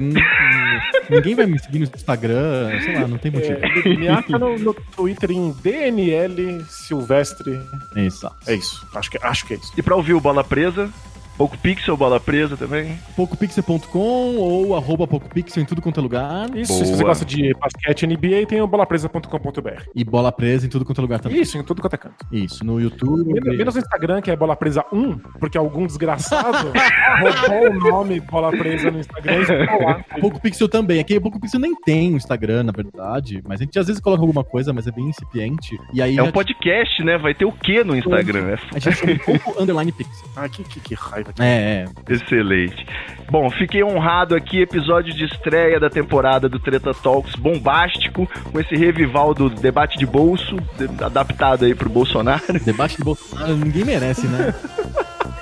Ninguém 1.10 1.34
vai 1.34 1.46
me 1.46 1.58
seguir 1.58 1.78
no 1.78 1.84
Instagram. 1.84 2.80
Sei 2.82 2.94
lá, 2.94 3.08
não 3.08 3.18
tem 3.18 3.30
motivo. 3.30 3.58
É, 3.62 3.96
me 3.96 4.08
acha 4.08 4.38
no, 4.38 4.58
no 4.58 4.74
Twitter 4.74 5.30
em 5.30 5.50
DNL 5.62 6.62
Silvestre. 6.68 7.60
Exato. 7.96 8.36
É 8.46 8.54
isso. 8.54 8.86
Acho 8.94 9.10
que, 9.10 9.18
acho 9.22 9.46
que 9.46 9.54
é 9.54 9.56
isso. 9.56 9.72
E 9.76 9.82
pra 9.82 9.96
ouvir 9.96 10.14
o 10.14 10.20
Bola 10.20 10.44
Presa, 10.44 10.90
Pouco 11.38 11.56
Pixel 11.56 11.96
Bola 11.96 12.18
Presa 12.18 12.56
também. 12.56 12.98
PocoPixel.com 13.14 14.36
ou 14.36 14.74
arroba 14.74 15.06
PocoPixel 15.06 15.62
em 15.62 15.66
tudo 15.66 15.80
quanto 15.80 16.00
é 16.00 16.02
lugar. 16.02 16.50
Isso, 16.56 16.72
Boa. 16.72 16.84
se 16.84 16.96
você 16.96 17.04
gosta 17.04 17.24
de 17.24 17.54
basquete 17.54 18.08
NBA, 18.08 18.44
tem 18.48 18.60
o 18.60 18.66
bolapresa.com.br. 18.66 19.82
E 19.94 20.02
bola 20.02 20.32
presa 20.32 20.66
em 20.66 20.68
tudo 20.68 20.84
quanto 20.84 20.98
é 20.98 21.02
lugar 21.02 21.20
também. 21.20 21.40
Isso, 21.40 21.56
em 21.56 21.62
tudo 21.62 21.80
quanto 21.80 21.94
é 21.94 21.96
canto. 21.96 22.26
Isso, 22.32 22.64
no 22.64 22.80
YouTube. 22.80 23.32
Menos, 23.32 23.56
menos 23.56 23.74
no 23.76 23.80
Instagram, 23.80 24.20
que 24.20 24.32
é 24.32 24.36
Bola 24.36 24.56
Presa 24.56 24.84
1, 24.92 25.16
porque 25.38 25.56
algum 25.56 25.86
desgraçado 25.86 26.72
roubou 27.22 27.70
o 27.70 27.90
nome 27.90 28.18
Bola 28.18 28.50
Presa 28.50 28.90
no 28.90 28.98
Instagram 28.98 29.42
e 29.42 29.44
ficou 29.44 29.82
lá. 29.82 30.04
Poco 30.20 30.40
Pixel 30.40 30.68
também. 30.68 30.98
Aqui 30.98 31.16
o 31.16 31.20
Poco 31.20 31.40
Pixel 31.40 31.60
nem 31.60 31.72
tem 31.82 32.14
o 32.14 32.16
Instagram, 32.16 32.64
na 32.64 32.72
verdade. 32.72 33.40
Mas 33.46 33.60
a 33.60 33.64
gente 33.64 33.78
às 33.78 33.86
vezes 33.86 34.02
coloca 34.02 34.22
alguma 34.22 34.42
coisa, 34.42 34.72
mas 34.72 34.88
é 34.88 34.90
bem 34.90 35.06
incipiente. 35.06 35.78
E 35.94 36.02
aí 36.02 36.18
É 36.18 36.22
um 36.22 36.32
podcast, 36.32 37.00
né? 37.04 37.16
Vai 37.16 37.32
ter 37.32 37.44
o 37.44 37.52
que 37.52 37.84
no 37.84 37.96
Instagram? 37.96 38.48
É 38.50 38.58
a 38.74 38.78
gente 38.80 38.96
chama 38.96 39.18
Poco 39.24 39.62
Underline 39.62 39.92
Pixel. 39.92 40.28
Ai, 40.34 40.48
que, 40.48 40.64
que, 40.64 40.80
que 40.80 40.94
raiva. 40.94 41.27
É, 41.38 41.84
é. 41.84 42.12
Excelente. 42.12 42.86
Bom, 43.30 43.50
fiquei 43.50 43.84
honrado 43.84 44.34
aqui, 44.34 44.62
episódio 44.62 45.12
de 45.12 45.24
estreia 45.24 45.78
da 45.78 45.90
temporada 45.90 46.48
do 46.48 46.58
Treta 46.58 46.94
Talks, 46.94 47.34
bombástico, 47.36 48.28
com 48.50 48.58
esse 48.58 48.74
revival 48.74 49.34
do 49.34 49.50
debate 49.50 49.98
de 49.98 50.06
bolso, 50.06 50.56
adaptado 51.04 51.66
aí 51.66 51.74
pro 51.74 51.90
Bolsonaro. 51.90 52.42
Debate 52.64 52.96
de 52.96 53.04
Bolsonaro 53.04 53.56
ninguém 53.56 53.84
merece, 53.84 54.26
né? 54.26 54.54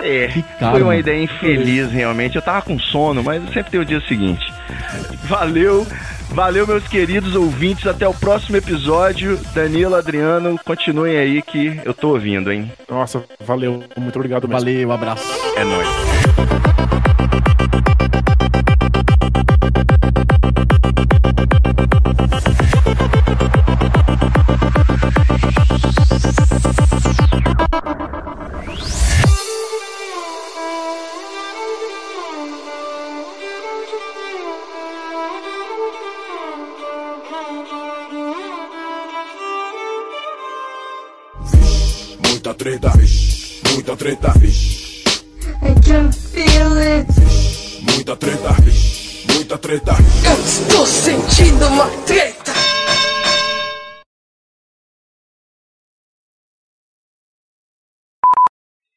É, 0.00 0.28
foi 0.70 0.82
uma 0.82 0.96
ideia 0.96 1.22
infeliz, 1.22 1.90
realmente. 1.90 2.36
Eu 2.36 2.42
tava 2.42 2.62
com 2.62 2.78
sono, 2.78 3.22
mas 3.22 3.42
sempre 3.52 3.70
tem 3.70 3.80
o 3.80 3.84
dia 3.84 4.00
seguinte. 4.00 4.44
Valeu, 5.24 5.86
valeu, 6.30 6.66
meus 6.66 6.86
queridos 6.88 7.34
ouvintes. 7.34 7.86
Até 7.86 8.06
o 8.06 8.14
próximo 8.14 8.56
episódio. 8.56 9.38
Danilo, 9.54 9.94
Adriano, 9.94 10.58
continuem 10.64 11.16
aí 11.16 11.42
que 11.42 11.80
eu 11.84 11.94
tô 11.94 12.10
ouvindo, 12.10 12.52
hein? 12.52 12.70
Nossa, 12.88 13.24
valeu. 13.40 13.82
Muito 13.96 14.16
obrigado 14.16 14.48
mesmo. 14.48 14.60
Valeu, 14.60 14.92
abraço. 14.92 15.24
É 15.56 15.64
nóis. 15.64 15.88
Treta, 44.06 44.35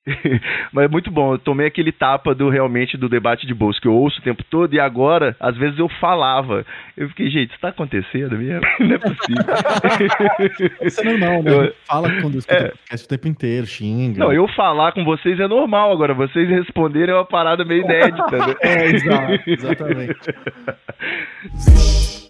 Mas 0.74 0.86
é 0.86 0.88
muito 0.88 1.10
bom, 1.12 1.34
eu 1.34 1.38
tomei 1.40 1.68
aquele 1.68 1.92
tapa 1.92 2.34
do 2.36 2.50
realmente 2.50 2.98
do 2.98 3.08
debate 3.10 3.46
de 3.48 3.54
bolso 3.54 3.80
que 3.82 3.88
eu 3.88 3.94
ouço 3.94 4.20
o 4.20 4.24
tempo 4.24 4.44
todo 4.50 4.74
e 4.74 4.80
agora, 4.80 5.36
às 5.40 5.56
vezes 5.58 5.78
eu 5.80 5.88
falava. 6.00 6.66
Eu 6.98 7.08
fiquei, 7.10 7.30
gente, 7.30 7.52
isso 7.52 7.60
tá 7.60 7.70
acontecendo 7.70 8.38
mesmo? 8.38 8.62
Não 8.80 8.96
é 8.96 8.98
possível. 8.98 10.70
Isso 10.82 11.02
é 11.02 11.04
normal, 11.18 11.44
né? 11.44 11.52
Eu- 11.68 11.74
Fala 11.88 12.10
quando 12.22 12.36
escuta 12.38 12.58
É. 12.58 12.68
podcast 12.70 13.06
o 13.06 13.10
tempo 13.10 13.28
inteiro, 13.28 13.66
xinga. 13.66 14.20
Não, 14.20 14.34
eu 14.34 14.48
falar 14.50 14.92
com 14.92 15.04
vocês 15.04 15.40
é 15.40 15.48
normal, 15.48 15.92
agora 15.92 16.14
vocês 16.14 16.48
responderem 16.50 17.14
é 17.14 17.18
uma 17.18 17.26
parada 17.26 17.64
meio 17.66 17.84
inédita. 17.84 18.38
Né? 18.38 18.56
É, 18.62 18.86
exato, 18.92 19.40
exatamente. 19.50 20.20